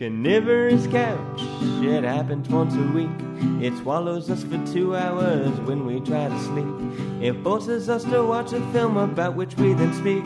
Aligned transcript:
Carnivorous 0.00 0.86
couch, 0.86 1.42
it 1.82 2.04
happens 2.04 2.48
once 2.48 2.74
a 2.74 2.82
week. 2.94 3.10
It 3.62 3.76
swallows 3.82 4.30
us 4.30 4.42
for 4.42 4.56
two 4.72 4.96
hours 4.96 5.50
when 5.66 5.84
we 5.84 6.00
try 6.00 6.26
to 6.26 6.38
sleep. 6.38 6.64
It 7.20 7.34
forces 7.42 7.90
us 7.90 8.04
to 8.04 8.24
watch 8.24 8.54
a 8.54 8.62
film 8.72 8.96
about 8.96 9.36
which 9.36 9.58
we 9.58 9.74
then 9.74 9.92
speak. 9.92 10.24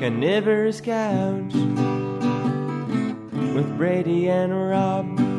Carnivorous 0.00 0.80
couch 0.80 1.52
with 3.52 3.76
Brady 3.76 4.30
and 4.30 4.58
Rob. 4.70 5.29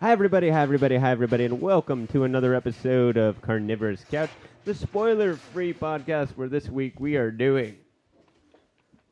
Hi, 0.00 0.12
everybody. 0.12 0.48
Hi, 0.50 0.62
everybody. 0.62 0.96
Hi, 0.96 1.10
everybody. 1.10 1.44
And 1.44 1.60
welcome 1.60 2.06
to 2.08 2.24
another 2.24 2.54
episode 2.54 3.16
of 3.16 3.40
Carnivorous 3.42 4.04
Couch, 4.10 4.30
the 4.64 4.74
spoiler 4.74 5.34
free 5.34 5.74
podcast 5.74 6.30
where 6.36 6.48
this 6.48 6.68
week 6.68 7.00
we 7.00 7.16
are 7.16 7.30
doing 7.30 7.76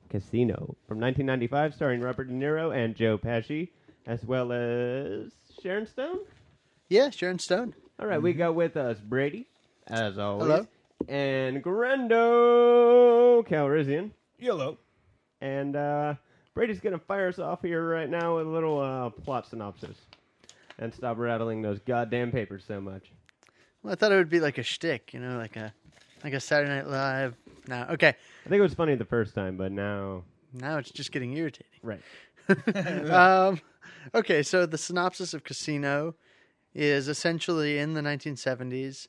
Casino 0.08 0.76
from 0.86 1.00
1995, 1.00 1.74
starring 1.74 2.00
Robert 2.00 2.28
De 2.28 2.34
Niro 2.34 2.74
and 2.76 2.94
Joe 2.94 3.18
Pesci, 3.18 3.70
as 4.06 4.24
well 4.24 4.52
as 4.52 5.32
Sharon 5.62 5.86
Stone. 5.86 6.20
Yeah, 6.88 7.10
Sharon 7.10 7.38
Stone. 7.40 7.74
All 7.98 8.06
right, 8.06 8.22
we 8.22 8.32
got 8.32 8.54
with 8.54 8.76
us 8.76 8.98
Brady, 8.98 9.46
as 9.88 10.18
always, 10.18 10.46
Hello. 10.46 10.66
and 11.08 11.64
Grendo 11.64 13.46
Calrissian. 13.46 14.12
Yellow. 14.38 14.78
And 15.40 15.74
uh, 15.74 16.14
Brady's 16.54 16.78
going 16.80 16.92
to 16.92 17.04
fire 17.04 17.28
us 17.28 17.38
off 17.38 17.62
here 17.62 17.86
right 17.88 18.08
now 18.08 18.36
with 18.36 18.46
a 18.46 18.50
little 18.50 18.78
uh, 18.80 19.10
plot 19.10 19.48
synopsis. 19.48 19.96
And 20.78 20.92
stop 20.92 21.18
rattling 21.18 21.62
those 21.62 21.80
goddamn 21.80 22.32
papers 22.32 22.64
so 22.66 22.80
much. 22.80 23.10
Well, 23.82 23.92
I 23.92 23.96
thought 23.96 24.12
it 24.12 24.16
would 24.16 24.28
be 24.28 24.40
like 24.40 24.58
a 24.58 24.62
shtick, 24.62 25.14
you 25.14 25.20
know, 25.20 25.38
like 25.38 25.56
a 25.56 25.72
like 26.22 26.32
a 26.32 26.40
Saturday 26.40 26.70
Night 26.70 26.88
Live. 26.88 27.36
No, 27.68 27.86
okay. 27.90 28.08
I 28.08 28.48
think 28.48 28.58
it 28.58 28.62
was 28.62 28.74
funny 28.74 28.94
the 28.94 29.04
first 29.04 29.34
time, 29.34 29.56
but 29.56 29.72
now. 29.72 30.24
Now 30.52 30.78
it's 30.78 30.90
just 30.90 31.12
getting 31.12 31.36
irritating. 31.36 31.66
Right. 31.82 32.00
um, 33.10 33.60
okay, 34.14 34.42
so 34.42 34.66
the 34.66 34.78
synopsis 34.78 35.34
of 35.34 35.44
Casino 35.44 36.14
is 36.74 37.08
essentially 37.08 37.78
in 37.78 37.94
the 37.94 38.00
1970s, 38.00 39.08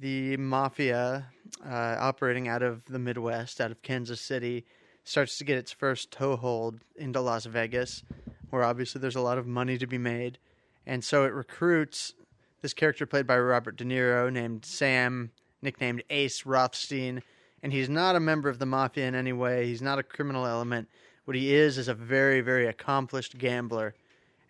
the 0.00 0.36
mafia 0.36 1.26
uh, 1.64 1.96
operating 1.98 2.48
out 2.48 2.62
of 2.62 2.84
the 2.86 2.98
Midwest, 2.98 3.60
out 3.60 3.70
of 3.70 3.82
Kansas 3.82 4.20
City, 4.20 4.64
starts 5.04 5.38
to 5.38 5.44
get 5.44 5.58
its 5.58 5.72
first 5.72 6.10
toehold 6.10 6.80
into 6.96 7.20
Las 7.20 7.46
Vegas, 7.46 8.02
where 8.50 8.62
obviously 8.62 9.00
there's 9.00 9.16
a 9.16 9.20
lot 9.20 9.38
of 9.38 9.46
money 9.46 9.78
to 9.78 9.86
be 9.86 9.98
made. 9.98 10.38
And 10.86 11.02
so 11.02 11.24
it 11.24 11.32
recruits 11.32 12.14
this 12.62 12.74
character 12.74 13.06
played 13.06 13.26
by 13.26 13.38
Robert 13.38 13.76
De 13.76 13.84
Niro 13.84 14.32
named 14.32 14.64
Sam, 14.64 15.30
nicknamed 15.62 16.02
Ace 16.10 16.46
Rothstein. 16.46 17.22
And 17.62 17.72
he's 17.72 17.88
not 17.88 18.16
a 18.16 18.20
member 18.20 18.48
of 18.48 18.58
the 18.58 18.66
mafia 18.66 19.06
in 19.06 19.14
any 19.14 19.32
way, 19.32 19.66
he's 19.66 19.82
not 19.82 19.98
a 19.98 20.02
criminal 20.02 20.46
element. 20.46 20.88
What 21.24 21.36
he 21.36 21.54
is 21.54 21.78
is 21.78 21.88
a 21.88 21.94
very, 21.94 22.42
very 22.42 22.66
accomplished 22.66 23.38
gambler. 23.38 23.94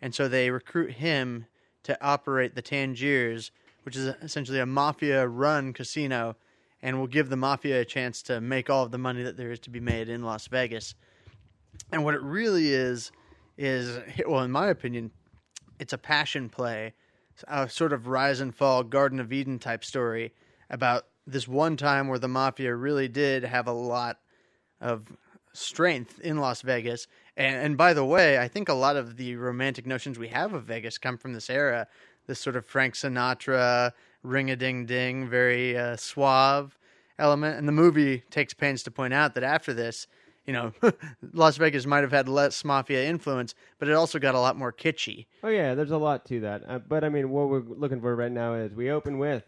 And 0.03 0.15
so 0.15 0.27
they 0.27 0.51
recruit 0.51 0.93
him 0.93 1.47
to 1.85 1.97
operate 2.05 2.55
the 2.55 2.63
Tangiers, 2.63 3.53
which 3.85 3.97
is 3.97 4.07
essentially 4.23 4.59
a 4.59 4.67
mafia 4.67 5.27
run 5.27 5.73
casino, 5.73 6.37
and 6.83 6.99
will 6.99 7.07
give 7.07 7.31
the 7.31 7.37
mafia 7.37 7.81
a 7.81 7.85
chance 7.85 8.23
to 8.23 8.41
make 8.41 8.69
all 8.69 8.85
of 8.85 8.91
the 8.91 8.99
money 8.99 9.23
that 9.23 9.37
there 9.37 9.53
is 9.53 9.61
to 9.61 9.71
be 9.71 9.81
made 9.81 10.09
in 10.09 10.23
Las 10.23 10.49
Vegas. 10.49 10.95
And 11.93 12.05
what 12.05 12.15
it 12.15 12.23
really 12.23 12.73
is, 12.73 13.13
is, 13.57 13.99
well, 14.27 14.43
in 14.43 14.51
my 14.51 14.69
opinion, 14.69 15.11
it's 15.79 15.93
a 15.93 15.99
passion 15.99 16.49
play, 16.49 16.95
a 17.49 17.69
sort 17.69 17.93
of 17.93 18.07
rise 18.07 18.41
and 18.41 18.55
fall 18.55 18.83
Garden 18.83 19.21
of 19.21 19.33
Eden 19.33 19.59
type 19.59 19.85
story 19.85 20.33
about 20.71 21.07
this 21.27 21.49
one 21.49 21.77
time 21.77 22.09
where 22.09 22.19
the 22.19 22.29
mafia 22.29 22.75
really 22.75 23.09
did 23.09 23.45
have 23.45 23.67
a 23.67 23.73
lot 23.73 24.19
of 24.81 25.17
strength 25.53 26.21
in 26.21 26.39
Las 26.39 26.63
Vegas. 26.63 27.07
And, 27.37 27.57
and 27.57 27.77
by 27.77 27.95
the 27.95 28.05
way, 28.05 28.39
I 28.39 28.49
think 28.49 28.69
a 28.69 28.75
lot 28.75 28.97
of 28.97 29.17
the 29.17 29.37
romantic 29.37 29.87
notions 29.87 30.19
we 30.19 30.29
have 30.29 30.53
of 30.53 30.65
Vegas 30.65 30.99
come 30.99 31.17
from 31.17 31.33
this 31.33 31.49
era, 31.49 31.87
this 32.27 32.41
sort 32.41 32.57
of 32.57 32.67
Frank 32.67 32.95
Sinatra, 32.95 33.93
ring 34.23 34.51
a 34.51 34.57
ding 34.57 34.87
ding, 34.87 35.29
very 35.29 35.77
uh, 35.77 35.97
suave 35.97 36.79
element. 37.19 37.57
And 37.57 37.69
the 37.69 37.73
movie 37.73 38.23
takes 38.31 38.55
pains 38.55 38.83
to 38.83 38.91
point 38.91 39.15
out 39.15 39.35
that 39.35 39.45
after 39.45 39.73
this, 39.73 40.07
you 40.47 40.53
know, 40.53 40.73
Las 41.33 41.57
Vegas 41.57 41.87
might 41.87 42.03
have 42.03 42.13
had 42.13 42.29
less 42.29 42.65
mafia 42.65 43.05
influence, 43.05 43.55
but 43.79 43.89
it 43.89 43.95
also 43.95 44.19
got 44.19 44.35
a 44.35 44.41
lot 44.41 44.57
more 44.57 44.73
kitschy. 44.73 45.27
Oh, 45.43 45.49
yeah, 45.49 45.75
there's 45.75 45.91
a 45.91 45.99
lot 45.99 46.25
to 46.27 46.41
that. 46.41 46.63
Uh, 46.69 46.79
but 46.79 47.05
I 47.05 47.09
mean, 47.09 47.31
what 47.31 47.49
we're 47.49 47.61
looking 47.61 48.01
for 48.01 48.15
right 48.15 48.33
now 48.33 48.55
is 48.55 48.73
we 48.73 48.91
open 48.91 49.19
with. 49.19 49.45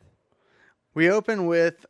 We 0.94 1.10
open 1.10 1.46
with 1.46 1.84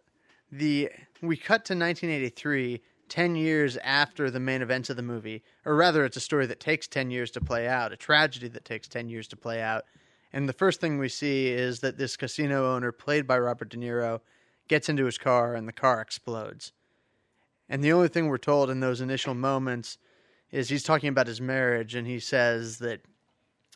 the. 0.50 0.90
We 1.22 1.36
cut 1.36 1.64
to 1.66 1.74
1983, 1.74 2.82
10 3.08 3.36
years 3.36 3.76
after 3.78 4.30
the 4.30 4.40
main 4.40 4.60
events 4.60 4.90
of 4.90 4.96
the 4.96 5.02
movie. 5.02 5.42
Or 5.64 5.74
rather, 5.74 6.04
it's 6.04 6.16
a 6.16 6.20
story 6.20 6.46
that 6.46 6.60
takes 6.60 6.86
10 6.86 7.10
years 7.10 7.30
to 7.32 7.40
play 7.40 7.66
out, 7.66 7.92
a 7.92 7.96
tragedy 7.96 8.48
that 8.48 8.64
takes 8.64 8.86
10 8.88 9.08
years 9.08 9.28
to 9.28 9.36
play 9.36 9.62
out. 9.62 9.84
And 10.32 10.48
the 10.48 10.52
first 10.52 10.80
thing 10.80 10.98
we 10.98 11.08
see 11.08 11.48
is 11.48 11.80
that 11.80 11.96
this 11.96 12.16
casino 12.16 12.74
owner, 12.74 12.92
played 12.92 13.26
by 13.26 13.38
Robert 13.38 13.70
De 13.70 13.78
Niro, 13.78 14.20
gets 14.68 14.88
into 14.88 15.06
his 15.06 15.16
car 15.16 15.54
and 15.54 15.66
the 15.66 15.72
car 15.72 16.00
explodes. 16.00 16.72
And 17.68 17.82
the 17.82 17.92
only 17.92 18.08
thing 18.08 18.28
we're 18.28 18.38
told 18.38 18.70
in 18.70 18.80
those 18.80 19.00
initial 19.00 19.34
moments 19.34 19.98
is 20.50 20.68
he's 20.68 20.84
talking 20.84 21.08
about 21.08 21.26
his 21.26 21.40
marriage 21.40 21.94
and 21.94 22.06
he 22.06 22.20
says 22.20 22.78
that, 22.78 23.00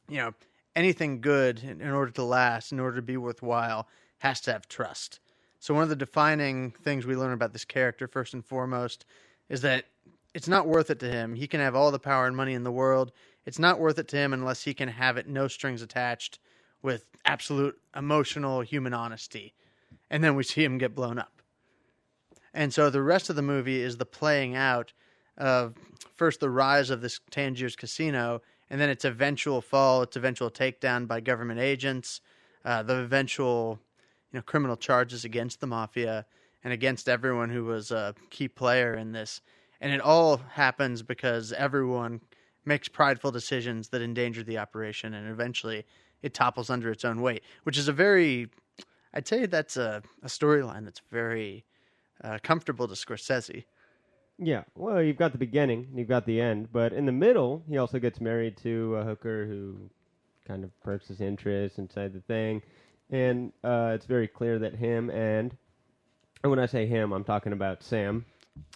you 0.08 0.18
know, 0.18 0.34
anything 0.76 1.20
good 1.20 1.62
in, 1.62 1.80
in 1.80 1.90
order 1.90 2.12
to 2.12 2.22
last, 2.22 2.72
in 2.72 2.80
order 2.80 2.96
to 2.96 3.02
be 3.02 3.16
worthwhile, 3.16 3.88
has 4.18 4.40
to 4.42 4.52
have 4.52 4.68
trust. 4.68 5.18
So 5.58 5.74
one 5.74 5.82
of 5.82 5.88
the 5.88 5.96
defining 5.96 6.70
things 6.70 7.06
we 7.06 7.16
learn 7.16 7.32
about 7.32 7.52
this 7.52 7.64
character, 7.64 8.06
first 8.06 8.32
and 8.32 8.44
foremost, 8.44 9.04
is 9.48 9.60
that 9.62 9.84
it's 10.32 10.48
not 10.48 10.66
worth 10.66 10.90
it 10.90 11.00
to 11.00 11.10
him. 11.10 11.34
He 11.34 11.46
can 11.46 11.60
have 11.60 11.74
all 11.74 11.90
the 11.90 11.98
power 11.98 12.26
and 12.26 12.36
money 12.36 12.54
in 12.54 12.64
the 12.64 12.72
world. 12.72 13.12
It's 13.44 13.58
not 13.58 13.80
worth 13.80 13.98
it 13.98 14.08
to 14.08 14.16
him 14.16 14.32
unless 14.32 14.62
he 14.62 14.74
can 14.74 14.88
have 14.88 15.16
it 15.16 15.28
no 15.28 15.48
strings 15.48 15.82
attached 15.82 16.38
with 16.82 17.06
absolute 17.24 17.78
emotional 17.94 18.60
human 18.60 18.94
honesty. 18.94 19.54
And 20.08 20.22
then 20.22 20.34
we 20.34 20.44
see 20.44 20.64
him 20.64 20.78
get 20.78 20.94
blown 20.94 21.18
up. 21.18 21.39
And 22.52 22.72
so 22.74 22.90
the 22.90 23.02
rest 23.02 23.30
of 23.30 23.36
the 23.36 23.42
movie 23.42 23.80
is 23.80 23.96
the 23.96 24.06
playing 24.06 24.56
out 24.56 24.92
of 25.36 25.74
first 26.16 26.40
the 26.40 26.50
rise 26.50 26.90
of 26.90 27.00
this 27.00 27.20
Tangiers 27.30 27.76
casino 27.76 28.42
and 28.68 28.80
then 28.80 28.88
its 28.88 29.04
eventual 29.04 29.60
fall, 29.60 30.02
its 30.02 30.16
eventual 30.16 30.50
takedown 30.50 31.06
by 31.06 31.20
government 31.20 31.60
agents, 31.60 32.20
uh, 32.64 32.82
the 32.82 32.96
eventual 32.96 33.78
you 34.32 34.38
know 34.38 34.42
criminal 34.42 34.76
charges 34.76 35.24
against 35.24 35.60
the 35.60 35.66
mafia 35.66 36.26
and 36.62 36.72
against 36.72 37.08
everyone 37.08 37.50
who 37.50 37.64
was 37.64 37.90
a 37.90 38.14
key 38.30 38.48
player 38.48 38.94
in 38.94 39.12
this. 39.12 39.40
And 39.80 39.92
it 39.92 40.00
all 40.00 40.36
happens 40.36 41.02
because 41.02 41.52
everyone 41.52 42.20
makes 42.64 42.86
prideful 42.86 43.30
decisions 43.30 43.88
that 43.88 44.02
endanger 44.02 44.42
the 44.42 44.58
operation 44.58 45.14
and 45.14 45.28
eventually 45.30 45.86
it 46.22 46.34
topples 46.34 46.68
under 46.68 46.90
its 46.90 47.04
own 47.04 47.22
weight, 47.22 47.42
which 47.62 47.78
is 47.78 47.88
a 47.88 47.92
very 47.92 48.48
I'd 49.12 49.26
say 49.26 49.46
that's 49.46 49.76
a, 49.76 50.02
a 50.22 50.26
storyline 50.26 50.84
that's 50.84 51.00
very 51.10 51.64
uh, 52.22 52.38
comfortable 52.42 52.86
to 52.88 52.94
Scorsese. 52.94 53.64
Yeah, 54.42 54.62
well, 54.74 55.02
you've 55.02 55.18
got 55.18 55.32
the 55.32 55.38
beginning, 55.38 55.88
you've 55.94 56.08
got 56.08 56.24
the 56.24 56.40
end, 56.40 56.72
but 56.72 56.92
in 56.94 57.04
the 57.04 57.12
middle, 57.12 57.62
he 57.68 57.76
also 57.76 57.98
gets 57.98 58.20
married 58.22 58.56
to 58.62 58.96
a 58.96 59.04
hooker 59.04 59.44
who 59.46 59.76
kind 60.48 60.64
of 60.64 60.70
perks 60.80 61.08
his 61.08 61.20
interest 61.20 61.78
inside 61.78 62.14
the 62.14 62.20
thing, 62.20 62.62
and 63.10 63.52
uh, 63.62 63.92
it's 63.94 64.06
very 64.06 64.26
clear 64.26 64.58
that 64.58 64.74
him 64.74 65.10
and, 65.10 65.54
and 66.42 66.50
when 66.50 66.58
I 66.58 66.64
say 66.64 66.86
him, 66.86 67.12
I'm 67.12 67.22
talking 67.24 67.52
about 67.52 67.82
Sam, 67.82 68.24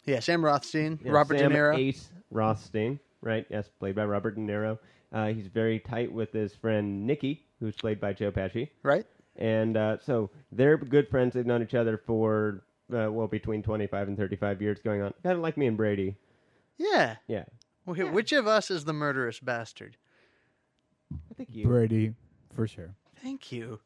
Yeah, 0.05 0.21
Sam 0.21 0.45
Rothstein, 0.45 0.99
Yeah, 1.03 1.13
Robert 1.13 1.39
Sam 1.39 1.51
De 1.51 1.57
Niro. 1.57 1.79
Ace 1.79 2.11
Rothstein, 2.31 3.01
right? 3.23 3.47
Yes, 3.49 3.67
played 3.81 3.95
by 3.95 4.05
Robert 4.05 4.35
De 4.35 4.43
Niro. 4.43 4.79
Uh, 5.13 5.29
he's 5.29 5.47
very 5.47 5.79
tight 5.79 6.13
with 6.13 6.31
his 6.33 6.55
friend 6.55 7.07
Nicky, 7.07 7.47
who's 7.59 7.75
played 7.77 8.01
by 8.01 8.13
Joe 8.13 8.31
Pesci, 8.31 8.69
right? 8.83 9.07
and 9.37 9.79
uh, 9.79 9.97
so 10.05 10.29
they're 10.53 10.77
good 10.77 11.09
friends. 11.09 11.33
They've 11.33 11.47
known 11.47 11.63
each 11.63 11.75
other 11.75 11.97
for 12.07 12.65
uh, 12.93 13.11
well 13.11 13.27
between 13.27 13.63
25 13.63 14.09
and 14.09 14.17
35 14.17 14.61
years 14.63 14.79
going 14.85 15.03
on. 15.03 15.13
Kind 15.23 15.37
of 15.37 15.43
like 15.43 15.57
me 15.57 15.67
and 15.67 15.77
Brady. 15.77 16.17
Yeah. 16.77 17.17
Yeah, 17.29 17.45
Okay, 17.89 18.05
Which 18.05 18.33
of 18.33 18.47
us 18.47 18.71
is 18.71 18.85
the 18.85 18.93
murderous 18.93 19.39
bastard? 19.41 19.97
I 21.13 21.35
think 21.35 21.51
you. 21.53 21.67
Brady, 21.67 22.15
for 22.55 22.67
sure. 22.67 22.95
Thank 23.23 23.53
you. 23.53 23.79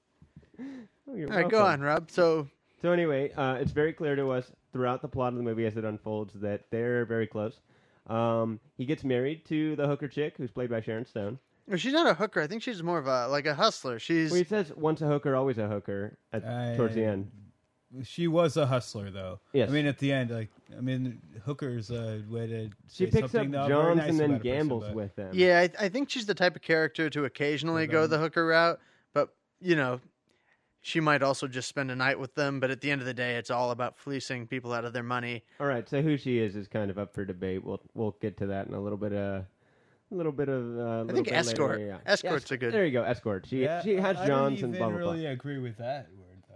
Oh, 0.58 1.14
you're 1.14 1.30
All 1.30 1.36
right, 1.36 1.48
go 1.50 1.58
welcome. 1.62 1.80
on, 1.82 1.86
Rob. 1.86 2.10
So, 2.10 2.48
So 2.80 2.92
anyway, 2.92 3.32
uh, 3.32 3.54
it's 3.60 3.72
very 3.72 3.92
clear 3.92 4.16
to 4.16 4.30
us 4.30 4.50
throughout 4.72 5.02
the 5.02 5.08
plot 5.08 5.32
of 5.32 5.36
the 5.36 5.42
movie 5.42 5.66
as 5.66 5.76
it 5.76 5.84
unfolds 5.84 6.32
that 6.34 6.62
they're 6.70 7.04
very 7.04 7.26
close. 7.26 7.60
Um, 8.06 8.58
he 8.76 8.84
gets 8.86 9.04
married 9.04 9.44
to 9.46 9.76
the 9.76 9.86
hooker 9.86 10.08
chick, 10.08 10.34
who's 10.38 10.50
played 10.50 10.70
by 10.70 10.80
Sharon 10.80 11.04
Stone. 11.04 11.38
well, 11.66 11.76
she's 11.76 11.92
not 11.92 12.06
a 12.06 12.14
hooker. 12.14 12.40
I 12.40 12.46
think 12.46 12.62
she's 12.62 12.82
more 12.82 12.98
of 12.98 13.06
a 13.06 13.28
like 13.28 13.46
a 13.46 13.54
hustler. 13.54 13.98
She's 13.98 14.30
Well, 14.30 14.38
he 14.38 14.44
says 14.44 14.72
once 14.76 15.02
a 15.02 15.06
hooker, 15.06 15.36
always 15.36 15.58
a 15.58 15.68
hooker 15.68 16.16
at, 16.32 16.76
towards 16.76 16.94
the 16.94 17.04
end. 17.04 17.30
She 18.02 18.29
was 18.29 18.56
a 18.58 18.67
hustler, 18.67 19.11
though. 19.11 19.40
Yes. 19.55 19.70
I 19.70 19.73
mean, 19.73 19.87
at 19.87 19.96
the 19.99 20.12
end, 20.12 20.31
like, 20.31 20.50
I 20.76 20.81
mean, 20.81 21.20
hooker's 21.44 21.90
a 21.90 22.23
way 22.29 22.46
to. 22.46 22.70
She 22.93 23.06
say 23.06 23.11
picks 23.11 23.25
up 23.25 23.31
something 23.31 23.50
not 23.50 23.69
Johns 23.69 23.96
nice 23.96 24.11
and 24.11 24.20
then 24.20 24.31
about 24.31 24.40
a 24.40 24.44
person, 24.44 24.52
gambles 24.58 24.94
with 24.94 25.17
them. 25.17 25.31
yeah. 25.32 25.61
I, 25.61 25.87
I 25.87 25.88
think 25.88 26.11
she's 26.11 26.26
the 26.26 26.35
type 26.35 26.55
of 26.55 26.61
character 26.62 27.08
to 27.08 27.25
occasionally 27.25 27.87
go 27.87 28.06
the 28.06 28.19
hooker 28.19 28.46
route, 28.46 28.79
but 29.14 29.31
you 29.61 29.75
know, 29.75 30.00
she 30.82 31.00
might 31.00 31.23
also 31.23 31.46
just 31.49 31.67
spend 31.69 31.90
a 31.90 31.96
night 31.96 32.19
with 32.20 32.35
them. 32.35 32.61
But 32.61 32.70
at 32.70 32.82
the 32.82 32.90
end 32.90 33.00
of 33.00 33.06
the 33.06 33.14
day, 33.14 33.37
it's 33.37 33.50
all 33.50 33.70
about 33.70 33.96
fleecing 33.99 34.46
people 34.46 34.75
out 34.75 34.85
of 34.85 34.93
their 34.93 35.02
money. 35.02 35.43
All 35.58 35.67
right, 35.67 35.88
so 35.88 36.02
who 36.02 36.19
she 36.19 36.38
is 36.38 36.56
is 36.56 36.69
kind 36.69 36.90
of 36.90 36.99
up 36.99 37.14
for 37.14 37.25
debate. 37.25 37.64
We'll 37.64 37.81
we'll 37.94 38.17
get 38.20 38.37
to 38.38 38.46
that 38.49 38.67
in 38.67 38.75
a 38.75 38.81
little 38.81 38.99
bit 38.99 39.12
of 39.14 39.44
a 40.11 40.14
little 40.14 40.32
bit 40.32 40.50
of. 40.50 40.62
Uh, 40.62 40.81
a 40.82 41.05
little 41.05 41.14
think 41.14 41.29
bit 41.29 41.35
escort. 41.37 41.79
Later, 41.79 41.87
yeah. 42.05 42.12
Escort's 42.12 42.44
Yes, 42.44 42.50
a 42.50 42.56
good- 42.58 42.75
There 42.75 42.85
you 42.85 42.93
go, 42.93 43.02
escort. 43.02 43.46
She 43.46 43.62
Yeah, 43.62 43.82
she 43.82 43.96
has 43.96 44.19
Johns 44.26 44.62
and 44.62 44.73
blah 44.76 44.88
blah 44.90 44.99
blah 44.99 45.06
really 45.12 45.23
blah. 45.23 45.31
agree 45.31 45.58
with 45.58 45.79
that 45.79 46.08
word 46.19 46.44
though. 46.50 46.55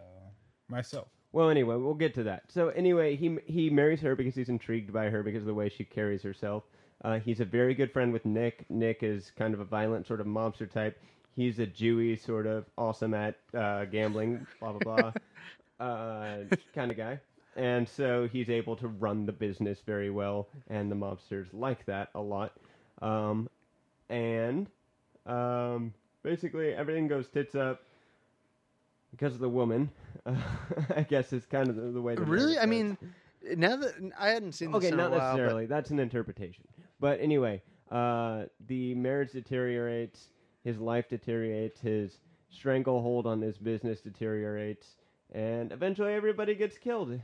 Myself. 0.68 1.08
Well, 1.32 1.48
anyway, 1.50 1.76
we'll 1.76 1.94
get 1.94 2.14
to 2.14 2.22
that. 2.24 2.44
So 2.52 2.68
anyway, 2.70 3.16
he 3.16 3.38
he 3.46 3.70
marries 3.70 4.00
her 4.02 4.14
because 4.14 4.34
he's 4.34 4.48
intrigued 4.50 4.92
by 4.92 5.08
her 5.08 5.22
because 5.22 5.42
of 5.42 5.46
the 5.46 5.54
way 5.54 5.68
she 5.68 5.84
carries 5.84 6.22
herself. 6.22 6.64
Uh, 7.04 7.18
he's 7.18 7.40
a 7.40 7.44
very 7.44 7.74
good 7.74 7.90
friend 7.90 8.12
with 8.12 8.24
Nick. 8.26 8.68
Nick 8.70 9.02
is 9.02 9.32
kind 9.36 9.54
of 9.54 9.60
a 9.60 9.64
violent 9.64 10.06
sort 10.06 10.20
of 10.20 10.26
mobster 10.26 10.70
type. 10.70 11.00
He's 11.34 11.58
a 11.58 11.66
Jewy 11.66 12.18
sort 12.20 12.46
of 12.46 12.66
awesome 12.76 13.14
at 13.14 13.36
uh, 13.54 13.86
gambling, 13.86 14.46
blah 14.60 14.72
blah 14.72 14.96
blah, 15.00 15.12
uh, 15.86 16.38
kind 16.74 16.90
of 16.90 16.96
guy. 16.96 17.18
And 17.56 17.88
so 17.88 18.28
he's 18.28 18.48
able 18.50 18.76
to 18.76 18.88
run 18.88 19.26
the 19.26 19.32
business 19.32 19.80
very 19.84 20.10
well, 20.10 20.48
and 20.68 20.90
the 20.90 20.96
mobsters 20.96 21.46
like 21.52 21.84
that 21.86 22.10
a 22.14 22.20
lot. 22.20 22.52
Um, 23.00 23.48
and 24.08 24.66
um, 25.26 25.94
basically, 26.22 26.72
everything 26.74 27.08
goes 27.08 27.28
tits 27.28 27.54
up 27.54 27.82
because 29.12 29.34
of 29.34 29.40
the 29.40 29.48
woman. 29.48 29.90
Uh, 30.26 30.34
I 30.96 31.02
guess 31.02 31.32
is 31.32 31.46
kind 31.46 31.68
of 31.68 31.76
the, 31.76 31.82
the 31.82 32.02
way. 32.02 32.16
The 32.16 32.22
Really, 32.22 32.58
I 32.58 32.66
mean, 32.66 32.98
now 33.56 33.76
that 33.76 33.94
I 34.18 34.30
hadn't 34.30 34.52
seen 34.52 34.72
this 34.72 34.78
okay, 34.78 34.88
in 34.88 34.96
not 34.96 35.08
a 35.08 35.10
while, 35.10 35.18
but- 35.18 35.26
necessarily. 35.26 35.66
That's 35.66 35.90
an 35.90 36.00
interpretation. 36.00 36.64
But 36.98 37.20
anyway, 37.20 37.62
uh, 37.90 38.44
the 38.66 38.94
marriage 38.94 39.32
deteriorates. 39.32 40.28
His 40.64 40.78
life 40.78 41.08
deteriorates. 41.08 41.80
His 41.80 42.18
stranglehold 42.50 43.26
on 43.26 43.40
his 43.40 43.56
business 43.58 44.00
deteriorates, 44.00 44.96
and 45.32 45.72
eventually, 45.72 46.12
everybody 46.12 46.54
gets 46.54 46.78
killed, 46.78 47.18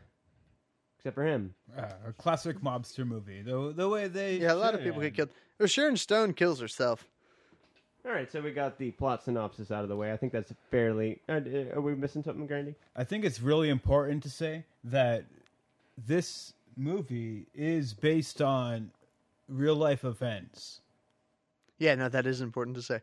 except 0.98 1.14
for 1.14 1.24
him. 1.24 1.54
Uh, 1.76 1.86
a 2.08 2.12
classic 2.12 2.60
mobster 2.60 3.06
movie. 3.06 3.42
The 3.42 3.72
the 3.76 3.88
way 3.88 4.08
they 4.08 4.38
yeah, 4.38 4.52
a 4.52 4.54
lot 4.54 4.74
of 4.74 4.82
people 4.82 5.00
get 5.00 5.14
killed. 5.14 5.30
Or 5.60 5.68
Sharon 5.68 5.96
Stone 5.96 6.34
kills 6.34 6.60
herself. 6.60 7.06
All 8.08 8.14
right, 8.14 8.32
so 8.32 8.40
we 8.40 8.52
got 8.52 8.78
the 8.78 8.90
plot 8.92 9.22
synopsis 9.22 9.70
out 9.70 9.82
of 9.82 9.90
the 9.90 9.96
way. 9.96 10.12
I 10.12 10.16
think 10.16 10.32
that's 10.32 10.50
fairly. 10.70 11.20
Uh, 11.28 11.40
are 11.74 11.80
we 11.82 11.94
missing 11.94 12.22
something, 12.22 12.46
Grandy? 12.46 12.74
I 12.96 13.04
think 13.04 13.22
it's 13.22 13.38
really 13.42 13.68
important 13.68 14.22
to 14.22 14.30
say 14.30 14.64
that 14.84 15.26
this 16.06 16.54
movie 16.74 17.44
is 17.54 17.92
based 17.92 18.40
on 18.40 18.92
real 19.46 19.74
life 19.74 20.04
events. 20.04 20.80
Yeah, 21.78 21.96
no, 21.96 22.08
that 22.08 22.26
is 22.26 22.40
important 22.40 22.76
to 22.78 22.82
say. 22.82 23.00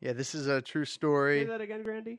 Yeah, 0.00 0.12
this 0.12 0.34
is 0.34 0.48
a 0.48 0.60
true 0.60 0.84
Say 0.84 0.90
story. 0.90 1.44
that 1.44 1.60
again, 1.60 1.84
Grandy. 1.84 2.18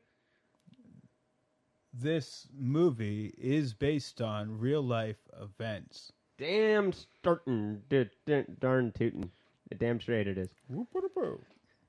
This 1.92 2.48
movie 2.58 3.34
is 3.36 3.74
based 3.74 4.22
on 4.22 4.58
real 4.58 4.82
life 4.82 5.28
events. 5.38 6.10
Damn 6.38 6.92
startin', 6.94 7.82
d- 7.90 8.08
d- 8.24 8.44
darn 8.60 8.92
tootin'. 8.92 9.30
Damn 9.78 10.00
straight 10.00 10.26
it 10.28 10.38
is. 10.38 10.48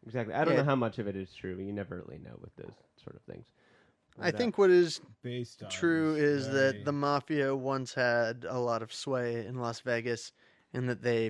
Exactly. 0.05 0.33
I 0.33 0.43
don't 0.45 0.53
Yeah. 0.53 0.61
know 0.61 0.65
how 0.65 0.75
much 0.75 0.99
of 0.99 1.07
it 1.07 1.15
is 1.15 1.33
true. 1.33 1.55
but 1.55 1.63
You 1.65 1.73
never 1.73 1.97
really 1.97 2.19
know 2.19 2.37
with 2.41 2.55
those 2.55 2.73
sort 3.03 3.15
of 3.15 3.21
things. 3.23 3.45
I 4.19 4.31
But, 4.31 4.37
think 4.37 4.57
what 4.57 4.69
is 4.71 4.99
Based 5.21 5.61
on 5.61 5.69
true 5.69 6.15
is 6.15 6.49
that 6.51 6.85
the 6.85 6.91
mafia 6.91 7.55
once 7.55 7.93
had 7.93 8.45
a 8.47 8.57
lot 8.57 8.81
of 8.81 8.93
sway 8.93 9.45
in 9.45 9.57
Las 9.59 9.79
Vegas, 9.81 10.31
and 10.73 10.89
that 10.89 11.01
they, 11.01 11.25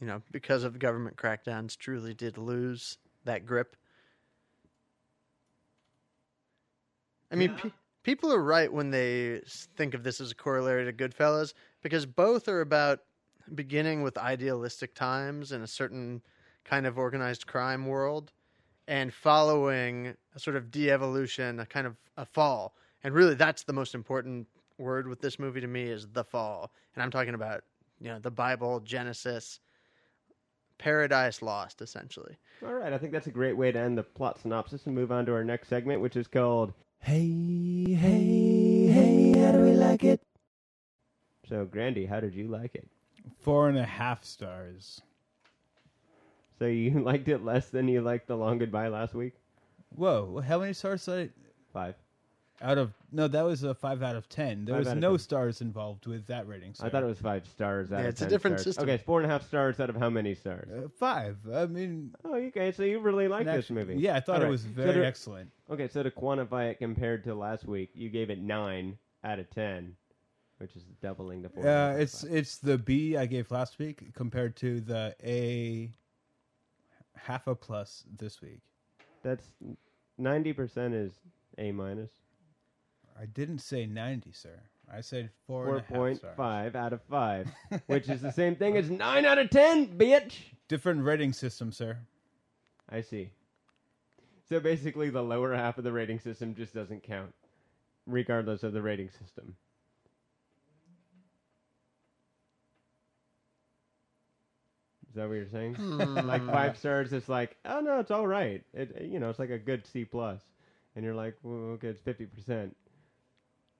you 0.00 0.06
know, 0.06 0.22
because 0.30 0.64
of 0.64 0.78
government 0.78 1.16
crackdowns, 1.16 1.76
truly 1.76 2.14
did 2.14 2.38
lose 2.38 2.98
that 3.24 3.44
grip. 3.44 3.76
I 7.30 7.36
mean, 7.36 7.54
pe- 7.54 7.72
people 8.02 8.32
are 8.32 8.42
right 8.42 8.72
when 8.72 8.90
they 8.90 9.40
s- 9.42 9.68
think 9.76 9.94
of 9.94 10.02
this 10.02 10.20
as 10.20 10.30
a 10.32 10.34
corollary 10.34 10.84
to 10.84 10.92
Goodfellas, 10.92 11.54
because 11.82 12.06
both 12.06 12.48
are 12.48 12.60
about 12.60 13.00
beginning 13.54 14.02
with 14.02 14.18
idealistic 14.18 14.94
times 14.94 15.52
in 15.52 15.62
a 15.62 15.66
certain 15.66 16.22
kind 16.64 16.86
of 16.86 16.98
organized 16.98 17.46
crime 17.46 17.86
world 17.86 18.32
and 18.86 19.12
following 19.12 20.14
a 20.34 20.38
sort 20.38 20.56
of 20.56 20.70
de-evolution, 20.70 21.60
a 21.60 21.66
kind 21.66 21.86
of 21.86 21.96
a 22.16 22.24
fall. 22.24 22.74
And 23.02 23.14
really 23.14 23.34
that's 23.34 23.62
the 23.62 23.72
most 23.72 23.94
important 23.94 24.46
word 24.78 25.06
with 25.06 25.20
this 25.20 25.38
movie 25.38 25.60
to 25.60 25.66
me 25.66 25.84
is 25.84 26.08
the 26.12 26.24
fall. 26.24 26.72
And 26.94 27.02
I'm 27.02 27.10
talking 27.10 27.34
about, 27.34 27.62
you 28.00 28.08
know, 28.08 28.18
the 28.18 28.30
Bible, 28.30 28.80
Genesis, 28.80 29.60
Paradise 30.78 31.42
Lost 31.42 31.82
essentially. 31.82 32.36
All 32.64 32.74
right. 32.74 32.92
I 32.92 32.98
think 32.98 33.12
that's 33.12 33.26
a 33.26 33.32
great 33.32 33.56
way 33.56 33.70
to 33.70 33.78
end 33.78 33.98
the 33.98 34.02
plot 34.02 34.40
synopsis 34.40 34.86
and 34.86 34.94
move 34.94 35.12
on 35.12 35.26
to 35.26 35.32
our 35.32 35.44
next 35.44 35.68
segment, 35.68 36.00
which 36.00 36.16
is 36.16 36.26
called 36.26 36.72
Hey, 37.02 37.94
hey, 37.94 38.86
hey, 38.86 39.38
how 39.38 39.52
do 39.52 39.60
we 39.60 39.72
like 39.72 40.04
it? 40.04 40.20
So, 41.48 41.64
Grandy, 41.64 42.06
how 42.06 42.20
did 42.20 42.34
you 42.34 42.48
like 42.48 42.74
it? 42.74 42.88
Four 43.40 43.68
and 43.68 43.78
a 43.78 43.84
half 43.84 44.24
stars. 44.24 45.00
So, 46.58 46.66
you 46.66 46.90
liked 47.00 47.28
it 47.28 47.44
less 47.44 47.70
than 47.70 47.88
you 47.88 48.02
liked 48.02 48.26
The 48.28 48.36
Long 48.36 48.58
Goodbye 48.58 48.88
last 48.88 49.14
week? 49.14 49.34
Whoa, 49.96 50.40
how 50.46 50.58
many 50.60 50.72
stars 50.72 51.04
did 51.04 51.32
Five. 51.72 51.94
I, 52.62 52.70
out 52.72 52.78
of 52.78 52.92
no? 53.10 53.26
That 53.26 53.42
was 53.42 53.62
a 53.62 53.74
five 53.74 54.02
out 54.02 54.14
of 54.16 54.28
ten. 54.28 54.66
There 54.66 54.74
Five 54.74 54.78
was 54.80 54.88
out 54.88 54.96
of 54.98 55.00
no 55.00 55.10
10. 55.12 55.18
stars 55.18 55.60
involved 55.62 56.06
with 56.06 56.26
that 56.26 56.46
rating. 56.46 56.74
I 56.80 56.90
thought 56.90 57.02
it 57.02 57.06
was 57.06 57.18
five 57.18 57.46
stars 57.46 57.90
out 57.90 57.96
Yeah, 58.00 58.02
of 58.02 58.08
it's 58.10 58.20
a 58.20 58.24
10 58.24 58.30
different 58.30 58.56
stars. 58.60 58.64
system. 58.76 58.84
Okay, 58.84 58.94
it's 58.96 59.02
four 59.04 59.20
and 59.20 59.26
a 59.26 59.32
half 59.32 59.46
stars 59.48 59.80
out 59.80 59.88
of 59.88 59.96
how 59.96 60.10
many 60.10 60.34
stars? 60.34 60.68
uh, 60.70 60.88
five. 60.98 61.38
I 61.52 61.64
mean, 61.66 62.14
Oh, 62.24 62.34
okay. 62.34 62.70
So 62.70 62.82
you 62.82 62.98
really 63.00 63.28
like 63.28 63.46
this 63.46 63.64
actu- 63.64 63.74
movie? 63.74 63.96
Yeah, 63.96 64.16
I 64.16 64.20
thought 64.20 64.36
All 64.36 64.42
it 64.42 64.44
right. 64.44 64.50
was 64.50 64.62
So 64.62 64.68
very 64.68 64.92
there- 64.92 65.04
excellent. 65.04 65.50
Okay, 65.70 65.88
so 65.88 66.02
to 66.02 66.10
quantify 66.10 66.70
it 66.70 66.78
compared 66.78 67.24
to 67.24 67.34
last 67.34 67.64
week, 67.66 67.90
you 67.94 68.10
gave 68.10 68.28
it 68.28 68.38
nine 68.40 68.98
out 69.24 69.38
of 69.38 69.48
ten, 69.50 69.96
which 70.60 70.76
is 70.76 70.84
doubling 71.00 71.40
the 71.40 71.48
four. 71.48 71.66
Uh, 71.66 71.94
it's 71.94 72.22
it's 72.22 72.58
the 72.58 72.76
B 72.76 73.16
I 73.16 73.24
gave 73.24 73.50
last 73.50 73.78
week 73.78 74.12
compared 74.14 74.56
to 74.56 74.80
the 74.80 75.14
A 75.24 75.90
half 77.16 77.46
a 77.46 77.54
plus 77.54 78.04
this 78.18 78.42
week. 78.42 78.60
that's 79.22 79.48
ninety 80.18 80.52
percent 80.52 80.94
is 80.94 81.14
A 81.58 81.72
minus. 81.72 82.10
I 83.18 83.24
didn't 83.24 83.60
say 83.60 83.86
ninety, 83.86 84.32
sir. 84.32 84.60
I 84.92 85.00
said 85.00 85.30
four 85.46 85.64
Four 85.64 85.76
and 85.76 85.78
a 85.78 85.88
half 85.88 85.96
point 85.96 86.22
five 86.36 86.76
out 86.76 86.92
of 86.92 87.00
five, 87.04 87.48
which 87.86 88.08
is 88.08 88.20
the 88.20 88.32
same 88.32 88.54
thing 88.54 88.76
as 88.76 88.90
nine 88.90 89.24
out 89.24 89.38
of 89.38 89.48
ten, 89.48 89.86
bitch. 89.86 90.34
Different 90.68 91.04
rating 91.04 91.32
system, 91.32 91.72
sir. 91.72 91.96
I 92.88 93.00
see. 93.00 93.30
So 94.48 94.60
basically, 94.60 95.08
the 95.10 95.22
lower 95.22 95.54
half 95.54 95.78
of 95.78 95.84
the 95.84 95.92
rating 95.92 96.18
system 96.18 96.54
just 96.54 96.74
doesn't 96.74 97.02
count, 97.02 97.32
regardless 98.06 98.62
of 98.62 98.72
the 98.72 98.82
rating 98.82 99.10
system. 99.10 99.56
That 105.20 105.28
what 105.28 105.34
you're 105.34 105.46
saying? 105.48 105.76
like 106.26 106.44
five 106.46 106.76
stars, 106.76 107.12
it's 107.12 107.28
like, 107.28 107.56
oh 107.64 107.80
no, 107.80 107.98
it's 108.00 108.10
all 108.10 108.26
right. 108.26 108.62
It 108.74 109.02
you 109.02 109.18
know, 109.20 109.30
it's 109.30 109.38
like 109.38 109.50
a 109.50 109.58
good 109.58 109.86
C 109.86 110.04
plus, 110.04 110.40
and 110.96 111.04
you're 111.04 111.14
like, 111.14 111.36
well, 111.42 111.54
okay, 111.74 111.88
it's 111.88 112.00
fifty 112.00 112.26
percent. 112.26 112.76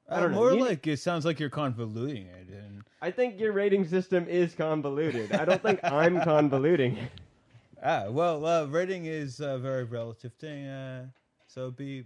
I 0.08 0.14
Uh, 0.16 0.20
don't 0.20 0.30
know. 0.32 0.36
more 0.38 0.52
You- 0.54 0.64
like 0.64 0.86
it 0.86 0.98
sounds 0.98 1.24
like 1.24 1.38
you're 1.40 1.50
convoluting 1.50 2.26
it. 2.26 2.48
And 2.48 2.82
I 3.02 3.10
think 3.10 3.38
your 3.40 3.52
rating 3.52 3.86
system 3.86 4.26
is 4.28 4.54
convoluted. 4.54 5.32
I 5.32 5.44
don't 5.44 5.62
think 5.62 5.80
I'm 5.84 6.16
convoluting. 6.20 6.96
it. 6.98 7.10
ah, 7.82 8.06
well, 8.10 8.44
uh, 8.44 8.66
rating 8.66 9.06
is 9.06 9.40
a 9.40 9.58
very 9.58 9.84
relative 9.84 10.32
thing. 10.34 10.66
Uh, 10.66 11.06
so 11.46 11.62
it'd 11.62 11.76
be 11.76 12.04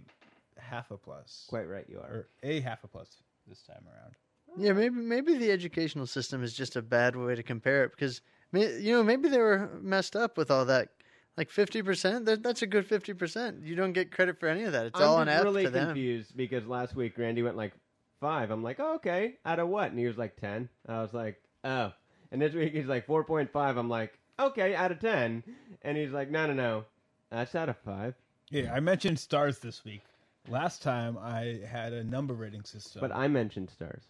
half 0.57 0.91
a 0.91 0.97
plus, 0.97 1.45
Quite 1.49 1.67
right, 1.69 1.85
you 1.89 1.99
are. 1.99 2.11
or 2.11 2.27
a 2.43 2.59
half 2.61 2.83
a 2.83 2.87
plus 2.87 3.17
this 3.47 3.61
time 3.63 3.83
around. 3.87 4.13
Yeah, 4.57 4.71
maybe 4.73 4.95
maybe 4.95 5.37
the 5.37 5.51
educational 5.51 6.05
system 6.07 6.41
is 6.43 6.53
just 6.53 6.75
a 6.77 6.81
bad 6.81 7.15
way 7.15 7.35
to 7.35 7.43
compare 7.43 7.83
it 7.83 7.91
because 7.91 8.21
ma- 8.21 8.25
you 8.55 8.93
know 8.93 9.03
maybe 9.03 9.29
they 9.29 9.37
were 9.39 9.69
messed 9.81 10.15
up 10.15 10.37
with 10.37 10.49
all 10.51 10.65
that. 10.65 10.89
Like 11.37 11.49
fifty 11.51 11.81
percent, 11.81 12.25
that's 12.25 12.61
a 12.61 12.67
good 12.67 12.85
fifty 12.87 13.13
percent. 13.13 13.61
You 13.63 13.75
don't 13.75 13.91
get 13.91 14.11
credit 14.11 14.39
for 14.39 14.47
any 14.47 14.63
of 14.63 14.71
that. 14.71 14.85
It's 14.85 14.99
all 15.01 15.17
I'm 15.17 15.23
an 15.23 15.27
just 15.27 15.37
F 15.39 15.43
really 15.43 15.63
to 15.65 15.69
them. 15.69 15.85
confused 15.87 16.37
because 16.37 16.65
last 16.65 16.95
week 16.95 17.17
Randy 17.17 17.43
went 17.43 17.57
like 17.57 17.73
five. 18.21 18.51
I'm 18.51 18.63
like, 18.63 18.79
oh, 18.79 18.95
okay, 18.95 19.35
out 19.45 19.59
of 19.59 19.67
what? 19.67 19.89
And 19.89 19.99
he 19.99 20.05
was 20.07 20.17
like 20.17 20.37
ten. 20.37 20.69
I 20.87 21.01
was 21.01 21.13
like, 21.13 21.41
oh. 21.65 21.91
And 22.31 22.41
this 22.41 22.53
week 22.53 22.73
he's 22.73 22.85
like 22.87 23.05
four 23.05 23.23
point 23.25 23.51
five. 23.51 23.75
I'm 23.75 23.89
like, 23.89 24.17
okay, 24.39 24.75
out 24.75 24.91
of 24.91 24.99
ten. 25.01 25.43
And 25.81 25.97
he's 25.97 26.11
like, 26.11 26.31
no, 26.31 26.47
no, 26.47 26.53
no, 26.53 26.85
that's 27.29 27.53
out 27.53 27.67
of 27.67 27.77
five. 27.79 28.15
Yeah, 28.49 28.73
I 28.73 28.79
mentioned 28.79 29.19
stars 29.19 29.59
this 29.59 29.83
week. 29.83 30.01
Last 30.47 30.81
time 30.81 31.17
I 31.21 31.59
had 31.67 31.91
a 31.91 32.03
number 32.03 32.33
rating 32.33 32.63
system. 32.63 33.01
But 33.01 33.11
I 33.11 33.27
mentioned 33.27 33.69
stars 33.71 34.03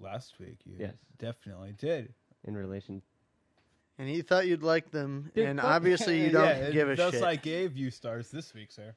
last 0.00 0.38
week 0.38 0.58
you 0.64 0.74
Yes. 0.78 0.94
definitely 1.18 1.72
did. 1.78 2.12
in 2.44 2.56
relation. 2.56 3.00
And 3.98 4.08
he 4.08 4.22
thought 4.22 4.46
you'd 4.46 4.62
like 4.62 4.90
them, 4.92 5.30
Dude, 5.34 5.48
and 5.48 5.60
fuck- 5.60 5.70
obviously 5.70 6.22
you 6.22 6.30
don't 6.32 6.44
yeah, 6.44 6.70
give 6.70 6.88
a 6.88 6.94
thus 6.96 7.14
shit. 7.14 7.22
I 7.24 7.34
gave 7.36 7.76
you 7.76 7.90
stars 7.90 8.30
this 8.30 8.54
week, 8.54 8.70
sir. 8.70 8.94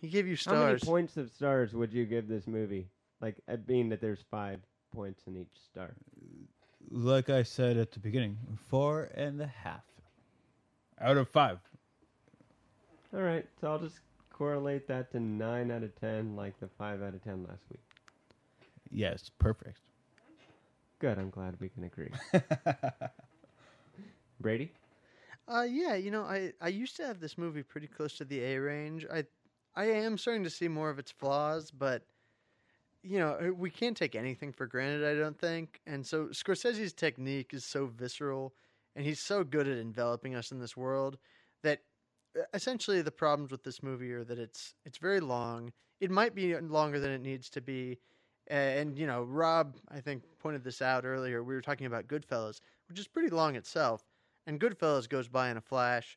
he 0.00 0.08
gave 0.08 0.26
you 0.26 0.34
stars. 0.36 0.56
How 0.56 0.66
many 0.66 0.78
stars. 0.78 0.88
points 0.88 1.16
of 1.16 1.30
stars 1.30 1.72
would 1.72 1.92
you 1.92 2.04
give 2.04 2.26
this 2.28 2.46
movie? 2.46 2.88
Like, 3.20 3.36
uh, 3.48 3.56
being 3.56 3.88
that 3.90 4.00
there's 4.00 4.24
five 4.30 4.60
points 4.92 5.22
in 5.26 5.36
each 5.36 5.56
star. 5.70 5.94
Like 6.90 7.30
I 7.30 7.42
said 7.44 7.76
at 7.76 7.92
the 7.92 8.00
beginning, 8.00 8.36
four 8.68 9.10
and 9.14 9.40
a 9.40 9.46
half 9.46 9.84
out 11.00 11.16
of 11.16 11.28
five. 11.28 11.58
All 13.14 13.22
right, 13.22 13.46
so 13.60 13.68
I'll 13.68 13.78
just 13.78 14.00
correlate 14.32 14.88
that 14.88 15.12
to 15.12 15.20
nine 15.20 15.70
out 15.70 15.82
of 15.84 15.94
ten, 16.00 16.34
like 16.34 16.58
the 16.60 16.68
five 16.76 17.02
out 17.02 17.14
of 17.14 17.22
ten 17.22 17.44
last 17.48 17.62
week? 17.70 17.80
Yes, 18.90 19.30
perfect. 19.38 19.78
Good. 20.98 21.18
I'm 21.18 21.30
glad 21.30 21.56
we 21.60 21.68
can 21.68 21.84
agree. 21.84 22.10
Brady. 24.40 24.72
Uh, 25.46 25.66
yeah, 25.68 25.94
you 25.94 26.10
know, 26.10 26.22
I, 26.22 26.52
I 26.60 26.68
used 26.68 26.96
to 26.96 27.06
have 27.06 27.20
this 27.20 27.36
movie 27.36 27.62
pretty 27.62 27.86
close 27.86 28.14
to 28.16 28.24
the 28.24 28.42
A 28.42 28.58
range. 28.58 29.06
I 29.12 29.24
I 29.76 29.86
am 29.86 30.16
starting 30.16 30.44
to 30.44 30.50
see 30.50 30.68
more 30.68 30.88
of 30.90 30.98
its 30.98 31.10
flaws, 31.10 31.70
but 31.70 32.04
you 33.02 33.18
know, 33.18 33.36
uh, 33.40 33.52
we 33.52 33.70
can't 33.70 33.96
take 33.96 34.14
anything 34.14 34.52
for 34.52 34.66
granted. 34.66 35.04
I 35.06 35.18
don't 35.18 35.38
think, 35.38 35.80
and 35.86 36.06
so 36.06 36.26
Scorsese's 36.26 36.92
technique 36.92 37.52
is 37.52 37.64
so 37.64 37.86
visceral, 37.86 38.54
and 38.96 39.04
he's 39.04 39.20
so 39.20 39.44
good 39.44 39.68
at 39.68 39.78
enveloping 39.78 40.34
us 40.34 40.50
in 40.52 40.58
this 40.60 40.76
world 40.76 41.18
that 41.62 41.80
uh, 42.38 42.44
essentially 42.54 43.02
the 43.02 43.10
problems 43.10 43.50
with 43.50 43.62
this 43.64 43.82
movie 43.82 44.12
are 44.12 44.24
that 44.24 44.38
it's 44.38 44.74
it's 44.86 44.98
very 44.98 45.20
long. 45.20 45.72
It 46.00 46.10
might 46.10 46.34
be 46.34 46.56
longer 46.56 46.98
than 46.98 47.10
it 47.10 47.20
needs 47.20 47.50
to 47.50 47.60
be. 47.60 47.98
And 48.48 48.98
you 48.98 49.06
know, 49.06 49.22
Rob, 49.22 49.76
I 49.90 50.00
think 50.00 50.22
pointed 50.38 50.64
this 50.64 50.82
out 50.82 51.04
earlier. 51.04 51.42
We 51.42 51.54
were 51.54 51.62
talking 51.62 51.86
about 51.86 52.08
Goodfellas, 52.08 52.60
which 52.88 52.98
is 52.98 53.08
pretty 53.08 53.30
long 53.30 53.56
itself, 53.56 54.02
and 54.46 54.60
Goodfellas 54.60 55.08
goes 55.08 55.28
by 55.28 55.50
in 55.50 55.56
a 55.56 55.60
flash. 55.60 56.16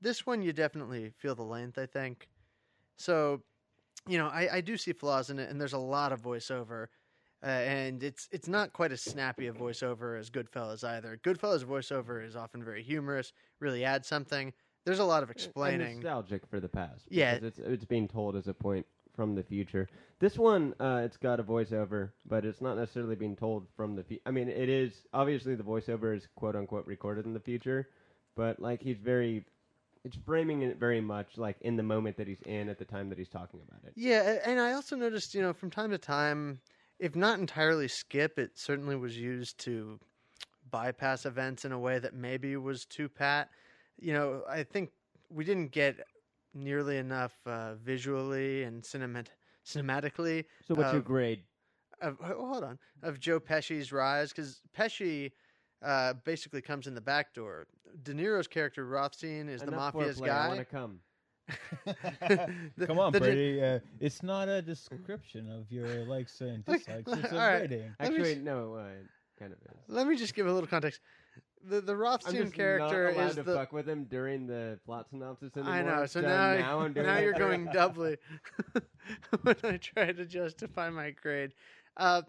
This 0.00 0.26
one, 0.26 0.42
you 0.42 0.52
definitely 0.52 1.12
feel 1.16 1.34
the 1.34 1.42
length. 1.42 1.78
I 1.78 1.86
think. 1.86 2.28
So, 2.96 3.42
you 4.08 4.18
know, 4.18 4.28
I, 4.28 4.56
I 4.56 4.60
do 4.60 4.76
see 4.76 4.92
flaws 4.92 5.30
in 5.30 5.38
it, 5.38 5.50
and 5.50 5.60
there's 5.60 5.72
a 5.72 5.78
lot 5.78 6.12
of 6.12 6.22
voiceover, 6.22 6.86
uh, 7.42 7.46
and 7.46 8.02
it's 8.02 8.28
it's 8.30 8.48
not 8.48 8.72
quite 8.72 8.92
as 8.92 9.02
snappy 9.02 9.46
a 9.48 9.52
voiceover 9.52 10.18
as 10.18 10.30
Goodfellas 10.30 10.84
either. 10.84 11.18
Goodfellas 11.22 11.64
voiceover 11.64 12.24
is 12.24 12.36
often 12.36 12.62
very 12.62 12.82
humorous, 12.82 13.32
really 13.60 13.84
adds 13.84 14.06
something. 14.06 14.52
There's 14.84 14.98
a 14.98 15.04
lot 15.04 15.22
of 15.22 15.30
And 15.30 15.36
explaining. 15.36 15.94
nostalgic 15.94 16.46
for 16.46 16.60
the 16.60 16.68
past. 16.68 17.06
Yeah. 17.10 17.34
it's 17.42 17.58
it's 17.58 17.84
being 17.84 18.06
told 18.06 18.36
as 18.36 18.46
a 18.48 18.54
point 18.54 18.86
from 19.14 19.34
the 19.34 19.42
future. 19.42 19.88
This 20.18 20.38
one, 20.38 20.74
uh, 20.80 21.02
it's 21.04 21.16
got 21.16 21.40
a 21.40 21.42
voiceover, 21.42 22.10
but 22.26 22.44
it's 22.44 22.60
not 22.60 22.76
necessarily 22.76 23.16
being 23.16 23.36
told 23.36 23.66
from 23.76 23.96
the. 23.96 24.02
Fu- 24.02 24.18
I 24.26 24.30
mean, 24.30 24.48
it 24.48 24.68
is 24.68 25.06
obviously 25.12 25.54
the 25.54 25.62
voiceover 25.62 26.16
is 26.16 26.28
quote 26.34 26.56
unquote 26.56 26.86
recorded 26.86 27.26
in 27.26 27.34
the 27.34 27.40
future, 27.40 27.88
but 28.36 28.60
like 28.60 28.82
he's 28.82 28.98
very, 28.98 29.44
it's 30.04 30.16
framing 30.26 30.62
it 30.62 30.78
very 30.78 31.00
much 31.00 31.36
like 31.36 31.56
in 31.60 31.76
the 31.76 31.82
moment 31.82 32.16
that 32.16 32.26
he's 32.26 32.42
in 32.46 32.68
at 32.68 32.78
the 32.78 32.84
time 32.84 33.08
that 33.08 33.18
he's 33.18 33.28
talking 33.28 33.60
about 33.68 33.80
it. 33.84 33.92
Yeah, 33.96 34.38
and 34.44 34.60
I 34.60 34.72
also 34.72 34.96
noticed, 34.96 35.34
you 35.34 35.42
know, 35.42 35.52
from 35.52 35.70
time 35.70 35.90
to 35.90 35.98
time, 35.98 36.60
if 36.98 37.14
not 37.14 37.38
entirely 37.38 37.88
skip, 37.88 38.38
it 38.38 38.52
certainly 38.54 38.96
was 38.96 39.16
used 39.16 39.58
to 39.64 39.98
bypass 40.70 41.26
events 41.26 41.64
in 41.64 41.72
a 41.72 41.78
way 41.78 41.98
that 41.98 42.14
maybe 42.14 42.56
was 42.56 42.84
too 42.84 43.08
pat. 43.08 43.50
You 44.00 44.12
know, 44.12 44.42
I 44.48 44.64
think 44.64 44.90
we 45.30 45.44
didn't 45.44 45.70
get 45.70 45.96
nearly 46.54 46.96
enough 46.98 47.34
uh, 47.46 47.74
visually 47.74 48.62
and 48.62 48.82
cinemat- 48.82 49.28
cinematically 49.66 50.44
So, 50.66 50.74
what's 50.74 50.92
your 50.92 51.00
Uh, 51.00 51.04
grade? 51.04 51.42
of 52.00 52.18
hold 52.20 52.64
on 52.64 52.78
of 53.02 53.18
Joe 53.20 53.38
Pesci's 53.40 53.92
rise 53.92 54.30
because 54.30 54.60
Pesci 54.76 55.32
uh, 55.82 56.14
basically 56.24 56.60
comes 56.60 56.86
in 56.86 56.94
the 56.94 57.00
back 57.00 57.32
door. 57.34 57.66
De 58.02 58.12
Niro's 58.12 58.48
character 58.48 58.84
Rothstein 58.86 59.48
is 59.48 59.60
the 59.62 59.68
Enough 59.68 59.94
mafia's 59.94 60.20
guy. 60.20 60.44
I 60.46 60.48
want 60.48 60.58
to 60.60 60.64
come. 60.64 61.00
The- 62.76 62.86
Come 62.86 62.98
on, 62.98 63.12
the 63.12 63.20
Brady. 63.20 63.62
Uh, 63.62 63.78
it's 64.00 64.22
not 64.22 64.48
a 64.48 64.60
description 64.62 65.50
of 65.50 65.70
your 65.70 66.04
likes 66.06 66.40
and 66.40 66.64
Look, 66.66 66.78
dislikes. 66.78 67.12
It's 67.12 67.32
a 67.32 67.34
all 67.34 67.46
right. 67.46 67.60
rating. 67.62 67.94
Let 68.00 68.10
me 68.12 68.16
Actually, 68.18 68.32
s- 68.32 68.38
no, 68.42 68.74
uh, 68.74 68.86
it 69.00 69.06
kind 69.38 69.52
of 69.52 69.58
is. 69.60 69.76
Let 69.88 70.06
me 70.06 70.16
just 70.16 70.34
give 70.34 70.46
a 70.46 70.52
little 70.52 70.66
context. 70.68 71.00
The 71.68 71.80
the 71.80 71.92
I'm 71.92 71.98
Rothstein 71.98 72.36
just 72.36 72.54
character 72.54 73.08
not 73.08 73.16
allowed 73.16 73.28
is 73.28 73.34
to 73.36 73.42
the 73.42 73.54
fuck 73.54 73.72
with 73.72 73.88
him 73.88 74.04
during 74.04 74.46
the 74.46 74.78
plot 74.84 75.06
synopsis 75.10 75.56
anymore. 75.56 75.72
I 75.72 75.82
know. 75.82 76.06
So 76.06 76.20
so 76.20 76.26
now, 76.26 76.54
now 76.54 76.80
I'm 76.80 76.92
doing 76.92 77.06
now 77.06 77.18
you're 77.18 77.32
going 77.32 77.66
doubly 77.72 78.16
when 79.42 79.56
I 79.62 79.76
try 79.78 80.12
to 80.12 80.24
justify 80.26 80.90
my 80.90 81.10
grade. 81.10 81.52
Uh, 81.96 82.22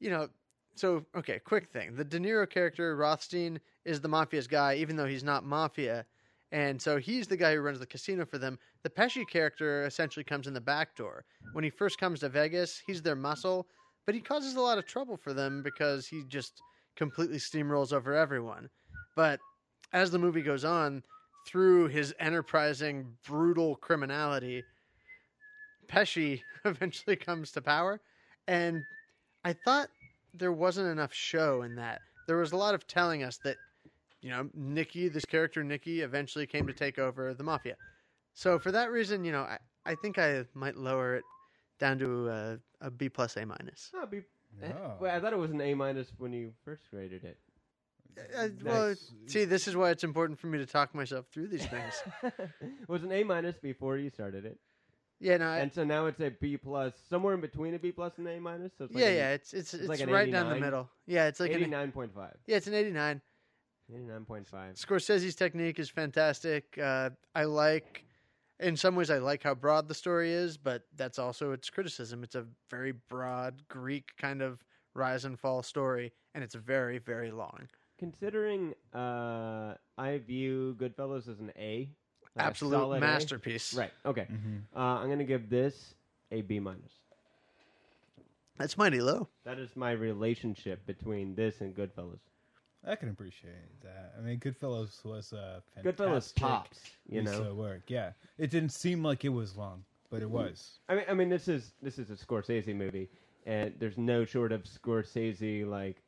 you 0.00 0.10
know, 0.10 0.28
so 0.74 1.04
okay, 1.16 1.38
quick 1.38 1.68
thing. 1.70 1.94
The 1.96 2.04
De 2.04 2.18
Niro 2.18 2.48
character 2.48 2.96
Rothstein 2.96 3.60
is 3.84 4.00
the 4.00 4.08
mafia's 4.08 4.46
guy, 4.46 4.74
even 4.74 4.96
though 4.96 5.06
he's 5.06 5.24
not 5.24 5.44
mafia, 5.44 6.04
and 6.50 6.80
so 6.80 6.98
he's 6.98 7.26
the 7.26 7.36
guy 7.36 7.54
who 7.54 7.60
runs 7.60 7.78
the 7.78 7.86
casino 7.86 8.24
for 8.24 8.38
them. 8.38 8.58
The 8.82 8.90
Pesci 8.90 9.26
character 9.26 9.84
essentially 9.86 10.24
comes 10.24 10.46
in 10.46 10.54
the 10.54 10.60
back 10.60 10.96
door. 10.96 11.24
When 11.52 11.64
he 11.64 11.70
first 11.70 11.98
comes 11.98 12.20
to 12.20 12.28
Vegas, 12.28 12.82
he's 12.86 13.00
their 13.00 13.16
muscle, 13.16 13.66
but 14.04 14.14
he 14.14 14.20
causes 14.20 14.54
a 14.54 14.60
lot 14.60 14.78
of 14.78 14.86
trouble 14.86 15.16
for 15.16 15.32
them 15.32 15.62
because 15.62 16.06
he 16.06 16.24
just 16.28 16.60
completely 16.96 17.38
steamrolls 17.38 17.92
over 17.92 18.14
everyone. 18.14 18.68
But 19.14 19.40
as 19.92 20.10
the 20.10 20.18
movie 20.18 20.42
goes 20.42 20.64
on, 20.64 21.02
through 21.46 21.88
his 21.88 22.14
enterprising, 22.18 23.06
brutal 23.26 23.76
criminality, 23.76 24.64
Pesci 25.88 26.42
eventually 26.64 27.16
comes 27.16 27.52
to 27.52 27.60
power. 27.60 28.00
And 28.46 28.82
I 29.44 29.52
thought 29.52 29.88
there 30.34 30.52
wasn't 30.52 30.88
enough 30.88 31.12
show 31.12 31.62
in 31.62 31.76
that. 31.76 32.00
There 32.26 32.36
was 32.36 32.52
a 32.52 32.56
lot 32.56 32.74
of 32.74 32.86
telling 32.86 33.22
us 33.22 33.38
that, 33.44 33.56
you 34.20 34.30
know, 34.30 34.48
Nicky, 34.54 35.08
this 35.08 35.24
character 35.24 35.64
Nicky, 35.64 36.00
eventually 36.00 36.46
came 36.46 36.66
to 36.66 36.72
take 36.72 36.98
over 36.98 37.34
the 37.34 37.42
mafia. 37.42 37.76
So 38.34 38.58
for 38.58 38.70
that 38.72 38.90
reason, 38.90 39.24
you 39.24 39.32
know, 39.32 39.42
I, 39.42 39.58
I 39.84 39.94
think 39.96 40.18
I 40.18 40.44
might 40.54 40.76
lower 40.76 41.16
it 41.16 41.24
down 41.78 41.98
to 41.98 42.28
a, 42.28 42.58
a 42.80 42.90
B 42.90 43.08
plus 43.08 43.36
A 43.36 43.44
minus. 43.44 43.90
Oh, 43.94 44.06
be, 44.06 44.22
Oh. 44.62 44.96
Well, 45.00 45.16
I 45.16 45.20
thought 45.20 45.32
it 45.32 45.38
was 45.38 45.50
an 45.50 45.60
A 45.60 45.74
minus 45.74 46.12
when 46.18 46.32
you 46.32 46.52
first 46.64 46.82
graded 46.90 47.24
it. 47.24 47.38
Uh, 48.18 48.48
well, 48.62 48.88
Nice. 48.88 49.12
see, 49.26 49.44
this 49.44 49.66
is 49.66 49.76
why 49.76 49.90
it's 49.90 50.04
important 50.04 50.38
for 50.38 50.46
me 50.46 50.58
to 50.58 50.66
talk 50.66 50.94
myself 50.94 51.26
through 51.32 51.48
these 51.48 51.66
things. 51.66 52.02
it 52.22 52.88
was 52.88 53.02
an 53.02 53.12
A 53.12 53.22
minus 53.24 53.56
before 53.56 53.96
you 53.96 54.10
started 54.10 54.44
it, 54.44 54.58
Yeah, 55.20 55.38
no, 55.38 55.46
I, 55.46 55.58
and 55.58 55.72
so 55.72 55.84
now 55.84 56.06
it's 56.06 56.20
a 56.20 56.30
B 56.30 56.56
plus, 56.56 56.94
somewhere 57.08 57.34
in 57.34 57.40
between 57.40 57.74
a 57.74 57.78
B 57.78 57.92
plus 57.92 58.18
and 58.18 58.26
an 58.26 58.36
A 58.36 58.40
minus. 58.40 58.72
So 58.76 58.84
it's 58.84 58.94
like 58.94 59.02
yeah, 59.02 59.10
an 59.10 59.16
yeah, 59.16 59.30
it's 59.30 59.54
it's 59.54 59.74
it's, 59.74 59.88
like 59.88 60.00
an 60.00 60.10
right 60.10 60.30
down 60.30 60.48
the 60.50 60.56
middle. 60.60 60.90
Yeah, 61.06 61.28
it's 61.28 61.40
like 61.40 61.52
an 61.52 61.62
eighty-nine 61.62 61.92
point 61.92 62.14
five. 62.14 62.36
yeah, 62.46 62.56
it's 62.56 62.66
an 62.66 62.74
eighty 62.74 62.90
nine. 62.90 63.20
Eighty-nine 63.92 64.24
point 64.24 64.46
five. 64.46 64.74
Scorsese's 64.76 65.34
technique 65.34 65.78
is 65.78 65.88
fantastic. 65.90 66.78
Uh, 66.82 67.10
I 67.34 67.44
like, 67.44 68.04
in 68.60 68.76
some 68.76 68.94
ways, 68.94 69.10
I 69.10 69.18
like 69.18 69.42
how 69.42 69.54
broad 69.54 69.88
the 69.88 69.94
story 69.94 70.32
is, 70.32 70.56
but 70.56 70.84
that's 70.96 71.18
also 71.18 71.52
its 71.52 71.68
criticism. 71.70 72.22
It's 72.22 72.34
a 72.34 72.46
very 72.70 72.92
broad 72.92 73.62
Greek 73.68 74.10
kind 74.18 74.40
of 74.42 74.62
rise 74.94 75.24
and 75.24 75.38
fall 75.38 75.62
story, 75.62 76.12
and 76.34 76.44
it's 76.44 76.54
very, 76.54 76.98
very 76.98 77.30
long. 77.30 77.68
Considering 78.02 78.74
uh, 78.92 79.74
I 79.96 80.18
view 80.26 80.74
Goodfellas 80.76 81.28
as 81.28 81.38
an 81.38 81.52
A, 81.56 81.88
like 82.34 82.44
a 82.44 82.48
Absolute 82.48 82.72
solid 82.72 82.96
A. 82.96 83.00
masterpiece. 83.00 83.74
Right. 83.74 83.92
Okay. 84.04 84.22
Mm-hmm. 84.22 84.76
Uh, 84.76 84.80
I'm 84.98 85.08
gonna 85.08 85.22
give 85.22 85.48
this 85.48 85.94
a 86.32 86.40
B 86.42 86.58
minus. 86.58 86.90
That's 88.58 88.76
mighty 88.76 89.00
low. 89.00 89.28
That 89.44 89.60
is 89.60 89.76
my 89.76 89.92
relationship 89.92 90.84
between 90.84 91.36
this 91.36 91.60
and 91.60 91.76
Goodfellas. 91.76 92.18
I 92.84 92.96
can 92.96 93.08
appreciate 93.08 93.80
that. 93.84 94.14
I 94.18 94.20
mean, 94.20 94.40
Goodfellas 94.40 95.04
was 95.04 95.32
a 95.32 95.62
fantastic 95.76 95.96
Goodfellas 96.04 96.34
pops, 96.34 96.80
you 97.08 97.20
piece 97.22 97.30
know. 97.30 97.44
of 97.44 97.56
work. 97.56 97.82
Yeah, 97.86 98.10
it 98.36 98.50
didn't 98.50 98.70
seem 98.72 99.04
like 99.04 99.24
it 99.24 99.28
was 99.28 99.56
long, 99.56 99.84
but 100.10 100.22
it 100.22 100.28
was. 100.28 100.80
I 100.88 100.96
mean, 100.96 101.04
I 101.08 101.14
mean, 101.14 101.28
this 101.28 101.46
is 101.46 101.70
this 101.80 102.00
is 102.00 102.10
a 102.10 102.16
Scorsese 102.16 102.74
movie, 102.74 103.08
and 103.46 103.72
there's 103.78 103.96
no 103.96 104.24
short 104.24 104.50
of 104.50 104.64
Scorsese 104.64 105.64
like 105.64 106.01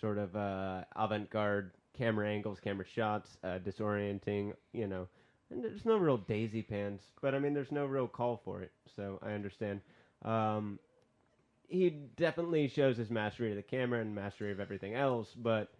sort 0.00 0.18
of 0.18 0.34
uh, 0.36 0.84
avant-garde 0.96 1.72
camera 1.96 2.28
angles, 2.28 2.60
camera 2.60 2.84
shots, 2.86 3.36
uh, 3.44 3.58
disorienting. 3.58 4.52
You 4.72 4.86
know, 4.86 5.08
and 5.50 5.62
there's 5.62 5.84
no 5.84 5.96
real 5.96 6.18
daisy 6.18 6.62
pans, 6.62 7.02
but 7.20 7.34
I 7.34 7.38
mean, 7.38 7.54
there's 7.54 7.72
no 7.72 7.86
real 7.86 8.08
call 8.08 8.40
for 8.44 8.62
it, 8.62 8.72
so 8.94 9.18
I 9.22 9.32
understand. 9.32 9.80
Um, 10.24 10.78
he 11.68 11.90
definitely 12.16 12.68
shows 12.68 12.96
his 12.96 13.10
mastery 13.10 13.50
of 13.50 13.56
the 13.56 13.62
camera 13.62 14.00
and 14.00 14.14
mastery 14.14 14.52
of 14.52 14.60
everything 14.60 14.94
else, 14.94 15.28
but 15.36 15.70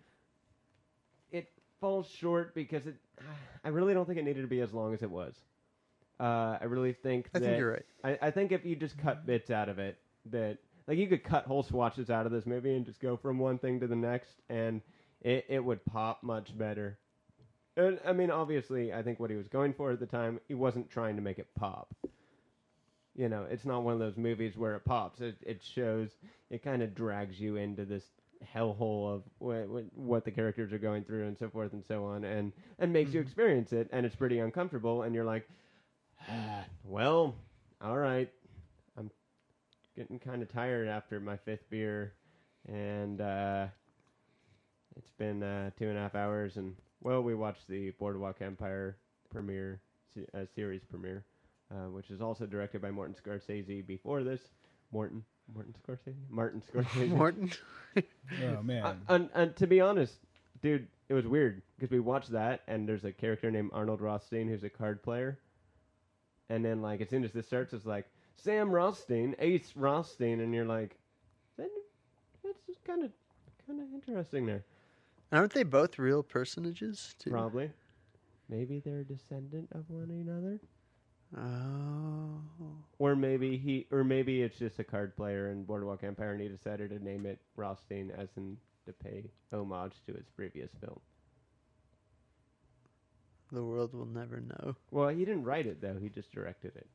it 1.32 1.50
falls 1.80 2.08
short 2.08 2.54
because 2.54 2.86
it. 2.86 2.96
I 3.64 3.68
really 3.68 3.94
don't 3.94 4.06
think 4.06 4.18
it 4.18 4.24
needed 4.24 4.42
to 4.42 4.48
be 4.48 4.60
as 4.60 4.72
long 4.72 4.94
as 4.94 5.02
it 5.02 5.10
was. 5.10 5.34
Uh, 6.20 6.58
I 6.60 6.64
really 6.64 6.92
think 6.92 7.28
I 7.34 7.38
that 7.38 7.44
think 7.44 7.58
you're 7.58 7.72
right. 7.72 7.86
I, 8.04 8.18
I 8.28 8.30
think 8.30 8.52
if 8.52 8.64
you 8.64 8.76
just 8.76 8.98
cut 8.98 9.26
bits 9.26 9.50
out 9.50 9.68
of 9.68 9.78
it, 9.78 9.98
that 10.26 10.58
like 10.88 10.96
you 10.96 11.06
could 11.06 11.22
cut 11.22 11.44
whole 11.44 11.62
swatches 11.62 12.08
out 12.08 12.24
of 12.24 12.32
this 12.32 12.46
movie 12.46 12.74
and 12.74 12.86
just 12.86 12.98
go 12.98 13.16
from 13.16 13.38
one 13.38 13.58
thing 13.58 13.78
to 13.80 13.86
the 13.86 13.94
next, 13.94 14.40
and 14.48 14.80
it, 15.20 15.44
it 15.48 15.62
would 15.62 15.84
pop 15.84 16.22
much 16.22 16.56
better. 16.56 16.98
And, 17.76 18.00
I 18.04 18.12
mean, 18.14 18.30
obviously, 18.30 18.92
I 18.92 19.02
think 19.02 19.20
what 19.20 19.30
he 19.30 19.36
was 19.36 19.48
going 19.48 19.74
for 19.74 19.92
at 19.92 20.00
the 20.00 20.06
time, 20.06 20.40
he 20.48 20.54
wasn't 20.54 20.90
trying 20.90 21.16
to 21.16 21.22
make 21.22 21.38
it 21.38 21.48
pop. 21.54 21.94
You 23.14 23.28
know, 23.28 23.46
it's 23.50 23.66
not 23.66 23.82
one 23.82 23.92
of 23.92 24.00
those 24.00 24.16
movies 24.16 24.56
where 24.56 24.76
it 24.76 24.84
pops. 24.84 25.20
It, 25.20 25.36
it 25.42 25.62
shows, 25.62 26.08
it 26.50 26.64
kind 26.64 26.82
of 26.82 26.94
drags 26.94 27.38
you 27.38 27.56
into 27.56 27.84
this 27.84 28.04
hellhole 28.54 29.14
of 29.14 29.22
what, 29.38 29.68
what, 29.68 29.84
what 29.94 30.24
the 30.24 30.30
characters 30.30 30.72
are 30.72 30.78
going 30.78 31.04
through 31.04 31.26
and 31.26 31.36
so 31.36 31.50
forth 31.50 31.74
and 31.74 31.84
so 31.84 32.06
on, 32.06 32.24
and, 32.24 32.52
and 32.78 32.92
makes 32.92 33.12
you 33.12 33.20
experience 33.20 33.74
it, 33.74 33.88
and 33.92 34.06
it's 34.06 34.16
pretty 34.16 34.38
uncomfortable, 34.38 35.02
and 35.02 35.14
you're 35.14 35.24
like, 35.24 35.46
ah, 36.30 36.64
well, 36.84 37.34
all 37.82 37.98
right, 37.98 38.32
getting 39.98 40.18
kind 40.20 40.42
of 40.42 40.48
tired 40.52 40.88
after 40.88 41.20
my 41.20 41.36
fifth 41.36 41.68
beer, 41.70 42.14
and 42.68 43.20
uh, 43.20 43.66
it's 44.96 45.10
been 45.18 45.42
uh, 45.42 45.70
two 45.78 45.88
and 45.88 45.98
a 45.98 46.00
half 46.00 46.14
hours, 46.14 46.56
and 46.56 46.74
well, 47.02 47.22
we 47.22 47.34
watched 47.34 47.68
the 47.68 47.90
Boardwalk 47.98 48.40
Empire 48.40 48.96
premiere, 49.30 49.80
se- 50.14 50.26
uh, 50.34 50.44
series 50.54 50.84
premiere. 50.84 51.24
uh, 51.70 51.90
which 51.90 52.10
is 52.10 52.20
also 52.20 52.46
directed 52.46 52.80
by 52.80 52.90
Morton 52.90 53.14
Scorsese. 53.14 53.86
Before 53.86 54.22
this, 54.24 54.40
Morton 54.92 55.24
Martin 55.54 55.74
Scorsese, 55.86 56.14
Martin 56.30 56.62
Scorsese. 56.72 57.08
Morton. 57.16 57.50
Oh 58.44 58.62
man. 58.62 58.84
Uh, 58.84 58.94
and, 59.08 59.28
and 59.34 59.56
to 59.56 59.66
be 59.66 59.80
honest, 59.80 60.14
dude, 60.62 60.86
it 61.08 61.14
was 61.14 61.26
weird 61.26 61.62
because 61.76 61.90
we 61.90 61.98
watched 62.00 62.30
that, 62.30 62.60
and 62.68 62.88
there's 62.88 63.04
a 63.04 63.10
character 63.12 63.50
named 63.50 63.70
Arnold 63.72 64.00
Rothstein 64.00 64.46
who's 64.48 64.62
a 64.62 64.70
card 64.70 65.02
player, 65.02 65.38
and 66.48 66.64
then 66.64 66.80
like 66.82 67.00
as 67.00 67.08
soon 67.08 67.24
as 67.24 67.32
this 67.32 67.46
starts, 67.46 67.72
it's 67.72 67.86
like 67.86 68.06
Sam 68.42 68.70
Rothstein, 68.70 69.34
Ace 69.38 69.72
Rothstein, 69.74 70.40
and 70.40 70.54
you're 70.54 70.64
like, 70.64 70.96
that, 71.56 71.68
that's 72.44 72.60
just 72.66 72.84
kind 72.84 73.04
of 73.04 73.10
kind 73.66 73.80
of 73.80 73.86
interesting 73.92 74.46
there. 74.46 74.64
Aren't 75.32 75.52
they 75.52 75.64
both 75.64 75.98
real 75.98 76.22
personages? 76.22 77.14
Too? 77.18 77.30
Probably, 77.30 77.70
maybe 78.48 78.80
they're 78.80 79.00
a 79.00 79.04
descendant 79.04 79.68
of 79.72 79.90
one 79.90 80.10
another, 80.10 80.60
Oh. 81.36 82.40
or 82.98 83.14
maybe 83.14 83.58
he, 83.58 83.86
or 83.90 84.04
maybe 84.04 84.42
it's 84.42 84.58
just 84.58 84.78
a 84.78 84.84
card 84.84 85.14
player 85.16 85.50
in 85.50 85.64
Boardwalk 85.64 86.02
Empire, 86.04 86.32
and 86.32 86.40
he 86.40 86.48
decided 86.48 86.90
to 86.90 87.04
name 87.04 87.26
it 87.26 87.38
Rothstein 87.56 88.10
as 88.16 88.28
in 88.36 88.56
to 88.86 88.92
pay 88.92 89.24
homage 89.52 89.92
to 90.06 90.14
his 90.14 90.30
previous 90.34 90.70
film. 90.80 90.98
The 93.52 93.64
world 93.64 93.92
will 93.94 94.06
never 94.06 94.40
know. 94.40 94.76
Well, 94.90 95.08
he 95.08 95.24
didn't 95.24 95.44
write 95.44 95.66
it 95.66 95.80
though; 95.80 95.98
he 96.00 96.08
just 96.08 96.32
directed 96.32 96.76
it. 96.76 96.86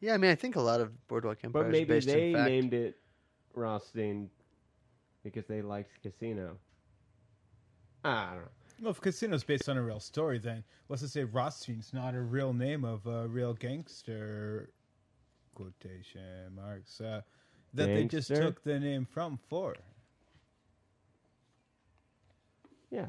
Yeah, 0.00 0.14
I 0.14 0.16
mean, 0.16 0.30
I 0.30 0.34
think 0.34 0.56
a 0.56 0.60
lot 0.60 0.80
of 0.80 1.06
Boardwalk 1.08 1.38
Empire 1.44 1.62
But 1.62 1.68
is 1.68 1.72
maybe 1.72 1.94
based 1.94 2.06
they 2.08 2.28
in 2.28 2.34
fact. 2.34 2.48
named 2.50 2.74
it 2.74 2.96
Rothstein 3.54 4.30
because 5.22 5.46
they 5.46 5.60
liked 5.60 6.00
Casino. 6.02 6.56
I 8.04 8.30
don't 8.30 8.36
know. 8.36 8.48
Well, 8.82 8.90
if 8.92 9.00
Casino's 9.02 9.44
based 9.44 9.68
on 9.68 9.76
a 9.76 9.82
real 9.82 10.00
story, 10.00 10.38
then 10.38 10.64
let's 10.88 11.02
just 11.02 11.12
say 11.12 11.24
Rothstein's 11.24 11.92
not 11.92 12.14
a 12.14 12.20
real 12.20 12.54
name 12.54 12.82
of 12.84 13.06
a 13.06 13.28
real 13.28 13.52
gangster. 13.52 14.70
Quotation 15.54 16.54
marks. 16.56 16.98
Uh, 17.00 17.20
that 17.74 17.86
they 17.86 18.04
just 18.04 18.28
took 18.28 18.64
the 18.64 18.80
name 18.80 19.04
from 19.04 19.38
for. 19.48 19.76
Yeah, 22.90 23.06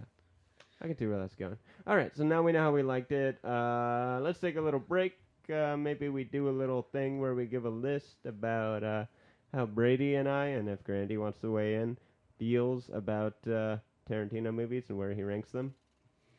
I 0.81 0.87
can 0.87 0.97
see 0.97 1.07
where 1.07 1.17
that's 1.19 1.35
going. 1.35 1.57
All 1.87 1.95
right, 1.95 2.15
so 2.15 2.23
now 2.23 2.43
we 2.43 2.51
know 2.51 2.59
how 2.59 2.71
we 2.71 2.83
liked 2.83 3.11
it. 3.13 3.39
Uh, 3.43 4.19
let's 4.21 4.39
take 4.39 4.57
a 4.57 4.61
little 4.61 4.79
break. 4.79 5.13
Uh, 5.49 5.75
maybe 5.77 6.09
we 6.09 6.23
do 6.23 6.49
a 6.49 6.51
little 6.51 6.81
thing 6.81 7.19
where 7.19 7.33
we 7.35 7.45
give 7.45 7.65
a 7.65 7.69
list 7.69 8.17
about 8.25 8.83
uh, 8.83 9.05
how 9.53 9.65
Brady 9.65 10.15
and 10.15 10.27
I, 10.29 10.47
and 10.47 10.69
if 10.69 10.83
Grandy 10.83 11.17
wants 11.17 11.39
to 11.39 11.51
weigh 11.51 11.75
in, 11.75 11.97
feels 12.37 12.89
about 12.93 13.35
uh, 13.47 13.77
Tarantino 14.09 14.53
movies 14.53 14.85
and 14.89 14.97
where 14.97 15.13
he 15.13 15.23
ranks 15.23 15.51
them. 15.51 15.73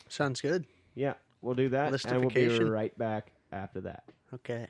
Sounds 0.08 0.40
good. 0.40 0.66
Yeah, 0.94 1.14
we'll 1.40 1.54
do 1.54 1.68
that, 1.70 2.04
and 2.04 2.20
we'll 2.20 2.30
be 2.30 2.48
right 2.58 2.96
back 2.98 3.32
after 3.52 3.80
that. 3.82 4.04
Okay. 4.34 4.66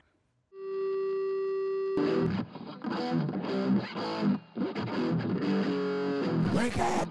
Wake 6.54 6.78
up! 6.78 7.10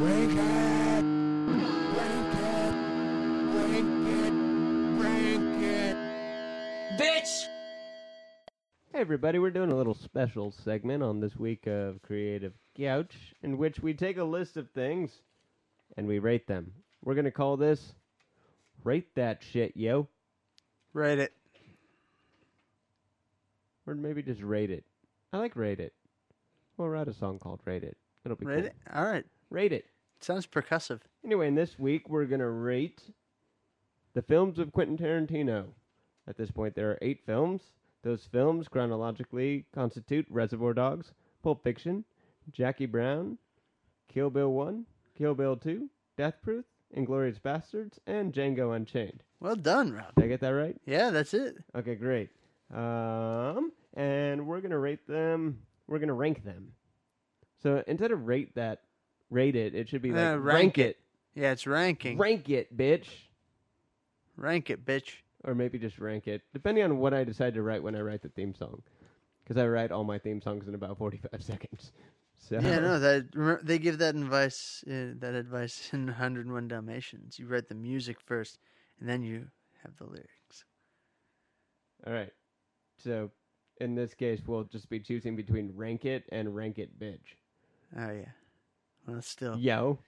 Wake 0.00 0.36
up! 0.38 1.04
Wake 1.96 2.14
it! 2.14 2.27
Bitch! 6.98 7.46
Hey 8.92 9.00
everybody, 9.00 9.38
we're 9.40 9.50
doing 9.50 9.72
a 9.72 9.76
little 9.76 9.94
special 9.94 10.52
segment 10.52 11.02
on 11.02 11.18
this 11.18 11.36
week 11.36 11.66
of 11.66 12.00
Creative 12.02 12.52
Couch 12.76 13.34
in 13.42 13.58
which 13.58 13.80
we 13.80 13.94
take 13.94 14.16
a 14.16 14.22
list 14.24 14.56
of 14.56 14.70
things 14.70 15.10
and 15.96 16.06
we 16.06 16.20
rate 16.20 16.46
them. 16.46 16.72
We're 17.02 17.14
going 17.14 17.24
to 17.24 17.32
call 17.32 17.56
this 17.56 17.94
Rate 18.84 19.12
That 19.16 19.42
Shit, 19.42 19.76
yo. 19.76 20.06
Rate 20.92 21.18
it. 21.18 21.32
Or 23.88 23.94
maybe 23.96 24.22
just 24.22 24.42
rate 24.42 24.70
it. 24.70 24.84
I 25.32 25.38
like 25.38 25.56
rate 25.56 25.80
it. 25.80 25.94
We'll 26.76 26.88
write 26.88 27.08
a 27.08 27.14
song 27.14 27.40
called 27.40 27.60
Rate 27.64 27.82
It. 27.82 27.96
It'll 28.24 28.36
be 28.36 28.46
Write 28.46 28.56
cool. 28.58 28.66
it. 28.66 28.76
All 28.94 29.04
right. 29.04 29.24
Rate 29.50 29.72
it. 29.72 29.86
Sounds 30.20 30.46
percussive. 30.46 31.00
Anyway, 31.24 31.48
in 31.48 31.56
this 31.56 31.76
week 31.76 32.08
we're 32.08 32.24
going 32.24 32.40
to 32.40 32.48
rate 32.48 33.02
the 34.14 34.22
films 34.22 34.58
of 34.58 34.72
Quentin 34.72 34.96
Tarantino. 34.96 35.66
At 36.26 36.36
this 36.36 36.50
point, 36.50 36.74
there 36.74 36.90
are 36.90 36.98
eight 37.02 37.20
films. 37.24 37.62
Those 38.02 38.28
films 38.30 38.68
chronologically 38.68 39.66
constitute 39.74 40.26
Reservoir 40.30 40.74
Dogs, 40.74 41.12
Pulp 41.42 41.62
Fiction, 41.64 42.04
Jackie 42.52 42.86
Brown, 42.86 43.38
Kill 44.08 44.30
Bill 44.30 44.52
1, 44.52 44.84
Kill 45.16 45.34
Bill 45.34 45.56
2, 45.56 45.88
Death 46.16 46.34
Proof, 46.42 46.64
Inglourious 46.96 47.40
Basterds, 47.40 47.98
and 48.06 48.32
Django 48.32 48.74
Unchained. 48.74 49.22
Well 49.40 49.56
done, 49.56 49.92
Rob. 49.92 50.14
Did 50.16 50.24
I 50.24 50.28
get 50.28 50.40
that 50.40 50.48
right? 50.50 50.76
Yeah, 50.86 51.10
that's 51.10 51.34
it. 51.34 51.56
Okay, 51.76 51.94
great. 51.94 52.30
Um, 52.74 53.72
and 53.94 54.46
we're 54.46 54.60
gonna 54.60 54.78
rate 54.78 55.06
them. 55.06 55.60
We're 55.86 55.98
gonna 55.98 56.12
rank 56.14 56.44
them. 56.44 56.72
So 57.62 57.82
instead 57.86 58.10
of 58.12 58.26
rate 58.26 58.54
that, 58.54 58.82
rate 59.30 59.56
it. 59.56 59.74
It 59.74 59.88
should 59.88 60.02
be 60.02 60.12
like 60.12 60.18
Uh, 60.34 60.38
rank, 60.38 60.76
rank 60.76 60.78
it. 60.78 60.98
Yeah, 61.34 61.52
it's 61.52 61.66
ranking. 61.66 62.18
Rank 62.18 62.48
it, 62.48 62.76
bitch. 62.76 63.08
Rank 64.38 64.70
it, 64.70 64.84
bitch. 64.84 65.10
Or 65.44 65.54
maybe 65.54 65.78
just 65.78 65.98
rank 65.98 66.26
it, 66.26 66.42
depending 66.52 66.84
on 66.84 66.98
what 66.98 67.14
I 67.14 67.24
decide 67.24 67.54
to 67.54 67.62
write 67.62 67.82
when 67.82 67.94
I 67.94 68.00
write 68.00 68.22
the 68.22 68.28
theme 68.28 68.54
song. 68.54 68.82
Because 69.44 69.60
I 69.60 69.66
write 69.66 69.90
all 69.92 70.04
my 70.04 70.18
theme 70.18 70.40
songs 70.40 70.68
in 70.68 70.74
about 70.74 70.96
forty-five 70.98 71.42
seconds. 71.52 71.92
So 72.38 72.56
Yeah, 72.60 72.78
no, 72.78 72.98
that 73.00 73.60
they 73.64 73.78
give 73.78 73.98
that 73.98 74.14
advice. 74.14 74.84
Uh, 74.86 75.14
that 75.18 75.34
advice 75.34 75.90
in 75.92 76.06
101 76.06 76.68
Dalmatians. 76.68 77.38
You 77.38 77.46
write 77.46 77.68
the 77.68 77.74
music 77.74 78.20
first, 78.20 78.58
and 79.00 79.08
then 79.08 79.22
you 79.22 79.46
have 79.82 79.96
the 79.96 80.04
lyrics. 80.04 80.64
All 82.06 82.12
right. 82.12 82.32
So 82.96 83.30
in 83.80 83.94
this 83.94 84.14
case, 84.14 84.40
we'll 84.46 84.64
just 84.64 84.88
be 84.88 85.00
choosing 85.00 85.34
between 85.36 85.72
rank 85.74 86.04
it 86.04 86.24
and 86.30 86.54
rank 86.54 86.78
it, 86.78 86.98
bitch. 86.98 87.34
Oh 87.96 88.10
yeah. 88.12 88.30
Well, 89.06 89.22
still, 89.22 89.56
Yo, 89.56 89.98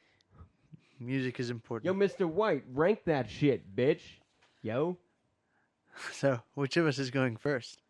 music 1.00 1.40
is 1.40 1.50
important. 1.50 1.86
yo, 1.86 1.94
Mister 1.94 2.28
White, 2.28 2.64
rank 2.72 3.04
that 3.06 3.30
shit, 3.30 3.74
bitch. 3.74 4.02
Yo. 4.62 4.96
So, 6.12 6.40
which 6.54 6.76
of 6.78 6.86
us 6.86 6.98
is 6.98 7.10
going 7.10 7.36
first? 7.36 7.82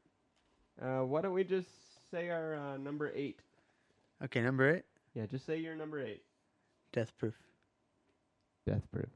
Uh, 0.83 1.01
why 1.05 1.21
don't 1.21 1.35
we 1.35 1.45
just 1.45 1.69
say 2.11 2.29
our 2.31 2.55
uh, 2.57 2.77
number 2.79 3.13
eight? 3.15 3.39
Okay, 4.25 4.41
number 4.41 4.75
eight, 4.77 4.85
Yeah, 5.15 5.27
just 5.27 5.47
say 5.47 5.59
your 5.59 5.77
number 5.77 6.01
eight. 6.01 6.23
Death 6.93 7.13
Proof. 7.19 7.35
Death 8.67 8.83
Proof. 8.91 9.07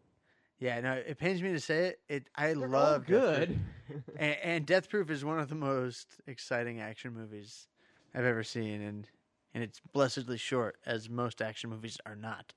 Yeah, 0.60 0.80
no, 0.80 0.92
it 0.92 1.18
pains 1.18 1.42
me 1.42 1.50
to 1.52 1.58
say 1.60 1.86
it. 1.86 2.00
It 2.08 2.28
I 2.36 2.52
They're 2.54 2.64
all 2.66 2.68
love 2.70 3.06
Death 3.06 3.36
Proof. 3.36 3.48
good. 3.48 3.58
and, 4.18 4.36
and 4.44 4.66
Death 4.66 4.88
Proof 4.88 5.10
is 5.10 5.24
one 5.24 5.40
of 5.40 5.48
the 5.48 5.54
most 5.56 6.08
exciting 6.26 6.80
action 6.80 7.14
movies 7.14 7.66
I've 8.14 8.24
ever 8.26 8.44
seen, 8.44 8.80
and 8.82 9.08
and 9.54 9.64
it's 9.64 9.80
blessedly 9.92 10.36
short, 10.38 10.76
as 10.86 11.08
most 11.08 11.40
action 11.42 11.70
movies 11.70 11.96
are 12.06 12.16
not. 12.16 12.52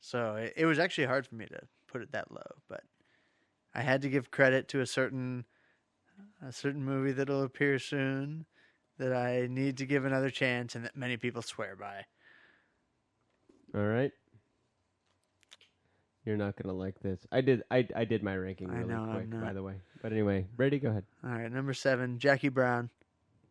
So 0.00 0.36
it, 0.36 0.54
it 0.56 0.66
was 0.66 0.78
actually 0.78 1.06
hard 1.08 1.26
for 1.26 1.34
me 1.34 1.46
to 1.46 1.60
put 1.86 2.02
it 2.02 2.12
that 2.12 2.30
low, 2.30 2.46
but 2.68 2.82
I 3.76 3.82
had 3.82 4.00
to 4.02 4.08
give 4.08 4.30
credit 4.30 4.68
to 4.68 4.80
a 4.80 4.86
certain 4.86 5.44
a 6.42 6.50
certain 6.50 6.82
movie 6.82 7.12
that'll 7.12 7.42
appear 7.42 7.78
soon 7.78 8.46
that 8.98 9.12
I 9.12 9.48
need 9.50 9.76
to 9.76 9.86
give 9.86 10.06
another 10.06 10.30
chance, 10.30 10.74
and 10.74 10.86
that 10.86 10.96
many 10.96 11.18
people 11.18 11.42
swear 11.42 11.76
by. 11.76 12.06
all 13.74 13.86
right. 13.86 14.12
You're 16.24 16.38
not 16.38 16.56
gonna 16.56 16.74
like 16.74 16.98
this. 17.00 17.20
I 17.30 17.42
did. 17.42 17.62
I 17.70 17.86
I 17.94 18.06
did 18.06 18.22
my 18.22 18.34
ranking 18.34 18.68
really 18.68 18.88
know, 18.88 19.10
quick, 19.12 19.30
by 19.30 19.52
the 19.52 19.62
way. 19.62 19.74
But 20.02 20.12
anyway, 20.12 20.46
Brady, 20.56 20.78
go 20.78 20.88
ahead. 20.88 21.04
All 21.22 21.30
right, 21.30 21.52
number 21.52 21.74
seven, 21.74 22.18
Jackie 22.18 22.48
Brown. 22.48 22.88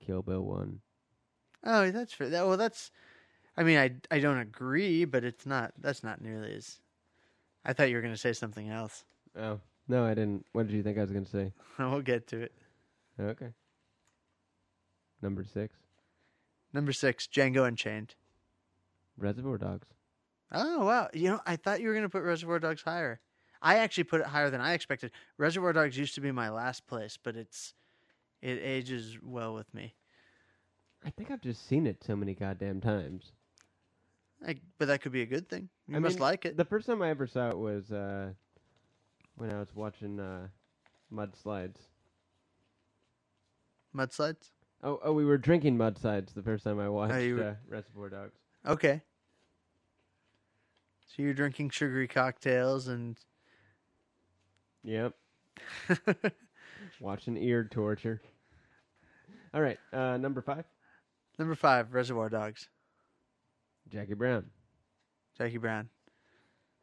Kill 0.03 0.23
Bill 0.23 0.41
one. 0.41 0.81
Oh, 1.63 1.89
that's 1.91 2.13
fair. 2.13 2.29
That, 2.29 2.47
well, 2.47 2.57
that's. 2.57 2.91
I 3.55 3.63
mean, 3.63 3.77
I 3.77 3.91
I 4.09 4.19
don't 4.19 4.39
agree, 4.39 5.05
but 5.05 5.23
it's 5.23 5.45
not. 5.45 5.73
That's 5.79 6.03
not 6.03 6.19
nearly 6.19 6.55
as. 6.55 6.79
I 7.63 7.73
thought 7.73 7.89
you 7.89 7.95
were 7.95 8.01
going 8.01 8.13
to 8.13 8.19
say 8.19 8.33
something 8.33 8.69
else. 8.69 9.05
Oh 9.38 9.59
no, 9.88 10.06
I 10.06 10.13
didn't. 10.13 10.45
What 10.54 10.67
did 10.67 10.76
you 10.76 10.84
think 10.84 10.98
I 10.98 11.02
was 11.02 11.12
gonna 11.12 11.26
say? 11.26 11.52
we'll 11.80 12.02
get 12.02 12.28
to 12.28 12.41
it. 12.41 12.52
Okay. 13.19 13.50
Number 15.21 15.43
six, 15.43 15.76
Number 16.74 16.91
six, 16.91 17.26
Django 17.28 17.65
Unchained. 17.65 18.15
Reservoir 19.17 19.58
Dogs. 19.58 19.88
Oh 20.52 20.86
wow! 20.86 21.10
You 21.13 21.30
know, 21.30 21.39
I 21.45 21.56
thought 21.56 21.82
you 21.82 21.88
were 21.88 21.93
going 21.93 22.04
to 22.04 22.10
put 22.10 22.21
Reservoir 22.21 22.60
Dogs 22.60 22.82
higher. 22.82 23.19
I 23.62 23.78
actually 23.78 24.04
put 24.04 24.21
it 24.21 24.28
higher 24.28 24.50
than 24.50 24.62
I 24.62 24.74
expected. 24.74 25.12
Reservoir 25.38 25.74
Dogs 25.74 25.98
used 25.98 26.15
to 26.15 26.21
be 26.21 26.32
my 26.32 26.50
last 26.50 26.86
place, 26.86 27.17
but 27.21 27.36
it's 27.36 27.74
it 28.41 28.60
ages 28.62 29.17
well 29.24 29.54
with 29.54 29.74
me. 29.74 29.95
I 31.04 31.10
think 31.12 31.32
I've 31.32 31.41
just 31.41 31.67
seen 31.67 31.88
it 31.88 32.04
so 32.04 32.15
many 32.15 32.34
goddamn 32.36 32.82
times. 32.82 33.32
I, 34.45 34.56
but 34.78 34.88
that 34.89 35.02
could 35.02 35.12
be 35.12 35.21
a 35.21 35.26
good 35.26 35.50
thing. 35.50 35.69
You 35.88 35.95
I 35.95 36.00
must 36.00 36.15
mean, 36.15 36.24
like 36.24 36.45
it. 36.45 36.58
The 36.58 36.65
first 36.65 36.88
time 36.88 37.02
I 37.02 37.10
ever 37.10 37.26
saw 37.26 37.50
it 37.50 37.58
was 37.58 37.91
uh, 37.91 38.34
when 39.36 39.52
I 39.52 39.60
was 39.60 39.74
watching 39.76 40.19
uh, 40.19 40.48
Mudslides. 41.13 41.78
Mudslides. 43.95 44.52
Oh, 44.84 45.00
oh, 45.04 45.13
we 45.13 45.26
were 45.26 45.38
drinking 45.38 45.78
Mudslides 45.78 46.34
the 46.34 46.43
first 46.43 46.63
time 46.63 46.80
I 46.80 46.89
watched 46.89 47.21
you 47.21 47.36
were- 47.38 47.43
uh, 47.50 47.56
Reservoir 47.67 48.10
Dogs. 48.10 48.36
Okay. 48.65 49.02
So 51.08 51.21
you're 51.21 51.34
drinking 51.34 51.69
sugary 51.69 52.08
cocktails 52.08 52.88
and 52.88 53.17
Yep. 54.84 55.13
Watching 57.00 57.38
ear 57.38 57.63
torture. 57.63 58.21
All 59.54 59.62
right, 59.62 59.80
uh, 59.93 60.17
number 60.17 60.41
five, 60.41 60.65
Number 61.39 61.56
five, 61.56 61.93
Reservoir 61.93 62.30
Dogs. 62.30 62.67
Jackie 63.89 64.13
Brown. 64.13 64.45
Jackie 65.38 65.58
Brown. 65.58 65.89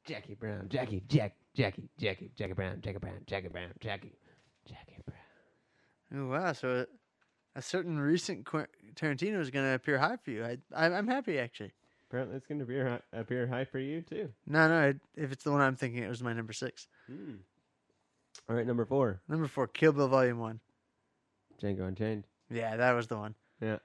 Jackie 0.07 0.35
Brown. 0.35 0.67
Jackie. 0.69 1.03
Jack. 1.09 1.35
Jackie. 1.55 1.88
Jackie. 1.99 2.31
Jackie 2.37 2.53
Brown. 2.55 2.81
Jackie 2.81 2.99
Brown. 2.99 3.19
Jackie 3.27 3.49
Brown. 3.49 3.69
Jackie. 3.81 4.12
Jackie 4.69 4.97
Brown. 5.07 5.19
Oh 6.15 6.29
wow! 6.31 6.53
So 6.53 6.85
a, 7.55 7.59
a 7.59 7.62
certain 7.62 7.99
recent 7.99 8.45
Qu- 8.45 8.67
Tarantino 8.95 9.41
is 9.41 9.51
going 9.51 9.65
to 9.65 9.75
appear 9.75 9.99
high 9.99 10.17
for 10.23 10.31
you. 10.31 10.45
I, 10.45 10.59
I 10.75 10.87
I'm 10.87 11.09
happy 11.09 11.38
actually. 11.38 11.73
Apparently, 12.09 12.37
it's 12.37 12.47
going 12.47 12.59
to 12.59 12.65
appear 12.65 12.87
high, 12.88 13.19
appear 13.19 13.47
high 13.47 13.65
for 13.65 13.79
you 13.79 14.03
too. 14.03 14.29
No, 14.47 14.69
no. 14.69 14.88
It, 14.88 15.01
if 15.17 15.33
it's 15.33 15.45
the 15.45 15.51
one 15.51 15.62
I'm 15.62 15.77
thinking, 15.77 16.03
it 16.03 16.09
was 16.09 16.23
my 16.23 16.35
number 16.35 16.53
six. 16.53 16.87
Hmm. 17.07 17.37
All 18.49 18.57
right, 18.57 18.67
number 18.67 18.85
four, 18.85 19.21
Number 19.29 19.47
four, 19.47 19.67
Kill 19.69 19.93
Bill 19.93 20.09
Volume 20.09 20.38
One. 20.38 20.61
Django 21.62 21.87
Unchained. 21.88 22.25
Yeah, 22.51 22.77
that 22.77 22.93
was 22.93 23.07
the 23.07 23.17
one. 23.17 23.35
Yeah, 23.61 23.79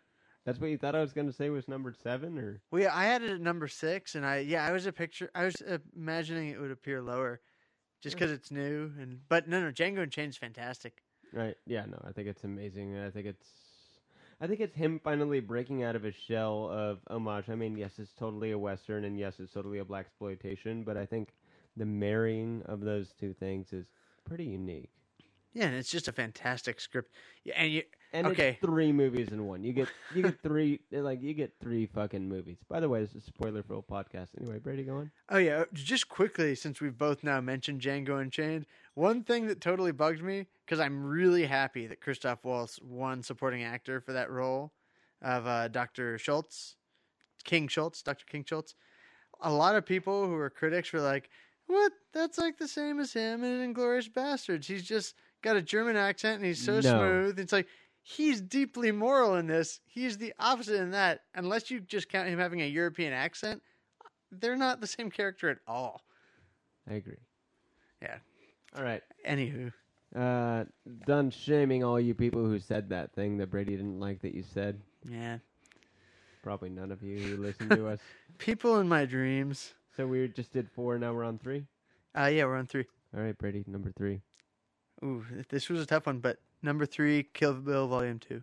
that's 0.46 0.60
what 0.60 0.70
you 0.70 0.78
thought 0.78 0.96
I 0.96 1.02
was 1.02 1.14
going 1.14 1.28
to 1.28 1.34
say 1.34 1.50
was 1.50 1.68
number 1.68 1.94
seven, 2.04 2.38
or 2.38 2.60
Well, 2.72 2.82
yeah, 2.82 2.96
I 2.96 3.06
had 3.06 3.22
it 3.22 3.32
at 3.32 3.42
number 3.42 3.68
six, 3.68 4.16
and 4.16 4.26
I 4.26 4.40
yeah, 4.40 4.66
I 4.66 4.72
was 4.72 4.86
a 4.86 4.92
picture. 4.92 5.30
I 5.36 5.46
was 5.46 5.56
uh, 5.62 5.78
imagining 5.96 6.50
it 6.50 6.60
would 6.60 6.72
appear 6.72 7.02
lower, 7.02 7.40
just 8.02 8.16
because 8.16 8.32
it's 8.32 8.52
new. 8.52 8.92
And 9.00 9.20
but 9.30 9.48
no, 9.48 9.62
no, 9.62 9.72
Django 9.72 10.04
Unchained's 10.04 10.38
fantastic. 10.38 11.04
right? 11.34 11.56
Yeah, 11.66 11.86
no, 11.86 12.02
I 12.08 12.12
think 12.12 12.28
it's 12.28 12.44
amazing. 12.44 12.98
I 12.98 13.10
think 13.10 13.26
it's, 13.28 13.48
I 14.40 14.48
think 14.48 14.60
it's 14.60 14.76
him 14.76 15.00
finally 15.04 15.40
breaking 15.40 15.84
out 15.84 15.96
of 15.96 16.04
his 16.04 16.16
shell 16.16 16.70
of 16.72 17.00
homage. 17.10 17.50
I 17.50 17.56
mean, 17.56 17.78
yes, 17.78 17.94
it's 18.00 18.14
totally 18.14 18.52
a 18.52 18.58
western, 18.58 19.06
and 19.06 19.18
yes, 19.18 19.40
it's 19.40 19.54
totally 19.54 19.80
a 19.80 19.86
black 19.86 20.06
exploitation, 20.06 20.84
but 20.84 20.98
I 20.98 21.06
think 21.06 21.30
the 21.76 21.86
marrying 21.86 22.62
of 22.66 22.82
those 22.82 23.14
two 23.20 23.34
things 23.34 23.74
is 23.74 23.86
pretty 24.26 24.46
unique. 24.46 24.92
Yeah, 25.58 25.66
and 25.66 25.76
it's 25.76 25.90
just 25.90 26.08
a 26.08 26.12
fantastic 26.12 26.80
script. 26.80 27.12
Yeah, 27.44 27.56
and 27.58 27.72
you 27.72 27.84
And 28.14 28.28
Okay. 28.28 28.60
three 28.62 28.92
movies 28.94 29.30
in 29.30 29.48
one. 29.48 29.64
You 29.64 29.74
get 29.74 29.90
you 30.14 30.22
get 30.22 30.40
three 30.44 30.82
like 30.92 31.20
you 31.24 31.34
get 31.34 31.54
three 31.60 31.88
fucking 31.88 32.30
movies. 32.30 32.58
By 32.70 32.80
the 32.80 32.88
way, 32.88 33.02
this 33.02 33.16
is 33.16 33.24
a 33.24 33.26
spoiler 33.26 33.64
for 33.64 33.74
a 33.74 33.82
podcast. 33.82 34.30
Anyway, 34.40 34.60
Brady, 34.60 34.84
go 34.84 34.98
on. 34.98 35.12
Oh 35.30 35.40
yeah, 35.40 35.64
just 35.74 36.10
quickly 36.10 36.54
since 36.54 36.80
we've 36.80 36.96
both 36.98 37.24
now 37.24 37.42
mentioned 37.42 37.82
Django 37.82 38.22
Unchained, 38.22 38.68
one 38.94 39.24
thing 39.24 39.48
that 39.48 39.60
totally 39.60 39.92
bugged 39.92 40.22
me 40.22 40.46
because 40.64 40.80
I'm 40.80 41.04
really 41.04 41.46
happy 41.48 41.88
that 41.88 42.02
Christoph 42.02 42.46
Waltz 42.46 42.80
won 42.84 43.24
supporting 43.24 43.64
actor 43.64 44.00
for 44.00 44.14
that 44.14 44.30
role 44.30 44.74
of 45.24 45.48
uh, 45.48 45.70
Dr. 45.70 46.20
Schultz, 46.20 46.76
King 47.46 47.68
Schultz, 47.68 48.04
Dr. 48.04 48.26
King 48.26 48.46
Schultz. 48.48 48.76
A 49.42 49.52
lot 49.52 49.76
of 49.76 49.88
people 49.88 50.28
who 50.28 50.36
are 50.36 50.52
critics 50.52 50.94
were 50.94 51.02
like, 51.02 51.30
"What? 51.66 51.94
That's 52.14 52.38
like 52.38 52.58
the 52.60 52.68
same 52.68 53.00
as 53.00 53.14
him 53.14 53.44
in 53.44 53.74
Inglourious 53.74 54.10
Basterds. 54.12 54.66
He's 54.66 54.84
just 54.84 55.16
got 55.48 55.56
a 55.58 55.62
German 55.62 55.96
accent 55.96 56.38
and 56.38 56.46
he's 56.46 56.64
so 56.64 56.80
No. 56.80 56.82
smooth." 56.82 57.40
It's 57.40 57.52
like 57.54 57.68
he's 58.04 58.42
deeply 58.42 58.92
moral 58.92 59.36
in 59.36 59.48
this. 59.48 59.80
He's 59.86 60.18
the 60.18 60.34
opposite 60.40 60.76
in 60.82 60.92
that. 60.92 61.22
Unless 61.36 61.72
you 61.72 61.80
just 61.80 62.10
count 62.10 62.28
him 62.30 62.40
having 62.40 62.62
a 62.62 62.66
European 62.68 63.14
accent, 63.14 63.62
they're 64.32 64.56
not 64.58 64.82
the 64.82 64.88
same 64.88 65.10
character 65.10 65.50
at 65.50 65.60
all. 65.68 66.02
I 66.90 66.94
agree. 66.96 67.18
Yeah. 68.02 68.18
All 68.76 68.84
right. 68.84 69.02
Anywho, 69.26 69.74
Uh, 70.16 70.66
done 71.06 71.30
shaming 71.32 71.84
all 71.84 72.00
you 72.00 72.14
people 72.14 72.46
who 72.46 72.60
said 72.60 72.90
that 72.90 73.12
thing 73.14 73.38
that 73.38 73.48
Brady 73.50 73.76
didn't 73.76 74.00
like 74.00 74.22
that 74.22 74.34
you 74.34 74.44
said. 74.44 74.82
yeah. 75.04 75.40
Probably 76.44 76.70
none 76.70 76.92
of 76.92 77.04
you 77.04 77.18
who 77.20 77.38
listen 77.38 77.68
to 77.70 77.88
us. 77.94 78.00
People 78.38 78.80
in 78.80 78.88
my 78.88 79.04
dreams. 79.06 79.74
So 79.98 80.08
we 80.08 80.28
just 80.30 80.54
did 80.54 80.70
four. 80.70 80.98
Now 80.98 81.14
we're 81.14 81.26
on 81.26 81.40
three. 81.40 81.66
Uh, 82.18 82.28
yeah, 82.28 82.46
we're 82.46 82.56
on 82.56 82.68
three. 82.68 82.86
All 83.16 83.22
right, 83.22 83.38
Brady, 83.38 83.66
number 83.68 83.92
three. 83.92 84.22
Ooh, 85.04 85.24
this 85.50 85.70
was 85.70 85.82
a 85.82 85.86
tough 85.86 86.08
one, 86.08 86.20
but 86.20 86.38
number 86.62 86.86
three, 86.86 87.24
Kill 87.34 87.54
Bill 87.54 87.88
Volume 87.88 88.20
Two. 88.20 88.42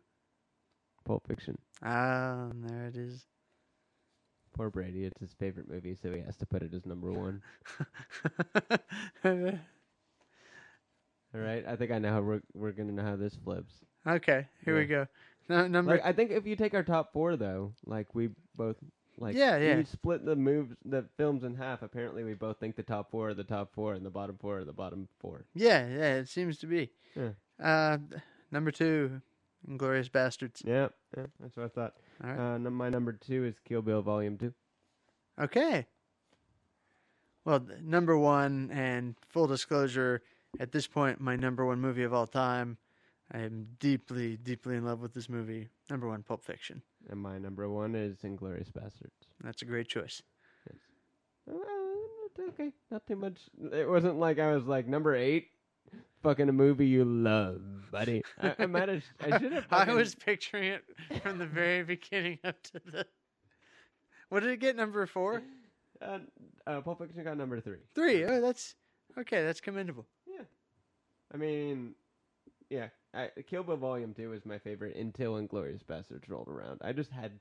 Pulp 1.05 1.27
Fiction. 1.27 1.59
Ah, 1.83 2.49
there 2.55 2.87
it 2.87 2.97
is. 2.97 3.27
Poor 4.57 4.71
Brady. 4.71 5.05
It's 5.05 5.21
his 5.21 5.35
favorite 5.35 5.69
movie, 5.69 5.97
so 6.01 6.12
he 6.12 6.21
has 6.21 6.37
to 6.37 6.47
put 6.47 6.62
it 6.62 6.73
as 6.73 6.87
number 6.87 7.11
one. 7.11 7.43
All 11.35 11.40
right. 11.40 11.64
I 11.67 11.75
think 11.77 11.90
I 11.90 11.99
know 11.99 12.12
how 12.12 12.21
we're 12.21 12.40
we're 12.55 12.73
gonna 12.73 12.93
know 12.93 13.03
how 13.03 13.17
this 13.17 13.37
flips. 13.45 13.75
okay, 14.07 14.47
here 14.64 14.79
we 14.79 14.87
go. 14.87 15.07
No, 15.49 15.67
number. 15.67 15.93
Like 15.93 16.05
I 16.05 16.12
think 16.12 16.31
if 16.31 16.47
you 16.47 16.55
take 16.57 16.73
our 16.75 16.85
top 16.85 17.12
four 17.12 17.37
though, 17.37 17.73
like 17.85 18.14
we 18.14 18.31
both 18.57 18.77
like 19.18 19.37
Yeah, 19.37 19.57
yeah. 19.59 19.77
you 19.79 19.85
split 19.85 20.24
the 20.24 20.37
moves 20.37 20.74
the 20.85 21.05
films 21.16 21.44
in 21.44 21.55
half. 21.55 21.83
Apparently 21.83 22.24
we 22.24 22.35
both 22.35 22.59
think 22.59 22.77
the 22.77 22.83
top 22.83 23.11
four 23.11 23.29
are 23.31 23.35
the 23.35 23.44
top 23.44 23.72
four 23.74 23.94
and 23.94 24.05
the 24.05 24.11
bottom 24.11 24.37
four 24.40 24.59
are 24.59 24.64
the 24.64 24.72
bottom 24.72 25.09
four. 25.20 25.44
yeah, 25.55 25.87
yeah, 25.88 26.14
it 26.16 26.29
seems 26.29 26.59
to 26.59 26.66
be. 26.66 26.90
Yeah. 27.14 27.31
Uh, 27.62 27.98
number 28.50 28.70
two, 28.70 29.20
Inglourious 29.68 30.11
Basterds. 30.11 30.62
Yeah, 30.64 30.88
yeah 31.16 31.27
that's 31.40 31.57
what 31.57 31.66
I 31.66 31.68
thought. 31.68 31.94
All 32.22 32.31
right. 32.31 32.55
Uh, 32.57 32.70
my 32.70 32.88
number 32.88 33.12
two 33.12 33.44
is 33.44 33.59
Kill 33.64 33.83
Bill 33.83 34.03
Volume 34.03 34.37
Two. 34.37 34.53
Okay. 35.40 35.87
Well, 37.44 37.61
th- 37.61 37.81
number 37.83 38.16
one, 38.18 38.70
and 38.72 39.14
full 39.29 39.46
disclosure, 39.46 40.22
at 40.61 40.72
this 40.72 40.87
point, 40.87 41.20
my 41.20 41.37
number 41.37 41.64
one 41.66 41.81
movie 41.81 42.03
of 42.05 42.14
all 42.14 42.27
time. 42.27 42.79
I 43.33 43.38
am 43.40 43.68
deeply, 43.81 44.37
deeply 44.37 44.77
in 44.77 44.85
love 44.85 45.00
with 45.00 45.12
this 45.14 45.29
movie. 45.29 45.68
Number 45.90 46.09
one, 46.09 46.23
Pulp 46.23 46.42
Fiction. 46.44 46.83
And 47.11 47.20
my 47.20 47.38
number 47.38 47.68
one 47.68 47.94
is 47.94 48.18
Inglourious 48.20 48.70
Basterds. 48.73 49.11
That's 49.42 49.62
a 49.62 49.66
great 49.66 49.88
choice. 49.88 50.23
Uh, 51.51 51.55
okay, 52.49 52.73
not 52.90 53.07
too 53.07 53.16
much. 53.16 53.38
It 53.73 53.88
wasn't 53.88 54.18
like 54.18 54.38
I 54.38 54.55
was 54.55 54.64
like 54.64 54.87
number 54.88 55.14
eight, 55.14 55.49
fucking 56.23 56.49
a 56.49 56.53
movie 56.53 56.87
you 56.87 57.05
love, 57.05 57.61
buddy. 57.90 58.23
I, 58.40 58.55
I 58.61 58.66
might 58.66 58.88
have. 58.88 59.05
I 59.20 59.38
should 59.38 59.53
have. 59.53 59.66
I 59.70 59.92
was 59.92 60.14
picturing 60.14 60.64
it 60.73 60.85
from 61.23 61.37
the 61.38 61.47
very 61.47 61.83
beginning 61.83 62.38
up 62.44 62.62
to 62.62 62.81
the. 62.87 63.07
What 64.31 64.40
did 64.40 64.51
it 64.51 64.61
get? 64.61 64.75
Number 64.75 65.05
four, 65.07 65.42
Uh, 66.01 66.20
uh, 66.66 66.81
Pulp 66.81 66.99
Fiction 67.01 67.23
got 67.25 67.37
number 67.37 67.61
three. 67.61 67.81
three. 67.94 68.25
Oh, 68.25 68.40
that's 68.40 68.75
okay. 69.18 69.44
That's 69.44 69.61
commendable. 69.61 70.07
Yeah, 70.27 70.44
I 71.33 71.37
mean, 71.37 71.94
yeah. 72.75 72.89
I, 73.15 73.31
Kill 73.49 73.63
Bill 73.63 73.77
Volume 73.77 74.13
Two 74.15 74.31
was 74.31 74.45
my 74.45 74.59
favorite 74.59 74.97
until 74.97 75.35
Inglourious 75.35 75.85
Basterds 75.85 76.29
rolled 76.29 76.49
around. 76.49 76.81
I 76.83 76.93
just 76.93 77.11
had 77.11 77.33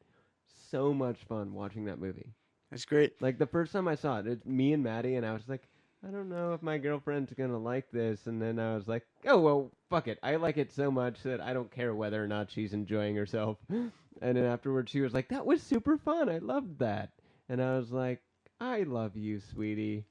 so 0.70 0.94
much 0.94 1.18
fun 1.28 1.54
watching 1.54 1.86
that 1.86 2.00
movie. 2.00 2.34
That's 2.70 2.86
great. 2.86 3.22
Like 3.22 3.40
the 3.40 3.48
first 3.48 3.72
time 3.72 3.88
I 3.88 3.96
saw 3.96 4.20
it, 4.20 4.28
it's 4.28 4.46
me 4.46 4.74
and 4.74 4.84
Maddie, 4.84 5.16
and 5.16 5.26
I 5.26 5.34
was 5.34 5.48
like, 5.48 5.68
I 6.08 6.12
don't 6.12 6.30
know 6.30 6.54
if 6.54 6.62
my 6.62 6.78
girlfriend's 6.78 7.34
gonna 7.34 7.58
like 7.58 7.90
this. 7.92 8.28
And 8.28 8.42
then 8.42 8.60
I 8.60 8.76
was 8.76 8.88
like, 8.88 9.04
oh 9.26 9.40
well, 9.40 9.72
fuck 9.90 10.08
it. 10.08 10.20
I 10.22 10.36
like 10.36 10.58
it 10.58 10.72
so 10.72 10.92
much 10.92 11.24
that 11.24 11.42
I 11.42 11.54
don't 11.54 11.72
care 11.72 11.96
whether 11.96 12.24
or 12.24 12.28
not 12.28 12.52
she's 12.52 12.74
enjoying 12.74 13.16
herself. 13.16 13.58
And 14.22 14.38
then 14.38 14.46
afterwards, 14.46 14.92
she 14.92 15.02
was 15.02 15.14
like, 15.14 15.30
that 15.30 15.46
was 15.46 15.62
super 15.62 15.98
fun. 15.98 16.30
I 16.30 16.38
loved 16.38 16.80
that. 16.80 17.10
And 17.50 17.62
I 17.62 17.78
was 17.78 17.92
like, 17.92 18.22
I 18.60 18.84
love 18.84 19.18
you, 19.18 19.42
sweetie. 19.52 20.06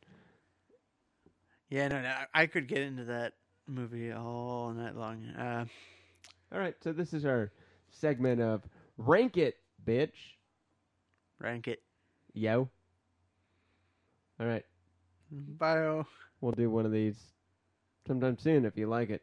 Yeah, 1.71 1.89
no, 1.89 2.03
no. 2.03 2.15
I 2.35 2.47
could 2.47 2.69
get 2.69 2.83
into 2.83 3.05
that 3.05 3.33
movie 3.67 4.13
all 4.13 4.73
night 4.73 4.97
long. 4.97 5.25
Uh, 5.39 5.65
All 6.53 6.59
right, 6.59 6.75
so 6.83 6.93
this 6.93 7.13
is 7.13 7.25
our 7.25 7.51
segment 7.91 8.41
of 8.41 8.63
rank 8.99 9.37
it, 9.37 9.57
bitch. 9.87 10.13
rank 11.39 11.69
it. 11.69 11.83
Yo. 12.35 12.69
All 14.41 14.47
right, 14.47 14.65
Bio. 15.31 16.07
we'll 16.41 16.53
do 16.53 16.71
one 16.71 16.87
of 16.87 16.93
these 16.93 17.17
sometime 18.07 18.39
soon 18.39 18.65
if 18.65 18.77
you 18.77 18.87
like 18.89 19.11
it. 19.11 19.23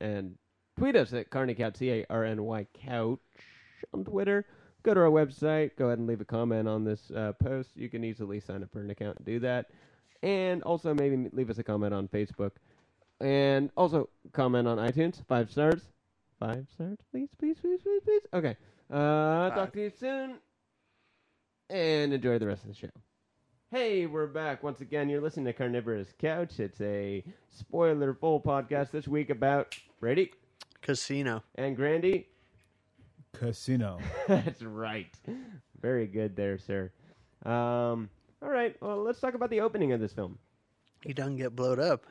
And 0.00 0.36
tweet 0.78 0.94
us 0.96 1.12
at 1.12 1.30
CarnyCouch, 1.30 1.76
C 1.76 1.90
A 1.90 2.06
R 2.08 2.24
N 2.24 2.42
Y 2.44 2.66
Couch 2.86 3.18
on 3.92 4.04
Twitter. 4.04 4.46
Go 4.84 4.94
to 4.94 5.00
our 5.00 5.10
website. 5.10 5.72
Go 5.76 5.86
ahead 5.86 5.98
and 5.98 6.06
leave 6.06 6.20
a 6.20 6.24
comment 6.24 6.68
on 6.68 6.84
this 6.84 7.10
uh, 7.10 7.32
post. 7.42 7.70
You 7.74 7.88
can 7.88 8.04
easily 8.04 8.38
sign 8.40 8.62
up 8.62 8.70
for 8.72 8.80
an 8.80 8.90
account 8.90 9.16
and 9.16 9.26
do 9.26 9.40
that. 9.40 9.66
And 10.22 10.62
also 10.62 10.94
maybe 10.94 11.28
leave 11.32 11.50
us 11.50 11.58
a 11.58 11.64
comment 11.64 11.92
on 11.92 12.06
Facebook. 12.08 12.52
And 13.20 13.70
also 13.76 14.08
comment 14.32 14.68
on 14.68 14.78
iTunes. 14.78 15.24
Five 15.26 15.50
stars. 15.50 15.82
Five 16.38 16.66
stars, 16.72 16.98
please, 17.10 17.28
please, 17.38 17.56
please, 17.60 17.80
please, 17.82 18.00
please. 18.04 18.22
Okay. 18.32 18.56
Uh, 18.90 19.50
talk 19.50 19.72
to 19.72 19.80
you 19.80 19.90
soon. 19.90 20.36
And 21.68 22.12
enjoy 22.12 22.38
the 22.38 22.46
rest 22.46 22.62
of 22.62 22.68
the 22.68 22.76
show. 22.76 22.88
Hey, 23.72 24.06
we're 24.06 24.28
back 24.28 24.62
once 24.62 24.80
again. 24.80 25.08
You're 25.08 25.20
listening 25.20 25.46
to 25.46 25.52
Carnivorous 25.52 26.08
Couch. 26.18 26.60
It's 26.60 26.80
a 26.80 27.24
spoiler 27.50 28.14
full 28.14 28.40
podcast 28.40 28.92
this 28.92 29.08
week 29.08 29.30
about 29.30 29.76
Brady 30.00 30.32
Casino. 30.80 31.42
and 31.56 31.74
Grandy. 31.76 32.28
Casino. 33.34 33.98
That's 34.28 34.62
right. 34.62 35.12
Very 35.82 36.06
good 36.06 36.36
there, 36.36 36.56
sir. 36.58 36.92
Um, 37.44 38.08
all 38.40 38.48
right. 38.48 38.80
Well, 38.80 39.02
let's 39.02 39.20
talk 39.20 39.34
about 39.34 39.50
the 39.50 39.60
opening 39.60 39.92
of 39.92 39.98
this 40.00 40.12
film. 40.12 40.38
He 41.04 41.12
doesn't 41.12 41.36
get 41.36 41.54
blowed 41.54 41.80
up. 41.80 42.04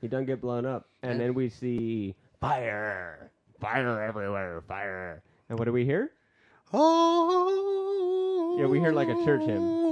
He 0.00 0.08
doesn't 0.08 0.26
get 0.26 0.40
blown 0.40 0.64
up, 0.66 0.86
and 1.02 1.12
Yeah. 1.18 1.18
then 1.26 1.34
we 1.34 1.48
see 1.48 2.14
fire, 2.40 3.30
fire 3.60 4.00
everywhere, 4.02 4.62
fire. 4.68 5.22
And 5.48 5.58
what 5.58 5.64
do 5.64 5.72
we 5.72 5.84
hear? 5.84 6.12
Oh. 6.72 8.56
Yeah, 8.58 8.66
we 8.66 8.78
hear 8.80 8.92
like 8.92 9.08
a 9.08 9.24
church 9.24 9.42
hymn. 9.42 9.86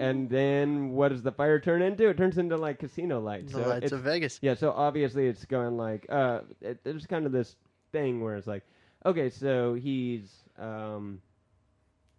and 0.00 0.28
then 0.28 0.90
what 0.92 1.10
does 1.10 1.22
the 1.22 1.30
fire 1.30 1.60
turn 1.60 1.80
into? 1.82 2.08
It 2.08 2.16
turns 2.16 2.36
into 2.38 2.56
like 2.56 2.78
casino 2.80 3.20
lights. 3.20 3.52
The 3.52 3.62
So 3.62 3.68
lights 3.68 3.84
it's- 3.86 3.92
of 3.92 4.00
Vegas. 4.00 4.38
yeah, 4.42 4.54
so 4.54 4.72
obviously 4.72 5.26
it's 5.28 5.44
going 5.44 5.76
like 5.76 6.06
uh, 6.08 6.40
it, 6.60 6.82
there's 6.82 7.06
kind 7.06 7.24
of 7.26 7.30
this 7.32 7.56
thing 7.92 8.20
where 8.20 8.34
it's 8.36 8.46
like, 8.48 8.64
okay, 9.06 9.30
so 9.30 9.74
he's 9.74 10.48
um, 10.58 11.20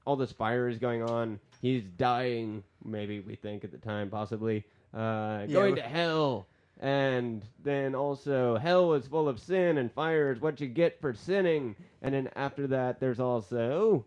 all 0.06 0.16
this 0.16 0.32
fire 0.32 0.70
is 0.70 0.78
going 0.78 1.02
on. 1.04 1.40
He's 1.62 1.84
dying. 1.98 2.64
Maybe 2.86 3.20
we 3.22 3.36
think 3.36 3.64
at 3.64 3.72
the 3.72 3.78
time, 3.80 4.10
possibly 4.10 4.64
uh, 4.94 5.46
going 5.48 5.74
we- 5.76 5.82
to 5.82 5.88
hell. 5.88 6.48
And 6.80 7.46
then 7.64 7.96
also, 7.96 8.58
hell 8.58 8.94
is 8.94 9.08
full 9.08 9.30
of 9.30 9.40
sin, 9.40 9.78
and 9.78 9.92
fire 9.92 10.32
is 10.32 10.42
what 10.42 10.60
you 10.60 10.68
get 10.68 11.00
for 11.00 11.14
sinning. 11.14 11.76
And 12.02 12.14
then 12.14 12.30
after 12.36 12.68
that, 12.68 13.00
there's 13.00 13.20
also 13.20 14.06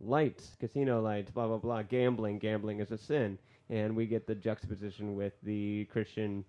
lights, 0.00 0.56
casino 0.58 1.00
lights, 1.00 1.30
blah 1.30 1.46
blah 1.46 1.58
blah. 1.58 1.82
Gambling, 1.82 2.38
gambling 2.38 2.80
is 2.80 2.90
a 2.90 2.98
sin, 2.98 3.38
and 3.70 3.94
we 3.94 4.06
get 4.06 4.26
the 4.26 4.34
juxtaposition 4.34 5.14
with 5.14 5.34
the 5.42 5.84
Christian 5.86 6.44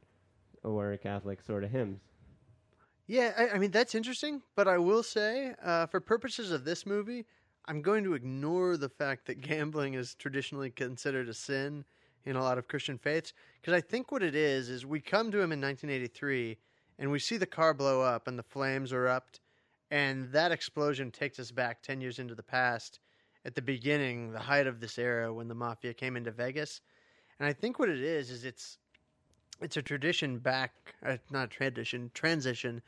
or 0.63 0.97
Catholic 0.97 1.41
sort 1.41 1.63
of 1.63 1.71
hymns. 1.71 2.01
Yeah, 3.05 3.33
I, 3.37 3.49
I 3.49 3.57
mean 3.57 3.71
that's 3.71 3.95
interesting, 3.95 4.41
but 4.55 4.67
I 4.67 4.77
will 4.77 5.03
say, 5.03 5.53
uh, 5.63 5.85
for 5.85 5.99
purposes 5.99 6.51
of 6.51 6.65
this 6.65 6.85
movie, 6.85 7.25
I'm 7.65 7.81
going 7.81 8.03
to 8.05 8.13
ignore 8.13 8.77
the 8.77 8.89
fact 8.89 9.27
that 9.27 9.41
gambling 9.41 9.93
is 9.93 10.15
traditionally 10.15 10.71
considered 10.71 11.29
a 11.29 11.33
sin 11.33 11.85
in 12.27 12.35
a 12.35 12.41
lot 12.41 12.57
of 12.57 12.67
Christian 12.67 12.97
faiths, 12.97 13.33
because 13.61 13.73
I 13.73 13.81
think 13.81 14.11
what 14.11 14.21
it 14.21 14.35
is 14.35 14.69
is 14.69 14.85
we 14.85 14.99
come 14.99 15.31
to 15.31 15.37
him 15.37 15.51
in 15.51 15.61
1983 15.61 16.57
and 16.99 17.11
we 17.11 17.19
see 17.19 17.37
the 17.37 17.45
car 17.45 17.73
blow 17.73 18.01
up 18.01 18.27
and 18.27 18.37
the 18.37 18.43
flames 18.43 18.91
erupt, 18.91 19.39
and 19.91 20.31
that 20.31 20.51
explosion 20.51 21.11
takes 21.11 21.39
us 21.39 21.51
back 21.51 21.81
10 21.81 22.01
years 22.01 22.19
into 22.19 22.35
the 22.35 22.43
past, 22.43 22.99
at 23.45 23.55
the 23.55 23.61
beginning, 23.61 24.31
the 24.31 24.39
height 24.39 24.67
of 24.67 24.81
this 24.81 24.97
era 24.99 25.33
when 25.33 25.47
the 25.47 25.55
mafia 25.55 25.93
came 25.93 26.17
into 26.17 26.31
Vegas, 26.31 26.81
and 27.39 27.47
I 27.47 27.53
think 27.53 27.79
what 27.79 27.87
it 27.87 28.01
is 28.01 28.29
is 28.29 28.43
it's 28.43 28.77
it's 29.61 29.77
a 29.77 29.81
tradition 29.81 30.37
back, 30.37 30.73
uh, 31.03 31.17
not 31.31 31.45
a 31.45 31.47
tradition, 31.47 32.11
transition 32.13 32.81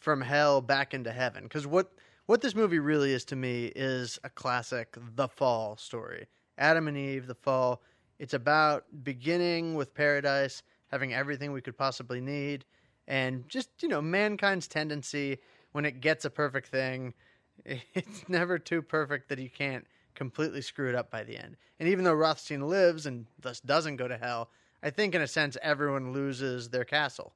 from 0.00 0.20
hell 0.20 0.60
back 0.60 0.94
into 0.94 1.12
heaven. 1.12 1.44
Because 1.44 1.66
what 1.66 1.92
what 2.26 2.40
this 2.40 2.54
movie 2.54 2.78
really 2.78 3.12
is 3.12 3.24
to 3.26 3.36
me 3.36 3.66
is 3.76 4.18
a 4.24 4.30
classic 4.30 4.96
The 5.14 5.28
Fall 5.28 5.76
story. 5.76 6.26
Adam 6.58 6.88
and 6.88 6.96
Eve, 6.96 7.26
The 7.26 7.34
Fall. 7.34 7.82
It's 8.18 8.34
about 8.34 8.84
beginning 9.02 9.74
with 9.74 9.94
paradise, 9.94 10.62
having 10.88 11.12
everything 11.12 11.52
we 11.52 11.60
could 11.60 11.76
possibly 11.76 12.20
need, 12.20 12.64
and 13.08 13.48
just 13.48 13.70
you 13.82 13.88
know 13.88 14.00
mankind's 14.00 14.68
tendency 14.68 15.38
when 15.72 15.84
it 15.84 16.00
gets 16.00 16.24
a 16.24 16.30
perfect 16.30 16.68
thing, 16.68 17.12
it's 17.64 18.28
never 18.28 18.58
too 18.58 18.80
perfect 18.82 19.28
that 19.28 19.38
you 19.38 19.50
can't 19.50 19.86
completely 20.14 20.62
screw 20.62 20.88
it 20.88 20.94
up 20.94 21.10
by 21.10 21.22
the 21.22 21.36
end. 21.36 21.56
And 21.78 21.88
even 21.88 22.04
though 22.04 22.14
Rothstein 22.14 22.62
lives 22.62 23.06
and 23.06 23.26
thus 23.40 23.60
doesn't 23.60 23.96
go 23.96 24.08
to 24.08 24.16
hell, 24.16 24.50
I 24.82 24.90
think 24.90 25.14
in 25.14 25.20
a 25.20 25.26
sense 25.26 25.56
everyone 25.62 26.12
loses 26.12 26.70
their 26.70 26.84
castle. 26.84 27.34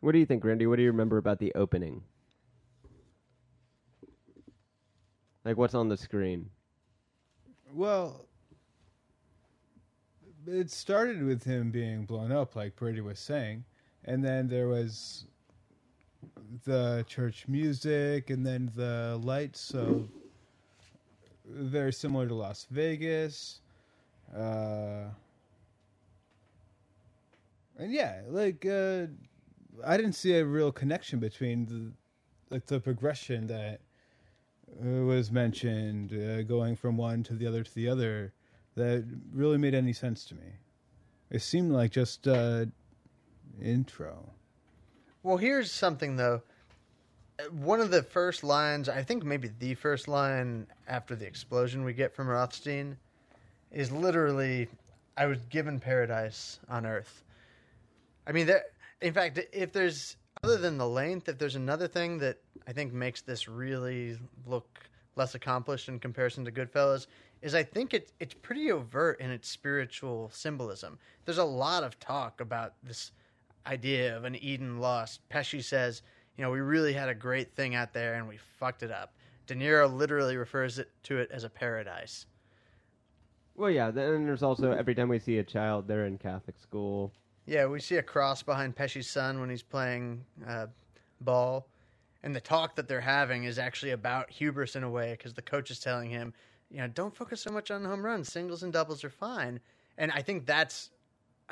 What 0.00 0.12
do 0.12 0.18
you 0.18 0.26
think, 0.26 0.44
Randy? 0.44 0.66
What 0.66 0.76
do 0.76 0.82
you 0.82 0.90
remember 0.90 1.16
about 1.16 1.38
the 1.38 1.52
opening? 1.54 2.02
Like 5.44 5.56
what's 5.56 5.74
on 5.74 5.88
the 5.88 5.96
screen? 5.96 6.50
Well, 7.72 8.26
it 10.46 10.70
started 10.70 11.22
with 11.22 11.44
him 11.44 11.70
being 11.70 12.04
blown 12.04 12.32
up, 12.32 12.56
like 12.56 12.76
Brady 12.76 13.00
was 13.00 13.18
saying, 13.18 13.64
and 14.04 14.24
then 14.24 14.48
there 14.48 14.68
was 14.68 15.26
the 16.64 17.04
church 17.08 17.46
music, 17.48 18.30
and 18.30 18.44
then 18.44 18.70
the 18.74 19.20
lights. 19.22 19.60
So 19.60 20.08
very 21.46 21.92
similar 21.92 22.26
to 22.28 22.34
Las 22.34 22.66
Vegas. 22.70 23.60
Uh, 24.34 25.04
and 27.78 27.92
yeah, 27.92 28.22
like 28.28 28.64
uh, 28.66 29.06
I 29.84 29.96
didn't 29.96 30.14
see 30.14 30.34
a 30.34 30.44
real 30.44 30.72
connection 30.72 31.18
between 31.18 31.66
the 31.66 31.92
like 32.54 32.66
the 32.66 32.80
progression 32.80 33.46
that 33.46 33.80
was 34.80 35.30
mentioned, 35.30 36.12
uh, 36.12 36.42
going 36.42 36.76
from 36.76 36.96
one 36.96 37.22
to 37.24 37.34
the 37.34 37.46
other 37.46 37.62
to 37.62 37.74
the 37.74 37.88
other, 37.88 38.32
that 38.74 39.04
really 39.32 39.58
made 39.58 39.74
any 39.74 39.92
sense 39.92 40.24
to 40.26 40.34
me. 40.34 40.46
It 41.30 41.42
seemed 41.42 41.72
like 41.72 41.90
just 41.90 42.28
uh, 42.28 42.66
intro. 43.60 44.30
Well, 45.22 45.36
here's 45.36 45.70
something 45.70 46.16
though. 46.16 46.42
Uh, 47.38 47.44
One 47.44 47.80
of 47.80 47.90
the 47.90 48.02
first 48.02 48.44
lines, 48.44 48.88
I 48.88 49.02
think 49.02 49.24
maybe 49.24 49.50
the 49.58 49.74
first 49.74 50.08
line 50.08 50.66
after 50.88 51.16
the 51.16 51.26
explosion 51.26 51.84
we 51.84 51.92
get 51.92 52.14
from 52.14 52.28
Rothstein, 52.28 52.96
is 53.70 53.90
literally, 53.90 54.68
"I 55.16 55.26
was 55.26 55.38
given 55.48 55.80
paradise 55.80 56.58
on 56.68 56.86
earth." 56.86 57.22
I 58.26 58.32
mean, 58.32 58.46
there. 58.46 58.64
In 59.00 59.12
fact, 59.12 59.38
if 59.52 59.72
there's 59.72 60.16
other 60.44 60.58
than 60.58 60.78
the 60.78 60.88
length, 60.88 61.28
if 61.28 61.38
there's 61.38 61.56
another 61.56 61.88
thing 61.88 62.18
that 62.18 62.38
I 62.66 62.72
think 62.72 62.92
makes 62.92 63.22
this 63.22 63.48
really 63.48 64.18
look 64.46 64.68
less 65.16 65.34
accomplished 65.34 65.88
in 65.88 65.98
comparison 65.98 66.44
to 66.44 66.52
Goodfellas, 66.52 67.06
is 67.42 67.54
I 67.54 67.64
think 67.64 67.92
it, 67.92 68.12
it's 68.20 68.34
pretty 68.34 68.70
overt 68.70 69.20
in 69.20 69.30
its 69.30 69.48
spiritual 69.48 70.30
symbolism. 70.32 70.98
There's 71.24 71.38
a 71.38 71.44
lot 71.44 71.82
of 71.82 71.98
talk 71.98 72.40
about 72.40 72.74
this 72.82 73.10
idea 73.66 74.16
of 74.16 74.24
an 74.24 74.36
Eden 74.36 74.78
lost. 74.78 75.20
Pesci 75.28 75.62
says, 75.62 76.02
you 76.36 76.42
know, 76.42 76.50
we 76.50 76.60
really 76.60 76.92
had 76.92 77.08
a 77.08 77.14
great 77.14 77.54
thing 77.54 77.74
out 77.74 77.92
there 77.92 78.14
and 78.14 78.28
we 78.28 78.38
fucked 78.58 78.82
it 78.82 78.90
up. 78.90 79.12
De 79.46 79.54
Niro 79.54 79.92
literally 79.92 80.36
refers 80.36 80.78
it, 80.78 80.88
to 81.02 81.18
it 81.18 81.30
as 81.32 81.44
a 81.44 81.50
paradise. 81.50 82.26
Well, 83.56 83.70
yeah. 83.70 83.90
Then 83.90 84.24
there's 84.24 84.42
also 84.42 84.72
every 84.72 84.94
time 84.94 85.08
we 85.08 85.18
see 85.18 85.38
a 85.38 85.44
child, 85.44 85.86
they're 85.86 86.06
in 86.06 86.18
Catholic 86.18 86.58
school. 86.58 87.12
Yeah, 87.44 87.66
we 87.66 87.80
see 87.80 87.96
a 87.96 88.02
cross 88.02 88.42
behind 88.42 88.76
Pesci's 88.76 89.10
son 89.10 89.40
when 89.40 89.50
he's 89.50 89.62
playing 89.62 90.24
uh, 90.46 90.66
ball. 91.20 91.66
And 92.22 92.34
the 92.34 92.40
talk 92.40 92.76
that 92.76 92.86
they're 92.86 93.00
having 93.00 93.44
is 93.44 93.58
actually 93.58 93.90
about 93.90 94.30
hubris 94.30 94.76
in 94.76 94.84
a 94.84 94.90
way 94.90 95.12
because 95.18 95.34
the 95.34 95.42
coach 95.42 95.72
is 95.72 95.80
telling 95.80 96.08
him, 96.08 96.32
you 96.72 96.78
know, 96.78 96.88
don't 96.88 97.14
focus 97.14 97.42
so 97.42 97.50
much 97.50 97.70
on 97.70 97.84
home 97.84 98.04
runs. 98.04 98.32
Singles 98.32 98.62
and 98.62 98.72
doubles 98.72 99.04
are 99.04 99.10
fine. 99.10 99.60
And 99.98 100.10
I 100.10 100.22
think 100.22 100.46
that's 100.46 100.90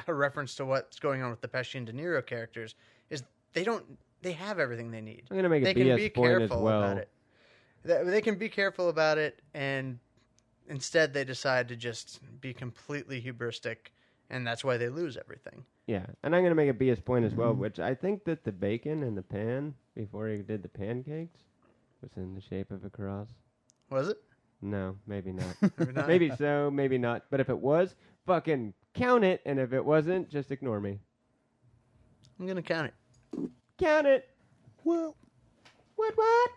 a 0.07 0.15
reference 0.15 0.55
to 0.57 0.65
what's 0.65 0.99
going 0.99 1.23
on 1.23 1.31
with 1.31 1.43
the 1.43 1.49
Pesci 1.49 1.75
and 1.75 1.87
De 1.87 1.93
Niro 1.93 2.25
characters 2.25 2.75
is 3.11 3.23
they 3.53 3.63
don't 3.63 3.85
they 4.23 4.33
have 4.33 4.59
everything 4.59 4.91
they 4.91 5.03
need. 5.03 5.25
I'm 5.31 5.37
gonna 5.37 5.49
make 5.49 5.63
they 5.63 5.75
can 5.75 5.87
BS 5.87 5.97
be 5.97 6.09
point 6.11 6.33
as 6.33 6.39
careful 6.39 6.63
well. 6.63 6.83
about 6.83 6.99
it. 6.99 7.09
They 7.85 8.03
they 8.05 8.21
can 8.23 8.37
be 8.37 8.49
careful 8.49 8.89
about 8.89 9.19
it, 9.19 9.43
and 9.53 9.99
instead 10.69 11.13
they 11.13 11.25
decide 11.25 11.69
to 11.69 11.77
just 11.77 12.21
be 12.41 12.55
completely 12.55 13.21
hubristic, 13.21 13.77
and 14.31 14.47
that's 14.47 14.65
why 14.65 14.79
they 14.79 14.89
lose 14.89 15.19
everything. 15.19 15.65
Yeah, 15.87 16.07
and 16.23 16.35
I'm 16.35 16.43
gonna 16.43 16.55
make 16.55 16.71
a 16.71 16.75
BS 16.75 17.05
point 17.05 17.27
as 17.27 17.35
well, 17.35 17.53
which 17.53 17.79
I 17.79 17.95
think 17.95 18.25
that 18.25 18.45
the 18.45 18.53
bacon 18.53 19.03
in 19.03 19.15
the 19.15 19.23
pan 19.23 19.75
before 19.95 20.29
he 20.29 20.39
did 20.39 20.63
the 20.63 20.69
pancakes 20.69 21.41
was 22.01 22.11
in 22.17 22.35
the 22.35 22.41
shape 22.41 22.71
of 22.71 22.85
a 22.85 22.91
cross. 22.91 23.29
Was 23.91 24.09
it? 24.09 24.19
No, 24.63 24.97
maybe 25.07 25.33
not. 25.33 25.57
Maybe 25.79 25.93
not. 25.93 26.09
maybe 26.09 26.31
so, 26.37 26.71
maybe 26.71 26.99
not. 26.99 27.25
But 27.31 27.41
if 27.41 27.49
it 27.49 27.59
was, 27.59 27.95
fucking 28.27 28.75
count 28.95 29.25
it, 29.25 29.41
and 29.47 29.59
if 29.59 29.73
it 29.73 29.83
wasn't, 29.85 30.29
just 30.29 30.51
ignore 30.51 30.81
me. 30.81 30.99
I'm 32.39 32.47
gonna 32.47 32.63
count 32.63 32.89
it. 32.89 33.51
Count 33.79 34.07
it. 34.07 34.29
Well, 34.85 35.17
What 35.97 36.17
what? 36.17 36.51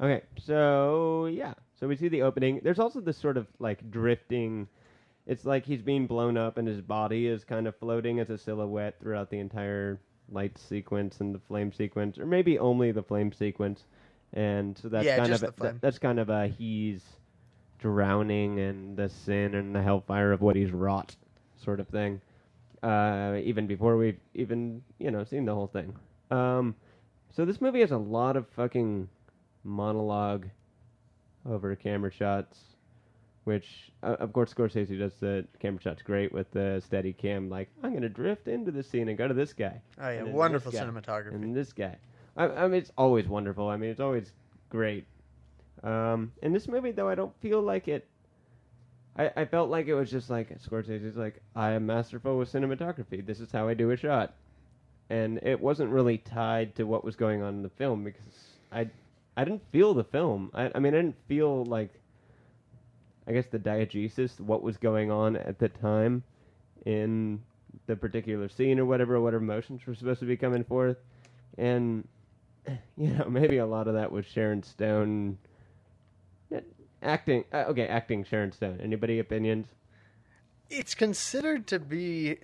Okay, 0.00 0.22
so 0.38 1.26
yeah, 1.26 1.54
so 1.78 1.86
we 1.88 1.96
see 1.96 2.08
the 2.08 2.22
opening. 2.22 2.60
There's 2.62 2.78
also 2.78 3.00
this 3.00 3.18
sort 3.18 3.36
of 3.36 3.46
like 3.58 3.90
drifting. 3.90 4.68
It's 5.26 5.44
like 5.44 5.64
he's 5.66 5.82
being 5.82 6.06
blown 6.06 6.36
up, 6.36 6.58
and 6.58 6.66
his 6.66 6.80
body 6.80 7.26
is 7.26 7.44
kind 7.44 7.66
of 7.66 7.76
floating 7.76 8.20
as 8.20 8.30
a 8.30 8.38
silhouette 8.38 8.96
throughout 9.00 9.30
the 9.30 9.38
entire 9.38 10.00
light 10.30 10.56
sequence 10.58 11.20
and 11.20 11.34
the 11.34 11.40
flame 11.40 11.72
sequence, 11.72 12.18
or 12.18 12.26
maybe 12.26 12.58
only 12.58 12.92
the 12.92 13.02
flame 13.02 13.32
sequence. 13.32 13.84
And 14.32 14.78
so 14.78 14.88
that's 14.88 15.04
Yeah, 15.04 15.16
kind 15.16 15.28
just 15.28 15.42
of 15.42 15.56
the 15.56 15.74
that's 15.80 15.98
kind 15.98 16.18
of 16.20 16.30
a 16.30 16.46
he's 16.48 17.04
drowning 17.78 18.58
in 18.58 18.94
the 18.94 19.08
sin 19.08 19.54
and 19.54 19.74
the 19.74 19.82
hellfire 19.82 20.32
of 20.32 20.40
what 20.40 20.54
he's 20.56 20.70
wrought, 20.70 21.16
sort 21.56 21.80
of 21.80 21.88
thing. 21.88 22.20
Uh, 22.82 23.38
even 23.42 23.66
before 23.66 23.96
we've 23.96 24.20
even 24.34 24.82
you 24.98 25.10
know 25.10 25.24
seen 25.24 25.44
the 25.44 25.54
whole 25.54 25.66
thing. 25.66 25.94
Um, 26.30 26.74
so 27.30 27.44
this 27.44 27.60
movie 27.60 27.80
has 27.80 27.90
a 27.90 27.98
lot 27.98 28.36
of 28.36 28.46
fucking 28.48 29.08
monologue 29.64 30.46
over 31.48 31.74
camera 31.74 32.10
shots, 32.10 32.58
which 33.44 33.90
uh, 34.02 34.16
of 34.20 34.32
course 34.32 34.52
Scorsese 34.54 34.98
does 34.98 35.14
the 35.14 35.44
camera 35.58 35.80
shots 35.82 36.02
great 36.02 36.32
with 36.32 36.50
the 36.52 36.80
steady 36.84 37.12
cam. 37.12 37.50
Like 37.50 37.68
I'm 37.82 37.92
gonna 37.92 38.08
drift 38.08 38.48
into 38.48 38.70
the 38.70 38.82
scene 38.82 39.08
and 39.08 39.18
go 39.18 39.28
to 39.28 39.34
this 39.34 39.52
guy. 39.52 39.80
Oh 40.00 40.08
yeah, 40.08 40.18
and 40.18 40.26
then 40.28 40.34
wonderful 40.34 40.70
this 40.70 40.80
guy, 40.80 40.86
cinematography. 40.86 41.34
And 41.34 41.54
this 41.56 41.72
guy. 41.72 41.96
I, 42.36 42.44
I 42.44 42.68
mean, 42.68 42.78
it's 42.78 42.92
always 42.96 43.26
wonderful. 43.26 43.68
I 43.68 43.76
mean, 43.76 43.90
it's 43.90 44.00
always 44.00 44.32
great. 44.68 45.06
Um, 45.82 46.32
in 46.42 46.52
this 46.52 46.68
movie, 46.68 46.92
though, 46.92 47.08
I 47.08 47.14
don't 47.14 47.34
feel 47.40 47.60
like 47.60 47.88
it. 47.88 48.06
I, 49.16 49.30
I 49.36 49.44
felt 49.44 49.70
like 49.70 49.86
it 49.86 49.94
was 49.94 50.10
just 50.10 50.30
like 50.30 50.56
Scorsese's 50.60 51.16
like 51.16 51.42
I 51.56 51.72
am 51.72 51.86
masterful 51.86 52.38
with 52.38 52.52
cinematography. 52.52 53.24
This 53.24 53.40
is 53.40 53.50
how 53.50 53.66
I 53.66 53.74
do 53.74 53.90
a 53.90 53.96
shot, 53.96 54.34
and 55.08 55.40
it 55.42 55.60
wasn't 55.60 55.90
really 55.90 56.18
tied 56.18 56.74
to 56.76 56.84
what 56.84 57.04
was 57.04 57.16
going 57.16 57.42
on 57.42 57.54
in 57.54 57.62
the 57.62 57.70
film 57.70 58.04
because 58.04 58.56
I 58.70 58.88
I 59.36 59.44
didn't 59.44 59.62
feel 59.72 59.94
the 59.94 60.04
film. 60.04 60.50
I, 60.54 60.70
I 60.74 60.78
mean, 60.78 60.94
I 60.94 60.98
didn't 60.98 61.26
feel 61.26 61.64
like 61.64 61.90
I 63.26 63.32
guess 63.32 63.46
the 63.46 63.58
diegesis, 63.58 64.40
what 64.40 64.62
was 64.62 64.76
going 64.76 65.10
on 65.10 65.36
at 65.36 65.58
the 65.58 65.68
time 65.68 66.22
in 66.86 67.40
the 67.86 67.96
particular 67.96 68.48
scene 68.48 68.78
or 68.78 68.84
whatever, 68.84 69.20
whatever 69.20 69.42
emotions 69.42 69.86
were 69.86 69.94
supposed 69.94 70.20
to 70.20 70.26
be 70.26 70.36
coming 70.36 70.64
forth, 70.64 70.96
and 71.58 72.06
you 72.96 73.08
know 73.08 73.26
maybe 73.28 73.58
a 73.58 73.66
lot 73.66 73.88
of 73.88 73.94
that 73.94 74.12
was 74.12 74.26
Sharon 74.26 74.62
Stone 74.62 75.38
acting. 77.02 77.44
Uh, 77.52 77.64
okay, 77.68 77.86
acting 77.86 78.24
Sharon 78.24 78.52
Stone. 78.52 78.80
Anybody 78.82 79.18
opinions? 79.18 79.68
It's 80.68 80.94
considered 80.94 81.66
to 81.68 81.78
be. 81.78 82.38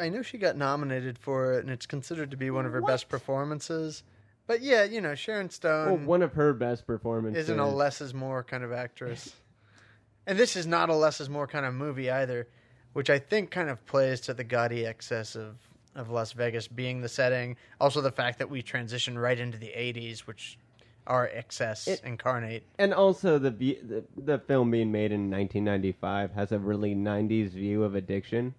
I 0.00 0.08
know 0.08 0.22
she 0.22 0.38
got 0.38 0.56
nominated 0.56 1.18
for 1.18 1.54
it, 1.54 1.60
and 1.60 1.70
it's 1.70 1.86
considered 1.86 2.30
to 2.30 2.36
be 2.36 2.50
one 2.50 2.66
of 2.66 2.72
her 2.72 2.82
best 2.82 3.08
performances. 3.08 4.04
But 4.46 4.60
yeah, 4.60 4.84
you 4.84 5.00
know, 5.00 5.14
Sharon 5.14 5.50
Stone 5.50 5.86
Well, 5.86 6.06
one 6.06 6.22
of 6.22 6.34
her 6.34 6.52
best 6.52 6.86
performances. 6.86 7.44
isn't 7.44 7.58
a 7.58 7.68
less 7.68 8.00
is 8.00 8.12
more 8.14 8.44
kind 8.44 8.64
of 8.64 8.72
actress. 8.72 9.34
and 10.26 10.38
this 10.38 10.56
is 10.56 10.66
not 10.66 10.88
a 10.88 10.94
less 10.94 11.20
is 11.20 11.28
more 11.28 11.46
kind 11.46 11.64
of 11.64 11.74
movie 11.74 12.10
either, 12.10 12.48
which 12.92 13.10
I 13.10 13.18
think 13.18 13.50
kind 13.50 13.70
of 13.70 13.84
plays 13.86 14.20
to 14.22 14.34
the 14.34 14.44
gaudy 14.44 14.84
excess 14.84 15.34
of, 15.34 15.56
of 15.94 16.10
Las 16.10 16.32
Vegas 16.32 16.68
being 16.68 17.00
the 17.00 17.08
setting. 17.08 17.56
Also, 17.80 18.00
the 18.00 18.10
fact 18.10 18.38
that 18.38 18.50
we 18.50 18.62
transition 18.62 19.18
right 19.18 19.38
into 19.38 19.58
the 19.58 19.72
80s, 19.76 20.20
which 20.20 20.58
are 21.06 21.28
excess 21.32 21.88
It- 21.88 22.02
incarnate. 22.04 22.64
And 22.78 22.94
also, 22.94 23.38
the, 23.38 23.50
the 23.50 24.04
the 24.16 24.38
film 24.38 24.70
being 24.70 24.92
made 24.92 25.10
in 25.12 25.30
1995 25.30 26.32
has 26.32 26.52
a 26.52 26.58
really 26.58 26.94
90s 26.94 27.50
view 27.50 27.82
of 27.82 27.94
addiction, 27.94 28.54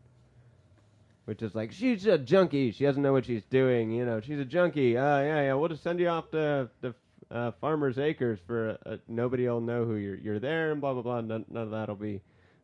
which 1.26 1.41
is 1.41 1.56
like 1.56 1.72
she's 1.72 2.06
a 2.06 2.17
junkie. 2.17 2.72
She 2.72 2.84
doesn't 2.84 3.02
know 3.02 3.13
what 3.13 3.26
she's 3.26 3.43
doing. 3.46 3.91
You 3.91 4.06
know, 4.06 4.19
she's 4.19 4.39
a 4.39 4.46
junkie. 4.46 4.98
Uh, 4.98 5.22
yeah, 5.22 5.41
yeah. 5.43 5.54
We'll 5.54 5.69
just 5.69 5.84
send 5.84 6.00
you 6.00 6.10
off 6.10 6.30
to 6.32 6.69
the 6.82 6.93
uh, 7.32 7.52
Farmers 7.62 7.98
Acres 7.98 8.39
for 8.46 8.78
uh, 8.86 8.98
nobody 9.08 9.48
will 9.48 9.62
know 9.62 9.86
who 9.86 9.96
you're 9.96 10.17
you're 10.17 10.39
there 10.39 10.72
and 10.74 10.82
blah 10.82 10.93
blah 10.93 11.02
blah. 11.02 11.22
None, 11.22 11.46
none 11.50 11.63
of 11.63 11.72
that'll 11.72 11.96
be 11.96 12.22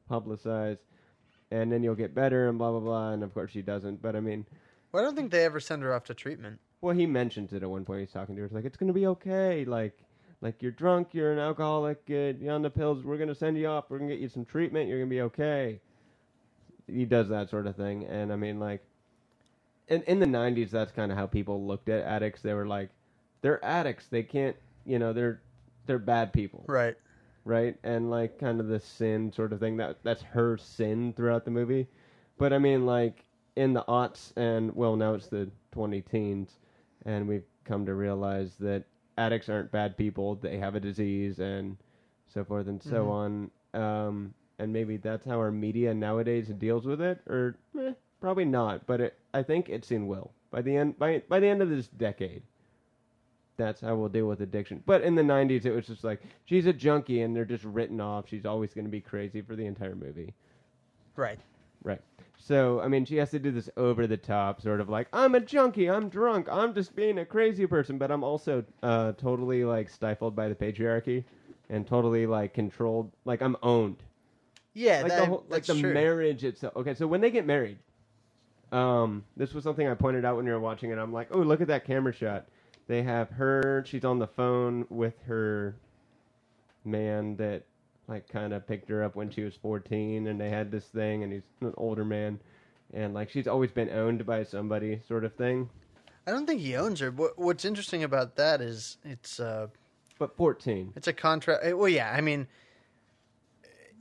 publicized, 0.10 0.82
and 1.52 1.72
then 1.72 1.84
you'll 1.84 1.96
get 1.96 2.14
better 2.16 2.50
and 2.50 2.58
blah 2.58 2.72
blah 2.72 2.80
blah. 2.80 3.12
And 3.12 3.24
of 3.24 3.34
course, 3.34 3.52
she 3.52 3.62
doesn't. 3.62 4.02
But 4.02 4.16
I 4.16 4.20
mean. 4.20 4.46
Well, 4.92 5.04
I 5.04 5.06
don't 5.06 5.16
think 5.16 5.32
they 5.32 5.46
ever 5.46 5.60
send 5.60 5.84
her 5.84 5.94
off 5.94 6.06
to 6.06 6.16
treatment. 6.16 6.60
Well, 6.82 6.96
he 6.96 7.06
mentions 7.06 7.54
it 7.54 7.62
at 7.62 7.70
one 7.70 7.86
point. 7.86 8.00
He's 8.00 8.12
talking 8.12 8.36
to 8.36 8.40
her. 8.42 8.46
It's 8.46 8.54
like 8.54 8.66
it's 8.66 8.78
gonna 8.78 8.94
be 8.94 9.06
okay. 9.08 9.66
Like, 9.66 9.98
like 10.42 10.62
you're 10.62 10.72
drunk, 10.72 11.10
you're 11.14 11.32
an 11.32 11.40
alcoholic, 11.40 12.02
uh, 12.10 12.34
you're 12.40 12.54
on 12.54 12.62
the 12.62 12.70
pills. 12.70 13.04
We're 13.04 13.18
gonna 13.18 13.36
send 13.36 13.58
you 13.58 13.68
off. 13.68 13.86
We're 13.90 14.00
gonna 14.00 14.12
get 14.12 14.20
you 14.20 14.30
some 14.30 14.46
treatment. 14.46 14.90
You're 14.90 15.00
gonna 15.00 15.10
be 15.10 15.22
okay. 15.22 15.80
He 16.88 17.06
does 17.06 17.30
that 17.30 17.50
sort 17.50 17.68
of 17.68 17.76
thing, 17.76 18.06
and 18.06 18.34
I 18.34 18.36
mean, 18.36 18.60
like, 18.60 18.82
in 19.90 20.02
in 20.04 20.20
the 20.20 20.26
'90s, 20.26 20.72
that's 20.72 20.92
kind 20.92 21.12
of 21.12 21.18
how 21.18 21.28
people 21.28 21.68
looked 21.68 21.90
at 21.90 22.04
addicts. 22.04 22.42
They 22.42 22.54
were 22.54 22.66
like, 22.66 22.90
they're 23.42 23.64
addicts. 23.64 24.08
They 24.08 24.24
can't, 24.24 24.56
you 24.86 24.98
know, 24.98 25.14
they're 25.14 25.42
they're 25.86 26.00
bad 26.00 26.34
people, 26.34 26.64
Right. 26.68 26.96
Right? 27.50 27.76
And 27.84 28.10
like, 28.10 28.40
kind 28.40 28.60
of 28.60 28.68
the 28.68 28.80
sin 28.80 29.32
sort 29.34 29.52
of 29.52 29.60
thing. 29.60 29.78
That 29.78 29.98
that's 30.04 30.22
her 30.22 30.58
sin 30.58 31.14
throughout 31.14 31.46
the 31.46 31.52
movie. 31.52 31.88
But 32.38 32.54
I 32.54 32.60
mean, 32.60 32.86
like 32.86 33.26
in 33.56 33.74
the 33.74 33.84
aughts, 33.88 34.32
and 34.38 34.74
well, 34.76 34.96
now 34.96 35.16
it's 35.16 35.28
the 35.28 35.50
20 35.72 36.02
teens, 36.02 36.60
and 37.06 37.28
we've 37.28 37.44
come 37.66 37.86
to 37.86 37.94
realize 37.94 38.56
that 38.60 38.86
addicts 39.18 39.50
aren't 39.50 39.72
bad 39.72 39.98
people. 39.98 40.36
They 40.36 40.58
have 40.58 40.76
a 40.76 40.80
disease 40.80 41.40
and 41.40 41.76
so 42.34 42.44
forth 42.46 42.68
and 42.68 42.82
so 42.82 43.10
on. 43.10 43.52
Um, 43.74 44.34
and 44.60 44.72
maybe 44.72 44.98
that's 44.98 45.26
how 45.26 45.38
our 45.40 45.52
media 45.52 45.94
nowadays 45.94 46.48
deals 46.48 46.86
with 46.86 47.02
it, 47.02 47.20
or 47.28 47.58
eh, 47.80 47.94
probably 48.22 48.46
not. 48.46 48.86
But 48.86 49.02
it, 49.02 49.18
I 49.34 49.44
think 49.44 49.70
it 49.70 49.86
soon 49.86 50.08
will. 50.08 50.32
By 50.52 50.62
the 50.62 50.76
end, 50.76 50.98
by 50.98 51.24
by 51.28 51.40
the 51.40 51.48
end 51.48 51.62
of 51.62 51.70
this 51.70 51.88
decade, 51.88 52.44
that's 53.60 53.82
how 53.82 53.96
we'll 53.96 54.10
deal 54.10 54.26
with 54.28 54.42
addiction. 54.42 54.82
But 54.88 55.04
in 55.04 55.14
the 55.14 55.22
90s, 55.22 55.66
it 55.66 55.72
was 55.72 55.86
just 55.86 56.04
like 56.04 56.22
she's 56.46 56.66
a 56.66 56.74
junkie, 56.74 57.22
and 57.22 57.36
they're 57.36 57.46
just 57.46 57.64
written 57.66 58.02
off. 58.02 58.28
She's 58.28 58.46
always 58.46 58.74
going 58.74 58.86
to 58.86 58.92
be 58.92 59.02
crazy 59.02 59.42
for 59.42 59.56
the 59.56 59.66
entire 59.68 59.96
movie. 59.96 60.34
Right. 61.16 61.40
Right. 61.84 62.02
So, 62.38 62.80
I 62.80 62.88
mean, 62.88 63.06
she 63.06 63.18
has 63.18 63.32
to 63.32 63.40
do 63.40 63.52
this 63.52 63.70
over 63.78 64.08
the 64.08 64.18
top, 64.18 64.62
sort 64.62 64.80
of 64.80 64.90
like, 64.90 65.08
I'm 65.12 65.36
a 65.36 65.42
junkie, 65.42 65.90
I'm 65.90 66.08
drunk, 66.10 66.48
I'm 66.50 66.74
just 66.74 66.96
being 66.96 67.20
a 67.20 67.26
crazy 67.26 67.68
person, 67.68 67.98
but 67.98 68.12
I'm 68.12 68.24
also 68.24 68.64
uh, 68.82 69.12
totally, 69.14 69.66
like, 69.66 69.90
stifled 69.90 70.36
by 70.36 70.48
the 70.48 70.56
patriarchy 70.56 71.26
and 71.70 71.86
totally, 71.86 72.26
like, 72.26 72.54
controlled. 72.54 73.12
Like, 73.26 73.42
I'm 73.42 73.58
owned. 73.62 73.98
Yeah, 74.74 75.02
Like, 75.02 75.12
that, 75.12 75.20
the 75.20 75.26
whole, 75.26 75.46
like, 75.50 75.66
the 75.66 75.78
true. 75.78 75.94
marriage 75.94 76.46
itself. 76.46 76.76
Okay, 76.78 76.94
so 76.94 77.06
when 77.08 77.20
they 77.20 77.30
get 77.30 77.46
married, 77.46 77.78
um, 78.72 79.26
this 79.36 79.54
was 79.54 79.64
something 79.66 79.88
I 79.88 79.94
pointed 79.94 80.24
out 80.24 80.38
when 80.38 80.46
you 80.46 80.54
were 80.54 80.60
watching 80.60 80.92
it. 80.92 80.98
I'm 80.98 81.12
like, 81.12 81.28
oh, 81.32 81.40
look 81.40 81.60
at 81.60 81.68
that 81.68 81.86
camera 81.86 82.14
shot. 82.14 82.48
They 82.90 83.04
have 83.04 83.30
her, 83.30 83.84
she's 83.86 84.04
on 84.04 84.18
the 84.18 84.26
phone 84.26 84.88
with 84.90 85.14
her 85.28 85.76
man 86.84 87.36
that 87.36 87.62
like 88.08 88.28
kind 88.28 88.52
of 88.52 88.66
picked 88.68 88.90
her 88.90 89.04
up 89.04 89.16
when 89.16 89.30
she 89.30 89.44
was 89.44 89.56
14 89.62 90.26
and 90.26 90.42
they 90.42 90.50
had 90.50 90.72
this 90.72 90.86
thing 90.86 91.22
and 91.22 91.32
he's 91.32 91.44
an 91.62 91.72
older 91.78 92.04
man 92.04 92.40
and 92.92 93.14
like 93.14 93.30
she's 93.30 93.48
always 93.48 93.70
been 93.70 93.92
owned 93.92 94.26
by 94.26 94.44
somebody 94.44 95.00
sort 95.08 95.24
of 95.24 95.36
thing 95.36 95.70
I 96.26 96.32
don't 96.32 96.48
think 96.48 96.62
he 96.62 96.76
owns 96.76 97.00
her. 97.00 97.12
What, 97.12 97.38
what's 97.38 97.64
interesting 97.64 98.04
about 98.04 98.36
that 98.38 98.60
is 98.60 98.98
it's 99.04 99.40
uh, 99.40 99.68
but 100.18 100.36
14 100.36 100.94
it's 100.96 101.08
a 101.08 101.14
contract. 101.14 101.64
Well, 101.76 101.88
yeah, 101.90 102.12
I 102.12 102.22
mean, 102.22 102.48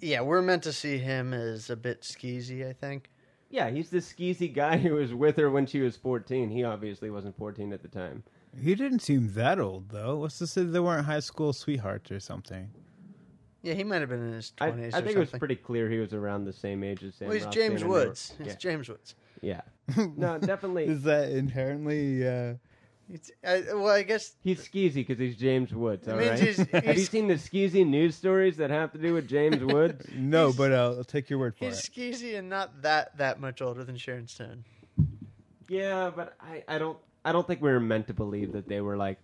yeah, 0.00 0.22
we're 0.22 0.40
meant 0.42 0.62
to 0.62 0.72
see 0.72 0.96
him 0.96 1.34
as 1.34 1.68
a 1.68 1.76
bit 1.76 2.00
skeezy. 2.00 2.66
I 2.66 2.72
think. 2.72 3.10
yeah 3.50 3.68
he's 3.68 3.90
the 3.90 3.98
skeezy 3.98 4.50
guy 4.52 4.78
who 4.78 4.94
was 4.94 5.12
with 5.12 5.36
her 5.36 5.50
when 5.50 5.66
she 5.66 5.80
was 5.80 5.96
14 5.96 6.48
he 6.48 6.64
obviously 6.64 7.10
wasn't 7.10 7.36
14 7.36 7.72
at 7.74 7.82
the 7.82 7.88
time 7.88 8.22
He 8.60 8.74
didn't 8.74 9.00
seem 9.00 9.32
that 9.34 9.58
old 9.58 9.90
though. 9.90 10.16
What's 10.18 10.38
to 10.38 10.46
say 10.46 10.62
they 10.64 10.80
weren't 10.80 11.06
high 11.06 11.20
school 11.20 11.52
sweethearts 11.52 12.10
or 12.10 12.20
something? 12.20 12.70
Yeah, 13.62 13.74
he 13.74 13.82
might 13.84 14.00
have 14.00 14.08
been 14.08 14.26
in 14.26 14.32
his 14.34 14.52
I, 14.60 14.66
I 14.66 14.70
twenties. 14.70 14.94
think 14.94 15.08
it 15.08 15.18
was 15.18 15.30
pretty 15.30 15.56
clear 15.56 15.90
he 15.90 15.98
was 15.98 16.12
around 16.14 16.44
the 16.44 16.52
same 16.52 16.82
age 16.84 17.02
as 17.02 17.16
Sam 17.16 17.28
Well, 17.28 17.34
he's 17.34 17.44
Rothstein, 17.44 17.62
James 17.68 17.82
and 17.82 17.90
they 17.90 17.94
were- 17.94 18.06
Woods. 18.06 18.34
It's 18.38 18.48
yeah, 18.48 18.54
James 18.54 18.88
Woods. 18.88 19.14
yeah 19.42 19.60
no 20.16 20.38
definitely 20.38 20.84
Is 20.86 21.02
that 21.02 21.30
inherently? 21.30 22.26
Uh, 22.26 22.54
It's, 23.10 23.30
I, 23.44 23.62
well, 23.74 23.88
I 23.88 24.02
guess 24.02 24.32
He's 24.44 24.60
skeezy 24.68 24.94
because 25.06 25.18
he's 25.18 25.36
James 25.36 25.72
Woods. 25.74 26.06
It 26.06 26.12
All 26.12 26.18
means 26.18 26.30
right. 26.30 26.40
he's- 26.40 26.56
Have 26.72 26.84
you 26.84 26.92
he's- 26.92 27.08
seen 27.10 27.26
the 27.26 27.34
skeezy 27.34 27.86
news 27.86 28.14
stories 28.16 28.56
that 28.58 28.70
have 28.70 28.92
to 28.92 28.98
do 28.98 29.12
with 29.14 29.28
James 29.28 29.62
Woods? 29.74 30.06
no, 30.14 30.46
He's- 30.46 30.56
but 30.56 30.72
uh, 30.72 30.94
I'll 30.98 31.04
take 31.04 31.28
your 31.30 31.38
word 31.38 31.56
for 31.56 31.64
it. 31.64 31.68
he's 31.68 31.84
it. 31.88 31.92
skeezy 31.92 32.38
and 32.38 32.48
not 32.48 32.82
that 32.82 33.16
that 33.18 33.40
much 33.40 33.60
older 33.62 33.82
than 33.84 33.96
Sharon 33.96 34.28
Stone. 34.28 34.64
yeah, 35.68 36.10
but 36.14 36.34
I, 36.40 36.62
I 36.68 36.78
don't 36.78 36.98
I 37.28 37.32
don't 37.32 37.46
think 37.46 37.60
we 37.60 37.70
were 37.70 37.80
meant 37.80 38.06
to 38.06 38.14
believe 38.14 38.52
that 38.52 38.68
they 38.68 38.80
were 38.80 38.96
like 38.96 39.18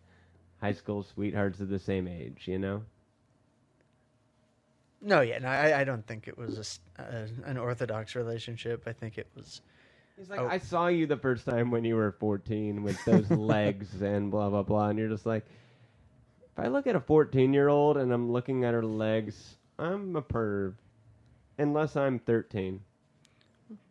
high 0.60 0.72
school 0.72 1.02
sweethearts 1.02 1.60
of 1.60 1.70
the 1.70 1.78
same 1.78 2.06
age. 2.06 2.42
You 2.46 2.58
know? 2.58 2.82
No, 5.00 5.22
yeah, 5.22 5.38
no, 5.38 5.48
I, 5.48 5.80
I 5.80 5.84
don't 5.84 6.06
think 6.06 6.28
it 6.28 6.36
was 6.36 6.80
a 6.98 7.02
uh, 7.02 7.26
an 7.44 7.56
orthodox 7.56 8.14
relationship. 8.14 8.84
I 8.86 8.92
think 8.92 9.16
it 9.16 9.26
was. 9.34 9.62
He's 10.18 10.30
like, 10.30 10.40
Oh. 10.40 10.46
I 10.46 10.58
saw 10.58 10.88
you 10.88 11.06
the 11.06 11.16
first 11.16 11.44
time 11.46 11.70
when 11.70 11.84
you 11.84 11.96
were 11.96 12.12
14 12.12 12.82
with 12.82 13.02
those 13.04 13.30
legs 13.54 14.02
and 14.02 14.30
blah 14.30 14.50
blah 14.50 14.62
blah, 14.62 14.88
and 14.88 14.98
you're 14.98 15.08
just 15.08 15.26
like, 15.26 15.44
if 16.52 16.58
I 16.62 16.68
look 16.68 16.86
at 16.86 16.96
a 16.96 17.00
14 17.00 17.52
year 17.54 17.68
old 17.68 17.96
and 17.96 18.12
I'm 18.12 18.30
looking 18.30 18.64
at 18.64 18.74
her 18.74 18.84
legs, 18.84 19.56
I'm 19.78 20.14
a 20.14 20.22
perv, 20.22 20.74
unless 21.58 21.96
I'm 21.96 22.18
13. 22.18 22.80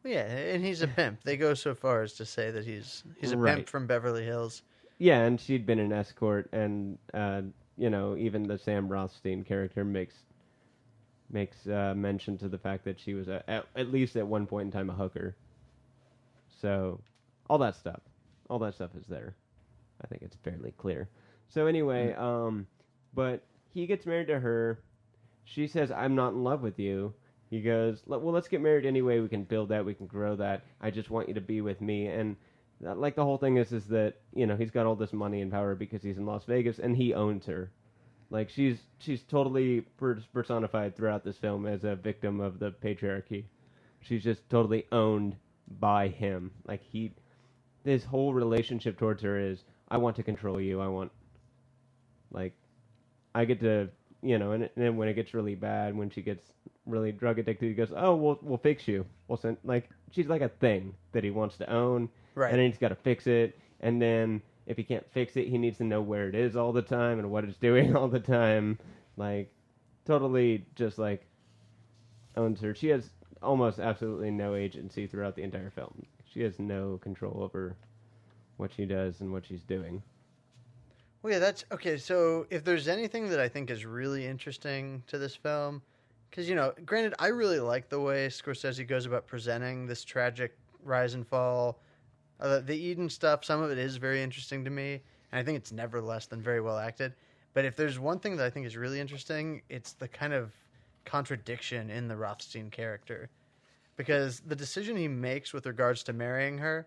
Yeah, 0.04 0.26
and 0.26 0.64
he's 0.64 0.82
a 0.82 0.88
pimp. 0.88 1.24
They 1.24 1.38
go 1.38 1.54
so 1.54 1.74
far 1.76 2.02
as 2.04 2.14
to 2.14 2.26
say 2.26 2.52
that 2.52 2.66
he's 2.66 3.04
he's 3.20 3.32
a 3.32 3.38
Right. 3.38 3.56
pimp 3.58 3.70
from 3.70 3.88
Beverly 3.88 4.24
Hills. 4.26 4.64
Yeah, 5.00 5.22
and 5.24 5.40
she'd 5.40 5.66
been 5.66 5.80
an 5.80 5.92
escort, 5.92 6.50
and 6.54 6.98
uh, 7.14 7.42
you 7.78 7.90
know, 7.90 8.16
even 8.16 8.44
the 8.44 8.58
Sam 8.58 8.88
Rothstein 8.88 9.44
character 9.44 9.84
makes 9.84 10.16
makes 11.30 11.66
uh, 11.68 11.94
mention 11.96 12.38
to 12.38 12.48
the 12.48 12.58
fact 12.58 12.86
that 12.86 13.00
she 13.00 13.14
was 13.14 13.28
a, 13.28 13.44
at, 13.50 13.66
at 13.76 13.92
least 13.92 14.16
at 14.16 14.28
one 14.28 14.46
point 14.46 14.68
in 14.68 14.72
time 14.72 14.90
a 14.90 14.94
hooker. 14.94 15.36
So, 16.62 17.02
all 17.50 17.58
that 17.60 17.76
stuff, 17.76 18.02
all 18.50 18.60
that 18.60 18.76
stuff 18.76 18.92
is 18.96 19.06
there. 19.08 19.36
I 20.04 20.08
think 20.08 20.22
it's 20.22 20.36
fairly 20.44 20.72
clear. 20.78 21.10
So 21.50 21.66
anyway, 21.68 22.14
um, 22.14 22.68
but 23.14 23.44
he 23.74 23.86
gets 23.88 24.06
married 24.06 24.28
to 24.28 24.40
her. 24.40 24.80
She 25.46 25.68
says, 25.68 25.92
"I'm 25.92 26.16
not 26.16 26.34
in 26.34 26.44
love 26.44 26.62
with 26.62 26.80
you." 26.80 27.14
He 27.54 27.62
goes, 27.62 28.02
"Well, 28.08 28.32
let's 28.32 28.48
get 28.48 28.62
married 28.62 28.86
anyway. 28.86 29.20
We 29.20 29.30
can 29.30 29.44
build 29.44 29.70
that. 29.70 29.86
We 29.86 29.94
can 29.94 30.08
grow 30.08 30.36
that. 30.38 30.64
I 30.82 30.90
just 30.90 31.10
want 31.12 31.28
you 31.28 31.34
to 31.36 31.42
be 31.42 31.62
with 31.62 31.82
me." 31.82 32.08
And 32.08 32.36
uh, 32.86 32.96
like 32.96 33.16
the 33.16 33.24
whole 33.24 33.38
thing 33.38 33.58
is, 33.58 33.72
is 33.72 33.86
that 33.88 34.16
you 34.34 34.48
know 34.48 34.56
he's 34.56 34.72
got 34.72 34.86
all 34.86 34.96
this 34.96 35.14
money 35.14 35.42
and 35.42 35.52
power 35.52 35.76
because 35.76 36.02
he's 36.02 36.18
in 36.18 36.26
Las 36.26 36.46
Vegas 36.46 36.80
and 36.80 36.98
he 36.98 37.14
owns 37.14 37.46
her. 37.46 37.72
Like 38.32 38.50
she's 38.50 38.80
she's 38.98 39.22
totally 39.22 39.82
personified 40.34 40.96
throughout 40.96 41.24
this 41.24 41.38
film 41.38 41.68
as 41.68 41.84
a 41.84 41.96
victim 41.96 42.40
of 42.40 42.58
the 42.58 42.72
patriarchy. 42.72 43.46
She's 44.00 44.24
just 44.24 44.50
totally 44.50 44.86
owned 44.92 45.36
by 45.80 46.08
him. 46.08 46.52
Like 46.68 46.82
he, 46.82 47.12
this 47.84 48.04
whole 48.04 48.34
relationship 48.34 48.98
towards 48.98 49.22
her 49.22 49.40
is, 49.40 49.64
I 49.90 49.98
want 49.98 50.16
to 50.16 50.24
control 50.24 50.60
you. 50.60 50.82
I 50.82 50.88
want, 50.88 51.12
like, 52.32 52.54
I 53.36 53.46
get 53.46 53.60
to, 53.62 53.90
you 54.24 54.40
know, 54.40 54.54
and, 54.54 54.64
and 54.64 54.72
then 54.76 54.98
when 54.98 55.08
it 55.08 55.14
gets 55.14 55.34
really 55.34 55.56
bad, 55.56 55.96
when 55.96 56.10
she 56.10 56.22
gets 56.22 56.52
really 56.86 57.12
drug 57.12 57.40
addicted, 57.40 57.68
he 57.68 57.74
goes, 57.74 57.92
oh, 57.96 58.16
we'll 58.16 58.40
we'll 58.42 58.58
fix 58.58 58.88
you. 58.88 59.06
We'll 59.28 59.38
send 59.38 59.58
like 59.64 59.90
she's 60.12 60.28
like 60.28 60.42
a 60.42 60.50
thing 60.50 60.96
that 61.12 61.24
he 61.24 61.30
wants 61.30 61.58
to 61.58 61.72
own, 61.72 62.10
Right. 62.36 62.50
And 62.50 62.60
then 62.60 62.68
he's 62.68 62.78
got 62.78 62.90
to 62.90 62.96
fix 62.96 63.28
it, 63.28 63.58
and 63.82 64.02
then 64.02 64.42
if 64.66 64.78
he 64.78 64.84
can't 64.84 65.06
fix 65.14 65.36
it, 65.36 65.48
he 65.48 65.58
needs 65.58 65.78
to 65.78 65.84
know 65.84 66.02
where 66.02 66.28
it 66.30 66.36
is 66.36 66.56
all 66.56 66.72
the 66.72 66.82
time 66.82 67.20
and 67.20 67.30
what 67.30 67.44
it's 67.44 67.58
doing 67.62 67.96
all 67.96 68.08
the 68.08 68.20
time. 68.20 68.80
Like, 69.18 69.54
totally 70.06 70.66
just 70.76 70.98
like 70.98 71.26
owns 72.36 72.62
her. 72.62 72.74
She 72.74 72.88
has 72.90 73.10
almost 73.42 73.80
absolutely 73.80 74.32
no 74.32 74.56
agency 74.56 75.06
throughout 75.06 75.36
the 75.36 75.44
entire 75.44 75.70
film. 75.70 76.06
She 76.26 76.42
has 76.42 76.58
no 76.58 76.98
control 76.98 77.44
over 77.44 77.76
what 78.58 78.72
she 78.74 78.86
does 78.86 79.22
and 79.22 79.32
what 79.32 79.46
she's 79.46 79.62
doing. 79.62 80.02
Well, 81.24 81.32
yeah, 81.32 81.40
that's 81.40 81.64
okay. 81.72 81.96
So, 81.98 82.46
if 82.50 82.66
there's 82.66 82.90
anything 82.90 83.30
that 83.30 83.40
I 83.40 83.48
think 83.48 83.70
is 83.72 83.86
really 83.86 84.28
interesting 84.28 85.04
to 85.08 85.18
this 85.18 85.34
film, 85.34 85.82
because 86.30 86.50
you 86.50 86.56
know, 86.56 86.74
granted, 86.86 87.14
I 87.18 87.28
really 87.28 87.62
like 87.62 87.88
the 87.88 88.02
way 88.02 88.28
Scorsese 88.28 88.86
goes 88.86 89.06
about 89.06 89.26
presenting 89.26 89.88
this 89.88 90.04
tragic 90.04 90.58
rise 90.84 91.14
and 91.14 91.26
fall. 91.26 91.80
Uh, 92.42 92.60
the 92.60 92.76
Eden 92.76 93.10
stuff, 93.10 93.46
some 93.46 93.62
of 93.62 93.72
it 93.72 93.78
is 93.78 93.96
very 93.96 94.22
interesting 94.22 94.66
to 94.66 94.70
me, 94.70 95.00
and 95.32 95.40
I 95.40 95.44
think 95.44 95.58
it's 95.58 95.72
never 95.72 96.02
less 96.02 96.26
than 96.26 96.42
very 96.42 96.60
well 96.60 96.78
acted. 96.78 97.14
But 97.54 97.64
if 97.64 97.78
there's 97.78 98.00
one 98.00 98.20
thing 98.20 98.36
that 98.36 98.46
I 98.46 98.50
think 98.50 98.66
is 98.66 98.76
really 98.76 99.00
interesting, 99.00 99.62
it's 99.70 99.94
the 99.94 100.10
kind 100.10 100.34
of 100.34 100.52
contradiction 101.06 101.90
in 101.90 102.10
the 102.10 102.18
Rothstein 102.18 102.70
character, 102.70 103.30
because 103.96 104.42
the 104.42 104.58
decision 104.58 104.98
he 104.98 105.08
makes 105.08 105.54
with 105.54 105.66
regards 105.68 106.04
to 106.04 106.12
marrying 106.12 106.58
her, 106.58 106.86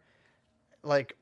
like 0.82 1.16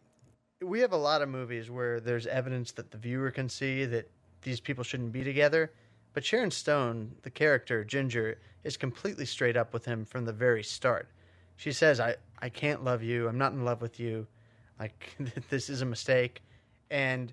we 0.61 0.81
have 0.81 0.93
a 0.93 0.97
lot 0.97 1.23
of 1.23 1.29
movies 1.29 1.71
where 1.71 2.01
there's 2.01 2.27
evidence 2.27 2.73
that 2.73 2.91
the 2.91 2.99
viewer 2.99 3.31
can 3.31 3.49
see 3.49 3.85
that 3.87 4.11
these 4.43 4.61
people 4.61 4.85
shouldn't 4.85 5.13
be 5.13 5.25
together. 5.25 5.73
But 6.13 6.25
Sharon 6.25 6.51
Stone, 6.51 7.17
the 7.23 7.31
character 7.31 7.85
Ginger, 7.85 8.39
is 8.63 8.77
completely 8.77 9.27
straight 9.27 9.57
up 9.57 9.73
with 9.73 9.85
him 9.85 10.05
from 10.05 10.25
the 10.25 10.33
very 10.33 10.63
start. 10.63 11.09
She 11.57 11.73
says, 11.73 12.01
"I 12.01 12.17
I 12.41 12.49
can't 12.49 12.85
love 12.85 13.03
you. 13.03 13.29
I'm 13.29 13.39
not 13.39 13.53
in 13.53 13.65
love 13.65 13.81
with 13.83 13.99
you. 13.99 14.27
Like 14.79 15.17
this 15.51 15.69
is 15.69 15.83
a 15.83 15.87
mistake." 15.87 16.43
And 16.91 17.33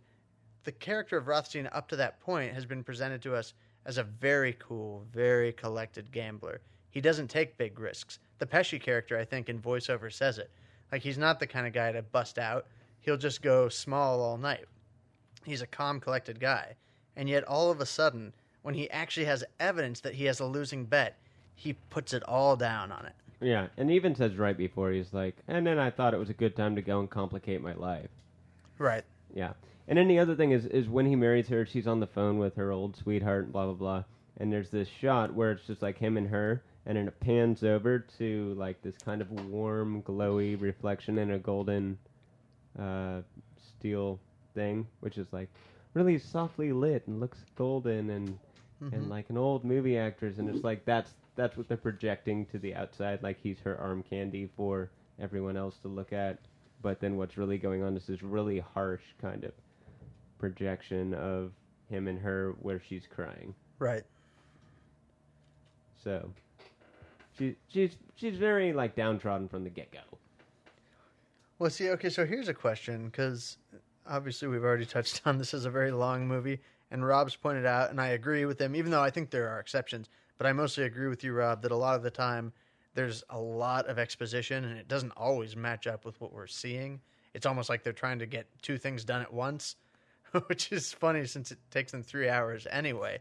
the 0.63 0.71
character 0.71 1.17
of 1.17 1.27
Rothstein 1.27 1.69
up 1.71 1.87
to 1.89 1.95
that 1.97 2.19
point 2.21 2.53
has 2.53 2.65
been 2.65 2.83
presented 2.83 3.21
to 3.23 3.35
us 3.35 3.53
as 3.85 3.97
a 3.97 4.03
very 4.03 4.55
cool, 4.59 5.05
very 5.11 5.53
collected 5.53 6.11
gambler. 6.11 6.61
He 6.91 7.01
doesn't 7.01 7.29
take 7.29 7.57
big 7.57 7.79
risks. 7.79 8.19
The 8.39 8.45
Pesci 8.45 8.81
character, 8.81 9.17
I 9.17 9.25
think, 9.25 9.49
in 9.49 9.59
voiceover 9.59 10.11
says 10.11 10.37
it. 10.37 10.51
Like 10.91 11.01
he's 11.01 11.17
not 11.17 11.39
the 11.39 11.47
kind 11.47 11.65
of 11.65 11.73
guy 11.73 11.91
to 11.91 12.01
bust 12.01 12.37
out. 12.37 12.65
He'll 13.01 13.17
just 13.17 13.41
go 13.41 13.67
small 13.67 14.21
all 14.21 14.37
night. 14.37 14.65
He's 15.43 15.61
a 15.61 15.67
calm, 15.67 15.99
collected 15.99 16.39
guy. 16.39 16.75
And 17.15 17.27
yet 17.27 17.43
all 17.43 17.71
of 17.71 17.81
a 17.81 17.85
sudden, 17.85 18.33
when 18.61 18.75
he 18.75 18.89
actually 18.89 19.25
has 19.25 19.43
evidence 19.59 19.99
that 20.01 20.15
he 20.15 20.25
has 20.25 20.39
a 20.39 20.45
losing 20.45 20.85
bet, 20.85 21.17
he 21.55 21.73
puts 21.73 22.13
it 22.13 22.23
all 22.23 22.55
down 22.55 22.91
on 22.91 23.05
it. 23.05 23.13
Yeah, 23.41 23.67
and 23.75 23.89
even 23.89 24.15
says 24.15 24.35
right 24.35 24.55
before 24.55 24.91
he's 24.91 25.13
like, 25.13 25.35
and 25.47 25.65
then 25.65 25.79
I 25.79 25.89
thought 25.89 26.13
it 26.13 26.19
was 26.19 26.29
a 26.29 26.33
good 26.33 26.55
time 26.55 26.75
to 26.75 26.81
go 26.81 26.99
and 26.99 27.09
complicate 27.09 27.61
my 27.61 27.73
life. 27.73 28.09
Right. 28.77 29.03
Yeah. 29.33 29.53
And 29.87 29.97
then 29.97 30.07
the 30.07 30.19
other 30.19 30.35
thing 30.35 30.51
is, 30.51 30.67
is 30.67 30.87
when 30.87 31.07
he 31.07 31.15
marries 31.15 31.47
her, 31.49 31.65
she's 31.65 31.87
on 31.87 31.99
the 31.99 32.07
phone 32.07 32.37
with 32.37 32.55
her 32.55 32.71
old 32.71 32.95
sweetheart, 32.95 33.51
blah 33.51 33.65
blah 33.65 33.73
blah. 33.73 34.03
And 34.37 34.53
there's 34.53 34.69
this 34.69 34.87
shot 34.87 35.33
where 35.33 35.51
it's 35.51 35.65
just 35.65 35.81
like 35.81 35.97
him 35.97 36.17
and 36.17 36.27
her, 36.27 36.61
and 36.85 36.97
then 36.97 37.07
it 37.07 37.19
pans 37.19 37.63
over 37.63 37.99
to 38.19 38.53
like 38.57 38.81
this 38.83 38.95
kind 39.03 39.21
of 39.21 39.31
warm, 39.31 40.03
glowy 40.03 40.59
reflection 40.59 41.17
in 41.17 41.31
a 41.31 41.39
golden 41.39 41.97
uh, 42.79 43.21
steel 43.57 44.19
thing, 44.53 44.87
which 44.99 45.17
is 45.17 45.27
like 45.31 45.49
really 45.93 46.17
softly 46.17 46.71
lit 46.71 47.07
and 47.07 47.19
looks 47.19 47.39
golden 47.55 48.09
and 48.09 48.37
and 48.91 49.09
like 49.09 49.29
an 49.29 49.37
old 49.37 49.63
movie 49.63 49.97
actress. 49.97 50.37
And 50.39 50.49
it's 50.49 50.63
like 50.63 50.85
that's 50.85 51.13
that's 51.35 51.55
what 51.57 51.67
they're 51.67 51.77
projecting 51.77 52.45
to 52.47 52.59
the 52.59 52.75
outside, 52.75 53.23
like 53.23 53.37
he's 53.41 53.59
her 53.59 53.77
arm 53.77 54.03
candy 54.03 54.49
for 54.57 54.89
everyone 55.19 55.55
else 55.57 55.77
to 55.79 55.87
look 55.87 56.13
at. 56.13 56.39
But 56.81 56.99
then 56.99 57.15
what's 57.15 57.37
really 57.37 57.57
going 57.57 57.83
on 57.83 57.95
is 57.95 58.07
this 58.07 58.23
really 58.23 58.59
harsh 58.59 59.03
kind 59.21 59.43
of 59.43 59.51
projection 60.39 61.13
of 61.13 61.51
him 61.89 62.07
and 62.07 62.19
her 62.19 62.55
where 62.59 62.81
she's 62.87 63.03
crying. 63.07 63.53
Right. 63.77 64.03
So 66.03 66.31
she 67.37 67.55
she's 67.67 67.97
she's 68.15 68.37
very 68.37 68.73
like 68.73 68.95
downtrodden 68.95 69.47
from 69.47 69.63
the 69.63 69.69
get 69.69 69.91
go. 69.91 69.99
Well, 71.61 71.69
see, 71.69 71.91
okay, 71.91 72.09
so 72.09 72.25
here's 72.25 72.47
a 72.47 72.55
question 72.55 73.05
because 73.05 73.59
obviously 74.09 74.47
we've 74.47 74.63
already 74.63 74.87
touched 74.87 75.21
on 75.27 75.37
this 75.37 75.53
is 75.53 75.65
a 75.65 75.69
very 75.69 75.91
long 75.91 76.27
movie, 76.27 76.59
and 76.89 77.05
Rob's 77.05 77.35
pointed 77.35 77.67
out, 77.67 77.91
and 77.91 78.01
I 78.01 78.07
agree 78.07 78.45
with 78.45 78.59
him, 78.59 78.75
even 78.75 78.89
though 78.89 79.03
I 79.03 79.11
think 79.11 79.29
there 79.29 79.47
are 79.47 79.59
exceptions, 79.59 80.09
but 80.39 80.47
I 80.47 80.53
mostly 80.53 80.85
agree 80.85 81.07
with 81.07 81.23
you, 81.23 81.33
Rob, 81.33 81.61
that 81.61 81.71
a 81.71 81.75
lot 81.75 81.95
of 81.95 82.01
the 82.01 82.09
time 82.09 82.51
there's 82.95 83.23
a 83.29 83.37
lot 83.37 83.85
of 83.85 83.99
exposition, 83.99 84.65
and 84.65 84.75
it 84.75 84.87
doesn't 84.87 85.11
always 85.11 85.55
match 85.55 85.85
up 85.85 86.03
with 86.03 86.19
what 86.19 86.33
we're 86.33 86.47
seeing. 86.47 86.99
It's 87.35 87.45
almost 87.45 87.69
like 87.69 87.83
they're 87.83 87.93
trying 87.93 88.17
to 88.17 88.25
get 88.25 88.47
two 88.63 88.79
things 88.79 89.05
done 89.05 89.21
at 89.21 89.31
once, 89.31 89.75
which 90.47 90.71
is 90.71 90.91
funny 90.91 91.27
since 91.27 91.51
it 91.51 91.59
takes 91.69 91.91
them 91.91 92.01
three 92.01 92.27
hours 92.27 92.65
anyway. 92.71 93.19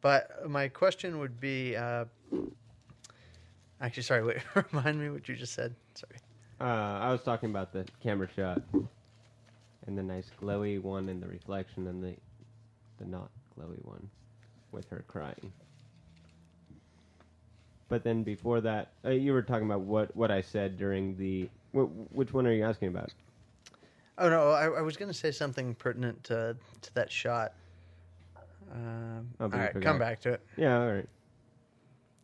But 0.00 0.48
my 0.48 0.68
question 0.68 1.18
would 1.18 1.38
be, 1.38 1.76
uh, 1.76 2.06
actually, 3.82 4.02
sorry, 4.02 4.24
wait, 4.24 4.38
remind 4.72 4.98
me 4.98 5.10
what 5.10 5.28
you 5.28 5.36
just 5.36 5.52
said. 5.52 5.74
Sorry. 5.92 6.16
Uh, 6.60 6.64
I 6.64 7.12
was 7.12 7.22
talking 7.22 7.50
about 7.50 7.72
the 7.72 7.84
camera 8.02 8.28
shot 8.34 8.62
and 8.72 9.98
the 9.98 10.02
nice 10.02 10.30
glowy 10.40 10.80
one 10.80 11.08
and 11.08 11.22
the 11.22 11.26
reflection 11.28 11.86
and 11.86 12.02
the 12.02 12.14
the 12.98 13.04
not 13.04 13.30
glowy 13.58 13.84
one 13.84 14.08
with 14.72 14.88
her 14.88 15.04
crying. 15.06 15.52
But 17.88 18.02
then 18.02 18.22
before 18.22 18.60
that, 18.62 18.92
uh, 19.04 19.10
you 19.10 19.32
were 19.32 19.42
talking 19.42 19.66
about 19.66 19.82
what, 19.82 20.16
what 20.16 20.30
I 20.30 20.40
said 20.40 20.76
during 20.76 21.16
the. 21.16 21.48
Wh- 21.72 22.12
which 22.12 22.32
one 22.32 22.46
are 22.46 22.52
you 22.52 22.64
asking 22.64 22.88
about? 22.88 23.12
Oh 24.18 24.28
no, 24.30 24.50
I, 24.50 24.64
I 24.64 24.80
was 24.80 24.96
going 24.96 25.10
to 25.10 25.16
say 25.16 25.30
something 25.30 25.74
pertinent 25.74 26.24
to 26.24 26.56
to 26.80 26.94
that 26.94 27.12
shot. 27.12 27.52
Um, 28.72 29.28
Oh, 29.38 29.44
all 29.44 29.50
right, 29.50 29.72
forgot. 29.72 29.86
come 29.90 29.98
back 29.98 30.20
to 30.22 30.30
it. 30.32 30.40
Yeah, 30.56 30.80
all 30.80 30.90
right. 30.90 31.08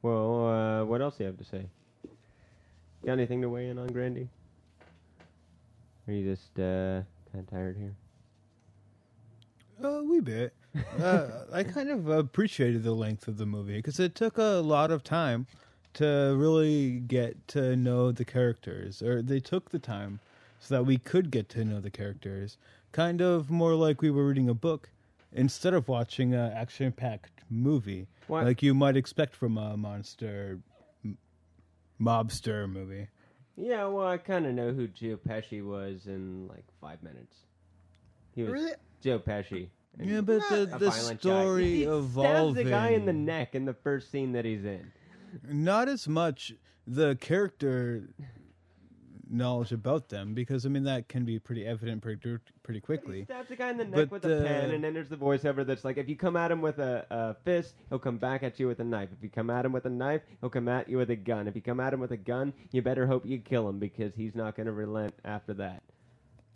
Well, 0.00 0.46
uh, 0.48 0.84
what 0.86 1.00
else 1.02 1.18
do 1.18 1.24
you 1.24 1.28
have 1.28 1.38
to 1.38 1.44
say? 1.44 1.66
Got 3.04 3.12
anything 3.14 3.42
to 3.42 3.48
weigh 3.48 3.68
in 3.68 3.78
on, 3.78 3.88
Grandy? 3.88 4.28
Are 6.06 6.12
you 6.12 6.30
just 6.30 6.58
uh, 6.58 7.02
kind 7.32 7.44
of 7.44 7.50
tired 7.50 7.76
here? 7.76 7.94
A 9.82 10.02
wee 10.04 10.20
bit. 10.20 10.52
uh, 11.00 11.26
I 11.52 11.64
kind 11.64 11.90
of 11.90 12.08
appreciated 12.08 12.82
the 12.84 12.92
length 12.92 13.26
of 13.28 13.38
the 13.38 13.46
movie 13.46 13.76
because 13.76 13.98
it 13.98 14.14
took 14.14 14.38
a 14.38 14.60
lot 14.64 14.90
of 14.90 15.02
time 15.02 15.46
to 15.94 16.34
really 16.38 17.00
get 17.00 17.46
to 17.48 17.76
know 17.76 18.12
the 18.12 18.24
characters, 18.24 19.02
or 19.02 19.20
they 19.20 19.40
took 19.40 19.70
the 19.70 19.78
time 19.78 20.20
so 20.60 20.74
that 20.76 20.84
we 20.84 20.96
could 20.96 21.30
get 21.30 21.48
to 21.50 21.64
know 21.64 21.80
the 21.80 21.90
characters. 21.90 22.56
Kind 22.92 23.20
of 23.20 23.50
more 23.50 23.74
like 23.74 24.00
we 24.00 24.10
were 24.10 24.26
reading 24.26 24.48
a 24.48 24.54
book 24.54 24.90
instead 25.32 25.74
of 25.74 25.88
watching 25.88 26.34
an 26.34 26.52
action-packed 26.52 27.40
movie, 27.50 28.06
What? 28.28 28.44
like 28.44 28.62
you 28.62 28.74
might 28.74 28.96
expect 28.96 29.34
from 29.34 29.58
a 29.58 29.76
monster 29.76 30.60
mobster 32.02 32.68
movie. 32.70 33.08
Yeah, 33.56 33.86
well, 33.86 34.06
I 34.06 34.16
kind 34.18 34.46
of 34.46 34.54
know 34.54 34.72
who 34.72 34.88
Joe 34.88 35.18
Pesci 35.28 35.64
was 35.64 36.06
in 36.06 36.48
like 36.48 36.64
five 36.80 37.02
minutes. 37.02 37.36
He 38.34 38.42
was 38.42 38.52
Really? 38.52 38.72
Joe 39.02 39.18
Pesci. 39.18 39.68
And 39.98 40.08
Yeah, 40.10 40.20
but 40.22 40.40
the 40.48 40.62
a 40.62 40.66
the 40.78 40.90
violent 40.90 41.20
guy. 41.22 41.42
story 41.42 41.64
he, 41.64 41.70
he 41.80 41.82
stabs 41.84 41.98
evolving. 41.98 42.64
the 42.64 42.70
guy 42.70 42.88
in 42.88 43.04
the 43.04 43.12
neck 43.12 43.54
in 43.54 43.66
the 43.66 43.74
first 43.74 44.10
scene 44.10 44.32
that 44.32 44.44
he's 44.46 44.64
in. 44.64 44.90
not 45.46 45.88
as 45.88 46.08
much 46.08 46.54
the 46.86 47.14
character 47.16 48.08
knowledge 49.32 49.72
about 49.72 50.08
them 50.08 50.34
because 50.34 50.66
I 50.66 50.68
mean 50.68 50.84
that 50.84 51.08
can 51.08 51.24
be 51.24 51.38
pretty 51.38 51.66
evident 51.66 52.02
pretty 52.02 52.20
pretty 52.62 52.78
He 52.78 52.80
quickly. 52.80 53.24
stabs 53.24 53.48
the 53.48 53.56
guy 53.56 53.70
in 53.70 53.78
the 53.78 53.84
neck 53.84 53.94
But, 53.94 54.10
with 54.10 54.24
a 54.26 54.44
pen, 54.44 54.70
uh, 54.70 54.74
and 54.74 54.84
then 54.84 54.94
there's 54.94 55.08
the 55.08 55.16
voiceover 55.16 55.66
that's 55.66 55.84
like, 55.84 55.96
if 55.96 56.08
you 56.08 56.16
come 56.16 56.36
at 56.36 56.50
him 56.50 56.60
with 56.60 56.78
a, 56.78 57.06
a 57.10 57.34
fist, 57.44 57.74
he'll 57.88 57.98
come 57.98 58.18
back 58.18 58.42
at 58.42 58.60
you 58.60 58.68
with 58.68 58.80
a 58.80 58.84
knife. 58.84 59.08
If 59.16 59.22
you 59.22 59.30
come 59.30 59.50
at 59.50 59.64
him 59.64 59.72
with 59.72 59.86
a 59.86 59.90
knife, 59.90 60.22
he'll 60.40 60.50
come 60.50 60.68
at 60.68 60.88
you 60.88 60.98
with 60.98 61.10
a 61.10 61.16
gun. 61.16 61.48
If 61.48 61.56
you 61.56 61.62
come 61.62 61.80
at 61.80 61.92
him 61.92 62.00
with 62.00 62.12
a 62.12 62.16
gun, 62.16 62.52
you 62.70 62.82
better 62.82 63.06
hope 63.06 63.24
you 63.26 63.38
kill 63.38 63.68
him 63.68 63.78
because 63.78 64.14
he's 64.14 64.34
not 64.34 64.54
going 64.54 64.66
to 64.66 64.72
relent 64.72 65.14
after 65.24 65.54
that. 65.54 65.82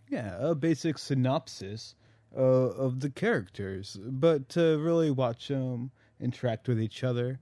Yeah, 0.08 0.36
a 0.38 0.54
basic 0.54 0.98
synopsis 0.98 1.94
uh, 2.36 2.40
of 2.40 3.00
the 3.00 3.10
characters, 3.10 3.98
but 4.02 4.48
to 4.50 4.78
really 4.78 5.10
watch 5.10 5.48
them 5.48 5.90
interact 6.20 6.68
with 6.68 6.80
each 6.80 7.02
other 7.02 7.38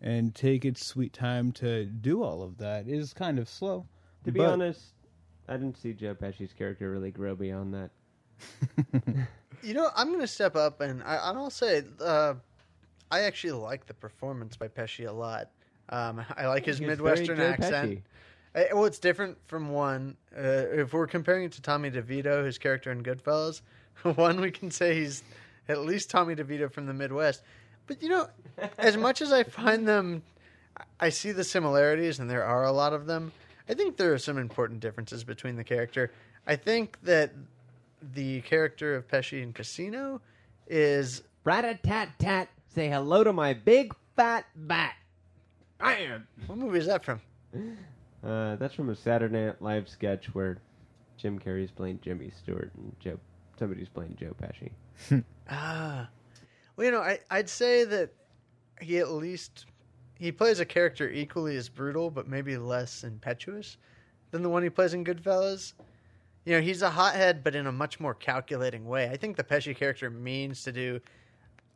and 0.00 0.34
take 0.34 0.64
its 0.64 0.84
sweet 0.86 1.12
time 1.12 1.52
to 1.52 1.84
do 1.86 2.22
all 2.22 2.42
of 2.42 2.58
that 2.58 2.86
is 2.88 3.12
kind 3.12 3.38
of 3.38 3.48
slow. 3.48 3.86
To 4.26 4.32
be 4.32 4.40
But- 4.40 4.50
honest, 4.50 4.82
I 5.48 5.54
didn't 5.54 5.78
see 5.78 5.92
Joe 5.92 6.14
Pesci's 6.14 6.52
character 6.52 6.90
really 6.90 7.10
grow 7.10 7.34
beyond 7.34 7.74
that. 7.74 7.90
You 9.62 9.74
know, 9.74 9.88
I'm 9.96 10.08
going 10.08 10.20
to 10.20 10.26
step 10.26 10.54
up 10.54 10.80
and, 10.80 11.02
I, 11.02 11.30
and 11.30 11.38
I'll 11.38 11.50
say, 11.50 11.82
uh, 12.00 12.34
I 13.10 13.20
actually 13.22 13.52
like 13.52 13.86
the 13.86 13.94
performance 13.94 14.54
by 14.54 14.68
Pesci 14.68 15.08
a 15.08 15.12
lot. 15.12 15.50
Um, 15.88 16.22
I 16.36 16.46
like 16.46 16.66
his 16.66 16.80
Midwestern 16.80 17.40
accent. 17.40 18.02
Uh, 18.54 18.64
well, 18.72 18.84
it's 18.84 18.98
different 18.98 19.38
from 19.46 19.70
one. 19.70 20.16
Uh, 20.36 20.40
if 20.42 20.92
we're 20.92 21.06
comparing 21.06 21.44
it 21.44 21.52
to 21.52 21.62
Tommy 21.62 21.90
DeVito, 21.90 22.44
his 22.44 22.58
character 22.58 22.92
in 22.92 23.02
Goodfellas, 23.02 23.62
one 24.16 24.40
we 24.40 24.50
can 24.50 24.70
say 24.70 24.94
he's 24.94 25.22
at 25.68 25.80
least 25.80 26.10
Tommy 26.10 26.36
DeVito 26.36 26.70
from 26.70 26.86
the 26.86 26.94
Midwest. 26.94 27.42
But 27.86 28.02
you 28.02 28.08
know, 28.08 28.28
as 28.78 28.96
much 28.96 29.22
as 29.22 29.32
I 29.32 29.42
find 29.44 29.88
them, 29.88 30.22
I 31.00 31.08
see 31.08 31.32
the 31.32 31.44
similarities, 31.44 32.18
and 32.20 32.28
there 32.30 32.44
are 32.44 32.64
a 32.64 32.72
lot 32.72 32.92
of 32.92 33.06
them. 33.06 33.32
I 33.68 33.74
think 33.74 33.96
there 33.96 34.12
are 34.12 34.18
some 34.18 34.38
important 34.38 34.80
differences 34.80 35.24
between 35.24 35.56
the 35.56 35.64
character. 35.64 36.12
I 36.46 36.56
think 36.56 36.98
that 37.02 37.32
the 38.14 38.40
character 38.42 38.94
of 38.94 39.08
Pesci 39.08 39.42
in 39.42 39.52
Casino 39.52 40.20
is 40.68 41.22
Rat 41.44 41.64
a 41.64 41.74
tat 41.74 42.10
tat, 42.18 42.48
say 42.74 42.88
hello 42.88 43.22
to 43.24 43.32
my 43.32 43.54
big 43.54 43.94
fat 44.16 44.46
bat. 44.54 44.94
I 45.80 45.94
am. 45.94 46.26
What 46.46 46.58
movie 46.58 46.78
is 46.78 46.86
that 46.86 47.04
from? 47.04 47.20
Uh, 48.24 48.56
that's 48.56 48.74
from 48.74 48.90
a 48.90 48.96
Saturday 48.96 49.46
Night 49.46 49.62
Live 49.62 49.88
sketch 49.88 50.34
where 50.34 50.58
Jim 51.16 51.38
Carrey's 51.38 51.70
playing 51.70 52.00
Jimmy 52.02 52.32
Stewart 52.36 52.72
and 52.76 52.94
Joe 53.00 53.18
somebody's 53.58 53.88
playing 53.88 54.16
Joe 54.20 54.34
Pesci. 54.40 55.24
Ah, 55.48 56.08
well, 56.74 56.84
you 56.84 56.90
know, 56.90 57.00
I 57.00 57.20
I'd 57.30 57.48
say 57.48 57.84
that 57.84 58.10
he 58.80 58.98
at 58.98 59.12
least 59.12 59.66
he 60.18 60.32
plays 60.32 60.60
a 60.60 60.64
character 60.64 61.10
equally 61.10 61.56
as 61.56 61.68
brutal, 61.68 62.10
but 62.10 62.28
maybe 62.28 62.56
less 62.56 63.04
impetuous 63.04 63.76
than 64.30 64.42
the 64.42 64.48
one 64.48 64.62
he 64.62 64.70
plays 64.70 64.94
in 64.94 65.04
Goodfellas. 65.04 65.74
You 66.44 66.54
know, 66.54 66.60
he's 66.60 66.82
a 66.82 66.90
hothead, 66.90 67.44
but 67.44 67.54
in 67.54 67.66
a 67.66 67.72
much 67.72 68.00
more 68.00 68.14
calculating 68.14 68.86
way. 68.86 69.08
I 69.10 69.16
think 69.16 69.36
the 69.36 69.44
Pesci 69.44 69.76
character 69.76 70.08
means 70.08 70.62
to 70.62 70.72
do 70.72 71.00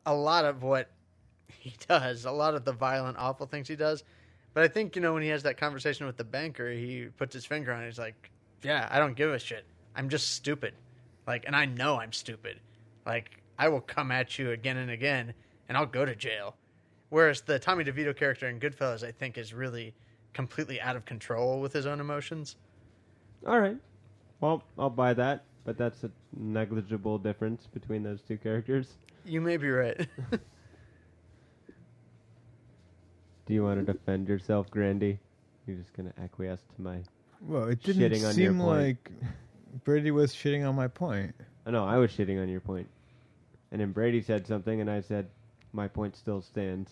a 0.07 0.15
lot 0.15 0.45
of 0.45 0.63
what 0.63 0.91
he 1.49 1.75
does, 1.89 2.25
a 2.25 2.31
lot 2.31 2.55
of 2.55 2.65
the 2.65 2.73
violent, 2.73 3.19
awful 3.19 3.47
things 3.47 3.69
he 3.69 3.77
does. 3.77 4.05
But 4.55 4.65
I 4.65 4.69
think 4.69 4.97
you 4.97 5.03
know 5.03 5.13
when 5.13 5.23
he 5.23 5.29
has 5.29 5.43
that 5.45 5.59
conversation 5.59 6.07
with 6.07 6.17
the 6.17 6.25
banker, 6.25 6.71
he 6.71 7.09
puts 7.17 7.35
his 7.35 7.45
finger 7.45 7.73
on 7.73 7.83
it. 7.83 7.87
He's 7.87 7.99
like, 7.99 8.31
"Yeah, 8.63 8.89
I 8.91 8.99
don't 8.99 9.15
give 9.15 9.31
a 9.31 9.39
shit. 9.39 9.65
I'm 9.95 10.09
just 10.09 10.31
stupid. 10.31 10.75
Like, 11.27 11.45
and 11.47 11.55
I 11.55 11.67
know 11.67 12.01
I'm 12.01 12.13
stupid. 12.13 12.59
Like, 13.07 13.43
I 13.59 13.69
will 13.69 13.81
come 13.81 14.11
at 14.11 14.39
you 14.39 14.51
again 14.51 14.77
and 14.77 14.91
again, 14.91 15.35
and 15.69 15.77
I'll 15.77 15.87
go 15.87 16.05
to 16.05 16.17
jail." 16.17 16.57
Whereas 17.11 17.41
the 17.43 17.59
Tommy 17.59 17.85
DeVito 17.85 18.17
character 18.17 18.49
in 18.49 18.59
Goodfellas, 18.61 19.07
I 19.07 19.11
think, 19.13 19.37
is 19.37 19.53
really 19.53 19.95
completely 20.33 20.81
out 20.81 20.97
of 20.97 21.05
control 21.05 21.61
with 21.61 21.73
his 21.73 21.87
own 21.87 22.01
emotions. 22.01 22.57
All 23.47 23.61
right. 23.61 23.77
Well, 24.41 24.63
I'll 24.79 24.91
buy 24.91 25.13
that, 25.15 25.43
but 25.65 25.77
that's 25.77 26.05
a 26.05 26.11
negligible 26.37 27.19
difference 27.19 27.67
between 27.67 28.03
those 28.03 28.23
two 28.23 28.39
characters. 28.39 28.95
You 29.25 29.41
may 29.41 29.57
be 29.57 29.69
right. 29.69 30.09
Do 33.47 33.55
you 33.55 33.65
want 33.65 33.85
to 33.85 33.93
defend 33.93 34.29
yourself, 34.29 34.71
Grandy? 34.71 35.19
You're 35.67 35.77
just 35.77 35.93
gonna 35.95 36.13
acquiesce 36.23 36.63
to 36.77 36.83
my. 36.83 36.99
Well, 37.43 37.65
it 37.69 37.83
didn't 37.83 38.03
Shitting 38.03 38.19
on 38.29 38.37
your 38.39 38.51
seem 38.53 38.59
point. 38.59 38.69
like 38.69 39.11
Brady 39.85 40.11
was 40.11 40.33
shitting 40.33 40.67
on 40.69 40.75
my 40.77 40.89
point. 40.89 41.35
Oh, 41.67 41.71
no, 41.71 41.85
I 41.85 41.97
was 41.99 42.11
shitting 42.13 42.41
on 42.41 42.49
your 42.49 42.61
point, 42.61 42.89
and 43.73 43.81
then 43.81 43.93
Brady 43.93 44.23
said 44.23 44.47
something, 44.47 44.81
and 44.81 44.91
I 44.91 45.01
said 45.01 45.29
my 45.73 45.89
point 45.89 46.17
still 46.17 46.43
stands. 46.43 46.91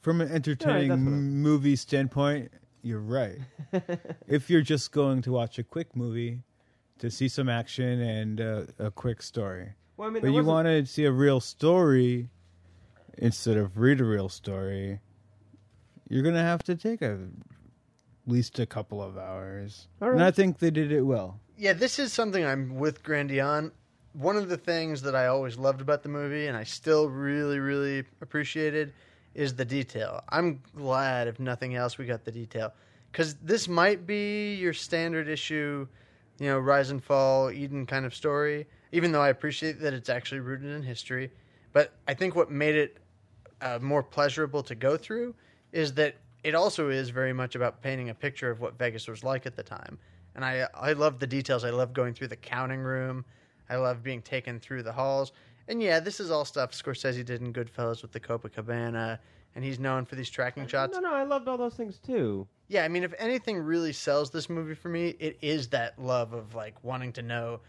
From 0.00 0.20
an 0.20 0.30
entertaining 0.30 0.88
that's 0.88 1.00
what 1.00 1.10
movie 1.10 1.76
standpoint, 1.76 2.52
you're 2.82 3.00
right. 3.00 3.38
if 4.28 4.48
you're 4.48 4.62
just 4.62 4.92
going 4.92 5.22
to 5.22 5.32
watch 5.32 5.58
a 5.58 5.64
quick 5.64 5.94
movie 5.96 6.42
to 6.98 7.10
see 7.10 7.28
some 7.28 7.48
action 7.48 8.00
and 8.00 8.40
uh, 8.40 8.62
a 8.78 8.90
quick 8.90 9.22
story, 9.22 9.72
Well, 9.96 10.08
I 10.08 10.12
mean, 10.12 10.22
but 10.22 10.28
you 10.28 10.34
wasn't- 10.44 10.46
want 10.54 10.66
to 10.68 10.86
see 10.86 11.04
a 11.04 11.12
real 11.12 11.40
story 11.40 12.30
instead 13.18 13.56
of 13.56 13.76
read 13.78 14.00
a 14.00 14.04
real 14.04 14.28
story, 14.28 15.00
you're 16.08 16.22
gonna 16.22 16.42
have 16.42 16.62
to 16.62 16.76
take 16.76 17.02
a, 17.02 17.14
at 17.14 17.18
least 18.32 18.58
a 18.60 18.66
couple 18.66 19.02
of 19.02 19.18
hours. 19.18 19.88
All 20.00 20.10
And 20.12 20.22
I 20.22 20.30
think 20.30 20.58
they 20.60 20.70
did 20.70 20.92
it 20.92 21.02
well. 21.02 21.40
Yeah, 21.56 21.72
this 21.72 21.98
is 21.98 22.12
something 22.12 22.44
I'm 22.44 22.76
with 22.76 23.02
Grandy 23.02 23.40
on. 23.40 23.72
One 24.12 24.36
of 24.36 24.48
the 24.48 24.56
things 24.56 25.02
that 25.02 25.14
I 25.14 25.26
always 25.26 25.56
loved 25.56 25.80
about 25.80 26.02
the 26.02 26.08
movie, 26.08 26.46
and 26.46 26.56
I 26.56 26.64
still 26.64 27.08
really, 27.08 27.58
really 27.58 28.04
appreciated, 28.20 28.92
is 29.34 29.54
the 29.54 29.64
detail. 29.64 30.22
I'm 30.30 30.60
glad, 30.74 31.28
if 31.28 31.38
nothing 31.38 31.74
else, 31.74 31.98
we 31.98 32.06
got 32.06 32.24
the 32.24 32.32
detail. 32.32 32.72
Because 33.12 33.34
this 33.36 33.68
might 33.68 34.06
be 34.06 34.54
your 34.54 34.72
standard 34.72 35.28
issue, 35.28 35.86
you 36.38 36.48
know, 36.48 36.58
rise 36.58 36.90
and 36.90 37.02
fall, 37.02 37.50
Eden 37.50 37.86
kind 37.86 38.04
of 38.04 38.14
story, 38.14 38.66
even 38.92 39.12
though 39.12 39.22
I 39.22 39.28
appreciate 39.28 39.80
that 39.80 39.94
it's 39.94 40.08
actually 40.08 40.40
rooted 40.40 40.70
in 40.70 40.82
history. 40.82 41.30
But 41.72 41.92
I 42.06 42.14
think 42.14 42.34
what 42.34 42.50
made 42.50 42.74
it 42.74 42.98
uh, 43.60 43.78
more 43.80 44.02
pleasurable 44.02 44.62
to 44.64 44.74
go 44.74 44.96
through 44.96 45.34
is 45.72 45.92
that 45.94 46.16
it 46.44 46.54
also 46.54 46.88
is 46.88 47.10
very 47.10 47.32
much 47.32 47.54
about 47.54 47.82
painting 47.82 48.08
a 48.08 48.14
picture 48.14 48.50
of 48.50 48.60
what 48.60 48.78
Vegas 48.78 49.08
was 49.08 49.24
like 49.24 49.46
at 49.46 49.56
the 49.56 49.62
time. 49.62 49.98
And 50.34 50.44
I 50.44 50.68
I 50.74 50.92
love 50.92 51.18
the 51.18 51.26
details. 51.26 51.64
I 51.64 51.70
love 51.70 51.92
going 51.92 52.14
through 52.14 52.28
the 52.28 52.36
counting 52.36 52.80
room. 52.80 53.24
I 53.68 53.76
love 53.76 54.02
being 54.02 54.22
taken 54.22 54.60
through 54.60 54.82
the 54.82 54.92
halls. 54.92 55.32
And 55.68 55.82
yeah, 55.82 56.00
this 56.00 56.20
is 56.20 56.30
all 56.30 56.44
stuff 56.44 56.72
Scorsese 56.72 57.24
did 57.24 57.42
in 57.42 57.52
Goodfellas 57.52 58.00
with 58.00 58.12
the 58.12 58.20
Copacabana, 58.20 59.18
and 59.54 59.64
he's 59.64 59.78
known 59.78 60.06
for 60.06 60.14
these 60.14 60.30
tracking 60.30 60.66
shots. 60.66 60.94
No, 60.94 61.00
no, 61.00 61.14
I 61.14 61.24
loved 61.24 61.46
all 61.46 61.58
those 61.58 61.74
things 61.74 61.98
too. 61.98 62.46
Yeah, 62.68 62.84
I 62.84 62.88
mean, 62.88 63.02
if 63.02 63.12
anything 63.18 63.58
really 63.58 63.92
sells 63.92 64.30
this 64.30 64.48
movie 64.48 64.74
for 64.74 64.88
me, 64.88 65.14
it 65.18 65.38
is 65.42 65.68
that 65.68 65.98
love 65.98 66.32
of 66.32 66.54
like 66.54 66.82
wanting 66.82 67.12
to 67.14 67.22
know, 67.22 67.60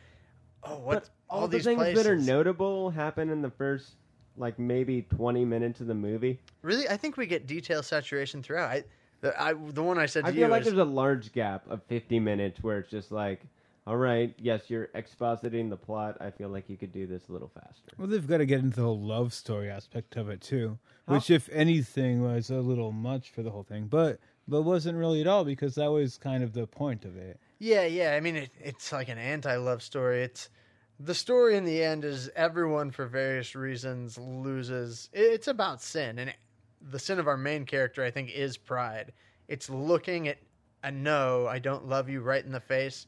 oh, 0.64 0.78
what 0.80 1.10
all, 1.30 1.41
all, 1.41 1.47
the 1.47 1.58
these 1.58 1.66
things 1.66 1.78
places. 1.78 2.04
that 2.04 2.10
are 2.10 2.16
notable 2.16 2.89
happen 2.89 3.30
in 3.30 3.41
the 3.41 3.50
first, 3.50 3.95
like 4.38 4.58
maybe 4.58 5.02
twenty 5.02 5.43
minutes 5.43 5.82
of 5.82 5.88
the 5.88 5.93
movie. 5.93 6.39
Really, 6.62 6.88
I 6.88 6.95
think 6.95 7.18
we 7.18 7.26
get 7.26 7.47
detail 7.47 7.84
saturation 7.84 8.41
throughout. 8.41 8.70
I, 8.70 8.84
the, 9.22 9.41
I, 9.41 9.54
the 9.54 9.84
one 9.84 9.97
I 9.97 10.06
said 10.06 10.24
to 10.24 10.32
I 10.32 10.34
feel 10.34 10.47
like 10.47 10.62
is, 10.62 10.68
there's 10.68 10.80
a 10.80 10.86
large 10.86 11.34
gap 11.34 11.70
of 11.70 11.84
fifty 11.84 12.20
minutes 12.20 12.64
where 12.64 12.80
it's 12.80 12.89
just 12.89 13.12
like, 13.12 13.41
all 13.90 13.98
right, 13.98 14.36
yes, 14.38 14.70
you're 14.70 14.86
expositing 14.94 15.68
the 15.72 15.76
plot. 15.76 16.18
I 16.22 16.30
feel 16.30 16.50
like 16.50 16.70
you 16.70 16.78
could 16.78 16.92
do 16.92 17.08
this 17.08 17.28
a 17.28 17.32
little 17.32 17.48
faster. 17.48 17.92
Well, 17.98 18.08
they've 18.08 18.28
got 18.28 18.38
to 18.38 18.46
get 18.46 18.60
into 18.60 18.76
the 18.76 18.84
whole 18.84 19.02
love 19.02 19.34
story 19.34 19.68
aspect 19.68 20.16
of 20.16 20.30
it 20.30 20.42
too, 20.42 20.78
How- 21.08 21.16
which, 21.16 21.32
if 21.32 21.50
anything, 21.50 22.22
was 22.22 22.52
a 22.52 22.58
little 22.58 22.92
much 22.92 23.32
for 23.32 23.42
the 23.42 23.50
whole 23.50 23.64
thing. 23.64 23.88
But 23.88 24.20
but 24.48 24.62
wasn't 24.62 25.00
really 25.00 25.22
at 25.22 25.28
all 25.28 25.44
because 25.44 25.74
that 25.74 25.88
was 25.88 26.20
kind 26.20 26.44
of 26.44 26.54
the 26.54 26.68
point 26.68 27.04
of 27.04 27.18
it. 27.18 27.40
Yeah, 27.58 27.86
yeah. 27.86 28.14
I 28.14 28.20
mean, 28.20 28.36
it, 28.36 28.52
it's 28.60 28.92
like 28.92 29.10
an 29.10 29.18
anti-love 29.18 29.82
story. 29.82 30.22
It's 30.22 30.50
the 31.00 31.16
story 31.16 31.58
in 31.58 31.66
the 31.66 31.84
end 31.84 32.06
is 32.06 32.30
everyone 32.36 32.92
for 32.92 33.08
various 33.08 33.56
reasons 33.56 34.20
loses. 34.20 35.10
It's 35.14 35.48
about 35.48 35.82
sin, 35.82 36.20
and 36.20 36.30
it, 36.30 36.36
the 36.80 37.00
sin 37.00 37.18
of 37.18 37.28
our 37.28 37.38
main 37.38 37.66
character, 37.66 38.04
I 38.04 38.12
think, 38.12 38.30
is 38.30 38.56
pride. 38.56 39.14
It's 39.48 39.68
looking 39.68 40.28
at 40.28 40.38
a 40.84 40.92
no, 40.92 41.48
I 41.48 41.58
don't 41.58 41.88
love 41.88 42.08
you 42.08 42.22
right 42.22 42.46
in 42.46 42.52
the 42.52 42.60
face, 42.60 43.08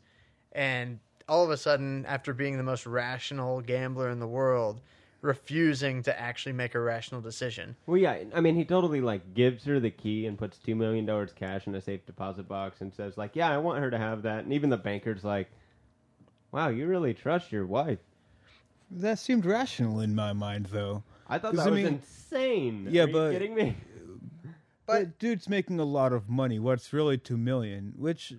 and 0.51 0.99
all 1.29 1.43
of 1.43 1.49
a 1.49 1.57
sudden, 1.57 2.05
after 2.07 2.33
being 2.33 2.57
the 2.57 2.63
most 2.63 2.85
rational 2.85 3.61
gambler 3.61 4.09
in 4.09 4.19
the 4.19 4.27
world, 4.27 4.81
refusing 5.21 6.01
to 6.03 6.19
actually 6.19 6.51
make 6.51 6.73
a 6.75 6.79
rational 6.79 7.21
decision. 7.21 7.75
Well, 7.85 7.97
yeah, 7.97 8.17
I 8.33 8.41
mean, 8.41 8.55
he 8.55 8.65
totally 8.65 9.01
like 9.01 9.33
gives 9.33 9.63
her 9.65 9.79
the 9.79 9.91
key 9.91 10.25
and 10.25 10.37
puts 10.37 10.57
two 10.57 10.75
million 10.75 11.05
dollars 11.05 11.31
cash 11.33 11.67
in 11.67 11.75
a 11.75 11.81
safe 11.81 12.05
deposit 12.05 12.47
box 12.47 12.81
and 12.81 12.93
says 12.93 13.17
like, 13.17 13.35
yeah, 13.35 13.51
I 13.51 13.57
want 13.59 13.79
her 13.79 13.91
to 13.91 13.97
have 13.97 14.23
that. 14.23 14.43
And 14.43 14.51
even 14.51 14.69
the 14.69 14.77
banker's 14.77 15.23
like, 15.23 15.49
wow, 16.51 16.69
you 16.69 16.87
really 16.87 17.13
trust 17.13 17.51
your 17.51 17.65
wife. 17.65 17.99
That 18.89 19.19
seemed 19.19 19.45
rational 19.45 20.01
in 20.01 20.13
my 20.15 20.33
mind, 20.33 20.65
though. 20.71 21.03
I 21.29 21.37
thought 21.37 21.53
that 21.53 21.67
I 21.67 21.69
was 21.69 21.75
mean- 21.83 21.85
insane. 21.87 22.87
Yeah, 22.89 23.03
Are 23.03 23.07
you 23.07 23.13
but- 23.13 23.31
kidding 23.31 23.55
me? 23.55 23.75
But 24.87 25.19
dude's 25.19 25.47
making 25.47 25.79
a 25.79 25.85
lot 25.85 26.11
of 26.11 26.27
money. 26.27 26.59
What's 26.59 26.91
really 26.91 27.17
two 27.17 27.37
million? 27.37 27.93
Which 27.95 28.33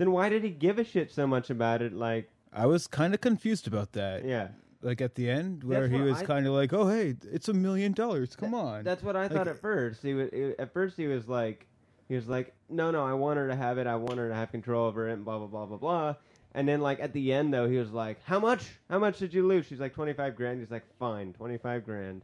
Then 0.00 0.12
why 0.12 0.30
did 0.30 0.42
he 0.42 0.48
give 0.48 0.78
a 0.78 0.84
shit 0.84 1.12
so 1.12 1.26
much 1.26 1.50
about 1.50 1.82
it? 1.82 1.92
Like, 1.92 2.30
I 2.54 2.64
was 2.64 2.86
kind 2.86 3.12
of 3.12 3.20
confused 3.20 3.66
about 3.66 3.92
that. 3.92 4.24
yeah, 4.24 4.48
Like 4.80 5.02
at 5.02 5.14
the 5.14 5.28
end, 5.28 5.62
where 5.62 5.82
That's 5.82 5.92
he 5.92 5.98
what 6.00 6.08
was 6.08 6.22
I- 6.22 6.24
kind 6.24 6.46
of 6.46 6.54
like, 6.54 6.72
"Oh, 6.72 6.88
hey, 6.88 7.16
it's 7.30 7.50
a 7.50 7.52
million 7.52 7.92
dollars. 7.92 8.34
Come 8.34 8.54
on." 8.54 8.82
that's 8.82 9.02
what 9.02 9.14
I 9.14 9.28
thought 9.28 9.46
at 9.46 9.58
first. 9.60 10.02
He 10.02 10.14
was 10.14 10.30
at 10.58 10.72
first 10.72 10.96
he 10.96 11.06
was 11.06 11.28
like, 11.28 11.66
he 12.08 12.14
was 12.14 12.26
like, 12.28 12.54
no, 12.70 12.90
no, 12.90 13.04
I 13.04 13.12
want 13.12 13.36
her 13.36 13.46
to 13.48 13.54
have 13.54 13.76
it. 13.76 13.86
I 13.86 13.94
want 13.96 14.16
her 14.16 14.30
to 14.30 14.34
have 14.34 14.50
control 14.50 14.86
over 14.86 15.06
it, 15.10 15.12
and 15.12 15.22
blah 15.22 15.36
blah 15.36 15.48
blah 15.48 15.66
blah 15.66 15.76
blah. 15.76 16.14
And 16.54 16.66
then 16.66 16.80
like 16.80 16.98
at 17.00 17.12
the 17.12 17.30
end 17.34 17.52
though, 17.52 17.68
he 17.68 17.76
was 17.76 17.90
like, 17.92 18.24
how 18.24 18.40
much? 18.40 18.64
How 18.88 18.98
much 18.98 19.18
did 19.18 19.34
you 19.34 19.46
lose? 19.46 19.66
She's 19.66 19.80
like 19.80 19.92
twenty 19.92 20.14
five 20.14 20.34
grand. 20.34 20.60
He's 20.60 20.70
like, 20.70 20.84
fine, 20.98 21.34
twenty 21.34 21.58
five 21.58 21.84
grand. 21.84 22.22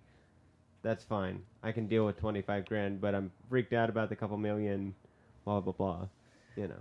That's 0.83 1.05
fine. 1.05 1.43
I 1.62 1.72
can 1.72 1.89
deal 1.89 2.07
with 2.07 2.16
twenty 2.18 2.41
five 2.41 2.64
grand, 2.64 3.03
but 3.03 3.14
I'm 3.14 3.31
freaked 3.51 3.74
out 3.74 3.91
about 3.91 4.09
the 4.09 4.16
couple 4.16 4.39
million, 4.39 4.95
blah 5.45 5.61
blah 5.61 5.74
blah. 5.74 6.09
You 6.57 6.68
know. 6.68 6.81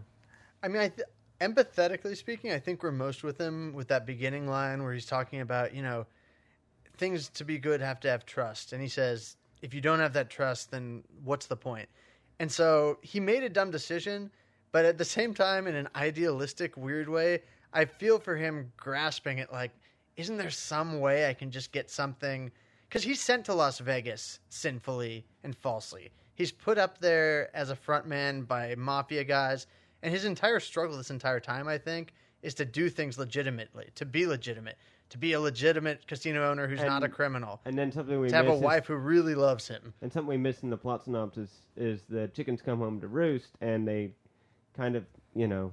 I 0.63 0.67
mean, 0.67 0.81
I 0.81 0.89
th- 0.89 1.07
empathetically 1.41 2.15
speaking, 2.15 2.51
I 2.51 2.59
think 2.59 2.81
we're 2.81 2.91
most 2.91 3.23
with 3.23 3.39
him 3.39 3.73
with 3.73 3.87
that 3.89 4.05
beginning 4.05 4.47
line 4.47 4.83
where 4.83 4.93
he's 4.93 5.05
talking 5.05 5.41
about, 5.41 5.73
you 5.75 5.81
know, 5.81 6.05
things 6.97 7.29
to 7.29 7.43
be 7.43 7.57
good 7.57 7.81
have 7.81 7.99
to 8.01 8.09
have 8.09 8.25
trust. 8.25 8.73
And 8.73 8.81
he 8.81 8.87
says, 8.87 9.37
if 9.61 9.73
you 9.73 9.81
don't 9.81 9.99
have 9.99 10.13
that 10.13 10.29
trust, 10.29 10.71
then 10.71 11.03
what's 11.23 11.47
the 11.47 11.55
point? 11.55 11.89
And 12.39 12.51
so 12.51 12.97
he 13.01 13.19
made 13.19 13.43
a 13.43 13.49
dumb 13.49 13.71
decision, 13.71 14.31
but 14.71 14.85
at 14.85 14.97
the 14.97 15.05
same 15.05 15.33
time, 15.33 15.67
in 15.67 15.75
an 15.75 15.89
idealistic, 15.95 16.75
weird 16.77 17.09
way, 17.09 17.41
I 17.73 17.85
feel 17.85 18.19
for 18.19 18.35
him 18.35 18.71
grasping 18.77 19.39
it 19.39 19.51
like, 19.51 19.71
isn't 20.17 20.37
there 20.37 20.49
some 20.49 20.99
way 20.99 21.29
I 21.29 21.33
can 21.33 21.51
just 21.51 21.71
get 21.71 21.89
something? 21.89 22.51
Because 22.87 23.03
he's 23.03 23.21
sent 23.21 23.45
to 23.45 23.53
Las 23.53 23.79
Vegas 23.79 24.39
sinfully 24.49 25.25
and 25.43 25.55
falsely. 25.55 26.11
He's 26.35 26.51
put 26.51 26.77
up 26.77 26.99
there 26.99 27.55
as 27.55 27.69
a 27.69 27.75
frontman 27.75 28.47
by 28.47 28.75
mafia 28.75 29.23
guys, 29.23 29.67
and 30.05 30.13
his 30.13 30.23
entire 30.23 30.59
struggle 30.59 30.95
this 30.97 31.09
entire 31.09 31.39
time, 31.39 31.67
I 31.67 31.79
think, 31.79 32.13
is 32.43 32.53
to 32.55 32.65
do 32.65 32.89
things 32.89 33.17
legitimately, 33.17 33.89
to 33.95 34.05
be 34.05 34.27
legitimate, 34.27 34.77
to 35.09 35.17
be 35.17 35.33
a 35.33 35.39
legitimate 35.39 36.05
casino 36.05 36.47
owner 36.49 36.67
who's 36.67 36.79
not 36.83 37.03
a 37.03 37.09
criminal, 37.09 37.59
And 37.65 37.75
then 37.75 37.91
something 37.91 38.19
we 38.19 38.29
to 38.29 38.35
have 38.35 38.47
a 38.47 38.53
is- 38.53 38.61
wife 38.61 38.85
who 38.85 38.95
really 38.97 39.33
loves 39.33 39.67
him. 39.67 39.95
And 40.03 40.13
something 40.13 40.29
we 40.29 40.37
miss 40.37 40.61
in 40.61 40.69
the 40.69 40.77
plot 40.77 41.03
synopsis 41.05 41.49
is 41.75 42.03
the 42.07 42.27
chickens 42.27 42.61
come 42.61 42.77
home 42.77 43.01
to 43.01 43.07
roost, 43.07 43.49
and 43.61 43.87
they 43.87 44.11
kind 44.77 44.95
of, 44.95 45.05
you 45.33 45.47
know, 45.47 45.71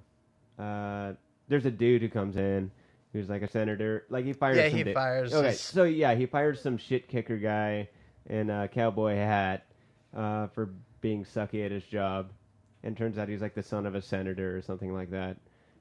uh, 0.59 1.13
there's 1.49 1.67
a 1.67 1.71
dude 1.71 2.01
who 2.01 2.09
comes 2.09 2.37
in 2.37 2.71
who's 3.13 3.29
like 3.29 3.43
a 3.43 3.49
senator. 3.49 4.07
Like 4.09 4.25
he 4.25 4.33
fires. 4.33 4.57
Yeah, 4.57 4.69
some 4.71 4.79
he 4.79 4.85
dude. 4.85 4.95
fires 4.95 5.35
Okay, 5.35 5.49
his- 5.49 5.61
so 5.61 5.85
yeah, 5.85 6.15
he 6.15 6.25
fires 6.25 6.59
some 6.63 6.79
shit 6.79 7.07
kicker 7.07 7.37
guy 7.37 7.87
in 8.31 8.49
a 8.49 8.67
cowboy 8.69 9.15
hat 9.17 9.67
uh, 10.17 10.47
for 10.47 10.71
being 11.03 11.23
sucky 11.23 11.63
at 11.67 11.71
his 11.71 11.85
job. 11.85 12.31
And 12.85 12.97
turns 12.97 13.19
out 13.19 13.29
he's 13.29 13.43
like 13.43 13.55
the 13.55 13.63
son 13.63 13.87
of 13.87 13.95
a 13.95 14.03
senator 14.03 14.57
or 14.57 14.63
something 14.63 14.93
like 14.93 15.11
that. 15.11 15.37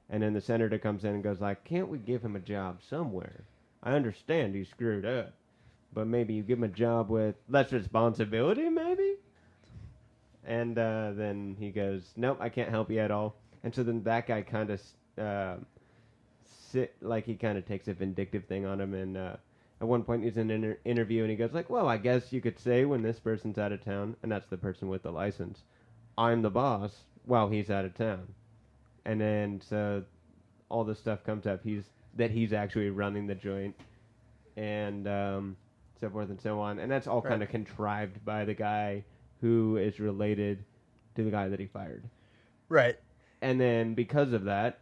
And 0.08 0.22
then 0.22 0.34
the 0.34 0.40
senator 0.40 0.78
comes 0.78 1.04
in 1.04 1.14
and 1.14 1.22
goes 1.22 1.40
like, 1.40 1.64
"Can't 1.64 1.88
we 1.88 1.98
give 1.98 2.22
him 2.22 2.36
a 2.36 2.40
job 2.40 2.80
somewhere? 2.82 3.44
I 3.82 3.92
understand 3.92 4.54
he 4.54 4.64
screwed 4.64 5.04
up, 5.04 5.32
but 5.92 6.06
maybe 6.06 6.34
you 6.34 6.42
give 6.42 6.58
him 6.58 6.64
a 6.64 6.68
job 6.68 7.08
with 7.08 7.34
less 7.48 7.72
responsibility, 7.72 8.68
maybe." 8.68 9.16
And 10.44 10.78
uh, 10.78 11.12
then 11.14 11.56
he 11.58 11.70
goes, 11.70 12.12
"Nope, 12.16 12.38
I 12.40 12.48
can't 12.48 12.70
help 12.70 12.90
you 12.90 12.98
at 12.98 13.10
all." 13.10 13.36
And 13.64 13.74
so 13.74 13.82
then 13.82 14.02
that 14.04 14.26
guy 14.26 14.42
kind 14.42 14.70
of 14.70 14.82
uh, 15.18 15.56
sit 16.44 16.94
like 17.00 17.24
he 17.24 17.34
kind 17.34 17.58
of 17.58 17.66
takes 17.66 17.88
a 17.88 17.94
vindictive 17.94 18.44
thing 18.44 18.66
on 18.66 18.80
him. 18.80 18.94
And 18.94 19.16
uh, 19.16 19.36
at 19.80 19.88
one 19.88 20.02
point, 20.04 20.24
he's 20.24 20.36
in 20.36 20.50
an 20.50 20.64
inter- 20.64 20.78
interview 20.84 21.22
and 21.22 21.30
he 21.30 21.36
goes 21.36 21.52
like, 21.52 21.70
"Well, 21.70 21.88
I 21.88 21.96
guess 21.96 22.32
you 22.32 22.40
could 22.40 22.58
say 22.58 22.84
when 22.84 23.02
this 23.02 23.18
person's 23.20 23.58
out 23.58 23.72
of 23.72 23.84
town, 23.84 24.16
and 24.22 24.30
that's 24.30 24.48
the 24.48 24.56
person 24.56 24.88
with 24.88 25.02
the 25.02 25.12
license, 25.12 25.62
I'm 26.16 26.42
the 26.42 26.50
boss 26.50 26.92
while 27.24 27.48
he's 27.48 27.70
out 27.70 27.84
of 27.84 27.94
town." 27.94 28.34
And 29.04 29.20
then 29.20 29.60
so 29.60 30.04
all 30.68 30.84
this 30.84 30.98
stuff 30.98 31.24
comes 31.24 31.46
up. 31.46 31.60
He's 31.64 31.84
that 32.16 32.30
he's 32.30 32.52
actually 32.52 32.90
running 32.90 33.26
the 33.26 33.34
joint, 33.34 33.74
and 34.56 35.06
um, 35.08 35.56
so 36.00 36.10
forth 36.10 36.30
and 36.30 36.40
so 36.40 36.60
on. 36.60 36.78
And 36.78 36.90
that's 36.90 37.06
all 37.06 37.22
kind 37.22 37.42
of 37.42 37.48
contrived 37.48 38.24
by 38.24 38.44
the 38.44 38.54
guy 38.54 39.04
who 39.40 39.76
is 39.76 40.00
related 40.00 40.64
to 41.16 41.24
the 41.24 41.30
guy 41.30 41.48
that 41.48 41.60
he 41.60 41.66
fired. 41.66 42.04
Right. 42.68 42.96
And 43.42 43.60
then 43.60 43.94
because 43.94 44.32
of 44.32 44.44
that, 44.44 44.80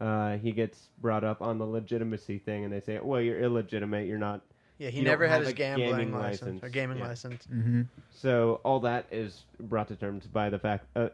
uh, 0.00 0.36
he 0.38 0.52
gets 0.52 0.88
brought 1.00 1.24
up 1.24 1.42
on 1.42 1.58
the 1.58 1.66
legitimacy 1.66 2.38
thing, 2.38 2.64
and 2.64 2.72
they 2.72 2.80
say, 2.80 2.98
"Well, 3.02 3.20
you're 3.20 3.40
illegitimate. 3.40 4.06
You're 4.06 4.18
not." 4.18 4.42
Yeah, 4.78 4.90
he 4.90 4.98
You 4.98 5.04
don't 5.04 5.10
never 5.12 5.26
had 5.26 5.38
have 5.38 5.40
his 5.40 5.50
a 5.50 5.54
gambling 5.54 5.90
gaming 5.96 6.12
license, 6.12 6.42
license. 6.42 6.62
or 6.62 6.68
gaming 6.68 6.98
Yeah. 6.98 7.08
license. 7.08 7.46
Mm-hmm. 7.52 7.82
So 8.10 8.60
all 8.64 8.80
that 8.80 9.06
is 9.10 9.44
brought 9.60 9.88
to 9.88 9.96
terms 9.96 10.26
by 10.26 10.50
the 10.50 10.58
fact, 10.58 10.86
uh, 10.96 11.08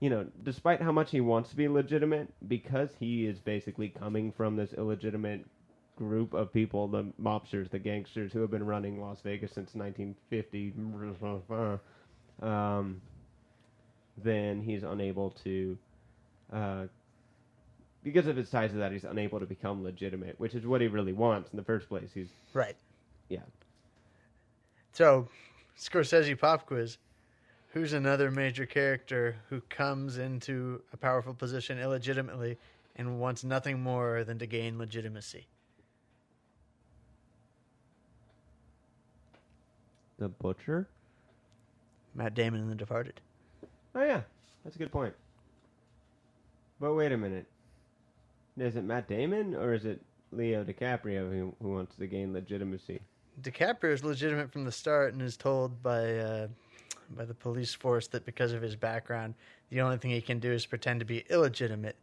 you 0.00 0.10
know, 0.10 0.26
despite 0.42 0.80
how 0.82 0.90
much 0.92 1.10
he 1.10 1.20
wants 1.20 1.50
to 1.50 1.56
be 1.56 1.68
legitimate, 1.68 2.28
because 2.48 2.90
he 2.98 3.26
is 3.26 3.38
basically 3.40 3.88
coming 3.88 4.32
from 4.32 4.56
this 4.56 4.72
illegitimate 4.72 5.46
group 5.96 6.34
of 6.34 6.52
people, 6.52 6.88
the 6.88 7.04
mobsters, 7.20 7.70
the 7.70 7.78
gangsters 7.78 8.32
who 8.32 8.40
have 8.40 8.50
been 8.50 8.66
running 8.66 9.00
Las 9.00 9.20
Vegas 9.20 9.52
since 9.52 9.74
1950. 9.74 10.72
Um, 12.40 13.00
then 14.16 14.60
he's 14.60 14.82
unable 14.82 15.30
to, 15.44 15.78
uh, 16.52 16.86
because 18.02 18.26
of 18.26 18.36
his 18.36 18.50
ties 18.50 18.70
to 18.72 18.76
that, 18.78 18.92
he's 18.92 19.04
unable 19.04 19.38
to 19.40 19.46
become 19.46 19.82
legitimate, 19.84 20.38
which 20.38 20.54
is 20.54 20.66
what 20.66 20.80
he 20.80 20.88
really 20.88 21.12
wants 21.12 21.50
in 21.52 21.56
the 21.56 21.64
first 21.64 21.88
place. 21.88 22.10
He's 22.12 22.28
Right. 22.52 22.76
yeah. 23.28 23.40
So, 24.92 25.28
Scorsese 25.78 26.38
pop 26.38 26.66
quiz. 26.66 26.98
Who's 27.72 27.94
another 27.94 28.30
major 28.30 28.66
character 28.66 29.36
who 29.48 29.62
comes 29.62 30.18
into 30.18 30.82
a 30.92 30.96
powerful 30.98 31.32
position 31.32 31.78
illegitimately 31.78 32.58
and 32.96 33.18
wants 33.18 33.44
nothing 33.44 33.80
more 33.80 34.24
than 34.24 34.38
to 34.40 34.46
gain 34.46 34.76
legitimacy? 34.78 35.46
The 40.18 40.28
butcher. 40.28 40.86
Matt 42.14 42.34
Damon 42.34 42.60
in 42.60 42.68
The 42.68 42.74
Departed. 42.74 43.20
Oh 43.94 44.04
yeah, 44.04 44.20
that's 44.62 44.76
a 44.76 44.78
good 44.78 44.92
point. 44.92 45.14
But 46.78 46.94
wait 46.94 47.12
a 47.12 47.16
minute. 47.16 47.46
Is 48.58 48.76
it 48.76 48.84
Matt 48.84 49.08
Damon 49.08 49.54
or 49.54 49.74
is 49.74 49.84
it 49.84 50.00
Leo 50.30 50.64
DiCaprio 50.64 51.30
who, 51.30 51.54
who 51.62 51.70
wants 51.70 51.96
to 51.96 52.06
gain 52.06 52.32
legitimacy? 52.32 53.00
DiCaprio 53.40 53.92
is 53.92 54.04
legitimate 54.04 54.52
from 54.52 54.64
the 54.64 54.72
start 54.72 55.14
and 55.14 55.22
is 55.22 55.36
told 55.36 55.82
by 55.82 56.18
uh, 56.18 56.48
by 57.16 57.24
the 57.24 57.34
police 57.34 57.74
force 57.74 58.06
that 58.08 58.24
because 58.24 58.52
of 58.52 58.62
his 58.62 58.76
background, 58.76 59.34
the 59.70 59.80
only 59.80 59.96
thing 59.96 60.10
he 60.10 60.20
can 60.20 60.38
do 60.38 60.52
is 60.52 60.66
pretend 60.66 61.00
to 61.00 61.06
be 61.06 61.24
illegitimate, 61.30 61.96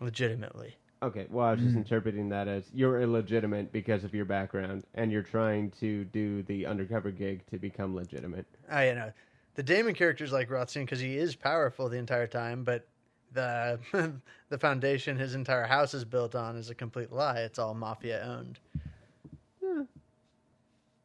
legitimately. 0.00 0.76
Okay, 1.02 1.26
well, 1.30 1.46
I 1.46 1.52
was 1.52 1.60
just 1.60 1.74
interpreting 1.74 2.28
that 2.28 2.46
as 2.46 2.70
you're 2.72 3.00
illegitimate 3.00 3.72
because 3.72 4.04
of 4.04 4.14
your 4.14 4.24
background, 4.24 4.84
and 4.94 5.10
you're 5.10 5.22
trying 5.22 5.70
to 5.80 6.04
do 6.04 6.42
the 6.44 6.64
undercover 6.64 7.10
gig 7.10 7.44
to 7.50 7.58
become 7.58 7.94
legitimate. 7.94 8.46
I 8.70 8.88
you 8.88 8.94
know 8.94 9.12
the 9.54 9.62
Damon 9.62 9.94
character 9.94 10.24
is 10.24 10.32
like 10.32 10.50
Rothstein 10.50 10.84
because 10.84 11.00
he 11.00 11.18
is 11.18 11.34
powerful 11.34 11.88
the 11.88 11.98
entire 11.98 12.26
time, 12.26 12.64
but 12.64 12.86
the 13.32 13.78
the 14.48 14.58
foundation 14.58 15.16
his 15.16 15.34
entire 15.34 15.66
house 15.66 15.94
is 15.94 16.04
built 16.04 16.34
on 16.34 16.56
is 16.56 16.70
a 16.70 16.74
complete 16.74 17.12
lie. 17.12 17.40
It's 17.40 17.58
all 17.58 17.74
mafia 17.74 18.22
owned. 18.24 18.58
Yeah, 19.62 19.82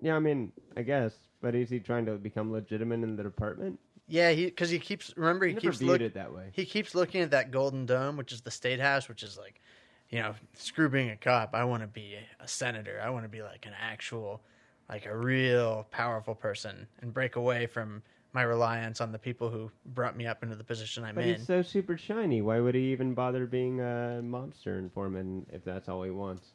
yeah, 0.01 0.15
I 0.15 0.19
mean, 0.19 0.51
I 0.75 0.81
guess, 0.83 1.13
but 1.41 1.55
is 1.55 1.69
he 1.69 1.79
trying 1.79 2.05
to 2.05 2.13
become 2.13 2.51
legitimate 2.51 3.03
in 3.03 3.15
the 3.15 3.23
department? 3.23 3.79
Yeah, 4.07 4.31
he 4.31 4.45
because 4.45 4.69
he 4.69 4.79
keeps 4.79 5.13
remember 5.17 5.45
I 5.45 5.49
he 5.49 5.55
keeps 5.55 5.77
viewed 5.77 5.89
look, 5.89 6.01
it 6.01 6.13
that 6.13 6.33
way. 6.33 6.49
he 6.53 6.65
keeps 6.65 6.95
looking 6.95 7.21
at 7.21 7.31
that 7.31 7.51
golden 7.51 7.85
dome, 7.85 8.15
which 8.17 8.31
is 8.31 8.41
the 8.41 8.51
state 8.51 8.79
house, 8.79 9.09
which 9.09 9.21
is 9.21 9.37
like, 9.37 9.61
you 10.09 10.19
know, 10.19 10.33
screw 10.53 10.89
being 10.89 11.09
a 11.09 11.17
cop. 11.17 11.53
I 11.53 11.65
want 11.65 11.83
to 11.83 11.87
be 11.87 12.15
a 12.39 12.47
senator. 12.47 13.01
I 13.03 13.09
want 13.09 13.25
to 13.25 13.29
be 13.29 13.41
like 13.41 13.65
an 13.65 13.73
actual, 13.79 14.41
like 14.87 15.05
a 15.05 15.15
real 15.15 15.87
powerful 15.91 16.35
person 16.35 16.87
and 17.01 17.13
break 17.13 17.35
away 17.35 17.65
from 17.65 18.01
my 18.33 18.43
reliance 18.43 19.01
on 19.01 19.11
the 19.11 19.19
people 19.19 19.49
who 19.49 19.71
brought 19.85 20.15
me 20.15 20.27
up 20.27 20.43
into 20.43 20.55
the 20.55 20.63
position 20.63 21.03
I'm 21.03 21.15
But 21.15 21.23
in. 21.25 21.35
he's 21.35 21.47
so 21.47 21.61
super 21.61 21.97
shiny. 21.97 22.41
Why 22.41 22.59
would 22.59 22.75
he 22.75 22.91
even 22.91 23.13
bother 23.13 23.45
being 23.45 23.79
a 23.79 24.21
mobster 24.23 24.77
informant 24.79 25.49
if 25.51 25.63
that's 25.63 25.89
all 25.89 26.03
he 26.03 26.11
wants? 26.11 26.49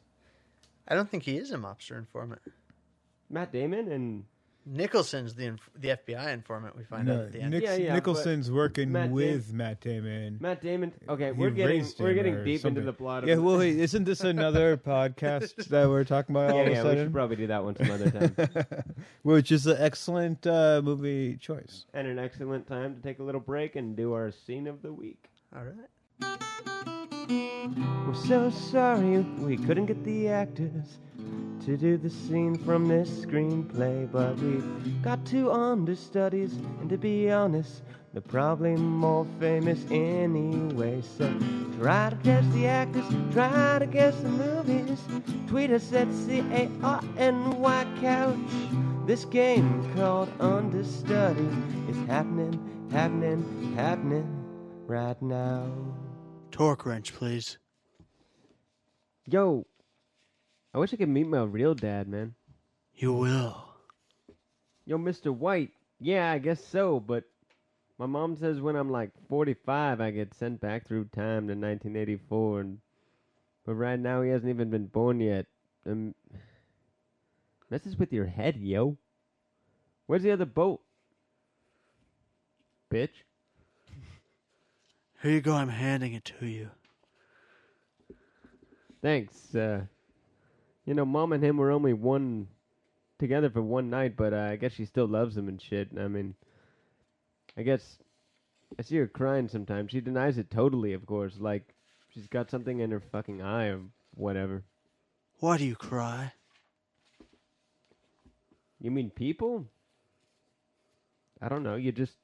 I 0.87 0.95
don't 0.95 1.09
think 1.09 1.23
he 1.23 1.37
is 1.37 1.51
a 1.51 1.57
mobster 1.57 1.97
informant. 1.97 2.41
Matt 3.29 3.51
Damon 3.51 3.91
and 3.91 4.25
Nicholson's 4.65 5.35
the 5.35 5.45
inf- 5.47 5.69
the 5.77 5.89
FBI 5.89 6.31
informant. 6.33 6.75
We 6.77 6.83
find 6.85 7.09
out 7.09 7.19
at 7.25 7.31
the 7.33 7.41
end. 7.41 7.51
Nix- 7.51 7.63
Yeah, 7.65 7.75
yeah, 7.75 7.93
Nicholson's 7.95 8.49
working 8.49 8.91
Matt 8.91 9.05
Dam- 9.07 9.11
with 9.11 9.53
Matt 9.53 9.81
Damon. 9.81 10.37
Matt 10.39 10.61
Damon. 10.61 10.93
Okay, 11.09 11.27
He 11.27 11.31
we're 11.33 11.49
getting 11.49 11.79
raised 11.81 11.99
we're 11.99 12.09
him 12.11 12.15
getting 12.15 12.33
or 12.35 12.45
deep 12.45 12.61
something. 12.61 12.77
into 12.81 12.85
the 12.91 12.95
plot. 12.97 13.23
Of 13.23 13.29
Yeah, 13.29 13.35
well, 13.35 13.57
wait, 13.57 13.77
isn't 13.77 14.05
this 14.05 14.21
another 14.21 14.77
podcast 14.85 15.55
that 15.67 15.89
we're 15.89 16.05
talking 16.05 16.33
about 16.35 16.51
all 16.51 16.57
yeah, 16.57 16.63
of 16.63 16.67
a 16.67 16.71
yeah. 16.71 16.83
We 16.83 16.89
sudden? 16.89 17.05
should 17.05 17.13
probably 17.13 17.35
do 17.35 17.47
that 17.47 17.63
one 17.63 17.75
some 17.75 17.91
other 17.91 18.09
time. 18.09 18.35
Which 19.23 19.51
is 19.51 19.67
an 19.67 19.77
excellent 19.79 20.47
uh, 20.47 20.81
movie 20.83 21.35
choice. 21.37 21.85
and 21.93 22.07
an 22.07 22.17
excellent 22.17 22.65
time 22.65 22.95
to 22.95 23.01
take 23.01 23.19
a 23.19 23.23
little 23.23 23.41
break 23.41 23.75
and 23.75 23.95
do 23.97 24.13
our 24.13 24.31
scene 24.31 24.67
of 24.67 24.81
the 24.81 24.93
week. 24.93 25.25
All 25.55 25.63
right. 25.63 25.89
We're 28.07 28.13
so 28.27 28.49
sorry 28.49 29.19
we 29.19 29.57
couldn't 29.57 29.85
get 29.87 30.03
the 30.03 30.27
actors 30.29 30.99
to 31.65 31.77
do 31.77 31.97
the 31.97 32.09
scene 32.09 32.55
from 32.55 32.87
this 32.87 33.09
screenplay, 33.25 34.11
but 34.11 34.37
we've 34.39 35.01
got 35.01 35.25
two 35.25 35.51
understudies, 35.51 36.53
and 36.81 36.89
to 36.89 36.97
be 36.97 37.31
honest, 37.31 37.83
they're 38.11 38.21
probably 38.21 38.75
more 38.75 39.25
famous 39.39 39.85
anyway. 39.89 41.01
So 41.01 41.33
try 41.79 42.11
to 42.11 42.15
guess 42.17 42.45
the 42.53 42.67
actors, 42.67 43.05
try 43.31 43.79
to 43.79 43.85
guess 43.87 44.15
the 44.21 44.29
movies. 44.29 44.99
Tweet 45.47 45.71
us 45.71 45.91
at 45.93 46.11
C 46.11 46.39
A 46.51 46.69
R 46.83 47.01
N 47.17 47.59
Y 47.59 47.87
Couch. 48.01 48.37
This 49.05 49.25
game 49.25 49.89
called 49.95 50.29
Understudy 50.39 51.49
is 51.89 51.97
happening, 52.07 52.87
happening, 52.91 53.73
happening 53.75 54.27
right 54.85 55.19
now. 55.21 55.65
Torque 56.51 56.85
wrench, 56.85 57.13
please. 57.13 57.57
Yo, 59.25 59.65
I 60.73 60.79
wish 60.79 60.93
I 60.93 60.97
could 60.97 61.09
meet 61.09 61.27
my 61.27 61.43
real 61.43 61.75
dad, 61.75 62.07
man. 62.07 62.33
You 62.95 63.13
will. 63.13 63.63
Yo, 64.85 64.97
Mr. 64.97 65.33
White. 65.33 65.71
Yeah, 65.99 66.31
I 66.31 66.39
guess 66.39 66.63
so, 66.65 66.99
but 66.99 67.25
my 67.97 68.05
mom 68.05 68.35
says 68.35 68.59
when 68.59 68.75
I'm 68.75 68.91
like 68.91 69.11
45, 69.29 70.01
I 70.01 70.11
get 70.11 70.33
sent 70.33 70.59
back 70.59 70.87
through 70.87 71.05
time 71.05 71.47
to 71.47 71.53
1984, 71.53 72.61
and 72.61 72.79
but 73.65 73.75
right 73.75 73.99
now 73.99 74.21
he 74.21 74.29
hasn't 74.29 74.49
even 74.49 74.69
been 74.69 74.87
born 74.87 75.21
yet. 75.21 75.45
Um, 75.85 76.15
messes 77.69 77.97
with 77.97 78.11
your 78.11 78.25
head, 78.25 78.57
yo. 78.57 78.97
Where's 80.07 80.23
the 80.23 80.31
other 80.31 80.45
boat? 80.45 80.81
Bitch. 82.91 83.23
Here 85.21 85.31
you 85.31 85.41
go. 85.41 85.53
I'm 85.53 85.69
handing 85.69 86.13
it 86.13 86.25
to 86.39 86.45
you. 86.45 86.69
Thanks. 89.01 89.55
Uh, 89.55 89.83
you 90.85 90.93
know, 90.93 91.05
mom 91.05 91.33
and 91.33 91.43
him 91.43 91.57
were 91.57 91.71
only 91.71 91.93
one 91.93 92.47
together 93.19 93.49
for 93.49 93.61
one 93.61 93.89
night, 93.89 94.15
but 94.17 94.33
uh, 94.33 94.37
I 94.37 94.55
guess 94.57 94.73
she 94.73 94.85
still 94.85 95.07
loves 95.07 95.37
him 95.37 95.47
and 95.47 95.61
shit. 95.61 95.89
I 95.97 96.07
mean, 96.07 96.35
I 97.57 97.63
guess 97.63 97.99
I 98.77 98.81
see 98.81 98.97
her 98.97 99.07
crying 99.07 99.47
sometimes. 99.47 99.91
She 99.91 100.01
denies 100.01 100.37
it 100.37 100.51
totally, 100.51 100.93
of 100.93 101.05
course. 101.05 101.35
Like 101.39 101.73
she's 102.09 102.27
got 102.27 102.49
something 102.49 102.79
in 102.79 102.91
her 102.91 102.99
fucking 102.99 103.41
eye 103.41 103.67
or 103.67 103.81
whatever. 104.15 104.63
Why 105.39 105.57
do 105.57 105.65
you 105.65 105.75
cry? 105.75 106.33
You 108.79 108.91
mean 108.91 109.09
people? 109.09 109.65
I 111.41 111.49
don't 111.49 111.63
know. 111.63 111.75
You 111.75 111.91
just 111.91 112.15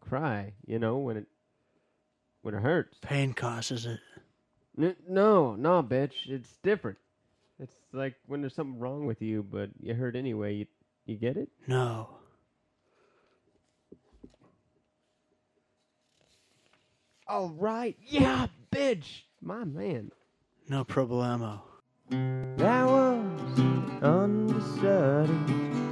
cry, 0.00 0.52
you 0.66 0.78
know, 0.78 0.98
when 0.98 1.16
it 1.16 1.26
when 2.42 2.54
it 2.54 2.62
hurts. 2.62 2.98
Pain 3.00 3.32
causes 3.32 3.86
it. 3.86 4.00
N- 4.78 4.96
no, 5.08 5.54
no, 5.54 5.82
bitch. 5.82 6.26
It's 6.26 6.56
different. 6.62 6.98
It's 7.60 7.74
like 7.92 8.14
when 8.26 8.40
there's 8.40 8.54
something 8.54 8.80
wrong 8.80 9.06
with 9.06 9.22
you, 9.22 9.42
but 9.42 9.70
you 9.80 9.94
hurt 9.94 10.16
anyway. 10.16 10.54
You 10.54 10.66
You 11.06 11.16
get 11.16 11.36
it? 11.36 11.48
No. 11.66 12.08
All 17.26 17.50
right. 17.50 17.96
Yeah, 18.04 18.48
bitch. 18.70 19.22
My 19.40 19.64
man. 19.64 20.10
No 20.68 20.84
problemo. 20.84 21.60
That 22.10 22.84
was 22.86 23.14
study. 24.78 25.32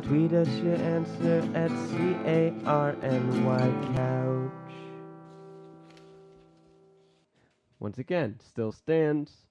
Tweet 0.02 0.32
us 0.32 0.48
your 0.58 0.76
answer 0.76 1.48
at 1.54 1.70
C 1.88 1.96
A 2.26 2.52
R 2.66 2.94
N 3.02 3.44
Y 3.44 3.94
couch. 3.96 4.74
Once 7.78 7.98
again, 7.98 8.38
still 8.46 8.72
stands. 8.72 9.46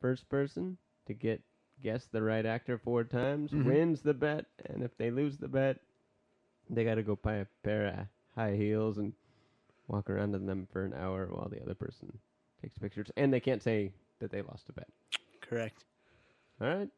First 0.00 0.28
person 0.28 0.76
to 1.06 1.14
get 1.14 1.40
guess 1.82 2.06
the 2.06 2.22
right 2.22 2.44
actor 2.46 2.78
four 2.78 3.04
times 3.04 3.52
Mhm. 3.52 3.64
wins 3.66 4.02
the 4.02 4.14
bet, 4.14 4.46
and 4.66 4.82
if 4.82 4.96
they 4.96 5.10
lose 5.10 5.36
the 5.38 5.48
bet, 5.48 5.78
they 6.70 6.84
got 6.84 6.94
to 6.96 7.02
go 7.02 7.16
buy 7.16 7.34
a 7.36 7.46
pair 7.62 7.86
of 7.88 8.06
high 8.34 8.54
heels 8.56 8.98
and 8.98 9.12
walk 9.88 10.08
around 10.08 10.34
in 10.34 10.46
them 10.46 10.66
for 10.72 10.84
an 10.84 10.94
hour 10.94 11.26
while 11.26 11.48
the 11.48 11.60
other 11.62 11.74
person 11.74 12.18
takes 12.62 12.78
pictures, 12.78 13.10
and 13.16 13.32
they 13.32 13.40
can't 13.40 13.62
say 13.62 13.92
that 14.20 14.30
they 14.30 14.42
lost 14.42 14.68
a 14.68 14.72
bet. 14.72 14.88
Correct. 15.40 15.84
All 16.60 16.68
right. 16.68 16.88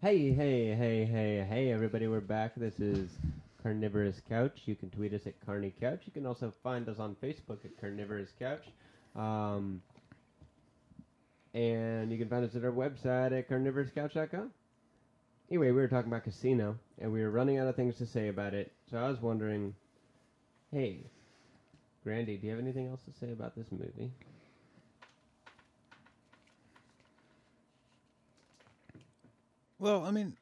Hey, 0.00 0.32
hey, 0.32 0.74
hey, 0.74 1.04
hey, 1.04 1.46
hey, 1.48 1.72
everybody, 1.72 2.06
we're 2.06 2.20
back. 2.20 2.54
This 2.56 2.78
is 2.78 3.18
Carnivorous 3.62 4.20
Couch. 4.28 4.62
You 4.66 4.74
can 4.76 4.90
tweet 4.90 5.14
us 5.14 5.26
at 5.26 5.40
Carney 5.46 5.72
Couch. 5.80 6.02
You 6.04 6.12
can 6.12 6.26
also 6.26 6.52
find 6.62 6.88
us 6.88 6.98
on 6.98 7.16
Facebook 7.22 7.64
at 7.64 7.76
Carnivorous 7.80 8.32
Couch. 8.38 8.64
Um, 9.16 9.80
and 11.54 12.10
you 12.10 12.18
can 12.18 12.28
find 12.28 12.44
us 12.44 12.56
at 12.56 12.64
our 12.64 12.72
website 12.72 13.36
at 13.36 13.48
carnivorouscouch.com. 13.48 14.50
Anyway, 15.50 15.66
we 15.66 15.72
were 15.72 15.88
talking 15.88 16.10
about 16.10 16.24
Casino, 16.24 16.76
and 17.00 17.12
we 17.12 17.22
were 17.22 17.30
running 17.30 17.58
out 17.58 17.68
of 17.68 17.76
things 17.76 17.96
to 17.96 18.06
say 18.06 18.28
about 18.28 18.54
it. 18.54 18.72
So 18.90 18.98
I 18.98 19.08
was 19.08 19.20
wondering, 19.20 19.74
hey, 20.72 21.00
Grandy, 22.02 22.36
do 22.36 22.46
you 22.46 22.52
have 22.52 22.60
anything 22.60 22.88
else 22.88 23.00
to 23.04 23.12
say 23.18 23.32
about 23.32 23.54
this 23.54 23.66
movie? 23.70 24.10
Well, 29.78 30.04
I 30.04 30.10
mean, 30.10 30.36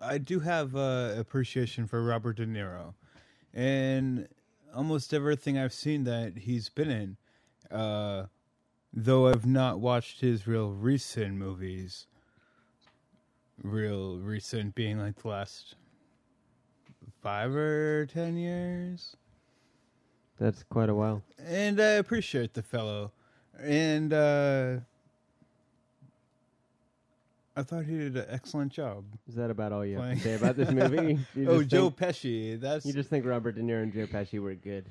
I 0.00 0.18
do 0.18 0.40
have 0.40 0.74
uh, 0.74 1.14
appreciation 1.16 1.86
for 1.86 2.02
Robert 2.02 2.36
De 2.36 2.46
Niro, 2.46 2.94
and 3.54 4.28
almost 4.74 5.14
everything 5.14 5.56
I've 5.56 5.72
seen 5.72 6.04
that 6.04 6.38
he's 6.38 6.68
been 6.68 6.90
in. 6.90 7.16
Uh, 7.70 8.26
though 8.92 9.28
I've 9.28 9.46
not 9.46 9.80
watched 9.80 10.20
his 10.20 10.46
real 10.46 10.70
recent 10.70 11.34
movies. 11.34 12.06
Real 13.62 14.18
recent 14.18 14.74
being 14.74 14.98
like 14.98 15.22
the 15.22 15.28
last 15.28 15.76
five 17.22 17.54
or 17.54 18.06
ten 18.06 18.36
years. 18.36 19.16
That's 20.38 20.64
quite 20.64 20.88
a 20.88 20.94
while. 20.94 21.22
and 21.38 21.80
I 21.80 21.92
appreciate 21.92 22.54
the 22.54 22.62
fellow. 22.62 23.12
And 23.60 24.12
uh, 24.12 24.76
I 27.54 27.62
thought 27.62 27.84
he 27.84 27.96
did 27.98 28.16
an 28.16 28.24
excellent 28.30 28.72
job. 28.72 29.04
Is 29.28 29.34
that 29.36 29.50
about 29.50 29.72
all 29.72 29.84
you 29.84 29.98
have 29.98 30.14
to 30.14 30.20
say 30.20 30.34
about 30.34 30.56
this 30.56 30.70
movie? 30.70 31.18
Oh, 31.46 31.62
Joe 31.62 31.90
think- 31.90 31.96
Pesci. 32.16 32.60
That's 32.60 32.84
You 32.86 32.92
just 32.92 33.10
think 33.10 33.24
Robert 33.26 33.52
De 33.52 33.60
Niro 33.60 33.82
and 33.82 33.92
Joe 33.92 34.06
Pesci 34.06 34.40
were 34.40 34.54
good. 34.54 34.86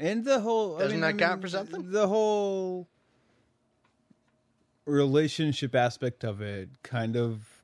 And 0.00 0.24
the 0.24 0.40
whole. 0.40 0.78
Doesn't 0.78 0.92
mean, 0.92 1.00
that 1.02 1.14
I 1.14 1.18
count 1.18 1.38
mean, 1.38 1.42
for 1.42 1.48
something? 1.48 1.90
The 1.92 2.08
whole 2.08 2.88
relationship 4.86 5.74
aspect 5.74 6.24
of 6.24 6.40
it 6.40 6.70
kind 6.82 7.16
of 7.16 7.62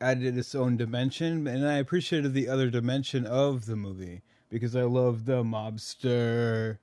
added 0.00 0.36
its 0.36 0.54
own 0.54 0.76
dimension, 0.76 1.46
and 1.46 1.68
I 1.68 1.74
appreciated 1.74 2.32
the 2.32 2.48
other 2.48 2.70
dimension 2.70 3.26
of 3.26 3.66
the 3.66 3.76
movie 3.76 4.22
because 4.48 4.74
I 4.74 4.82
love 4.82 5.26
the 5.26 5.44
mobster 5.44 6.78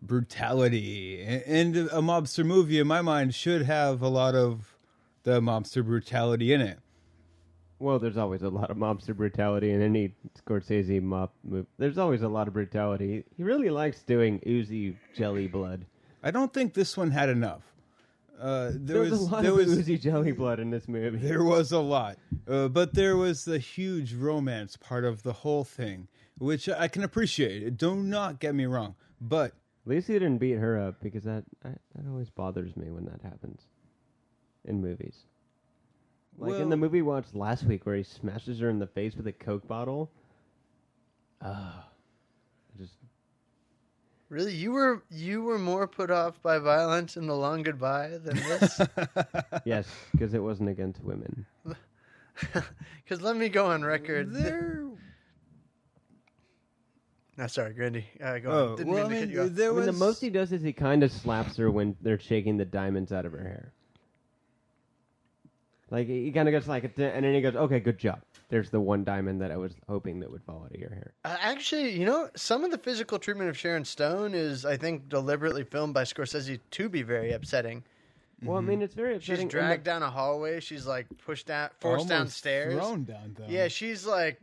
brutality, 0.00 1.22
and 1.22 1.76
a 1.76 2.00
mobster 2.00 2.46
movie 2.46 2.78
in 2.78 2.86
my 2.86 3.02
mind 3.02 3.34
should 3.34 3.62
have 3.62 4.00
a 4.00 4.08
lot 4.08 4.34
of 4.34 4.76
the 5.24 5.40
mobster 5.40 5.84
brutality 5.84 6.52
in 6.52 6.60
it. 6.60 6.78
Well, 7.84 7.98
there's 7.98 8.16
always 8.16 8.40
a 8.40 8.48
lot 8.48 8.70
of 8.70 8.78
mobster 8.78 9.14
brutality 9.14 9.70
in 9.70 9.82
any 9.82 10.14
Scorsese 10.42 11.02
mob 11.02 11.32
movie. 11.44 11.66
There's 11.76 11.98
always 11.98 12.22
a 12.22 12.28
lot 12.28 12.48
of 12.48 12.54
brutality. 12.54 13.24
He 13.36 13.42
really 13.42 13.68
likes 13.68 14.02
doing 14.02 14.40
oozy 14.46 14.96
jelly 15.14 15.48
blood. 15.48 15.84
I 16.22 16.30
don't 16.30 16.50
think 16.50 16.72
this 16.72 16.96
one 16.96 17.10
had 17.10 17.28
enough. 17.28 17.60
Uh, 18.40 18.70
there 18.72 18.80
There 18.80 19.00
was, 19.02 19.10
was 19.10 19.20
a 19.20 19.24
lot 19.24 19.42
there 19.42 19.50
of 19.50 19.58
was 19.58 19.78
oozy 19.78 19.98
jelly 19.98 20.32
blood 20.32 20.60
in 20.60 20.70
this 20.70 20.88
movie. 20.88 21.18
There 21.18 21.44
was 21.44 21.72
a 21.72 21.78
lot, 21.78 22.16
uh, 22.48 22.68
but 22.68 22.94
there 22.94 23.18
was 23.18 23.44
the 23.44 23.58
huge 23.58 24.14
romance 24.14 24.78
part 24.78 25.04
of 25.04 25.22
the 25.22 25.34
whole 25.34 25.62
thing, 25.62 26.08
which 26.38 26.70
I 26.70 26.88
can 26.88 27.04
appreciate. 27.04 27.76
Do 27.76 27.96
not 27.96 28.40
get 28.40 28.54
me 28.54 28.64
wrong, 28.64 28.94
but 29.20 29.52
At 29.84 29.90
least 29.90 30.06
he 30.06 30.14
didn't 30.14 30.38
beat 30.38 30.56
her 30.56 30.80
up 30.80 31.02
because 31.02 31.24
that 31.24 31.44
I, 31.62 31.68
that 31.94 32.08
always 32.08 32.30
bothers 32.30 32.78
me 32.78 32.90
when 32.90 33.04
that 33.04 33.20
happens 33.22 33.60
in 34.64 34.80
movies. 34.80 35.26
Like 36.38 36.60
in 36.60 36.68
the 36.68 36.76
movie 36.76 36.98
we 37.00 37.02
watched 37.02 37.34
last 37.34 37.64
week 37.64 37.86
where 37.86 37.96
he 37.96 38.02
smashes 38.02 38.58
her 38.60 38.68
in 38.68 38.78
the 38.78 38.86
face 38.86 39.14
with 39.16 39.26
a 39.26 39.32
Coke 39.32 39.66
bottle. 39.68 40.10
Ah, 41.42 41.86
just 42.78 42.94
Really, 44.30 44.52
you 44.54 44.72
were 44.72 45.02
you 45.10 45.42
were 45.42 45.58
more 45.58 45.86
put 45.86 46.10
off 46.10 46.42
by 46.42 46.58
violence 46.58 47.16
in 47.16 47.26
the 47.26 47.36
Long 47.36 47.62
Goodbye 47.62 48.18
than 48.24 48.36
this. 48.36 48.80
yes, 49.64 49.86
because 50.12 50.34
it 50.34 50.42
wasn't 50.42 50.68
against 50.70 51.02
women. 51.02 51.46
Because 53.04 53.20
let 53.22 53.36
me 53.36 53.48
go 53.48 53.66
on 53.66 53.84
record. 53.84 54.32
there. 54.32 54.80
No, 57.36 57.46
sorry, 57.48 57.74
Grandy. 57.74 58.06
Uh, 58.22 58.38
go 58.38 58.50
Oh, 58.50 58.68
on. 58.72 58.76
Didn't 58.76 58.92
well, 58.92 59.06
I 59.06 59.08
mean 59.08 59.10
to 59.10 59.26
cut 59.26 59.28
mean, 59.28 59.34
you 59.36 59.42
off. 59.42 59.50
there 59.50 59.66
I 59.70 59.70
mean, 59.70 59.76
was 59.76 59.86
the 59.86 59.92
most 60.04 60.20
he 60.20 60.30
does 60.30 60.52
is 60.52 60.62
he 60.62 60.72
kind 60.72 61.02
of 61.02 61.10
slaps 61.12 61.56
her 61.56 61.68
when 61.70 61.96
they're 62.00 62.18
shaking 62.18 62.56
the 62.56 62.64
diamonds 62.64 63.12
out 63.12 63.26
of 63.26 63.32
her 63.32 63.42
hair. 63.42 63.72
Like 65.94 66.08
he 66.08 66.32
kind 66.32 66.48
of 66.48 66.52
goes 66.52 66.66
like, 66.66 66.82
a 66.82 67.14
and 67.14 67.24
then 67.24 67.34
he 67.34 67.40
goes, 67.40 67.54
"Okay, 67.54 67.78
good 67.78 67.98
job." 67.98 68.20
There's 68.48 68.68
the 68.68 68.80
one 68.80 69.04
diamond 69.04 69.40
that 69.42 69.52
I 69.52 69.56
was 69.56 69.74
hoping 69.88 70.18
that 70.20 70.30
would 70.30 70.42
fall 70.42 70.64
out 70.64 70.74
of 70.74 70.80
your 70.80 70.90
hair. 70.90 71.12
Uh, 71.24 71.36
actually, 71.40 71.96
you 71.96 72.04
know, 72.04 72.30
some 72.34 72.64
of 72.64 72.72
the 72.72 72.78
physical 72.78 73.20
treatment 73.20 73.48
of 73.48 73.56
Sharon 73.56 73.84
Stone 73.84 74.34
is, 74.34 74.66
I 74.66 74.76
think, 74.76 75.08
deliberately 75.08 75.62
filmed 75.62 75.94
by 75.94 76.02
Scorsese 76.02 76.58
to 76.72 76.88
be 76.88 77.02
very 77.02 77.30
upsetting. 77.30 77.84
Well, 78.42 78.58
I 78.58 78.60
mean, 78.60 78.82
it's 78.82 78.94
very 78.94 79.14
She's 79.20 79.28
upsetting. 79.28 79.42
and 79.42 79.50
the- 79.50 79.52
dragged 79.52 79.84
down 79.84 80.02
a 80.02 80.10
hallway. 80.10 80.58
She's 80.58 80.84
like 80.84 81.06
pushed 81.24 81.46
down, 81.46 81.70
forced 81.78 82.00
almost 82.02 82.08
downstairs. 82.08 82.74
thrown 82.74 83.04
down. 83.04 83.36
Though. 83.38 83.46
Yeah, 83.48 83.68
she's 83.68 84.04
like, 84.04 84.40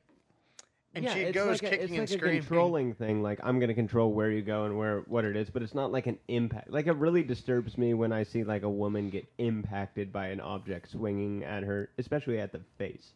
and 0.94 1.04
yeah, 1.06 1.14
she 1.14 1.32
goes 1.32 1.62
like 1.62 1.74
a, 1.74 1.78
kicking 1.78 1.82
it's 1.82 1.92
and 1.92 2.00
like 2.00 2.20
screaming. 2.20 2.38
a 2.38 2.42
controlling 2.42 2.94
thing. 2.94 3.22
Like 3.24 3.40
I'm 3.44 3.60
going 3.60 3.70
to 3.70 3.74
control 3.74 4.12
where 4.12 4.30
you 4.30 4.42
go 4.42 4.66
and 4.66 4.78
where 4.78 5.00
what 5.08 5.24
it 5.26 5.36
is, 5.36 5.50
but 5.50 5.62
it's 5.62 5.74
not 5.74 5.92
like 5.92 6.08
an 6.08 6.18
impact. 6.28 6.70
Like 6.70 6.88
it 6.88 6.96
really 6.96 7.24
disturbs 7.24 7.78
me 7.78 7.94
when 7.94 8.12
I 8.12 8.24
see 8.24 8.44
like 8.44 8.64
a 8.64 8.70
woman 8.70 9.10
get 9.10 9.26
impacted 9.38 10.12
by 10.12 10.28
an 10.28 10.42
object 10.42 10.92
swinging 10.92 11.44
at 11.44 11.64
her, 11.64 11.90
especially 11.98 12.40
at 12.40 12.52
the 12.52 12.60
face. 12.78 13.14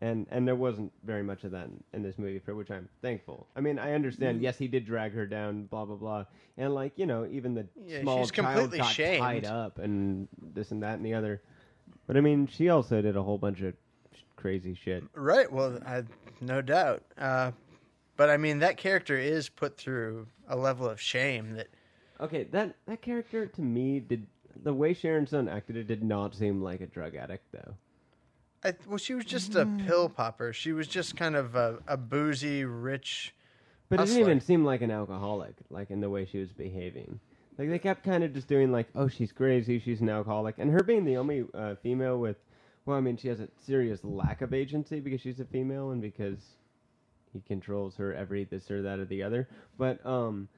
And 0.00 0.26
and 0.30 0.46
there 0.46 0.56
wasn't 0.56 0.92
very 1.04 1.22
much 1.22 1.44
of 1.44 1.52
that 1.52 1.66
in, 1.66 1.82
in 1.92 2.02
this 2.02 2.18
movie, 2.18 2.40
for 2.40 2.54
which 2.54 2.70
I'm 2.70 2.88
thankful. 3.00 3.46
I 3.54 3.60
mean, 3.60 3.78
I 3.78 3.92
understand. 3.94 4.40
Mm. 4.40 4.42
Yes, 4.42 4.58
he 4.58 4.66
did 4.66 4.84
drag 4.84 5.12
her 5.14 5.26
down, 5.26 5.64
blah 5.66 5.84
blah 5.84 5.96
blah, 5.96 6.24
and 6.58 6.74
like 6.74 6.92
you 6.96 7.06
know, 7.06 7.26
even 7.30 7.54
the 7.54 7.66
Yeah, 7.86 8.00
small 8.02 8.26
child 8.26 8.32
completely 8.32 8.78
got 8.78 8.92
shamed. 8.92 9.20
tied 9.20 9.44
up 9.46 9.78
and 9.78 10.28
this 10.54 10.72
and 10.72 10.82
that 10.82 10.94
and 10.94 11.06
the 11.06 11.14
other. 11.14 11.40
But 12.06 12.16
I 12.16 12.20
mean, 12.20 12.48
she 12.48 12.68
also 12.68 13.00
did 13.00 13.16
a 13.16 13.22
whole 13.22 13.38
bunch 13.38 13.62
of 13.62 13.74
crazy 14.44 14.74
shit. 14.74 15.02
Right. 15.14 15.50
Well, 15.50 15.78
I, 15.86 16.02
no 16.42 16.60
doubt. 16.60 17.02
Uh, 17.16 17.52
but 18.14 18.28
I 18.28 18.36
mean, 18.36 18.58
that 18.58 18.76
character 18.76 19.16
is 19.16 19.48
put 19.48 19.78
through 19.78 20.26
a 20.46 20.54
level 20.54 20.86
of 20.86 21.00
shame 21.00 21.52
that. 21.52 21.68
Okay, 22.20 22.44
that 22.52 22.76
that 22.84 23.00
character 23.00 23.46
to 23.46 23.60
me 23.62 24.00
did 24.00 24.26
the 24.62 24.74
way 24.74 24.92
Sharon 24.92 25.26
Stone 25.26 25.48
acted 25.48 25.76
it 25.78 25.84
did 25.86 26.02
not 26.04 26.34
seem 26.34 26.62
like 26.62 26.82
a 26.82 26.86
drug 26.86 27.14
addict 27.14 27.46
though. 27.52 27.74
I, 28.62 28.74
well, 28.86 28.98
she 28.98 29.14
was 29.14 29.24
just 29.24 29.54
a 29.56 29.64
Mm. 29.64 29.86
pill 29.86 30.08
popper. 30.10 30.52
She 30.52 30.72
was 30.72 30.88
just 30.88 31.16
kind 31.16 31.36
of 31.36 31.54
a, 31.54 31.78
a 31.88 31.96
boozy, 31.96 32.66
rich. 32.66 33.34
But 33.88 33.98
it 34.00 34.06
didn't 34.06 34.20
even 34.20 34.40
seem 34.42 34.62
like 34.62 34.82
an 34.82 34.90
alcoholic, 34.90 35.54
like 35.70 35.90
in 35.90 36.00
the 36.02 36.10
way 36.10 36.26
she 36.26 36.38
was 36.38 36.52
behaving. 36.52 37.18
Like 37.58 37.70
they 37.70 37.78
kept 37.78 38.04
kind 38.04 38.22
of 38.22 38.34
just 38.34 38.48
doing 38.48 38.70
like, 38.70 38.88
oh, 38.94 39.08
she's 39.08 39.32
crazy, 39.32 39.78
she's 39.78 40.02
an 40.02 40.10
alcoholic, 40.10 40.56
and 40.58 40.70
her 40.70 40.82
being 40.82 41.06
the 41.06 41.16
only 41.16 41.46
uh, 41.54 41.76
female 41.82 42.18
with, 42.18 42.36
well, 42.86 42.96
I 42.96 43.00
mean, 43.00 43.16
she 43.16 43.28
has 43.28 43.40
a 43.40 43.48
serious 43.64 44.04
lack 44.04 44.42
of 44.42 44.52
agency 44.54 45.00
because 45.00 45.20
she's 45.20 45.40
a 45.40 45.44
female 45.44 45.90
and 45.90 46.00
because 46.02 46.38
he 47.32 47.40
controls 47.40 47.96
her 47.96 48.14
every 48.14 48.44
this 48.44 48.70
or 48.70 48.82
that 48.82 48.98
or 48.98 49.04
the 49.04 49.22
other. 49.22 49.48
But 49.78 50.04
um, 50.06 50.48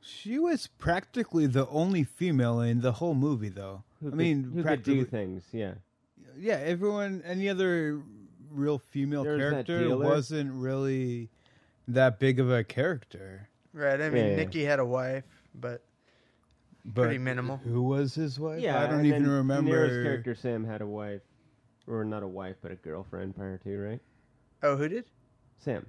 she 0.00 0.38
was 0.38 0.66
practically 0.66 1.46
the 1.46 1.66
only 1.68 2.04
female 2.04 2.60
in 2.60 2.80
the 2.80 2.92
whole 2.92 3.14
movie, 3.14 3.48
though. 3.48 3.82
who 4.00 4.08
I 4.08 4.10
could- 4.10 4.18
mean, 4.18 4.42
who 4.44 4.50
could 4.56 4.64
practically, 4.64 4.94
do 5.00 5.04
things, 5.04 5.42
yeah. 5.52 5.74
yeah. 6.38 6.54
Everyone, 6.62 7.22
any 7.26 7.48
other 7.48 8.00
real 8.50 8.78
female 8.78 9.24
There 9.24 9.34
was 9.36 9.42
that 9.52 9.66
character 9.66 9.96
wasn't 9.98 10.52
really 10.52 11.28
that 11.88 12.18
big 12.18 12.40
of 12.40 12.50
a 12.50 12.64
character. 12.64 13.48
Right. 13.72 14.00
I 14.00 14.08
mean, 14.10 14.24
Yeah, 14.24 14.30
yeah. 14.30 14.36
Nicky 14.36 14.64
had 14.64 14.78
a 14.80 14.84
wife, 14.84 15.24
but 15.54 15.82
But 16.84 17.02
Pretty 17.02 17.18
minimal. 17.18 17.58
Who 17.58 17.82
was 17.82 18.14
his 18.14 18.38
wife? 18.40 18.60
Yeah, 18.60 18.78
I 18.82 18.86
don't 18.86 18.98
and 19.00 19.06
even 19.06 19.22
then 19.24 19.30
remember. 19.32 19.70
Nero's 19.70 20.02
character 20.02 20.34
Sam 20.34 20.64
had 20.64 20.80
a 20.80 20.86
wife. 20.86 21.20
or 21.86 22.04
not 22.04 22.22
a 22.22 22.28
wife, 22.28 22.56
but 22.62 22.70
a 22.72 22.76
girlfriend 22.76 23.36
prior 23.36 23.58
to, 23.58 23.78
right? 23.78 24.00
Oh, 24.62 24.76
who 24.76 24.88
did? 24.88 25.04
Sam. 25.58 25.86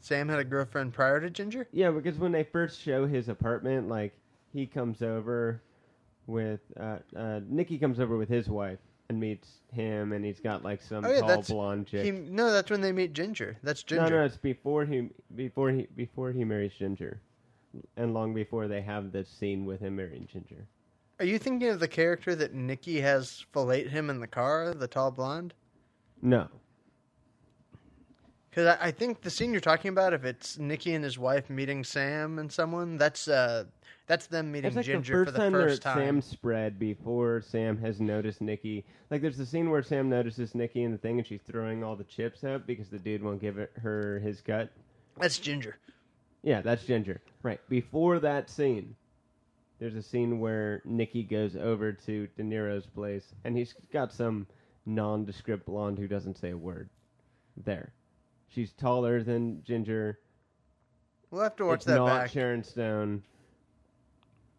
Sam 0.00 0.28
had 0.28 0.38
a 0.38 0.44
girlfriend 0.44 0.92
prior 0.94 1.20
to 1.20 1.28
Ginger. 1.28 1.66
Yeah, 1.72 1.90
because 1.90 2.18
when 2.18 2.32
they 2.32 2.44
first 2.44 2.80
show 2.80 3.06
his 3.06 3.28
apartment, 3.28 3.88
like 3.88 4.16
he 4.52 4.64
comes 4.66 5.02
over 5.02 5.60
with 6.26 6.60
uh, 6.78 6.98
uh, 7.16 7.40
Nicky 7.48 7.78
comes 7.78 7.98
over 8.00 8.16
with 8.16 8.28
his 8.28 8.48
wife 8.48 8.78
and 9.08 9.18
meets 9.18 9.60
him, 9.72 10.12
and 10.12 10.24
he's 10.24 10.40
got 10.40 10.62
like 10.62 10.80
some 10.82 11.04
Oh, 11.04 11.10
yeah, 11.10 11.18
tall 11.20 11.28
that's- 11.28 11.50
blonde 11.50 11.86
chick. 11.86 12.04
He, 12.04 12.10
no, 12.12 12.52
that's 12.52 12.70
when 12.70 12.80
they 12.80 12.92
meet 12.92 13.12
Ginger. 13.12 13.56
That's 13.62 13.82
Ginger. 13.82 14.04
No, 14.04 14.16
no, 14.20 14.24
it's 14.24 14.36
before 14.36 14.84
he 14.84 15.08
before 15.34 15.70
he 15.70 15.86
before 15.96 16.30
he 16.32 16.44
marries 16.44 16.72
Ginger, 16.74 17.20
and 17.96 18.14
long 18.14 18.34
before 18.34 18.68
they 18.68 18.80
have 18.80 19.12
this 19.12 19.28
scene 19.28 19.64
with 19.64 19.80
him 19.80 19.96
marrying 19.96 20.26
Ginger. 20.30 20.66
Are 21.18 21.24
you 21.24 21.38
thinking 21.38 21.68
of 21.68 21.80
the 21.80 21.88
character 21.88 22.34
that 22.36 22.54
Nicky 22.54 23.00
has 23.00 23.44
filleted 23.52 23.90
him 23.90 24.08
in 24.08 24.20
the 24.20 24.26
car, 24.26 24.72
the 24.72 24.86
tall 24.86 25.10
blonde? 25.10 25.52
No, 26.22 26.48
Because 28.50 28.76
I, 28.80 28.86
I 28.86 28.90
think 28.90 29.20
the 29.22 29.30
scene 29.30 29.52
you're 29.52 29.60
talking 29.60 29.88
about, 29.90 30.12
if 30.12 30.24
it's 30.24 30.58
Nicky 30.58 30.94
and 30.94 31.04
his 31.04 31.18
wife 31.18 31.48
meeting 31.50 31.84
Sam 31.84 32.38
and 32.38 32.50
someone, 32.50 32.96
that's 32.96 33.28
uh, 33.28 33.64
that's 34.06 34.26
them 34.26 34.50
meeting 34.50 34.74
like 34.74 34.86
Ginger 34.86 35.24
the 35.24 35.24
first 35.24 35.26
for 35.26 35.32
the 35.32 35.38
time 35.38 35.52
first 35.52 35.82
time. 35.82 35.98
Sam's 35.98 36.24
spread 36.24 36.78
before 36.78 37.40
Sam 37.42 37.76
has 37.78 38.00
noticed 38.00 38.40
Nicky. 38.40 38.84
Like 39.10 39.22
there's 39.22 39.36
the 39.36 39.46
scene 39.46 39.70
where 39.70 39.82
Sam 39.82 40.08
notices 40.08 40.54
Nicky 40.54 40.82
in 40.82 40.92
the 40.92 40.98
thing, 40.98 41.18
and 41.18 41.26
she's 41.26 41.42
throwing 41.42 41.84
all 41.84 41.94
the 41.94 42.04
chips 42.04 42.42
out 42.42 42.66
because 42.66 42.88
the 42.88 42.98
dude 42.98 43.22
won't 43.22 43.40
give 43.40 43.58
it, 43.58 43.70
her 43.82 44.18
his 44.20 44.40
cut. 44.40 44.70
That's 45.20 45.38
Ginger. 45.38 45.78
Yeah, 46.42 46.60
that's 46.60 46.84
Ginger. 46.84 47.20
Right. 47.42 47.60
Before 47.68 48.18
that 48.20 48.48
scene, 48.48 48.94
there's 49.78 49.96
a 49.96 50.02
scene 50.02 50.40
where 50.40 50.82
Nicky 50.84 51.22
goes 51.22 51.56
over 51.56 51.92
to 51.92 52.28
De 52.36 52.42
Niro's 52.42 52.86
place, 52.86 53.34
and 53.44 53.56
he's 53.56 53.74
got 53.92 54.12
some 54.12 54.46
nondescript 54.86 55.66
blonde 55.66 55.98
who 55.98 56.08
doesn't 56.08 56.38
say 56.38 56.50
a 56.50 56.56
word. 56.56 56.88
There. 57.64 57.92
She's 58.48 58.72
taller 58.72 59.22
than 59.22 59.62
Ginger. 59.64 60.18
We'll 61.30 61.42
have 61.42 61.56
to 61.56 61.66
watch 61.66 61.76
it's 61.76 61.84
that 61.86 61.96
not 61.96 62.06
back 62.06 62.30
Sharon 62.30 62.64
Stone. 62.64 63.22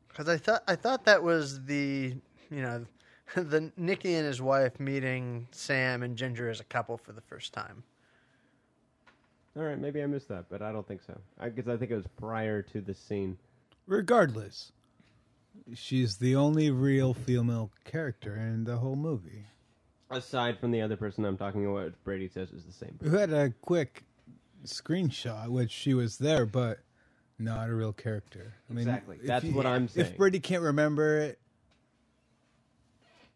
because 0.09 0.29
I 0.29 0.37
thought 0.37 0.63
I 0.67 0.75
thought 0.75 1.05
that 1.05 1.23
was 1.23 1.63
the 1.65 2.15
you 2.51 2.61
know 2.61 2.85
the 3.35 3.71
Nicky 3.75 4.13
and 4.13 4.25
his 4.25 4.41
wife 4.41 4.79
meeting 4.79 5.47
Sam 5.51 6.03
and 6.03 6.15
Ginger 6.15 6.49
as 6.49 6.59
a 6.59 6.65
couple 6.65 6.97
for 6.97 7.11
the 7.11 7.21
first 7.21 7.53
time. 7.53 7.83
All 9.57 9.63
right, 9.63 9.79
maybe 9.79 10.01
I 10.01 10.05
missed 10.05 10.29
that, 10.29 10.45
but 10.49 10.61
I 10.61 10.71
don't 10.71 10.87
think 10.87 11.01
so. 11.05 11.19
Because 11.43 11.67
I, 11.67 11.77
think 11.77 11.91
it 11.91 11.95
was 11.95 12.07
prior 12.19 12.61
to 12.61 12.81
the 12.81 12.93
scene. 12.93 13.37
Regardless, 13.87 14.71
she's 15.73 16.17
the 16.17 16.35
only 16.35 16.69
real 16.69 17.13
female 17.13 17.71
character 17.83 18.35
in 18.35 18.63
the 18.65 18.77
whole 18.77 18.95
movie. 18.95 19.45
Aside 20.11 20.59
from 20.59 20.71
the 20.71 20.81
other 20.81 20.95
person 20.95 21.25
I'm 21.25 21.37
talking 21.37 21.65
about, 21.65 21.93
Brady 22.03 22.27
says 22.27 22.51
is 22.51 22.65
the 22.65 22.73
same. 22.73 22.97
Who 23.01 23.17
had 23.17 23.33
a 23.33 23.51
quick 23.61 24.03
screenshot, 24.65 25.49
which 25.49 25.71
she 25.71 25.93
was 25.93 26.17
there, 26.17 26.45
but 26.45 26.79
not 27.37 27.69
a 27.69 27.73
real 27.73 27.93
character. 27.93 28.55
I 28.69 28.73
mean, 28.73 28.87
Exactly. 28.87 29.17
That's 29.23 29.45
what 29.45 29.65
I'm 29.65 29.87
saying. 29.87 30.07
If 30.07 30.17
Brady 30.17 30.39
can't 30.39 30.63
remember 30.63 31.19
it, 31.19 31.39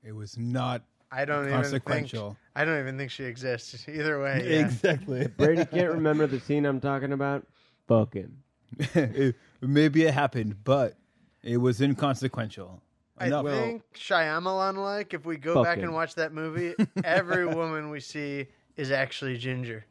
it 0.04 0.12
was 0.14 0.38
not 0.38 0.84
I 1.16 1.26
don't 1.26 1.48
even 1.48 1.64
think. 1.80 2.14
I 2.56 2.66
don't 2.66 2.80
even 2.80 2.98
think 2.98 3.12
she 3.12 3.24
exists. 3.26 3.86
Either 3.88 4.20
way, 4.22 4.42
yeah. 4.50 4.66
Exactly. 4.66 5.28
Brady 5.38 5.66
can't 5.66 5.92
remember 5.94 6.26
the 6.28 6.40
scene 6.40 6.66
I'm 6.66 6.80
talking 6.82 7.12
about. 7.14 7.46
Fuck 7.88 8.14
him. 8.16 8.38
It- 8.96 9.36
maybe 9.62 10.04
it 10.04 10.14
happened, 10.14 10.56
but 10.64 10.96
it 11.44 11.58
was 11.58 11.80
inconsequential. 11.82 12.82
I 13.18 13.28
Enough. 13.28 13.46
think 13.46 13.84
Shyamalan 13.96 14.76
like 14.78 15.14
if 15.14 15.26
we 15.26 15.38
go 15.38 15.54
Fuck 15.54 15.64
back 15.66 15.78
him. 15.78 15.84
and 15.86 15.94
watch 15.94 16.16
that 16.16 16.34
movie, 16.34 16.74
every 17.04 17.46
woman 17.46 17.90
we 17.92 18.00
see 18.00 18.48
is 18.76 18.90
actually 18.92 19.38
Ginger. 19.38 19.86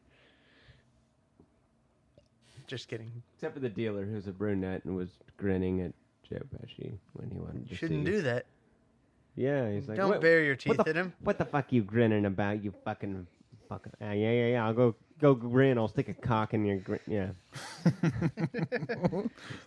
Just 2.67 2.87
kidding. 2.87 3.11
Except 3.35 3.53
for 3.53 3.59
the 3.59 3.69
dealer, 3.69 4.05
who's 4.05 4.27
a 4.27 4.31
brunette 4.31 4.83
and 4.85 4.95
was 4.95 5.09
grinning 5.37 5.81
at 5.81 5.93
Joe 6.29 6.41
Pesci 6.55 6.91
when 7.13 7.29
he 7.29 7.37
wanted 7.39 7.69
to 7.69 7.75
Shouldn't 7.75 8.05
see. 8.05 8.11
do 8.11 8.21
that. 8.23 8.45
Yeah, 9.35 9.71
he's 9.71 9.87
like, 9.87 9.97
Don't 9.97 10.09
what, 10.09 10.21
bare 10.21 10.43
your 10.43 10.55
teeth 10.55 10.77
what 10.77 10.85
the, 10.85 10.91
at 10.91 10.95
him. 10.95 11.13
What 11.21 11.37
the 11.37 11.45
fuck 11.45 11.71
you 11.71 11.81
grinning 11.83 12.25
about? 12.25 12.63
You 12.63 12.73
fucking 12.85 13.27
fucking. 13.67 13.93
Uh, 14.01 14.11
yeah, 14.11 14.31
yeah, 14.31 14.47
yeah. 14.47 14.65
I'll 14.65 14.73
go 14.73 14.95
go 15.19 15.33
grin. 15.33 15.77
I'll 15.77 15.87
stick 15.87 16.09
a 16.09 16.13
cock 16.13 16.53
in 16.53 16.65
your 16.65 16.77
grin. 16.77 16.99
Yeah. 17.07 17.29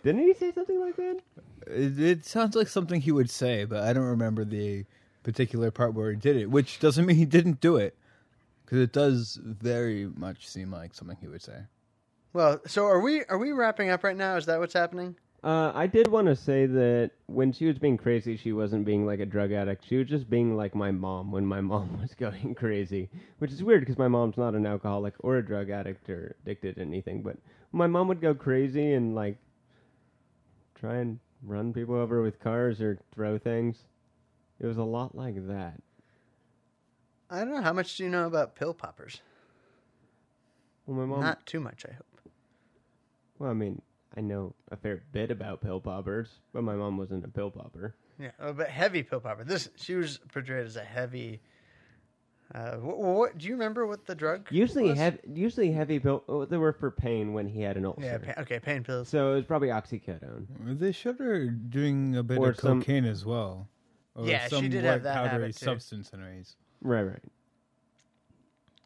Didn't 0.03 0.21
he 0.21 0.33
say 0.33 0.51
something 0.53 0.79
like 0.79 0.95
that? 0.95 1.19
It, 1.67 1.99
it 1.99 2.25
sounds 2.25 2.55
like 2.55 2.67
something 2.67 3.01
he 3.01 3.11
would 3.11 3.29
say, 3.29 3.65
but 3.65 3.83
I 3.83 3.93
don't 3.93 4.05
remember 4.05 4.45
the 4.45 4.85
particular 5.23 5.71
part 5.71 5.93
where 5.93 6.11
he 6.11 6.17
did 6.17 6.37
it, 6.37 6.49
which 6.49 6.79
doesn't 6.79 7.05
mean 7.05 7.17
he 7.17 7.25
didn't 7.25 7.59
do 7.59 7.75
it. 7.75 7.95
Because 8.63 8.79
it 8.79 8.91
does 8.91 9.39
very 9.41 10.07
much 10.15 10.47
seem 10.47 10.71
like 10.71 10.93
something 10.93 11.17
he 11.21 11.27
would 11.27 11.41
say. 11.41 11.59
Well, 12.33 12.61
so 12.67 12.85
are 12.85 12.99
we 12.99 13.23
are 13.25 13.37
we 13.37 13.51
wrapping 13.51 13.89
up 13.89 14.03
right 14.03 14.15
now? 14.15 14.35
Is 14.35 14.45
that 14.45 14.59
what's 14.59 14.73
happening? 14.73 15.15
Uh, 15.43 15.71
I 15.75 15.85
did 15.85 16.07
want 16.07 16.27
to 16.27 16.35
say 16.35 16.65
that 16.65 17.11
when 17.27 17.51
she 17.51 17.67
was 17.67 17.77
being 17.77 17.97
crazy, 17.97 18.35
she 18.35 18.53
wasn't 18.53 18.85
being 18.85 19.05
like 19.05 19.19
a 19.19 19.25
drug 19.25 19.51
addict. 19.51 19.85
She 19.87 19.97
was 19.97 20.07
just 20.07 20.29
being 20.29 20.57
like 20.57 20.73
my 20.73 20.91
mom 20.91 21.31
when 21.31 21.45
my 21.45 21.61
mom 21.71 22.01
was 22.01 22.15
going 22.15 22.55
crazy, 22.55 23.09
which 23.37 23.51
is 23.51 23.63
weird 23.63 23.81
because 23.81 23.97
my 23.97 24.07
mom's 24.07 24.37
not 24.37 24.55
an 24.55 24.65
alcoholic 24.65 25.13
or 25.19 25.37
a 25.37 25.45
drug 25.45 25.69
addict 25.69 26.09
or 26.09 26.35
addicted 26.41 26.75
to 26.75 26.81
anything. 26.81 27.21
But 27.21 27.37
my 27.71 27.87
mom 27.87 28.07
would 28.07 28.21
go 28.21 28.33
crazy 28.33 28.93
and 28.93 29.13
like 29.13 29.37
try 30.75 30.97
and 30.97 31.19
run 31.43 31.71
people 31.71 31.95
over 31.95 32.21
with 32.21 32.39
cars 32.39 32.81
or 32.81 32.97
throw 33.13 33.37
things. 33.37 33.77
It 34.59 34.65
was 34.65 34.77
a 34.77 34.83
lot 34.83 35.15
like 35.15 35.47
that. 35.47 35.79
I 37.29 37.39
don't 37.39 37.51
know. 37.51 37.61
How 37.61 37.73
much 37.73 37.97
do 37.97 38.03
you 38.03 38.09
know 38.09 38.25
about 38.25 38.55
pill 38.55 38.73
poppers? 38.73 39.21
Well, 40.85 40.97
my 40.97 41.05
mom. 41.05 41.19
Not 41.19 41.45
too 41.45 41.59
much, 41.59 41.85
I 41.87 41.93
hope. 41.93 42.05
Well, 43.37 43.51
I 43.51 43.53
mean, 43.53 43.81
I 44.17 44.21
know 44.21 44.55
a 44.71 44.75
fair 44.75 45.03
bit 45.11 45.29
about 45.29 45.61
pill 45.61 45.79
poppers, 45.79 46.39
but 46.51 46.63
my 46.63 46.75
mom 46.75 46.97
wasn't 46.97 47.23
a 47.23 47.27
pill 47.27 47.51
popper. 47.51 47.93
Yeah, 48.19 48.31
oh, 48.39 48.51
but 48.51 48.67
heavy 48.67 49.03
pill 49.03 49.19
popper. 49.19 49.43
This 49.43 49.69
she 49.75 49.93
was 49.95 50.17
portrayed 50.33 50.65
as 50.65 50.75
a 50.75 50.83
heavy. 50.83 51.39
Uh, 52.55 52.77
what, 52.77 52.97
what 52.97 53.37
do 53.37 53.45
you 53.45 53.53
remember? 53.53 53.85
What 53.85 54.05
the 54.07 54.15
drug? 54.15 54.47
Usually, 54.49 54.89
was? 54.89 54.97
heavy, 54.97 55.19
usually 55.31 55.71
heavy 55.71 55.99
pill. 55.99 56.23
Oh, 56.27 56.45
they 56.45 56.57
were 56.57 56.73
for 56.73 56.89
pain 56.89 57.33
when 57.33 57.45
he 57.47 57.61
had 57.61 57.77
an 57.77 57.85
ulcer. 57.85 58.01
Yeah. 58.25 58.33
Pa- 58.33 58.41
okay, 58.41 58.57
pain 58.59 58.83
pills. 58.83 59.09
So 59.09 59.33
it 59.33 59.35
was 59.35 59.45
probably 59.45 59.67
oxycodone. 59.67 60.45
They 60.79 60.93
showed 60.93 61.19
her 61.19 61.45
doing 61.47 62.15
a 62.15 62.23
bit 62.23 62.39
Or 62.39 62.49
of 62.49 62.59
some- 62.59 62.81
cocaine 62.81 63.05
as 63.05 63.23
well. 63.25 63.67
Or 64.15 64.25
Yeah, 64.25 64.45
she 64.45 64.55
some 64.55 64.69
did 64.69 64.83
have 64.83 65.03
that 65.03 65.13
powdery 65.13 65.31
habit, 65.41 65.57
too. 65.57 65.65
substance 65.65 66.09
anyways. 66.13 66.55
Right, 66.81 67.03
right. 67.03 67.21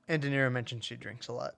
And 0.10 0.22
De 0.22 0.30
Niro 0.30 0.52
mentioned 0.52 0.84
she 0.84 0.98
drinks 0.98 1.30
a 1.30 1.34
lot, 1.34 1.56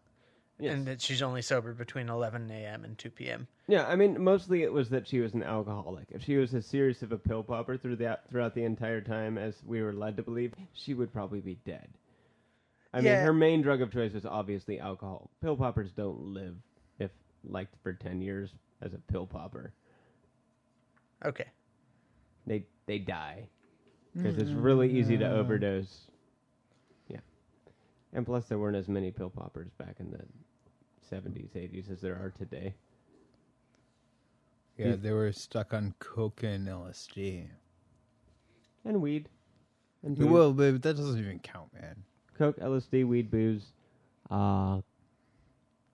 Yes. 0.60 0.74
and 0.74 0.88
that 0.88 1.02
she's 1.02 1.22
only 1.22 1.42
sober 1.42 1.74
between 1.74 2.10
11 2.10 2.50
a.m. 2.52 2.86
and 2.86 2.98
2 2.98 3.10
p.m. 3.10 3.48
Yeah, 3.68 3.88
I 3.88 3.96
mean, 3.96 4.24
mostly 4.24 4.62
it 4.62 4.72
was 4.72 4.90
that 4.90 5.08
she 5.08 5.20
was 5.20 5.34
an 5.34 5.44
alcoholic. 5.44 6.06
If 6.12 6.24
she 6.24 6.38
was 6.38 6.54
as 6.54 6.66
serious 6.66 7.02
of 7.02 7.12
a 7.12 7.18
pill 7.18 7.44
popper 7.44 7.76
through 7.76 7.96
the, 7.96 8.20
throughout 8.30 8.54
the 8.54 8.64
entire 8.64 9.02
time 9.02 9.38
as 9.38 9.56
we 9.66 9.82
were 9.82 9.94
led 9.94 10.16
to 10.18 10.24
believe, 10.24 10.54
she 10.74 10.94
would 10.94 11.12
probably 11.12 11.42
be 11.42 11.58
dead. 11.66 11.88
I 12.94 13.02
mean, 13.02 13.16
her 13.16 13.34
main 13.34 13.64
drug 13.64 13.82
of 13.82 13.92
choice 13.92 14.14
was 14.14 14.26
obviously 14.26 14.80
alcohol. 14.80 15.32
Pill 15.42 15.58
poppers 15.58 15.92
don't 15.92 16.34
live 16.34 16.56
if 17.00 17.10
liked 17.44 17.74
for 17.82 17.94
ten 17.94 18.22
years 18.22 18.52
as 18.82 18.94
a 18.94 19.00
pill 19.00 19.26
popper. 19.26 19.74
Okay. 21.26 21.48
They 22.46 22.66
they 22.86 23.00
die 23.00 23.48
because 24.16 24.38
it's 24.38 24.52
really 24.52 24.92
easy 24.92 25.18
to 25.18 25.26
mm. 25.26 25.32
overdose. 25.32 26.08
And 28.14 28.26
plus 28.26 28.46
there 28.46 28.60
weren't 28.60 28.78
as 28.78 28.88
many 28.88 29.12
pill 29.12 29.30
poppers 29.30 29.72
back 29.78 29.96
in 30.00 30.12
the 30.12 30.20
seventies, 31.02 31.50
eighties 31.56 31.90
as 31.90 32.02
there 32.02 32.16
are 32.16 32.34
today. 32.38 32.76
Yeah, 34.78 34.96
they 34.96 35.12
were 35.12 35.32
stuck 35.32 35.74
on 35.74 35.94
coke 36.00 36.44
and 36.44 36.68
LSD. 36.68 37.48
And 38.86 39.02
weed. 39.02 39.30
And 40.04 40.18
booze. 40.18 40.28
Well, 40.28 40.52
but 40.52 40.82
that 40.82 40.98
doesn't 40.98 41.20
even 41.20 41.40
count, 41.40 41.74
man. 41.74 42.04
Coke, 42.38 42.58
LSD, 42.58 43.08
weed, 43.08 43.30
booze, 43.30 43.72
uh, 44.32 44.82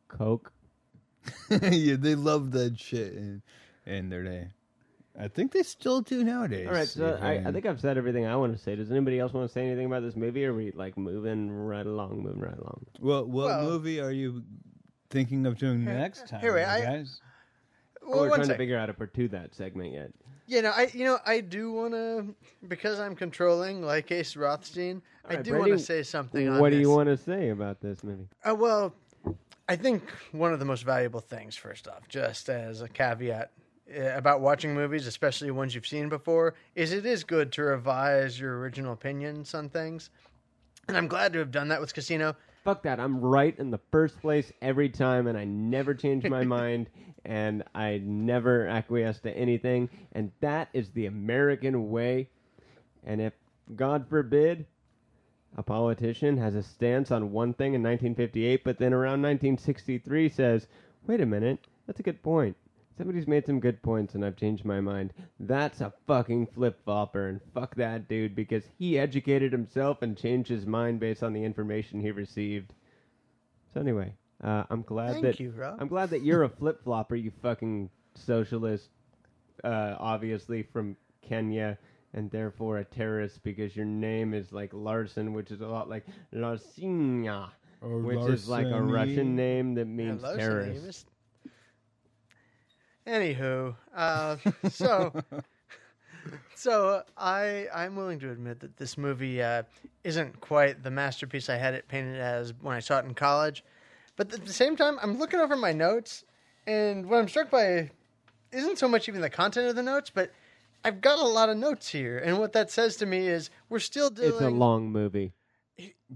Coke. 0.07 0.51
yeah, 1.49 1.95
they 1.97 2.15
loved 2.15 2.53
that 2.53 2.79
shit 2.79 3.13
in, 3.13 3.41
in 3.85 4.09
their 4.09 4.23
day. 4.23 4.47
I 5.19 5.27
think 5.27 5.51
they 5.51 5.63
still 5.63 6.01
do 6.01 6.23
nowadays. 6.23 6.67
All 6.67 6.73
right, 6.73 6.87
so 6.87 7.19
I, 7.21 7.33
I 7.45 7.51
think 7.51 7.65
I've 7.65 7.81
said 7.81 7.97
everything 7.97 8.25
I 8.25 8.35
want 8.37 8.53
to 8.55 8.57
say. 8.63 8.75
Does 8.75 8.89
anybody 8.89 9.19
else 9.19 9.33
want 9.33 9.47
to 9.47 9.53
say 9.53 9.65
anything 9.65 9.85
about 9.85 10.01
this 10.01 10.15
movie, 10.15 10.45
or 10.45 10.53
are 10.53 10.55
we 10.55 10.71
like 10.71 10.97
moving 10.97 11.51
right 11.51 11.85
along, 11.85 12.23
moving 12.23 12.39
right 12.39 12.57
along? 12.57 12.85
Well, 12.99 13.25
what 13.25 13.47
Well- 13.47 13.63
movie 13.63 13.99
are 13.99 14.11
you 14.11 14.43
thinking 15.09 15.45
of 15.45 15.57
doing 15.57 15.83
next 15.83 16.27
time, 16.27 16.39
here, 16.39 16.53
wait, 16.53 16.61
you 16.61 16.67
I- 16.67 16.81
guys? 16.81 17.21
Well, 18.01 18.21
We're 18.21 18.29
one 18.29 18.37
trying 18.37 18.41
to 18.41 18.45
sec. 18.53 18.57
figure 18.57 18.75
out 18.77 18.81
how 18.81 18.85
to 18.87 18.93
part 18.93 19.13
two 19.13 19.27
that 19.29 19.53
segment 19.53 19.93
yet. 19.93 20.11
You 20.47 20.63
know, 20.63 20.71
I 20.75 20.89
you 20.93 21.03
know 21.03 21.19
I 21.27 21.41
do 21.41 21.71
want 21.73 21.93
to 21.93 22.33
because 22.67 22.99
I'm 22.99 23.15
controlling 23.15 23.83
like 23.83 24.09
Ace 24.11 24.35
Rothstein. 24.35 25.01
I 25.25 25.31
Alright, 25.31 25.43
do 25.45 25.51
Brady, 25.51 25.69
want 25.71 25.79
to 25.79 25.85
say 25.85 26.01
something. 26.01 26.47
on 26.49 26.59
What 26.59 26.69
do 26.69 26.77
this. 26.77 26.81
you 26.81 26.89
want 26.89 27.07
to 27.07 27.17
say 27.17 27.49
about 27.49 27.81
this 27.81 28.03
movie? 28.03 28.27
Uh, 28.43 28.55
well, 28.55 28.95
I 29.67 29.75
think 29.75 30.01
one 30.31 30.53
of 30.53 30.59
the 30.59 30.65
most 30.65 30.85
valuable 30.85 31.19
things, 31.19 31.55
first 31.55 31.87
off, 31.87 32.07
just 32.07 32.49
as 32.49 32.81
a 32.81 32.87
caveat 32.89 33.51
Uh, 33.89 34.15
about 34.15 34.39
watching 34.39 34.75
movies, 34.75 35.07
especially 35.07 35.49
ones 35.49 35.73
you've 35.73 35.87
seen 35.87 36.09
before, 36.09 36.53
is 36.75 36.91
it 36.91 37.05
is 37.07 37.23
good 37.23 37.51
to 37.51 37.63
revise 37.63 38.39
your 38.39 38.59
original 38.59 38.93
opinions 38.93 39.55
on 39.55 39.69
things. 39.69 40.11
and 40.87 40.95
I'm 40.95 41.07
glad 41.07 41.33
to 41.33 41.39
have 41.39 41.51
done 41.51 41.69
that 41.69 41.81
with 41.81 41.93
Casino. 41.93 42.35
Fuck 42.63 42.83
that. 42.83 42.99
I'm 42.99 43.19
right 43.19 43.57
in 43.57 43.71
the 43.71 43.79
first 43.91 44.19
place 44.21 44.51
every 44.61 44.89
time, 44.89 45.25
and 45.25 45.37
I 45.37 45.45
never 45.45 45.95
change 45.95 46.23
my 46.25 46.43
mind, 46.59 46.89
and 47.25 47.63
I 47.73 48.01
never 48.03 48.67
acquiesce 48.67 49.19
to 49.21 49.35
anything, 49.35 49.89
and 50.11 50.31
that 50.41 50.69
is 50.73 50.91
the 50.91 51.07
American 51.07 51.89
way. 51.89 52.29
And 53.03 53.21
if, 53.21 53.33
God 53.75 54.07
forbid, 54.07 54.67
a 55.57 55.63
politician 55.63 56.37
has 56.37 56.53
a 56.53 56.61
stance 56.61 57.09
on 57.09 57.31
one 57.31 57.53
thing 57.53 57.73
in 57.73 57.81
1958, 57.81 58.63
but 58.63 58.77
then 58.77 58.93
around 58.93 59.21
1963 59.23 60.29
says, 60.29 60.67
wait 61.07 61.21
a 61.21 61.25
minute, 61.25 61.59
that's 61.87 61.99
a 61.99 62.03
good 62.03 62.21
point. 62.21 62.55
Somebody's 62.99 63.29
made 63.29 63.45
some 63.45 63.61
good 63.61 63.81
points 63.81 64.13
and 64.13 64.25
I've 64.25 64.35
changed 64.35 64.65
my 64.65 64.81
mind. 64.81 65.13
That's 65.39 65.79
a 65.79 65.93
fucking 66.05 66.47
flip 66.47 66.83
flopper, 66.83 67.29
and 67.29 67.39
fuck 67.53 67.73
that 67.75 68.09
dude 68.09 68.35
because 68.35 68.63
he 68.77 68.99
educated 68.99 69.53
himself 69.53 70.01
and 70.01 70.17
changed 70.17 70.49
his 70.49 70.65
mind 70.65 70.99
based 70.99 71.23
on 71.23 71.31
the 71.31 71.41
information 71.41 72.01
he 72.01 72.11
received. 72.11 72.73
So 73.73 73.79
anyway, 73.79 74.11
uh, 74.43 74.65
I'm 74.69 74.81
glad 74.81 75.13
Thank 75.13 75.23
that 75.23 75.39
you, 75.39 75.51
Rob. 75.51 75.77
I'm 75.79 75.87
glad 75.87 76.09
that 76.09 76.23
you're 76.23 76.43
a 76.43 76.49
flip 76.49 76.83
flopper, 76.83 77.15
you 77.15 77.31
fucking 77.41 77.89
socialist, 78.15 78.89
uh, 79.63 79.95
obviously 79.97 80.63
from 80.63 80.97
Kenya, 81.21 81.77
and 82.13 82.29
therefore 82.29 82.79
a 82.79 82.83
terrorist 82.83 83.41
because 83.43 83.77
your 83.77 83.85
name 83.85 84.33
is 84.33 84.51
like 84.51 84.71
Larson, 84.73 85.31
which 85.31 85.51
is 85.51 85.61
a 85.61 85.67
lot 85.67 85.87
like 85.87 86.05
Larsinya, 86.33 87.47
Or 87.79 87.99
which 87.99 88.29
is 88.29 88.49
like 88.49 88.67
a 88.67 88.81
Russian 88.81 89.37
name 89.37 89.75
that 89.75 89.87
means 89.87 90.21
Hello, 90.21 90.35
terrorist. 90.35 91.07
Sanemus. 93.05 93.35
Anywho, 93.37 93.75
uh, 93.95 94.35
so 94.69 95.13
so 96.55 97.03
I 97.17 97.67
I'm 97.73 97.95
willing 97.95 98.19
to 98.19 98.31
admit 98.31 98.59
that 98.61 98.77
this 98.77 98.97
movie 98.97 99.41
uh, 99.41 99.63
isn't 100.03 100.39
quite 100.41 100.83
the 100.83 100.91
masterpiece 100.91 101.49
I 101.49 101.55
had 101.55 101.73
it 101.73 101.87
painted 101.87 102.19
as 102.19 102.53
when 102.61 102.75
I 102.75 102.79
saw 102.79 102.99
it 102.99 103.05
in 103.05 103.13
college, 103.13 103.63
but 104.15 104.33
at 104.33 104.45
the 104.45 104.53
same 104.53 104.75
time 104.75 104.97
I'm 105.01 105.17
looking 105.17 105.39
over 105.39 105.55
my 105.55 105.71
notes, 105.71 106.23
and 106.67 107.09
what 107.09 107.19
I'm 107.19 107.27
struck 107.27 107.49
by 107.49 107.91
isn't 108.51 108.77
so 108.79 108.87
much 108.87 109.07
even 109.07 109.21
the 109.21 109.29
content 109.29 109.67
of 109.67 109.75
the 109.75 109.83
notes, 109.83 110.09
but 110.13 110.31
I've 110.83 111.01
got 111.01 111.19
a 111.19 111.23
lot 111.27 111.49
of 111.49 111.57
notes 111.57 111.89
here, 111.89 112.17
and 112.19 112.39
what 112.39 112.53
that 112.53 112.71
says 112.71 112.95
to 112.97 113.05
me 113.05 113.27
is 113.27 113.49
we're 113.69 113.79
still 113.79 114.09
dealing. 114.09 114.31
It's 114.33 114.41
a 114.41 114.49
long 114.49 114.91
movie. 114.91 115.33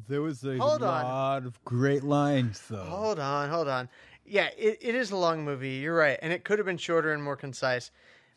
There 0.10 0.22
was 0.22 0.44
a 0.44 0.58
Hold 0.58 0.84
on. 0.84 1.04
lot 1.06 1.46
of 1.46 1.64
great 1.64 2.04
lines, 2.04 2.62
though. 2.70 2.84
Hold 2.84 3.20
on, 3.20 3.50
hold 3.50 3.68
on. 3.68 3.88
Yeah, 4.26 4.50
it, 4.58 4.78
it 4.82 4.96
is 4.96 5.12
a 5.12 5.18
long 5.18 5.44
movie. 5.44 5.72
You're 5.76 5.96
right, 5.96 6.18
and 6.22 6.32
it 6.32 6.44
could 6.44 6.60
have 6.60 6.66
been 6.66 6.78
shorter 6.78 7.12
and 7.14 7.22
more 7.24 7.36
concise. 7.36 7.92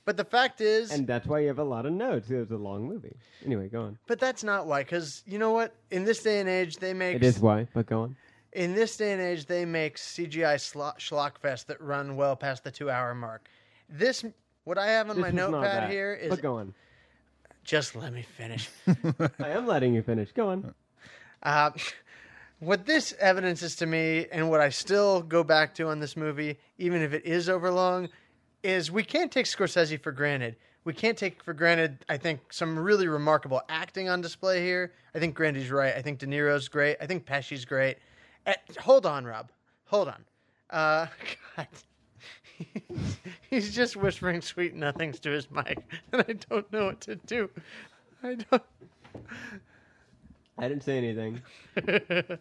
But 0.05 0.16
the 0.16 0.24
fact 0.24 0.61
is, 0.61 0.93
And 0.93 1.07
that's 1.07 1.26
why 1.26 1.41
you 1.41 1.49
have 1.49 1.59
a 1.59 1.64
lot 1.64 1.84
of 1.87 1.93
notes. 1.93 2.30
It 2.30 2.37
was 2.37 2.51
a 2.53 2.57
long 2.57 2.87
movie. 2.87 3.16
Anyway, 3.45 3.68
go 3.68 3.82
on. 3.82 3.99
but 4.07 4.18
that's 4.20 4.45
not 4.45 4.66
why. 4.66 4.82
Because 4.82 5.22
you 5.26 5.39
know 5.39 5.51
what? 5.51 5.74
In 5.91 6.05
this 6.05 6.22
day 6.22 6.39
and 6.41 6.49
age, 6.49 6.76
they 6.76 6.95
make 6.95 7.16
It 7.16 7.24
is 7.24 7.41
why, 7.41 7.66
but 7.74 7.87
go 7.87 8.03
on. 8.03 8.16
in 8.53 8.74
this 8.74 8.97
day 8.97 9.12
and 9.12 9.20
age 9.20 9.47
they 9.47 9.64
make 9.64 9.97
CGI 9.97 10.57
schlo- 10.57 10.97
schlockfest 10.99 11.66
that 11.66 11.80
run 11.80 12.14
well 12.16 12.37
past 12.37 12.62
the 12.64 12.70
two 12.70 12.89
hour 12.89 13.14
mark. 13.14 13.49
This 13.89 14.24
what 14.64 14.78
I 14.78 14.87
have 14.89 15.11
on 15.11 15.16
This 15.16 15.22
my 15.22 15.28
was 15.30 15.34
not 15.34 15.51
notpad 15.51 15.62
that. 15.62 15.91
here 15.91 16.14
is 16.14 16.30
But 16.30 16.41
go 16.43 16.57
on. 16.59 16.72
just 17.64 17.97
let 17.97 18.12
me 18.12 18.22
finish. 18.22 18.68
I 18.87 19.49
am 19.51 19.66
letting 19.66 19.93
you 19.95 20.03
finish. 20.03 20.30
Go 20.32 20.49
on. 20.51 20.72
Uh, 21.43 21.70
what 22.59 22.86
this 22.86 23.14
evidences 23.20 23.76
to 23.76 23.86
me, 23.86 24.26
and 24.32 24.48
what 24.50 24.61
I 24.61 24.68
still 24.70 25.22
go 25.22 25.44
back 25.44 25.74
to 25.76 25.88
on 25.88 26.00
this 26.00 26.16
movie, 26.16 26.59
even 26.78 27.02
if 27.02 27.12
it 27.12 27.24
is 27.24 27.48
overlong, 27.48 28.09
is 28.62 28.90
we 28.90 29.02
can't 29.02 29.30
take 29.30 29.46
Scorsese 29.46 30.00
for 30.00 30.12
granted. 30.12 30.57
We 30.84 30.92
can't 30.94 31.18
take 31.18 31.42
for 31.42 31.52
granted, 31.52 32.04
I 32.09 32.16
think, 32.16 32.52
some 32.52 32.78
really 32.78 33.09
remarkable 33.09 33.61
acting 33.68 34.09
on 34.09 34.20
display 34.20 34.62
here. 34.62 34.92
I 35.14 35.18
think 35.18 35.34
Grandy's 35.34 35.70
right. 35.70 35.94
I 35.94 36.00
think 36.00 36.20
De 36.20 36.26
Niro's 36.26 36.68
great. 36.68 36.96
I 37.00 37.07
think 37.07 37.26
Pesci's 37.26 37.64
great. 37.64 37.98
Eh, 38.46 38.54
hold 38.78 39.04
on, 39.04 39.24
Rob. 39.24 39.50
Hold 39.86 40.09
on. 40.09 40.24
Uh, 40.70 41.07
God. 41.57 41.68
He's 43.50 43.74
just 43.74 43.96
whispering 43.96 44.40
sweet 44.40 44.74
nothings 44.74 45.20
to 45.20 45.30
his 45.30 45.50
mic, 45.50 45.78
and 46.12 46.24
I 46.26 46.32
don't 46.48 46.70
know 46.72 46.86
what 46.86 47.00
to 47.02 47.16
do. 47.16 47.50
I 48.22 48.36
don't. 48.36 48.62
I 50.59 50.68
didn't 50.68 50.84
say 50.84 50.96
anything. 50.98 51.42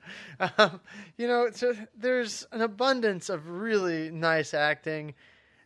um, 0.57 0.79
you 1.17 1.27
know, 1.27 1.49
so 1.51 1.73
there's 1.97 2.47
an 2.51 2.61
abundance 2.61 3.29
of 3.29 3.49
really 3.49 4.09
nice 4.09 4.53
acting. 4.53 5.13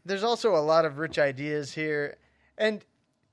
There's 0.05 0.23
also 0.23 0.55
a 0.55 0.57
lot 0.57 0.85
of 0.85 0.97
rich 0.97 1.19
ideas 1.19 1.73
here, 1.73 2.17
and 2.57 2.83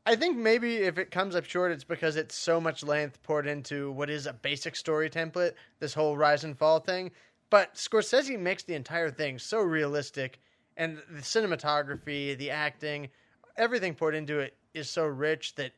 I 0.05 0.17
think 0.17 0.37
maybe 0.37 0.77
if 0.77 0.99
it 0.99 1.11
comes 1.11 1.35
up 1.35 1.47
short, 1.47 1.73
it's 1.73 1.85
because 1.85 2.17
it's 2.17 2.35
so 2.35 2.61
much 2.61 2.85
length 2.85 3.23
poured 3.23 3.47
into 3.47 3.91
what 3.93 4.11
is 4.11 4.27
a 4.27 4.33
basic 4.33 4.77
story 4.77 5.09
template. 5.09 5.53
This 5.81 5.95
whole 5.95 6.17
rise 6.17 6.45
and 6.45 6.57
fall 6.57 6.81
thing, 6.81 7.11
but 7.49 7.75
Scorsese 7.75 8.39
makes 8.39 8.65
the 8.65 8.75
entire 8.75 9.11
thing 9.11 9.39
so 9.39 9.61
realistic, 9.61 10.41
and 10.77 10.99
the 11.11 11.23
cinematography, 11.23 12.37
the 12.37 12.51
acting, 12.51 13.09
everything 13.57 13.95
poured 13.95 14.15
into 14.15 14.41
it 14.41 14.55
is 14.75 14.91
so 14.91 15.07
rich 15.07 15.55
that 15.55 15.73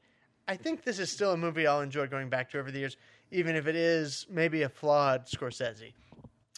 I 0.48 0.56
think 0.56 0.82
this 0.82 0.98
is 0.98 1.12
still 1.12 1.32
a 1.32 1.36
movie 1.36 1.66
I'll 1.66 1.82
enjoy 1.82 2.06
going 2.06 2.30
back 2.30 2.50
to 2.50 2.58
over 2.58 2.70
the 2.70 2.80
years, 2.80 2.96
even 3.30 3.56
if 3.56 3.66
it 3.66 3.76
is 3.76 4.26
maybe 4.30 4.62
a 4.62 4.68
flawed 4.68 5.26
Scorsese. 5.26 5.92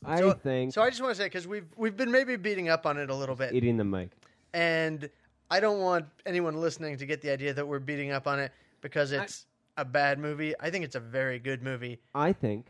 I 0.04 0.18
So, 0.18 0.32
think 0.32 0.72
so. 0.72 0.82
I 0.82 0.88
just 0.90 1.02
want 1.02 1.14
to 1.14 1.20
say 1.20 1.26
because 1.26 1.46
we've 1.46 1.66
we've 1.76 1.96
been 1.96 2.10
maybe 2.10 2.36
beating 2.36 2.68
up 2.68 2.86
on 2.86 2.96
it 2.98 3.10
a 3.10 3.14
little 3.14 3.34
bit, 3.36 3.52
eating 3.54 3.76
the 3.76 3.84
mic. 3.84 4.10
and 4.54 5.08
I 5.50 5.60
don't 5.60 5.80
want 5.80 6.06
anyone 6.26 6.54
listening 6.56 6.96
to 6.98 7.06
get 7.06 7.20
the 7.20 7.30
idea 7.30 7.52
that 7.52 7.66
we're 7.66 7.80
beating 7.80 8.10
up 8.12 8.26
on 8.26 8.38
it 8.38 8.52
because 8.80 9.12
it's 9.12 9.46
a 9.76 9.84
bad 9.84 10.18
movie. 10.18 10.54
I 10.60 10.70
think 10.70 10.84
it's 10.84 10.94
a 10.94 11.00
very 11.00 11.38
good 11.38 11.62
movie. 11.62 11.98
I 12.14 12.32
think 12.32 12.66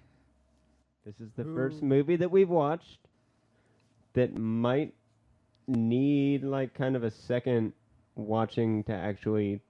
this 1.04 1.20
is 1.20 1.30
the 1.36 1.42
Who- 1.44 1.54
first 1.54 1.82
movie 1.82 2.16
that 2.16 2.30
we've 2.30 2.48
watched 2.48 2.98
that 4.14 4.36
might 4.36 4.92
need 5.68 6.42
like 6.42 6.74
kind 6.74 6.96
of 6.96 7.04
a 7.04 7.10
second 7.10 7.72
watching 8.16 8.82
to 8.84 8.92
actually 8.92 9.60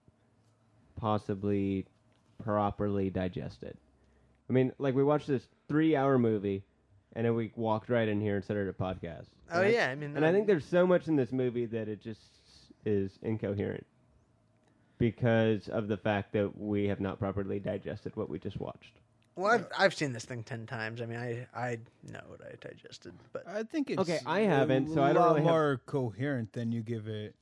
possibly 0.97 1.85
properly 2.43 3.11
digest 3.11 3.63
it. 3.63 3.77
I 4.51 4.53
mean, 4.53 4.73
like 4.79 4.95
we 4.97 5.05
watched 5.05 5.29
this 5.29 5.47
three-hour 5.69 6.19
movie, 6.19 6.65
and 7.15 7.25
then 7.25 7.35
we 7.37 7.53
walked 7.55 7.89
right 7.89 8.09
in 8.09 8.21
here 8.21 8.35
and 8.35 8.45
started 8.45 8.69
a 8.69 8.73
podcast. 8.73 9.27
Oh 9.53 9.59
And 9.61 9.67
I- 9.69 9.71
yeah, 9.71 9.87
I 9.91 9.95
mean, 9.95 10.17
and 10.17 10.27
I 10.27 10.33
think 10.33 10.49
there's 10.49 10.65
so 10.65 10.87
much 10.87 11.07
in 11.09 11.15
this 11.17 11.31
movie 11.33 11.67
that 11.67 11.89
it 11.89 12.01
just 12.03 12.21
is 12.85 13.19
incoherent 13.23 13.87
because 14.99 15.69
of 15.69 15.89
the 15.89 15.97
fact 15.97 16.33
that 16.33 16.59
we 16.59 16.89
have 16.89 17.01
not 17.01 17.19
properly 17.19 17.59
digested 17.61 18.15
what 18.17 18.29
we 18.29 18.39
just 18.39 18.59
watched. 18.61 18.93
well, 19.37 19.53
I've 19.53 19.67
I've 19.79 19.95
seen 19.95 20.13
this 20.13 20.25
thing 20.25 20.43
ten 20.43 20.67
times. 20.67 21.01
I 21.01 21.07
mean, 21.07 21.19
I 21.19 21.47
I 21.55 21.79
know 22.13 22.21
what 22.27 22.41
I 22.43 22.55
digested, 22.61 23.15
but 23.33 23.47
I 23.47 23.63
think 23.63 23.89
it's 23.91 24.01
Okay, 24.01 24.19
I 24.27 24.41
haven't, 24.41 24.93
so 24.93 25.03
I 25.03 25.13
don't 25.13 25.23
lot 25.23 25.29
really 25.31 25.43
have- 25.43 25.51
more 25.53 25.81
coherent 25.87 26.53
than 26.53 26.73
you 26.73 26.83
give 26.83 27.07
it 27.07 27.35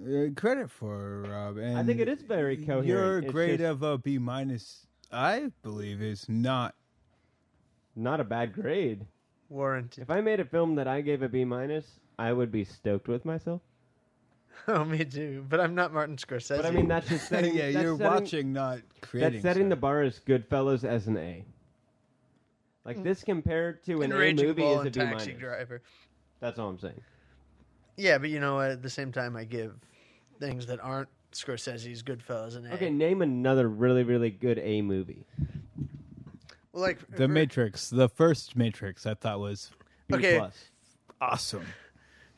uh, 0.00 0.30
credit 0.36 0.70
for, 0.70 1.22
Rob. 1.22 1.56
And 1.58 1.76
I 1.76 1.82
think 1.82 2.00
it 2.00 2.08
is 2.08 2.22
very 2.22 2.56
coherent. 2.56 2.86
Your 2.86 3.18
It's 3.18 3.32
grade 3.32 3.58
just 3.58 3.70
of 3.70 3.82
a 3.82 3.98
B 3.98 4.18
minus, 4.18 4.86
I 5.12 5.50
believe, 5.62 6.02
is 6.02 6.28
not. 6.28 6.74
not 7.96 8.20
a 8.20 8.24
bad 8.24 8.52
grade. 8.52 9.06
warranted. 9.48 10.02
If 10.02 10.10
I 10.10 10.20
made 10.20 10.40
a 10.40 10.44
film 10.44 10.74
that 10.76 10.88
I 10.88 11.00
gave 11.00 11.22
a 11.22 11.28
B 11.28 11.44
minus, 11.44 12.00
I 12.18 12.32
would 12.32 12.50
be 12.50 12.64
stoked 12.64 13.08
with 13.08 13.24
myself. 13.24 13.60
oh, 14.68 14.84
me 14.84 15.04
too. 15.04 15.44
But 15.48 15.60
I'm 15.60 15.74
not 15.74 15.92
Martin 15.92 16.16
Scorsese. 16.16 16.56
But 16.56 16.66
I 16.66 16.70
mean, 16.70 16.88
that's 16.88 17.08
just 17.08 17.28
setting. 17.28 17.54
yeah, 17.54 17.70
that's 17.70 17.82
you're 17.82 17.96
setting, 17.98 18.12
watching, 18.12 18.52
not 18.52 18.80
creating. 19.00 19.32
That's 19.32 19.42
setting 19.42 19.68
the 19.68 19.74
stuff. 19.74 19.80
bar 19.80 20.02
as 20.02 20.20
Goodfellas 20.20 20.84
as 20.84 21.06
an 21.06 21.16
A. 21.16 21.44
Like 22.84 22.98
mm. 22.98 23.04
this 23.04 23.22
compared 23.22 23.82
to 23.84 23.96
an 23.96 24.04
and 24.04 24.12
A 24.12 24.16
Raging 24.16 24.46
movie 24.46 24.62
Bull 24.62 24.72
is 24.72 24.76
a 24.78 24.80
and 24.82 24.92
B 24.92 25.00
Taxi 25.00 25.26
minus. 25.28 25.40
Driver. 25.40 25.82
That's 26.40 26.58
all 26.58 26.68
I'm 26.68 26.78
saying. 26.78 27.00
Yeah, 27.96 28.18
but 28.18 28.30
you 28.30 28.40
know, 28.40 28.60
at 28.60 28.82
the 28.82 28.90
same 28.90 29.12
time, 29.12 29.36
I 29.36 29.44
give 29.44 29.74
things 30.40 30.66
that 30.66 30.80
aren't 30.80 31.08
Scorsese's 31.34 32.02
Goodfellas 32.02 32.56
an 32.56 32.66
A. 32.66 32.74
Okay, 32.74 32.90
name 32.90 33.22
another 33.22 33.68
really, 33.68 34.02
really 34.04 34.30
good 34.30 34.58
A 34.58 34.82
movie. 34.82 35.26
well, 36.72 36.82
like 36.82 36.98
The 37.10 37.16
for- 37.16 37.28
Matrix, 37.28 37.90
the 37.90 38.08
first 38.08 38.56
Matrix, 38.56 39.06
I 39.06 39.14
thought 39.14 39.40
was 39.40 39.70
B 40.08 40.16
Okay. 40.16 40.38
plus. 40.38 40.70
awesome. 41.20 41.66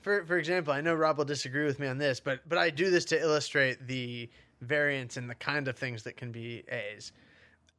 For 0.00 0.24
for 0.24 0.38
example, 0.38 0.72
I 0.72 0.80
know 0.80 0.94
Rob 0.94 1.18
will 1.18 1.24
disagree 1.24 1.64
with 1.64 1.78
me 1.80 1.86
on 1.88 1.98
this, 1.98 2.20
but 2.20 2.40
but 2.48 2.58
I 2.58 2.70
do 2.70 2.90
this 2.90 3.04
to 3.06 3.20
illustrate 3.20 3.86
the 3.86 4.30
variance 4.60 5.16
in 5.16 5.26
the 5.26 5.34
kind 5.34 5.68
of 5.68 5.76
things 5.76 6.02
that 6.04 6.16
can 6.16 6.30
be 6.32 6.62
A's. 6.70 7.12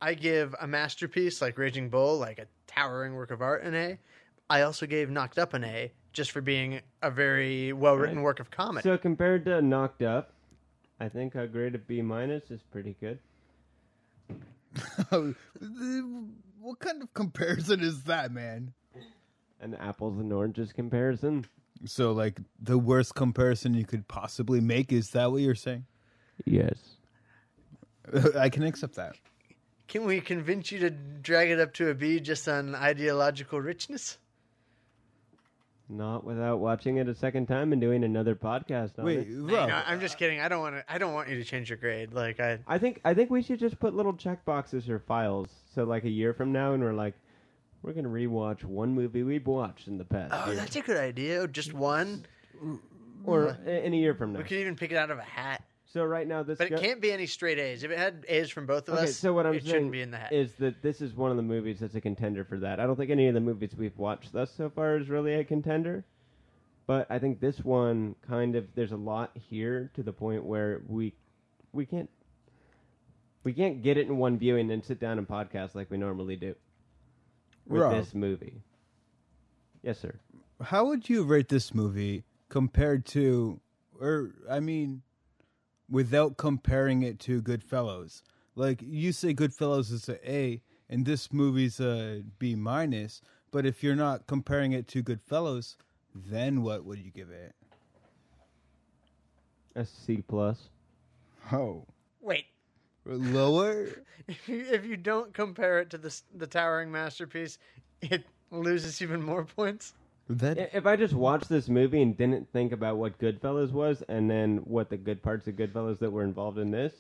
I 0.02 0.14
give 0.14 0.54
a 0.62 0.68
masterpiece 0.68 1.42
like 1.42 1.58
Raging 1.58 1.90
Bull, 1.90 2.18
like 2.20 2.38
a 2.38 2.46
towering 2.68 3.16
work 3.16 3.32
of 3.32 3.42
art, 3.42 3.64
an 3.64 3.74
A. 3.76 3.98
I 4.50 4.62
also 4.62 4.86
gave 4.86 5.10
Knocked 5.10 5.40
Up 5.40 5.54
an 5.54 5.64
A 5.64 5.92
just 6.14 6.32
for 6.32 6.42
being 6.42 6.82
a 7.02 7.10
very 7.10 7.74
well 7.74 7.96
written 7.98 8.18
Right. 8.18 8.24
work 8.24 8.40
of 8.40 8.52
comedy. 8.52 8.84
So 8.84 8.98
compared 8.98 9.46
to 9.46 9.62
Knocked 9.62 10.02
Up, 10.04 10.34
I 11.00 11.10
think 11.10 11.36
a 11.36 11.48
grade 11.48 11.76
of 11.76 11.88
B 11.88 12.02
minus 12.02 12.50
is 12.50 12.62
pretty 12.64 12.96
good. 13.00 13.20
what 16.60 16.80
kind 16.80 17.02
of 17.02 17.14
comparison 17.14 17.82
is 17.82 18.04
that, 18.04 18.32
man? 18.32 18.74
An 19.62 19.76
apples 19.76 20.20
and 20.20 20.32
oranges 20.34 20.74
comparison. 20.74 21.46
So, 21.86 22.12
like, 22.12 22.40
the 22.60 22.78
worst 22.78 23.16
comparison 23.16 23.74
you 23.74 23.86
could 23.86 24.08
possibly 24.08 24.60
make 24.60 24.92
is 24.92 25.12
that 25.12 25.32
what 25.32 25.42
you're 25.42 25.56
saying? 25.56 25.86
Yes. 26.46 26.78
I 28.36 28.50
can 28.50 28.64
accept 28.64 28.96
that. 28.96 29.16
can 29.88 30.04
we 30.06 30.22
convince 30.22 30.72
you 30.72 30.80
to 30.80 30.90
drag 30.90 31.50
it 31.50 31.60
up 31.60 31.74
to 31.76 31.90
a 31.90 31.94
B 31.94 32.20
just 32.20 32.48
on 32.48 32.74
ideological 32.74 33.62
richness? 33.62 34.18
Not 35.90 36.26
without 36.26 36.60
watching 36.60 36.98
it 36.98 37.08
a 37.08 37.16
second 37.16 37.48
time 37.48 37.72
and 37.72 37.80
doing 37.80 38.04
another 38.04 38.36
podcast 38.36 39.00
on 39.00 39.06
Wait, 39.06 39.20
it. 39.20 39.28
Rob, 39.40 39.70
No, 39.70 39.82
I'm 39.86 40.02
just 40.02 40.18
kidding. 40.18 40.42
I 40.42 40.50
don't 40.50 40.60
want 40.60 40.76
to. 40.76 40.84
I 40.94 40.98
don't 40.98 41.14
want 41.14 41.30
you 41.30 41.38
to 41.38 41.46
change 41.46 41.70
your 41.70 41.78
grade. 41.78 42.12
Like 42.12 42.42
I. 42.42 42.60
I 42.68 42.78
think 42.78 43.00
I 43.06 43.14
think 43.14 43.30
we 43.30 43.42
should 43.42 43.60
just 43.60 43.80
put 43.80 43.96
little 43.96 44.14
check 44.14 44.44
boxes 44.44 44.90
or 44.90 45.00
files. 45.00 45.48
So 45.74 45.86
like 45.86 46.04
a 46.04 46.10
year 46.10 46.34
from 46.34 46.52
now, 46.52 46.74
and 46.74 46.84
we're 46.84 46.92
like, 46.94 47.14
we're 47.84 47.94
gonna 47.94 48.10
rewatch 48.10 48.66
one 48.66 48.94
movie 48.94 49.24
we've 49.24 49.48
watched 49.48 49.88
in 49.88 49.98
the 49.98 50.04
past 50.04 50.34
Oh, 50.36 50.48
year, 50.48 50.56
that's 50.56 50.76
a 50.76 50.82
good 50.82 50.98
idea. 50.98 51.48
Just 51.48 51.74
one. 51.74 52.26
or 53.24 53.58
a- 53.66 53.86
in 53.86 53.94
a 53.94 53.98
year 53.98 54.14
from 54.14 54.34
now. 54.34 54.40
We 54.40 54.44
could 54.46 54.58
even 54.58 54.76
pick 54.76 54.92
it 54.92 54.98
out 54.98 55.10
of 55.10 55.20
a 55.20 55.24
hat. 55.24 55.64
So 55.90 56.04
right 56.04 56.28
now, 56.28 56.44
this 56.44 56.58
But 56.58 56.68
it 56.68 56.70
go- 56.72 56.82
can't 56.82 57.00
be 57.02 57.12
any 57.14 57.26
straight 57.26 57.58
A's. 57.60 57.84
If 57.84 57.92
it 57.92 57.98
had 57.98 58.26
A's 58.28 58.50
from 58.50 58.66
both 58.66 58.90
of 58.90 58.96
Okay, 58.96 59.06
us, 59.06 59.16
so 59.16 59.32
what 59.34 59.46
I'm 59.46 59.54
it 59.56 59.64
saying 59.64 59.74
shouldn't 59.74 59.92
be 59.94 60.02
in 60.02 60.12
the 60.12 60.18
hat. 60.18 60.34
is 60.34 60.52
that 60.56 60.82
this 60.82 61.00
is 61.02 61.14
one 61.16 61.32
of 61.32 61.38
the 61.38 61.44
movies 61.44 61.80
that's 61.80 61.96
a 61.96 62.02
contender 62.02 62.44
for 62.44 62.60
that. 62.60 62.80
I 62.82 62.86
don't 62.86 62.98
think 62.98 63.10
any 63.10 63.28
of 63.28 63.34
the 63.34 63.40
movies 63.40 63.72
we've 63.78 63.98
watched 63.98 64.34
thus 64.34 64.52
so 64.52 64.70
far 64.70 64.98
is 64.98 65.08
really 65.10 65.34
a 65.36 65.46
contender, 65.46 66.04
but 66.88 67.08
I 67.10 67.20
think 67.20 67.40
this 67.40 67.64
one 67.64 68.16
kind 68.28 68.56
of 68.58 68.66
there's 68.76 68.92
a 68.92 68.98
lot 68.98 69.32
here 69.34 69.90
to 69.94 70.04
the 70.04 70.12
point 70.12 70.44
where 70.44 70.82
we 70.88 71.14
we 71.72 71.86
can't 71.86 72.10
we 73.46 73.54
can't 73.54 73.82
get 73.82 73.96
it 73.98 74.08
in 74.08 74.18
one 74.18 74.38
viewing 74.38 74.70
and 74.72 74.84
sit 74.84 75.00
down 75.00 75.18
and 75.18 75.26
podcast 75.28 75.74
like 75.74 75.90
we 75.90 75.96
normally 75.98 76.36
do 76.36 76.54
with 77.66 77.82
Rob. 77.84 77.94
this 77.94 78.14
movie. 78.14 78.62
Yes, 79.84 80.00
sir. 80.00 80.20
how 80.62 80.86
would 80.88 81.08
you 81.08 81.24
rate 81.24 81.48
this 81.48 81.74
movie 81.74 82.26
compared 82.50 83.06
to, 83.06 83.62
or 84.02 84.32
I 84.50 84.60
mean, 84.60 85.02
without 85.90 86.38
comparing 86.38 87.04
it 87.04 87.20
to 87.22 87.42
Goodfellas? 87.42 88.22
Like 88.56 88.82
you 88.82 89.12
say, 89.12 89.34
Goodfellas 89.34 89.92
is 89.92 90.10
a 90.10 90.30
A, 90.32 90.62
and 90.90 91.06
this 91.06 91.32
movie's 91.32 91.80
a 91.80 92.24
B 92.40 92.56
minus. 92.56 93.22
But 93.52 93.66
if 93.66 93.84
you're 93.84 93.96
not 93.96 94.28
comparing 94.28 94.72
it 94.74 94.88
to 94.90 95.04
Goodfellas, 95.04 95.76
then 96.14 96.64
what 96.64 96.86
would 96.86 97.00
you 97.00 97.12
give 97.12 97.30
it? 97.30 97.56
A 99.76 99.86
C 99.86 100.24
plus. 100.28 100.70
Oh, 101.52 101.86
Wait, 102.20 102.46
lower. 103.06 103.88
if 104.28 104.50
you, 104.50 104.66
if 104.72 104.86
you 104.86 104.98
don't 104.98 105.34
compare 105.34 105.80
it 105.80 105.90
to 105.92 105.98
the 105.98 106.08
s- 106.08 106.24
the 106.36 106.48
towering 106.48 106.92
masterpiece, 106.92 107.58
it 108.02 108.26
loses 108.52 109.02
even 109.02 109.22
more 109.22 109.46
points. 109.46 109.94
That 110.30 110.58
If 110.74 110.86
I 110.86 110.96
just 110.98 111.14
watched 111.14 111.48
this 111.48 111.70
movie 111.70 112.02
and 112.02 112.18
didn't 112.18 112.52
think 112.52 112.72
about 112.74 112.98
what 112.98 113.18
Goodfellas 113.18 113.72
was, 113.72 114.04
and 114.10 114.30
then 114.30 114.58
what 114.66 114.90
the 114.90 114.98
good 114.98 115.24
parts 115.24 115.48
of 115.48 115.56
Goodfellas 115.56 116.00
that 116.00 116.12
were 116.12 116.24
involved 116.24 116.58
in 116.58 116.72
this, 116.72 116.94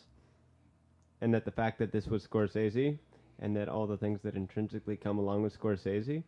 and 1.19 1.34
that 1.34 1.43
the 1.45 1.51
fact 1.51 1.80
that 1.80 1.91
this 1.91 2.07
was 2.07 2.25
Scorsese, 2.25 2.97
and 3.39 3.55
that 3.55 3.67
all 3.67 3.86
the 3.86 3.97
things 3.97 4.21
that 4.23 4.36
intrinsically 4.36 4.95
come 4.95 5.17
along 5.17 5.43
with 5.43 5.59
Scorsese 5.59 6.23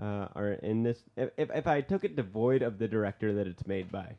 uh, 0.00 0.28
are 0.34 0.52
in 0.62 0.82
this. 0.82 0.98
If, 1.16 1.30
if 1.36 1.50
if 1.54 1.66
I 1.66 1.80
took 1.80 2.04
it 2.04 2.16
devoid 2.16 2.62
of 2.62 2.78
the 2.78 2.88
director 2.88 3.32
that 3.34 3.46
it's 3.46 3.66
made 3.66 3.90
by, 3.90 4.16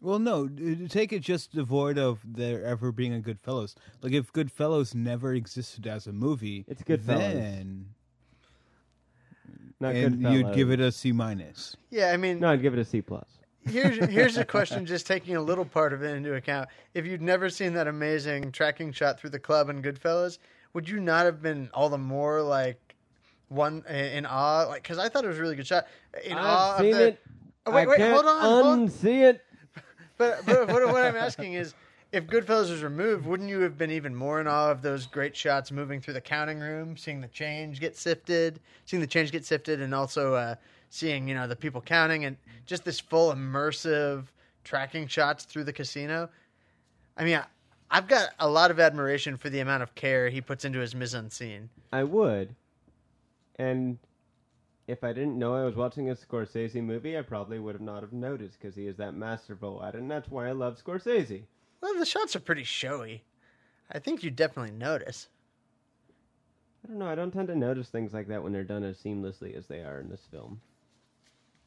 Well, 0.00 0.18
no, 0.18 0.48
d- 0.48 0.88
take 0.88 1.12
it 1.12 1.20
just 1.20 1.52
devoid 1.52 1.98
of 1.98 2.20
there 2.24 2.64
ever 2.64 2.90
being 2.92 3.14
a 3.14 3.20
Goodfellas. 3.20 3.74
Like 4.02 4.12
if 4.12 4.32
Goodfellas 4.32 4.94
never 4.94 5.34
existed 5.34 5.86
as 5.86 6.06
a 6.06 6.12
movie, 6.12 6.64
It's 6.68 6.82
Goodfellas. 6.82 7.32
Then 7.34 7.86
not 9.80 9.94
and 9.94 10.16
Goodfellas. 10.16 10.32
you'd 10.32 10.54
give 10.54 10.70
it 10.70 10.80
a 10.80 10.90
C 10.92 11.12
minus. 11.12 11.76
Yeah, 11.90 12.10
I 12.12 12.16
mean, 12.16 12.40
No, 12.40 12.50
I'd 12.50 12.62
give 12.62 12.72
it 12.72 12.78
a 12.78 12.84
C 12.84 13.00
plus. 13.02 13.28
here's 13.68 13.96
here's 14.10 14.36
a 14.38 14.44
question. 14.56 14.86
Just 14.86 15.06
taking 15.06 15.36
a 15.36 15.40
little 15.42 15.64
part 15.64 15.92
of 15.92 16.02
it 16.02 16.14
into 16.16 16.34
account. 16.34 16.68
If 16.94 17.06
you'd 17.06 17.22
never 17.22 17.50
seen 17.50 17.74
that 17.74 17.86
amazing 17.86 18.52
tracking 18.52 18.92
shot 18.92 19.18
through 19.20 19.30
the 19.30 19.38
club 19.38 19.68
in 19.70 19.82
Goodfellas, 19.82 20.38
would 20.72 20.88
you 20.88 21.00
not 21.00 21.24
have 21.26 21.42
been 21.42 21.68
all 21.74 21.88
the 21.88 21.98
more 21.98 22.42
like 22.42 22.94
one 23.48 23.84
in 23.88 24.26
awe? 24.26 24.64
Like, 24.68 24.82
because 24.82 24.98
I 24.98 25.08
thought 25.08 25.24
it 25.24 25.28
was 25.28 25.38
a 25.38 25.42
really 25.42 25.56
good 25.56 25.66
shot. 25.66 25.86
In 26.24 26.36
awe 26.38 26.74
I've 26.74 26.80
seen 26.80 26.92
of 26.92 26.98
the. 26.98 27.06
it. 27.08 27.20
Oh, 27.66 27.72
wait, 27.72 27.82
I 27.82 27.86
wait, 27.86 27.96
can't 27.98 28.14
hold 28.14 28.26
on, 28.26 28.40
hold 28.40 28.66
on. 28.66 28.88
unsee 28.88 29.22
it. 29.30 29.42
But, 30.18 30.46
but 30.46 30.68
what, 30.68 30.82
what 30.86 31.04
I'm 31.04 31.14
asking 31.16 31.52
is, 31.54 31.74
if 32.12 32.26
Goodfellas 32.26 32.70
was 32.70 32.82
removed, 32.82 33.26
wouldn't 33.26 33.48
you 33.48 33.60
have 33.60 33.76
been 33.76 33.90
even 33.90 34.14
more 34.14 34.40
in 34.40 34.46
awe 34.46 34.70
of 34.70 34.82
those 34.82 35.06
great 35.06 35.36
shots 35.36 35.72
moving 35.72 36.00
through 36.00 36.14
the 36.14 36.20
counting 36.20 36.60
room, 36.60 36.96
seeing 36.96 37.20
the 37.20 37.28
change 37.28 37.80
get 37.80 37.96
sifted, 37.96 38.60
seeing 38.84 39.00
the 39.00 39.06
change 39.06 39.32
get 39.32 39.44
sifted, 39.44 39.80
and 39.80 39.94
also 39.94 40.34
uh, 40.34 40.54
seeing 40.88 41.28
you 41.28 41.34
know 41.34 41.46
the 41.46 41.56
people 41.56 41.80
counting 41.80 42.24
and 42.24 42.36
just 42.64 42.84
this 42.84 43.00
full 43.00 43.32
immersive 43.32 44.24
tracking 44.64 45.06
shots 45.06 45.44
through 45.44 45.64
the 45.64 45.72
casino? 45.72 46.28
I 47.16 47.24
mean, 47.24 47.36
I, 47.36 47.44
I've 47.90 48.08
got 48.08 48.30
a 48.38 48.48
lot 48.48 48.70
of 48.70 48.78
admiration 48.78 49.36
for 49.36 49.50
the 49.50 49.60
amount 49.60 49.82
of 49.82 49.94
care 49.94 50.28
he 50.28 50.40
puts 50.40 50.64
into 50.64 50.78
his 50.78 50.94
mise 50.94 51.14
en 51.14 51.30
scene. 51.30 51.70
I 51.92 52.04
would. 52.04 52.54
And 53.56 53.98
if 54.86 55.02
I 55.02 55.12
didn't 55.12 55.38
know 55.38 55.54
I 55.54 55.64
was 55.64 55.74
watching 55.74 56.10
a 56.10 56.14
Scorsese 56.14 56.82
movie, 56.82 57.18
I 57.18 57.22
probably 57.22 57.58
would 57.58 57.74
have 57.74 57.82
not 57.82 58.02
have 58.02 58.12
noticed 58.12 58.58
because 58.60 58.76
he 58.76 58.86
is 58.86 58.96
that 58.96 59.14
masterful 59.14 59.82
at 59.82 59.94
it, 59.94 59.98
and 59.98 60.10
that's 60.10 60.28
why 60.28 60.48
I 60.48 60.52
love 60.52 60.80
Scorsese. 60.82 61.42
Well, 61.80 61.98
the 61.98 62.06
shots 62.06 62.34
are 62.36 62.40
pretty 62.40 62.64
showy. 62.64 63.24
I 63.92 63.98
think 63.98 64.22
you 64.22 64.30
definitely 64.30 64.72
notice. 64.76 65.28
I 66.84 66.88
don't 66.88 66.98
know. 66.98 67.08
I 67.08 67.14
don't 67.14 67.30
tend 67.30 67.48
to 67.48 67.54
notice 67.56 67.88
things 67.88 68.12
like 68.12 68.28
that 68.28 68.42
when 68.42 68.52
they're 68.52 68.64
done 68.64 68.84
as 68.84 68.98
seamlessly 68.98 69.56
as 69.56 69.66
they 69.66 69.80
are 69.80 70.00
in 70.00 70.08
this 70.08 70.26
film. 70.30 70.60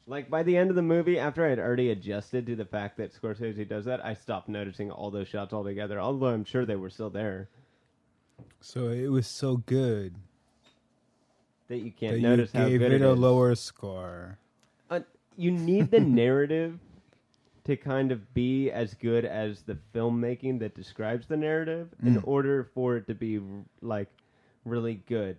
Like 0.06 0.28
by 0.28 0.42
the 0.42 0.56
end 0.56 0.70
of 0.70 0.76
the 0.76 0.82
movie, 0.82 1.18
after 1.18 1.44
I 1.46 1.50
had 1.50 1.58
already 1.58 1.90
adjusted 1.90 2.46
to 2.46 2.56
the 2.56 2.64
fact 2.64 2.96
that 2.96 3.12
Scorsese 3.14 3.68
does 3.68 3.84
that, 3.84 4.04
I 4.04 4.14
stopped 4.14 4.48
noticing 4.48 4.90
all 4.90 5.10
those 5.10 5.28
shots 5.28 5.52
altogether. 5.52 6.00
Although 6.00 6.26
I'm 6.28 6.44
sure 6.44 6.66
they 6.66 6.76
were 6.76 6.90
still 6.90 7.10
there, 7.10 7.48
So 8.60 8.88
it 8.88 9.08
was 9.08 9.26
so 9.26 9.58
good 9.58 10.14
that 11.68 11.78
you 11.78 11.92
can't 11.92 12.14
that 12.16 12.22
notice 12.22 12.52
you 12.54 12.60
how 12.60 12.68
gave 12.68 12.80
good 12.80 12.92
it 12.92 13.02
it 13.02 13.04
a 13.04 13.12
lower 13.12 13.54
score. 13.54 14.38
uh, 14.90 15.00
you 15.36 15.50
need 15.52 15.90
the 15.90 16.00
narrative 16.00 16.78
to 17.70 17.76
kind 17.76 18.10
of 18.10 18.34
be 18.34 18.70
as 18.70 18.94
good 18.94 19.24
as 19.24 19.62
the 19.62 19.78
filmmaking 19.94 20.58
that 20.58 20.74
describes 20.74 21.28
the 21.28 21.36
narrative 21.36 21.88
in 22.02 22.16
mm. 22.16 22.26
order 22.26 22.68
for 22.74 22.96
it 22.96 23.06
to 23.06 23.14
be 23.14 23.40
like 23.80 24.08
really 24.64 25.00
good. 25.06 25.36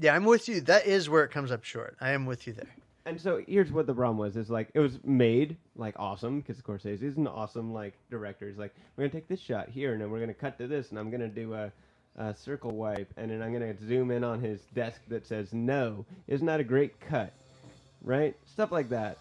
Yeah, 0.00 0.14
I'm 0.14 0.24
with 0.24 0.48
you. 0.48 0.62
That 0.62 0.86
is 0.86 1.10
where 1.10 1.24
it 1.24 1.30
comes 1.30 1.52
up 1.52 1.64
short. 1.64 1.96
I 2.00 2.12
am 2.12 2.24
with 2.24 2.46
you 2.46 2.54
there. 2.54 2.74
And 3.04 3.20
so 3.20 3.42
here's 3.46 3.70
what 3.70 3.86
the 3.86 3.94
problem 3.94 4.16
was: 4.16 4.36
is 4.36 4.48
like 4.48 4.70
it 4.72 4.80
was 4.80 4.98
made 5.04 5.56
like 5.76 5.94
awesome 5.98 6.40
because 6.40 6.56
Scorsese 6.56 7.02
is 7.02 7.16
an 7.18 7.26
awesome 7.26 7.72
like 7.72 7.94
director. 8.10 8.48
He's 8.48 8.58
like, 8.58 8.74
we're 8.96 9.04
gonna 9.04 9.12
take 9.12 9.28
this 9.28 9.40
shot 9.40 9.68
here, 9.68 9.92
and 9.92 10.00
then 10.00 10.10
we're 10.10 10.20
gonna 10.20 10.34
cut 10.34 10.56
to 10.58 10.66
this, 10.66 10.88
and 10.88 10.98
I'm 10.98 11.10
gonna 11.10 11.28
do 11.28 11.52
a, 11.52 11.70
a 12.16 12.34
circle 12.34 12.70
wipe, 12.70 13.12
and 13.18 13.30
then 13.30 13.42
I'm 13.42 13.52
gonna 13.52 13.74
zoom 13.86 14.10
in 14.10 14.24
on 14.24 14.40
his 14.40 14.60
desk 14.74 15.00
that 15.08 15.26
says 15.26 15.52
no. 15.52 16.06
Isn't 16.28 16.46
that 16.46 16.60
a 16.60 16.64
great 16.64 16.98
cut? 17.00 17.32
Right? 18.02 18.36
Stuff 18.46 18.72
like 18.72 18.88
that. 18.90 19.18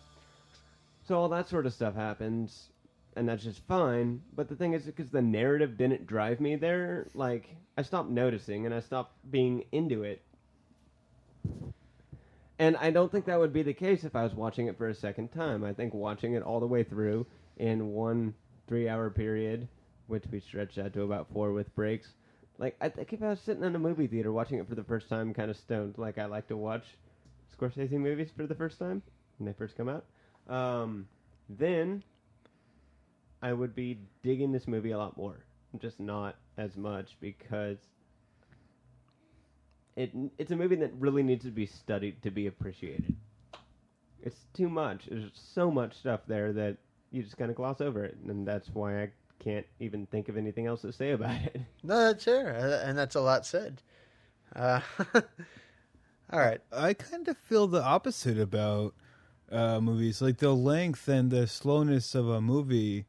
So 1.08 1.16
all 1.18 1.30
that 1.30 1.48
sort 1.48 1.66
of 1.66 1.74
stuff 1.74 1.96
happens, 1.96 2.68
and 3.16 3.30
that's 3.30 3.44
just 3.44 3.66
fine. 3.66 4.22
But 4.36 4.50
the 4.50 4.56
thing 4.56 4.74
is, 4.74 4.84
because 4.84 5.10
the 5.10 5.22
narrative 5.22 5.78
didn't 5.78 6.06
drive 6.06 6.42
me 6.42 6.58
there, 6.58 7.08
like 7.14 7.48
I 7.78 7.84
stopped 7.84 8.10
noticing 8.10 8.66
and 8.66 8.76
I 8.76 8.82
stopped 8.82 9.14
being 9.32 9.64
into 9.72 10.04
it. 10.04 10.22
And 12.60 12.76
I 12.76 12.92
don't 12.92 13.10
think 13.10 13.26
that 13.26 13.40
would 13.40 13.54
be 13.54 13.64
the 13.64 13.74
case 13.74 14.04
if 14.04 14.18
I 14.18 14.24
was 14.24 14.34
watching 14.34 14.68
it 14.68 14.78
for 14.78 14.90
a 14.90 14.96
second 14.96 15.32
time. 15.32 15.64
I 15.64 15.72
think 15.72 15.94
watching 15.94 16.34
it 16.34 16.44
all 16.44 16.60
the 16.60 16.68
way 16.68 16.84
through 16.84 17.26
in 17.56 17.94
one 17.94 18.34
three-hour 18.68 19.12
period, 19.12 19.68
which 20.08 20.26
we 20.30 20.42
stretched 20.42 20.78
out 20.78 20.92
to 20.94 21.04
about 21.04 21.32
four 21.32 21.54
with 21.54 21.74
breaks. 21.74 22.10
Like 22.58 22.76
I 22.82 22.90
think 22.90 23.14
if 23.14 23.24
I 23.24 23.30
was 23.30 23.40
sitting 23.40 23.64
in 23.64 23.76
a 23.76 23.80
movie 23.80 24.08
theater 24.08 24.34
watching 24.34 24.60
it 24.60 24.68
for 24.68 24.76
the 24.76 24.84
first 24.84 25.08
time, 25.08 25.34
kind 25.34 25.50
of 25.50 25.56
stoned, 25.56 25.96
like 25.98 26.18
I 26.18 26.26
like 26.26 26.50
to 26.50 26.58
watch 26.58 26.84
Scorsese 27.58 27.92
movies 27.92 28.32
for 28.36 28.46
the 28.46 28.56
first 28.56 28.78
time 28.78 29.02
when 29.38 29.46
they 29.46 29.54
first 29.54 29.78
come 29.78 29.88
out, 29.88 30.04
um, 30.48 31.08
then 31.50 32.04
I 33.42 33.54
would 33.54 33.76
be 33.76 34.00
digging 34.24 34.52
this 34.52 34.68
movie 34.68 34.92
a 34.92 34.98
lot 34.98 35.18
more. 35.18 35.46
Just 35.80 36.00
not 36.00 36.36
as 36.58 36.76
much 36.76 37.18
because 37.20 37.78
it 39.96 40.12
it's 40.38 40.52
a 40.52 40.56
movie 40.56 40.78
that 40.78 40.92
really 40.98 41.24
needs 41.24 41.46
to 41.46 41.52
be 41.52 41.66
studied 41.66 42.22
to 42.24 42.32
be 42.32 42.48
appreciated. 42.48 43.16
It's 44.24 44.46
too 44.54 44.70
much. 44.70 45.06
There's 45.08 45.32
so 45.34 45.70
much 45.70 45.96
stuff 45.96 46.22
there 46.28 46.54
that 46.54 46.78
you 47.12 47.24
just 47.24 47.38
kind 47.38 47.50
of 47.50 47.58
gloss 47.58 47.82
over 47.82 48.04
it, 48.04 48.18
and 48.28 48.48
that's 48.48 48.70
why 48.74 49.04
I 49.04 49.10
can't 49.40 49.66
even 49.80 50.06
think 50.08 50.30
of 50.30 50.38
anything 50.38 50.66
else 50.66 50.82
to 50.82 50.92
say 50.92 51.12
about 51.12 51.36
it. 51.42 51.62
No, 51.84 52.08
that's 52.08 52.26
fair, 52.26 52.56
uh, 52.56 52.88
and 52.88 52.98
that's 52.98 53.16
a 53.16 53.22
lot 53.22 53.46
said. 53.46 53.82
Uh, 54.56 54.82
all 55.14 56.40
right. 56.40 56.60
I 56.72 56.94
kind 56.94 57.28
of 57.28 57.38
feel 57.38 57.68
the 57.68 57.84
opposite 57.84 58.38
about 58.40 58.94
uh, 59.52 59.80
movies. 59.80 60.22
Like 60.22 60.38
the 60.38 60.54
length 60.54 61.08
and 61.08 61.32
the 61.32 61.48
slowness 61.48 62.16
of 62.16 62.28
a 62.30 62.42
movie 62.42 63.06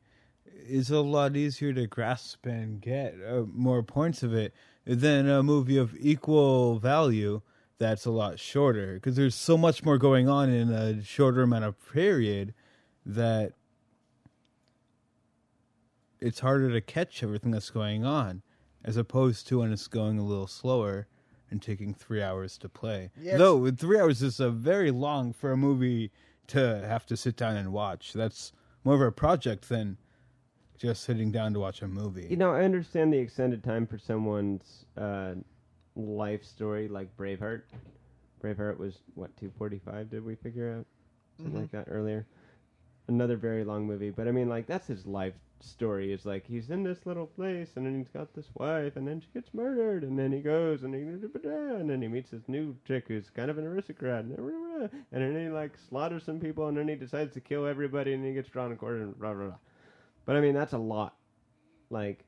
is 0.66 0.90
a 0.90 1.01
lot 1.01 1.36
easier 1.36 1.73
to 1.73 1.86
grasp 1.86 2.47
and 2.47 2.81
get 2.81 3.15
uh, 3.27 3.43
more 3.52 3.82
points 3.82 4.23
of 4.23 4.35
it 4.35 4.52
than 4.85 5.28
a 5.28 5.43
movie 5.43 5.78
of 5.78 5.94
equal 5.98 6.78
value 6.78 7.40
that's 7.78 8.05
a 8.05 8.10
lot 8.10 8.39
shorter 8.39 8.94
because 8.94 9.16
there's 9.16 9.35
so 9.35 9.56
much 9.56 9.85
more 9.85 9.98
going 9.98 10.28
on 10.28 10.51
in 10.51 10.70
a 10.70 11.02
shorter 11.02 11.43
amount 11.43 11.65
of 11.65 11.77
period 11.93 12.52
that 13.06 13.52
it's 16.20 16.40
harder 16.40 16.73
to 16.73 16.81
catch 16.81 17.23
everything 17.23 17.52
that's 17.52 17.70
going 17.70 18.05
on 18.05 18.43
as 18.85 18.97
opposed 18.97 19.47
to 19.47 19.60
when 19.60 19.73
it's 19.73 19.86
going 19.86 20.19
a 20.19 20.24
little 20.24 20.47
slower 20.47 21.06
and 21.51 21.62
taking 21.62 21.94
three 21.94 22.23
hours 22.23 22.59
to 22.59 22.69
play. 22.69 23.10
Yes. 23.19 23.39
Though 23.39 23.70
three 23.70 23.98
hours 23.98 24.23
is 24.23 24.40
a 24.40 24.51
very 24.51 24.90
long 24.90 25.32
for 25.32 25.52
a 25.52 25.56
movie 25.56 26.10
to 26.49 26.85
have 26.87 27.07
to 27.07 27.16
sit 27.16 27.37
down 27.37 27.57
and 27.57 27.73
watch. 27.73 28.12
That's 28.12 28.53
more 28.85 28.95
of 28.95 29.01
a 29.01 29.12
project 29.12 29.69
than 29.69 29.97
just 30.77 31.05
sitting 31.05 31.31
down 31.31 31.53
to 31.55 31.61
watch 31.61 31.83
a 31.83 31.89
movie. 31.89 32.27
You 32.29 32.37
know, 32.37 32.53
I 32.53 32.65
understand 32.65 33.12
the 33.12 33.19
extended 33.19 33.65
time 33.65 33.87
for 33.87 33.99
someone's 33.99 34.85
uh, 34.97 35.35
life 35.97 36.45
story, 36.45 36.89
like 36.89 37.15
Braveheart. 37.16 37.62
Braveheart 38.43 38.79
was 38.79 38.99
what 39.15 39.37
two 39.37 39.53
forty 39.59 39.81
five? 39.85 40.11
Did 40.11 40.25
we 40.25 40.37
figure 40.37 40.79
out 40.79 40.87
something 41.37 41.61
like 41.61 41.73
that 41.73 41.87
earlier? 41.91 42.27
Another 43.09 43.37
very 43.37 43.65
long 43.65 43.87
movie, 43.87 44.11
but 44.11 44.29
I 44.29 44.31
mean, 44.33 44.49
like 44.49 44.66
that's 44.66 44.87
his 44.87 45.07
life 45.07 45.35
story. 45.60 46.12
Is 46.12 46.26
like 46.26 46.47
he's 46.47 46.70
in 46.70 46.82
this 46.82 47.06
little 47.06 47.26
place, 47.26 47.70
and 47.76 47.86
then 47.86 47.98
he's 47.98 48.09
got 48.09 48.35
this 48.35 48.48
wife, 48.55 48.97
and 48.97 49.06
then 49.06 49.20
she 49.20 49.28
gets 49.32 49.52
murdered, 49.55 50.05
and 50.05 50.18
then 50.18 50.32
he 50.32 50.40
goes 50.40 50.82
and 50.82 50.94
he 50.94 51.01
and 51.01 51.90
then 51.90 52.02
he 52.02 52.09
meets 52.09 52.30
this 52.30 52.48
new 52.48 52.76
chick 52.86 53.05
who's 53.09 53.30
kind 53.30 53.51
of 53.51 53.59
an 53.59 53.66
aristocrat, 53.66 54.24
and 54.24 54.90
and 55.12 55.22
then 55.22 55.44
he 55.44 55.51
like 55.51 55.72
slaughters 55.89 56.24
some 56.24 56.40
people, 56.40 56.68
and 56.68 56.76
then 56.76 56.89
he 56.89 56.94
decides 56.94 57.35
to 57.35 57.40
kill 57.40 57.66
everybody, 57.66 58.14
and 58.14 58.24
he 58.24 58.35
gets 58.35 58.48
drawn 58.48 58.70
in 58.70 58.78
court, 58.78 59.01
and 59.01 59.18
blah 59.18 59.35
blah 59.35 59.47
blah. 59.47 59.56
But 60.24 60.36
I 60.36 60.40
mean, 60.40 60.55
that's 60.55 60.74
a 60.74 60.78
lot. 60.78 61.14
Like, 61.90 62.24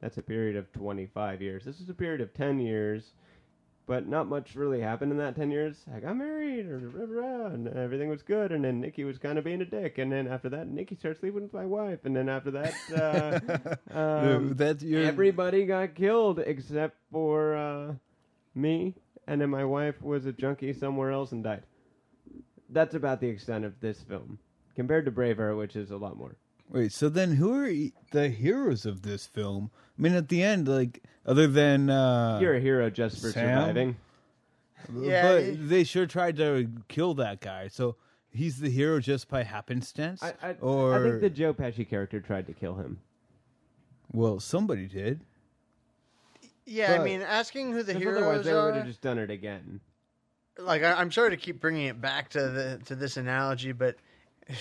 that's 0.00 0.18
a 0.18 0.22
period 0.22 0.56
of 0.56 0.72
25 0.72 1.40
years. 1.40 1.64
This 1.64 1.80
is 1.80 1.88
a 1.88 1.94
period 1.94 2.20
of 2.20 2.34
10 2.34 2.58
years, 2.58 3.12
but 3.86 4.08
not 4.08 4.28
much 4.28 4.54
really 4.54 4.80
happened 4.80 5.12
in 5.12 5.18
that 5.18 5.36
10 5.36 5.50
years. 5.50 5.84
I 5.94 6.00
got 6.00 6.16
married, 6.16 6.66
or 6.66 6.78
blah, 6.78 7.06
blah, 7.06 7.20
blah, 7.20 7.46
and 7.46 7.68
everything 7.68 8.08
was 8.08 8.22
good, 8.22 8.52
and 8.52 8.64
then 8.64 8.80
Nicky 8.80 9.04
was 9.04 9.18
kind 9.18 9.38
of 9.38 9.44
being 9.44 9.60
a 9.60 9.64
dick, 9.64 9.98
and 9.98 10.10
then 10.10 10.26
after 10.26 10.48
that, 10.50 10.68
Nicky 10.68 10.96
starts 10.96 11.20
sleeping 11.20 11.42
with 11.42 11.52
my 11.52 11.66
wife, 11.66 12.00
and 12.04 12.16
then 12.16 12.28
after 12.28 12.50
that, 12.52 13.78
uh, 13.92 13.96
um, 13.96 14.54
That's 14.56 14.82
your 14.82 15.02
everybody 15.02 15.66
got 15.66 15.94
killed 15.94 16.38
except 16.38 16.96
for 17.12 17.56
uh, 17.56 17.94
me, 18.54 18.94
and 19.26 19.40
then 19.40 19.50
my 19.50 19.64
wife 19.64 20.00
was 20.00 20.24
a 20.26 20.32
junkie 20.32 20.72
somewhere 20.72 21.10
else 21.10 21.32
and 21.32 21.44
died. 21.44 21.64
That's 22.70 22.94
about 22.94 23.20
the 23.20 23.28
extent 23.28 23.64
of 23.64 23.78
this 23.80 24.02
film, 24.02 24.38
compared 24.74 25.04
to 25.04 25.12
Braveheart, 25.12 25.58
which 25.58 25.76
is 25.76 25.90
a 25.90 25.96
lot 25.96 26.16
more. 26.16 26.36
Wait, 26.70 26.92
so 26.92 27.10
then 27.10 27.32
who 27.32 27.52
are 27.52 27.70
the 28.12 28.30
heroes 28.30 28.86
of 28.86 29.02
this 29.02 29.26
film? 29.26 29.70
I 29.98 30.02
mean, 30.02 30.14
at 30.14 30.28
the 30.28 30.42
end, 30.42 30.66
like 30.68 31.02
other 31.26 31.46
than 31.46 31.88
uh, 31.90 32.38
You're 32.40 32.54
a 32.54 32.60
hero 32.60 32.90
just 32.90 33.20
for 33.20 33.30
Sam? 33.30 33.60
surviving. 33.60 33.96
Yeah, 35.00 35.22
but 35.22 35.42
it- 35.42 35.68
they 35.68 35.84
sure 35.84 36.06
tried 36.06 36.36
to 36.38 36.68
kill 36.88 37.14
that 37.14 37.40
guy. 37.40 37.68
So 37.68 37.96
he's 38.30 38.58
the 38.60 38.68
hero 38.70 39.00
just 39.00 39.28
by 39.28 39.42
happenstance, 39.44 40.22
I, 40.22 40.34
I, 40.42 40.52
or 40.60 40.94
I 40.94 41.02
think 41.10 41.20
the 41.22 41.30
Joe 41.30 41.54
Pesci 41.54 41.88
character 41.88 42.20
tried 42.20 42.46
to 42.48 42.52
kill 42.52 42.74
him. 42.76 43.00
well, 44.12 44.40
somebody 44.40 44.86
did. 44.86 45.20
Yeah, 46.66 46.94
I 46.94 46.96
But- 46.98 47.04
mean, 47.04 47.20
asking 47.22 47.72
who 47.72 47.82
the 47.82 47.92
Because 47.94 48.02
heroes 48.02 48.16
otherwise, 48.22 48.44
they 48.44 48.52
would 48.52 48.58
are. 48.58 48.72
have 48.74 48.86
just 48.86 49.00
done 49.00 49.18
it 49.18 49.30
again. 49.30 49.80
like 50.58 50.82
I, 50.82 50.92
I'm 50.94 51.10
sorry 51.12 51.30
to 51.30 51.36
keep 51.36 51.60
bringing 51.60 51.86
it 51.86 52.00
back 52.00 52.28
to 52.30 52.38
the 52.48 52.80
to 52.86 52.94
this 52.94 53.16
analogy, 53.16 53.72
but 53.72 53.96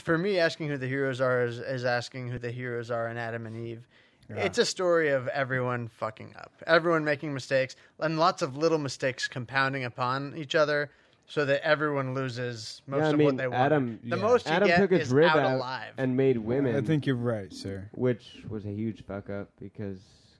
for 0.04 0.18
me, 0.18 0.40
asking 0.40 0.70
who 0.70 0.78
the 0.78 0.88
heroes 0.88 1.20
are 1.22 1.44
is, 1.44 1.60
is 1.60 1.86
asking 1.86 2.30
who 2.30 2.40
the 2.40 2.52
heroes 2.52 2.90
are 2.92 3.10
in 3.10 3.18
Adam 3.18 3.46
and 3.46 3.56
Eve. 3.58 3.88
It's 4.30 4.58
a 4.58 4.66
story 4.66 5.10
of 5.10 5.28
everyone 5.30 5.88
fucking 5.90 6.34
up, 6.38 6.52
everyone 6.68 7.04
making 7.04 7.34
mistakes, 7.34 7.76
and 8.00 8.18
lots 8.20 8.42
of 8.42 8.56
little 8.58 8.78
mistakes 8.80 9.28
compounding 9.28 9.84
upon 9.84 10.36
each 10.38 10.56
other, 10.56 10.90
so 11.28 11.46
that 11.46 11.66
everyone 11.66 12.14
loses 12.14 12.82
most 12.88 13.00
Yeah, 13.02 13.08
I 13.08 13.10
of 13.12 13.18
mean, 13.18 13.26
what 13.26 13.38
they 13.38 13.48
want. 13.48 13.62
Adam- 13.62 14.00
the 14.04 14.16
yeah. 14.18 14.22
most 14.22 14.46
you 14.48 14.52
Adam 14.54 14.68
get 14.68 14.78
took 14.78 14.92
his 14.92 15.02
is 15.08 15.14
rib 15.14 15.30
out, 15.30 15.40
out 15.40 15.56
alive. 15.56 15.94
and 15.98 16.18
made 16.18 16.38
women, 16.38 16.76
I 16.76 16.82
think 16.82 17.06
you're 17.06 17.16
right, 17.16 17.52
sir. 17.54 17.90
which 17.94 18.44
was 18.50 18.66
a 18.66 18.70
huge 18.72 19.06
fuck 19.06 19.30
up 19.30 19.50
because, 19.60 20.00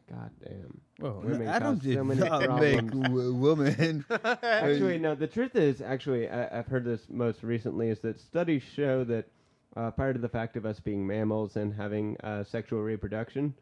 goddamn. 0.10 0.82
Well, 1.00 1.22
Women 1.24 1.48
Adam 1.48 1.78
did 1.78 1.96
so 1.96 2.04
many 2.04 2.20
not 2.22 2.60
make 2.60 2.86
w- 2.92 3.34
women. 3.34 4.06
Actually, 4.44 4.98
no. 5.00 5.16
The 5.16 5.28
truth 5.28 5.56
is, 5.56 5.82
actually, 5.82 6.30
I, 6.30 6.60
I've 6.60 6.68
heard 6.68 6.86
this 6.86 7.02
most 7.10 7.44
recently, 7.44 7.90
is 7.90 8.00
that 8.02 8.20
studies 8.20 8.62
show 8.76 9.04
that 9.06 9.26
uh, 9.76 9.90
prior 9.92 10.14
to 10.14 10.20
the 10.20 10.30
fact 10.30 10.56
of 10.56 10.66
us 10.66 10.80
being 10.80 11.06
mammals 11.08 11.56
and 11.56 11.74
having 11.74 12.16
uh, 12.24 12.44
sexual 12.44 12.82
reproduction, 12.82 13.54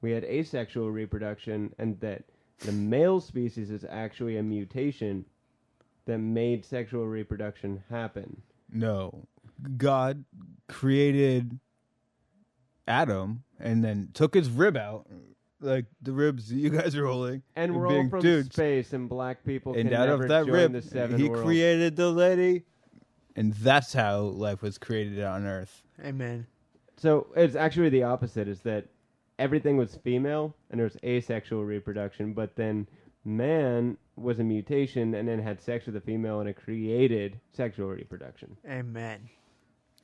we 0.00 0.10
had 0.12 0.24
asexual 0.24 0.90
reproduction, 0.90 1.74
and 1.78 1.98
that 2.00 2.24
the 2.60 2.72
male 2.72 3.20
species 3.20 3.70
is 3.70 3.84
actually 3.88 4.36
a 4.36 4.42
mutation 4.42 5.24
that 6.06 6.18
made 6.18 6.64
sexual 6.64 7.06
reproduction 7.06 7.82
happen. 7.90 8.42
no, 8.72 9.26
God 9.76 10.24
created 10.68 11.58
Adam 12.86 13.42
and 13.58 13.82
then 13.84 14.08
took 14.14 14.34
his 14.34 14.48
rib 14.48 14.76
out, 14.76 15.06
like 15.60 15.86
the 16.00 16.12
ribs 16.12 16.48
that 16.48 16.56
you 16.56 16.70
guys 16.70 16.94
are 16.96 17.06
holding, 17.06 17.42
And 17.56 17.74
we're 17.74 17.86
all 17.86 17.92
being 17.92 18.08
from 18.10 18.20
dudes. 18.20 18.54
space, 18.54 18.92
and 18.92 19.08
black 19.08 19.44
people 19.44 19.74
and 19.74 19.88
can 19.90 20.00
out 20.00 20.08
never 20.08 20.22
of 20.24 20.28
that 20.28 20.46
join 20.46 20.54
rib, 20.54 20.72
the 20.72 20.82
seven 20.82 21.18
he 21.18 21.28
worlds. 21.28 21.44
created 21.44 21.96
the 21.96 22.10
lady, 22.10 22.62
and 23.36 23.52
that's 23.54 23.92
how 23.92 24.20
life 24.20 24.62
was 24.62 24.78
created 24.78 25.22
on 25.22 25.44
Earth. 25.44 25.82
Amen. 26.04 26.46
So 26.96 27.26
it's 27.36 27.56
actually 27.56 27.88
the 27.90 28.04
opposite. 28.04 28.48
Is 28.48 28.60
that 28.60 28.86
everything 29.38 29.76
was 29.76 29.96
female 29.96 30.54
and 30.70 30.78
there 30.78 30.84
was 30.86 30.96
asexual 31.04 31.64
reproduction, 31.64 32.32
but 32.32 32.56
then 32.56 32.86
man 33.24 33.96
was 34.16 34.38
a 34.38 34.44
mutation 34.44 35.14
and 35.14 35.28
then 35.28 35.38
had 35.38 35.60
sex 35.60 35.86
with 35.86 35.96
a 35.96 36.00
female 36.00 36.40
and 36.40 36.48
it 36.48 36.56
created 36.56 37.38
sexual 37.52 37.88
reproduction. 37.88 38.56
Amen. 38.68 39.28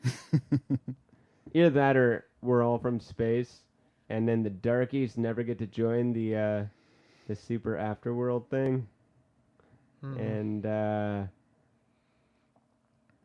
Either 1.55 1.70
that 1.70 1.97
or 1.97 2.27
we're 2.43 2.62
all 2.62 2.78
from 2.78 3.01
space, 3.01 3.62
and 4.11 4.28
then 4.28 4.43
the 4.43 4.51
darkies 4.51 5.16
never 5.16 5.43
get 5.43 5.59
to 5.59 5.66
join 5.66 6.12
the 6.12 6.36
uh, 6.36 6.65
the 7.28 7.35
super 7.35 7.77
afterworld 7.77 8.48
thing. 8.48 8.86
Mhm. 10.02 10.20
And 10.20 10.66
uh, 10.66 11.23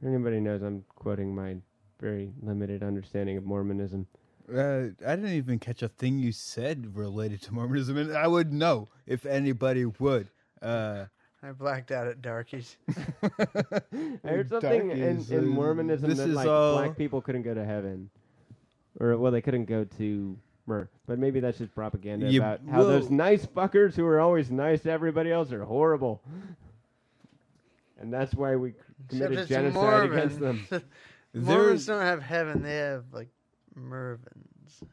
anybody 0.06 0.40
knows 0.40 0.62
I'm 0.62 0.86
quoting 0.96 1.36
my 1.36 1.58
very 2.00 2.32
limited 2.42 2.84
understanding 2.84 3.36
of 3.36 3.46
Mormonism. 3.46 4.08
Uh, 4.54 4.90
I 5.06 5.16
didn't 5.16 5.34
even 5.34 5.60
catch 5.60 5.82
a 5.84 5.88
thing 5.90 6.18
you 6.20 6.32
said 6.32 6.96
related 6.96 7.42
to 7.44 7.54
Mormonism, 7.54 7.98
and 7.98 8.18
I 8.18 8.28
would 8.28 8.52
know 8.54 8.90
if 9.06 9.26
anybody 9.26 9.86
would. 9.86 10.30
Uh, 10.62 11.06
I 11.44 11.52
blacked 11.52 11.92
out 11.92 12.08
at 12.08 12.22
Darkies. 12.22 12.78
I 13.24 13.82
heard 14.24 14.50
something 14.50 14.92
in, 14.92 14.98
Darkies, 15.18 15.32
in 15.32 15.40
uh, 15.40 15.42
Mormonism 15.44 16.10
this 16.10 16.18
that 16.20 16.30
is 16.30 16.36
like 16.36 16.48
all- 16.48 16.74
black 16.78 16.98
people 16.98 17.22
couldn't 17.22 17.44
go 17.44 17.54
to 17.54 17.64
heaven, 17.64 18.10
or 19.00 19.16
well, 19.18 19.32
they 19.32 19.42
couldn't 19.42 19.66
go 19.66 19.84
to 19.98 20.38
Mur. 20.66 20.90
But 21.06 21.20
maybe 21.20 21.40
that's 21.40 21.58
just 21.60 21.74
propaganda 21.76 22.30
You- 22.32 22.42
about 22.42 22.62
how 22.70 22.84
those 22.84 23.04
well- 23.04 23.14
nice 23.14 23.46
fuckers 23.46 23.94
who 23.96 24.06
are 24.06 24.20
always 24.20 24.50
nice 24.52 24.82
to 24.82 24.92
everybody 24.92 25.32
else 25.32 25.52
are 25.52 25.64
horrible, 25.64 26.22
and 28.00 28.12
that's 28.12 28.34
why 28.34 28.56
we 28.56 28.72
c- 28.72 28.76
Except 29.06 29.10
committed 29.12 29.40
it's 29.40 29.50
genocide 29.50 30.12
against 30.12 30.40
them. 30.40 30.66
Mormon. 30.72 30.88
There- 31.32 31.44
Mormons 31.44 31.86
don't 31.86 32.02
have 32.02 32.24
heaven; 32.24 32.64
they 32.64 32.78
have 32.78 33.04
like 33.14 33.30
Mervins. 33.80 34.84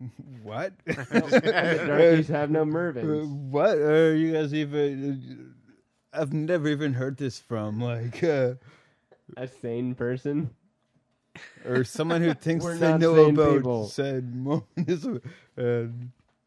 what? 0.42 0.72
the 0.86 1.84
darkies 1.86 2.28
have 2.28 2.50
no 2.50 2.62
Uh, 2.62 2.64
Mervins. 2.66 3.26
what 3.50 3.76
are 3.78 4.14
you 4.16 4.32
guys 4.32 4.52
even? 4.54 5.54
I've 6.12 6.32
never 6.32 6.68
even 6.68 6.92
heard 6.94 7.16
this 7.16 7.38
from 7.38 7.80
like, 7.80 8.22
uh, 8.24 8.54
A 9.36 9.46
sane 9.46 9.94
person. 9.94 10.50
or 11.64 11.84
someone 11.84 12.20
who 12.20 12.34
thinks 12.40 12.64
We're 12.64 12.76
they 12.76 12.98
know 12.98 13.14
about 13.30 13.56
people. 13.56 13.86
said 13.86 14.34
Mormonism. 14.34 15.22
Uh, 15.56 15.84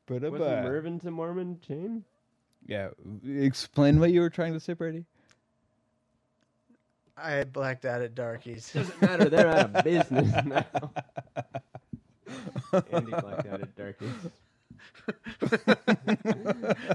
but 0.07 0.21
Was 0.21 0.39
about 0.41 0.63
Mervin 0.63 0.99
to 0.99 1.11
Mormon 1.11 1.59
chain? 1.65 2.03
yeah, 2.67 2.89
explain 3.27 3.99
what 3.99 4.11
you 4.11 4.21
were 4.21 4.29
trying 4.29 4.53
to 4.53 4.59
say, 4.59 4.73
Brady. 4.73 5.05
I 7.17 7.43
blacked 7.45 7.85
out 7.85 8.01
at 8.01 8.13
Darkies. 8.15 8.71
Doesn't 8.73 9.01
matter. 9.01 9.29
They're 9.29 9.47
out 9.49 9.75
of 9.75 9.83
business 9.83 10.45
now. 10.45 10.65
Andy 12.91 13.11
blacked 13.11 13.47
out 13.47 13.61
at 13.61 13.75
darkies. 13.75 14.09
oh 15.07 15.15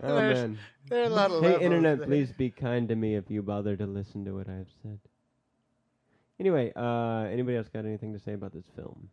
There's- 0.03 0.37
man. 0.37 0.59
There 0.89 1.03
are 1.03 1.07
a 1.07 1.09
lot 1.09 1.31
of 1.31 1.43
Hey, 1.43 1.61
internet, 1.65 1.99
there. 1.99 2.07
please 2.09 2.33
be 2.33 2.51
kind 2.51 2.89
to 2.89 2.97
me 2.97 3.15
if 3.15 3.31
you 3.31 3.43
bother 3.43 3.77
to 3.77 3.87
listen 3.87 4.25
to 4.25 4.33
what 4.33 4.49
I 4.49 4.55
have 4.55 4.67
said. 4.83 4.99
Anyway, 6.41 6.73
uh, 6.75 7.29
anybody 7.31 7.57
else 7.57 7.69
got 7.73 7.85
anything 7.85 8.13
to 8.13 8.19
say 8.19 8.33
about 8.33 8.53
this 8.53 8.65
film? 8.75 9.09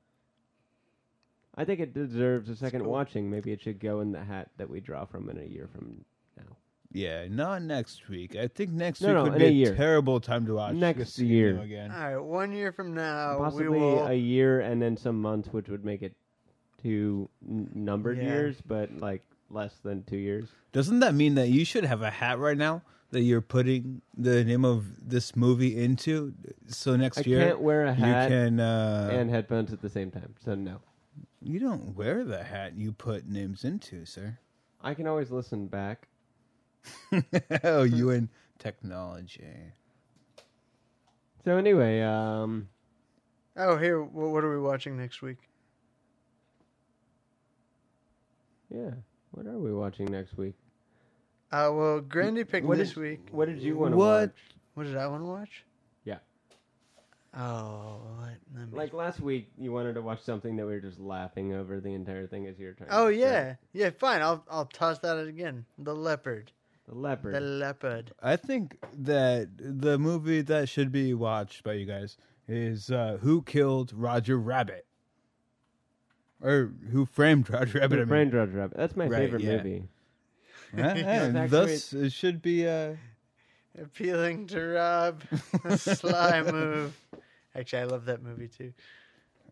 I 1.55 1.65
think 1.65 1.79
it 1.79 1.93
deserves 1.93 2.49
a 2.49 2.55
second 2.55 2.81
cool. 2.83 2.91
watching. 2.91 3.29
Maybe 3.29 3.51
it 3.51 3.61
should 3.61 3.79
go 3.79 3.99
in 4.01 4.11
the 4.11 4.23
hat 4.23 4.49
that 4.57 4.69
we 4.69 4.79
draw 4.79 5.05
from 5.05 5.29
in 5.29 5.37
a 5.37 5.43
year 5.45 5.69
from 5.73 5.87
now. 5.97 6.03
Yeah, 6.91 7.27
not 7.29 7.61
next 7.63 8.07
week. 8.09 8.35
I 8.35 8.47
think 8.47 8.71
next 8.71 9.01
No, 9.01 9.07
week 9.09 9.15
no, 9.15 9.23
would 9.23 9.33
in 9.33 9.39
be 9.39 9.45
a 9.45 9.49
a, 9.49 9.51
year. 9.51 9.75
terrible 9.75 10.19
time 10.19 10.45
to 10.45 10.53
watch. 10.55 10.73
Next 10.75 10.99
Casino 10.99 11.29
year. 11.29 11.59
again. 11.59 11.91
All 11.91 11.97
right, 11.99 12.17
one 12.17 12.51
year 12.53 12.71
from 12.71 12.93
now, 12.93 13.37
Possibly 13.37 13.67
we 13.69 13.79
will. 13.79 14.07
a 14.07 14.13
year 14.13 14.61
and 14.61 14.81
then 14.81 14.95
some 14.97 15.21
months, 15.21 15.49
which 15.51 15.67
would 15.69 15.83
make 15.83 16.01
it 16.01 16.15
two 16.81 17.29
n- 17.47 17.69
numbered 17.73 18.17
Yeah. 18.17 18.23
years, 18.25 18.61
but 18.65 18.97
like 18.99 19.23
less 19.49 19.75
than 19.83 20.03
two 20.03 20.17
years. 20.17 20.49
Doesn't 20.71 20.99
that 21.01 21.13
mean 21.13 21.35
that 21.35 21.49
you 21.49 21.65
should 21.65 21.83
have 21.85 22.01
a 22.01 22.09
hat 22.09 22.39
right 22.39 22.57
now 22.57 22.81
that 23.11 23.21
you're 23.21 23.41
putting 23.41 24.01
the 24.17 24.43
name 24.43 24.63
of 24.65 25.09
this 25.09 25.35
movie 25.35 25.77
into? 25.81 26.33
So 26.67 26.95
next 26.95 27.19
I 27.19 27.21
year 27.21 27.39
can't 27.47 27.59
wear 27.61 27.85
a 27.85 27.93
hat 27.93 28.29
you 28.31 28.35
can. 28.37 28.59
Uh, 28.59 29.09
and 29.11 29.29
headphones 29.29 29.73
at 29.73 29.81
the 29.81 29.89
same 29.89 30.11
time, 30.11 30.35
so 30.43 30.55
no. 30.55 30.79
you 31.41 31.59
don't 31.59 31.95
wear 31.95 32.23
the 32.23 32.43
hat 32.43 32.75
you 32.77 32.91
put 32.93 33.27
names 33.27 33.63
into, 33.65 34.05
sir. 34.05 34.37
I 34.81 34.93
can 34.93 35.07
always 35.07 35.31
listen 35.31 35.67
back. 35.67 36.07
Oh, 37.63 37.83
you 37.83 38.09
and 38.11 38.29
technology. 38.59 39.43
So 41.45 41.55
anyway, 41.57 42.01
um, 42.01 42.67
Oh, 43.55 43.77
here. 43.77 44.01
wh- 44.01 44.15
What 44.31 44.43
are 44.43 44.51
we 44.51 44.59
watching 44.59 44.97
next 44.97 45.21
week? 45.21 45.37
yeah. 48.69 48.91
What 49.31 49.45
are 49.45 49.57
we 49.57 49.73
watching 49.73 50.11
next 50.11 50.37
week? 50.37 50.55
Uh, 51.51 51.71
well, 51.73 52.01
Grandy 52.01 52.43
picked 52.43 52.65
What 52.67 52.77
this 52.77 52.89
did- 52.89 52.97
week. 52.97 53.27
What 53.31 53.45
did 53.47 53.59
you 53.61 53.77
want 53.77 53.93
to 53.93 53.97
watch? 53.97 54.35
What 54.73 54.83
did 54.83 54.97
I 54.97 55.07
want 55.07 55.21
to 55.23 55.27
watch? 55.27 55.63
Yeah. 56.03 56.17
Oh, 57.35 58.01
what? 58.17 58.69
Me- 58.71 58.77
Like 58.77 58.93
last 58.93 59.19
week, 59.21 59.51
you 59.57 59.71
wanted 59.71 59.93
to 59.93 60.01
watch 60.01 60.21
something 60.23 60.55
that 60.57 60.65
we 60.65 60.73
were 60.73 60.79
just 60.81 60.99
laughing 60.99 61.53
over 61.53 61.79
the 61.79 61.93
entire 61.93 62.27
thing 62.27 62.47
as 62.47 62.59
you 62.59 62.67
were 62.67 62.73
trying. 62.73 62.89
Oh 62.91 63.07
to 63.09 63.15
yeah, 63.15 63.55
yeah. 63.73 63.91
Fine. 63.91 64.21
I'll 64.21 64.43
I'll 64.49 64.65
toss 64.65 64.99
that 64.99 65.17
again. 65.25 65.65
The 65.77 65.95
leopard. 65.95 66.51
The 66.87 66.95
leopard. 66.95 67.35
The 67.35 67.39
leopard. 67.41 68.11
I 68.21 68.35
think 68.35 68.77
that 68.93 69.49
the 69.57 69.97
movie 69.99 70.41
that 70.41 70.69
should 70.69 70.91
be 70.91 71.13
watched 71.13 71.63
by 71.63 71.73
you 71.73 71.85
guys 71.85 72.17
is 72.47 72.89
uh, 72.91 73.17
Who 73.21 73.41
Killed 73.41 73.91
Roger 73.93 74.37
Rabbit? 74.37 74.85
Or 76.41 76.71
Who 76.91 77.05
Framed 77.05 77.49
Roger 77.49 77.79
Rabbit? 77.79 77.95
I 77.95 77.99
mean. 77.99 78.07
Brain 78.07 78.29
Roger 78.29 78.57
Rabbit. 78.57 78.77
That's 78.77 78.95
my 78.95 79.07
Right, 79.07 79.19
favorite 79.19 79.41
yeah. 79.43 79.57
movie. 79.57 79.83
Huh? 80.75 80.81
And 80.95 81.49
thus, 81.49 81.93
it 81.93 82.11
should 82.11 82.41
be. 82.41 82.67
Uh, 82.67 82.95
Appealing 83.81 84.47
to 84.47 84.59
Rob. 84.59 85.21
A 85.65 85.77
sly 85.77 86.41
move. 86.41 86.97
Actually, 87.55 87.83
I 87.83 87.85
love 87.85 88.05
that 88.05 88.23
movie 88.23 88.47
too. 88.47 88.73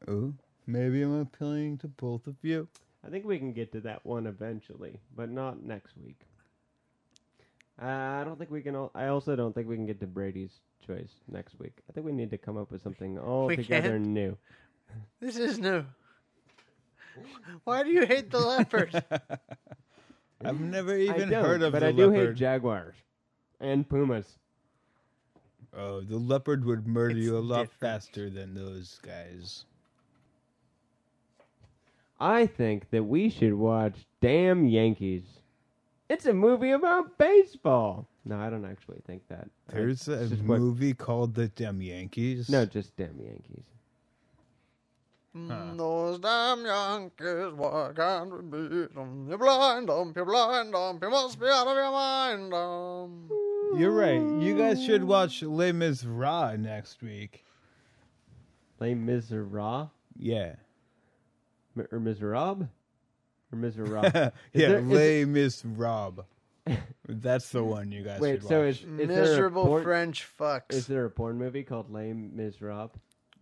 oh, 0.07 0.33
maybe 0.65 1.01
I'm 1.03 1.21
appealing 1.21 1.77
to 1.79 1.87
both 1.87 2.25
of 2.27 2.35
you. 2.41 2.67
I 3.05 3.09
think 3.09 3.25
we 3.25 3.37
can 3.37 3.53
get 3.53 3.71
to 3.73 3.81
that 3.81 4.03
one 4.05 4.25
eventually, 4.25 4.99
but 5.15 5.29
not 5.29 5.63
next 5.63 5.95
week. 5.97 6.21
Uh, 7.81 7.85
I 7.85 8.23
don't 8.23 8.37
think 8.37 8.51
we 8.51 8.61
can. 8.61 8.75
Al- 8.75 8.91
I 8.95 9.07
also 9.07 9.35
don't 9.35 9.53
think 9.53 9.67
we 9.67 9.75
can 9.75 9.85
get 9.85 9.99
to 9.99 10.07
Brady's 10.07 10.59
choice 10.85 11.09
next 11.29 11.59
week. 11.59 11.73
I 11.89 11.93
think 11.93 12.05
we 12.05 12.11
need 12.13 12.31
to 12.31 12.37
come 12.37 12.57
up 12.57 12.71
with 12.71 12.81
something 12.81 13.17
altogether 13.19 13.91
can't? 13.91 14.05
new. 14.07 14.37
This 15.19 15.35
is 15.37 15.59
new. 15.59 15.83
Why 17.65 17.83
do 17.83 17.89
you 17.89 18.05
hate 18.05 18.29
the 18.31 18.39
leopard? 18.39 19.03
I've 20.43 20.59
never 20.59 20.93
I 20.93 20.99
even 20.99 21.29
don't, 21.29 21.43
heard 21.43 21.61
of 21.61 21.73
Leopard. 21.73 21.73
but 21.73 21.79
the 21.79 21.87
I 21.87 21.91
do 21.91 22.11
hate 22.11 22.35
jaguars 22.35 22.95
and 23.59 23.87
pumas. 23.87 24.37
oh, 25.75 26.01
the 26.01 26.17
leopard 26.17 26.63
would 26.65 26.85
murder 26.87 27.17
It's 27.17 27.25
you 27.25 27.37
a 27.37 27.39
lot 27.39 27.63
different. 27.63 27.79
faster 27.79 28.29
than 28.29 28.53
those 28.53 28.99
guys. 29.01 29.65
I 32.19 32.45
think 32.45 32.89
that 32.91 33.03
we 33.03 33.29
should 33.29 33.53
watch 33.53 34.05
Damn 34.21 34.65
Yankees. 34.67 35.23
It's 36.09 36.25
a 36.25 36.33
movie 36.33 36.71
about 36.71 37.17
baseball. 37.17 38.07
No, 38.25 38.39
I 38.39 38.49
don't 38.49 38.65
actually 38.65 39.01
think 39.07 39.27
that. 39.29 39.47
There's 39.69 40.07
a 40.07 40.21
it's 40.21 40.31
just 40.31 40.43
what- 40.43 40.59
movie 40.59 40.93
called 40.93 41.33
The 41.35 41.47
Damn 41.47 41.81
Yankees. 41.81 42.49
no, 42.49 42.65
just 42.65 42.95
Damn 42.95 43.19
Yankees. 43.19 43.63
Mm, 45.35 45.75
Those 45.77 46.19
damn 46.19 46.63
Yankees, 46.65 47.53
why 47.55 47.91
can't 47.93 48.31
we 48.31 48.41
beat 48.69 48.95
them? 48.95 49.25
You're 49.27 49.37
blind, 49.37 49.89
um, 49.89 50.13
you're 50.15 50.23
blind, 50.23 50.73
um, 50.73 50.97
you 51.01 51.09
must 51.09 51.37
be 51.39 51.47
out 51.47 51.67
of 51.67 51.75
your 51.75 51.91
mind, 51.91 52.53
um. 52.53 53.29
You're 53.77 53.91
right. 53.91 54.21
You 54.41 54.55
guys 54.57 54.81
should 54.81 55.03
watch 55.03 55.43
Les 55.43 55.73
Miserables 55.73 56.57
next 56.59 57.01
week. 57.01 57.43
Les 58.79 58.93
Miserables? 58.93 59.89
Yeah. 60.17 60.55
M- 61.77 61.87
or 61.91 61.99
Miserable? 61.99 62.69
Or 63.51 63.57
Miserable? 63.57 64.03
Is 64.05 64.13
yeah, 64.13 64.31
there- 64.69 64.79
is 64.79 64.85
Les 64.87 65.25
Miserables. 65.25 66.25
That's 67.07 67.49
the 67.49 67.63
one 67.63 67.91
you 67.91 68.01
guys 68.03 68.19
Wait, 68.19 68.41
should 68.41 68.47
so 68.49 68.59
watch. 68.65 68.69
is, 68.69 68.99
is 68.99 69.07
Miserable 69.07 69.65
porn, 69.65 69.83
French 69.83 70.27
fucks. 70.39 70.73
Is 70.73 70.87
there 70.87 71.05
a 71.05 71.09
porn 71.11 71.37
movie 71.37 71.63
called 71.63 71.91
Les 71.91 72.11
Miserables? 72.13 72.91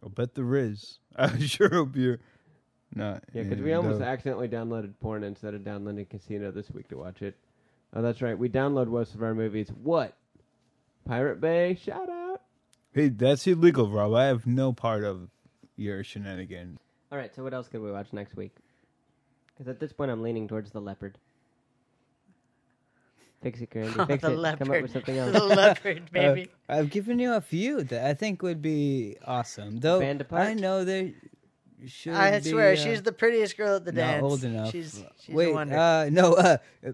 I'll 0.03 0.09
bet 0.09 0.35
there 0.35 0.55
is. 0.57 0.99
I 1.15 1.37
sure 1.39 1.69
hope 1.69 1.95
you're 1.95 2.19
not. 2.93 3.23
Yeah, 3.33 3.43
because 3.43 3.61
we 3.61 3.71
almost 3.73 3.99
the- 3.99 4.05
accidentally 4.05 4.49
downloaded 4.49 4.93
porn 4.99 5.23
instead 5.23 5.53
of 5.53 5.63
downloading 5.63 6.05
Casino 6.05 6.51
this 6.51 6.69
week 6.71 6.89
to 6.89 6.97
watch 6.97 7.21
it. 7.21 7.35
Oh, 7.95 8.01
that's 8.01 8.21
right. 8.21 8.37
We 8.37 8.49
download 8.49 8.87
most 8.87 9.15
of 9.15 9.23
our 9.23 9.33
movies. 9.33 9.69
What? 9.81 10.17
Pirate 11.07 11.39
Bay? 11.39 11.75
Shout 11.81 12.09
out. 12.09 12.41
Hey, 12.91 13.07
that's 13.09 13.47
illegal, 13.47 13.89
Rob. 13.89 14.13
I 14.13 14.25
have 14.25 14.45
no 14.45 14.73
part 14.73 15.03
of 15.05 15.29
your 15.77 16.03
shenanigans. 16.03 16.79
All 17.11 17.17
right, 17.17 17.33
so 17.33 17.43
what 17.43 17.53
else 17.53 17.67
could 17.69 17.81
we 17.81 17.91
watch 17.91 18.11
next 18.11 18.35
week? 18.35 18.55
Because 19.53 19.67
at 19.67 19.79
this 19.79 19.93
point, 19.93 20.11
I'm 20.11 20.21
leaning 20.21 20.47
towards 20.47 20.71
the 20.71 20.81
leopard. 20.81 21.17
Fix 23.41 23.59
it, 23.61 23.69
Grandy. 23.69 23.93
Oh, 23.99 24.05
Fix 24.05 24.21
the 24.21 24.31
it. 24.31 24.37
leopard. 24.37 24.67
Come 24.67 24.75
up 24.75 24.81
with 24.81 24.91
something 24.91 25.17
else. 25.17 25.31
the 25.37 25.43
leopard, 25.43 26.09
baby. 26.11 26.49
Uh, 26.69 26.73
I've 26.77 26.89
given 26.89 27.19
you 27.19 27.33
a 27.33 27.41
few 27.41 27.83
that 27.83 28.05
I 28.05 28.13
think 28.13 28.41
would 28.41 28.61
be 28.61 29.17
awesome. 29.25 29.79
Though 29.79 29.99
Band 29.99 30.21
apart? 30.21 30.41
I 30.47 30.53
know 30.53 30.85
there 30.85 31.11
should 31.85 32.13
I 32.13 32.39
be, 32.39 32.49
swear, 32.49 32.71
uh, 32.71 32.75
she's 32.77 33.01
the 33.03 33.11
prettiest 33.11 33.57
girl 33.57 33.75
at 33.75 33.85
the 33.85 33.91
not 33.91 33.97
dance. 34.01 34.23
old 34.23 34.43
enough. 34.45 34.71
She's, 34.71 35.03
she's 35.19 35.33
a 35.33 35.37
Wait, 35.37 35.53
wonder. 35.53 35.77
uh, 35.77 36.09
no, 36.09 36.33
uh, 36.33 36.57
uh, 36.87 36.91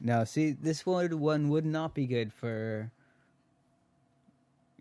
no. 0.00 0.24
See, 0.24 0.52
this 0.52 0.86
one 0.86 1.18
one 1.18 1.48
would 1.48 1.66
not 1.66 1.94
be 1.94 2.06
good 2.06 2.32
for 2.32 2.92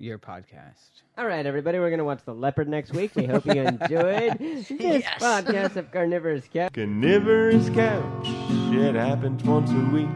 your 0.01 0.17
podcast. 0.17 1.03
All 1.17 1.25
right, 1.27 1.45
everybody, 1.45 1.77
we're 1.79 1.89
going 1.89 1.99
to 1.99 2.05
watch 2.05 2.21
The 2.25 2.33
Leopard 2.33 2.67
next 2.67 2.91
week. 2.93 3.11
We 3.15 3.25
hope 3.25 3.45
you 3.45 3.51
enjoyed 3.61 4.37
this 4.39 4.71
Yes. 4.71 5.21
podcast 5.21 5.75
of 5.75 5.91
Carnivorous 5.91 6.47
Cat. 6.47 6.73
Carnivorous 6.73 7.69
couch, 7.69 8.27
it 8.73 8.95
happens 8.95 9.43
once 9.43 9.69
a 9.71 9.89
week. 9.93 10.09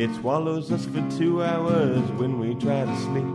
It 0.00 0.14
swallows 0.16 0.70
us 0.70 0.86
for 0.86 1.02
two 1.18 1.42
hours 1.42 2.00
when 2.12 2.38
we 2.38 2.54
try 2.54 2.84
to 2.84 2.96
sleep. 2.98 3.26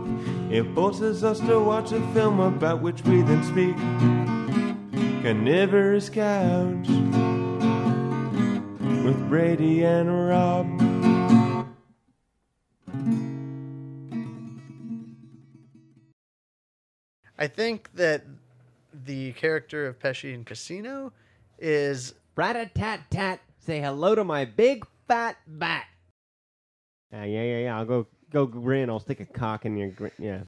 It 0.50 0.74
forces 0.74 1.22
us 1.22 1.38
to 1.40 1.60
watch 1.60 1.92
a 1.92 2.00
film 2.12 2.40
about 2.40 2.80
which 2.80 3.02
we 3.04 3.20
then 3.22 3.44
speak. 3.44 3.76
Carnivorous 5.22 6.08
couch 6.08 6.88
with 9.04 9.28
Brady 9.28 9.84
and 9.84 10.28
Rob. 10.28 10.66
I 17.40 17.46
think 17.46 17.88
that 17.94 18.22
the 19.06 19.32
character 19.32 19.86
of 19.86 19.98
Pesci 19.98 20.34
in 20.34 20.44
Casino 20.44 21.12
is 21.58 22.14
Rat-a-tat-tat. 22.36 23.40
Say 23.58 23.80
hello 23.80 24.14
to 24.14 24.24
my 24.24 24.44
big 24.44 24.86
fat 25.08 25.36
bat. 25.46 25.86
Uh, 27.12 27.22
yeah, 27.22 27.42
yeah, 27.42 27.58
yeah. 27.58 27.78
I'll 27.78 27.84
go 27.84 28.06
go 28.30 28.46
grin. 28.46 28.88
I'll 28.88 29.00
stick 29.00 29.20
a 29.20 29.26
cock 29.26 29.64
in 29.64 29.76
your 29.76 29.88
grin. 29.88 30.12
Yeah. 30.18 30.38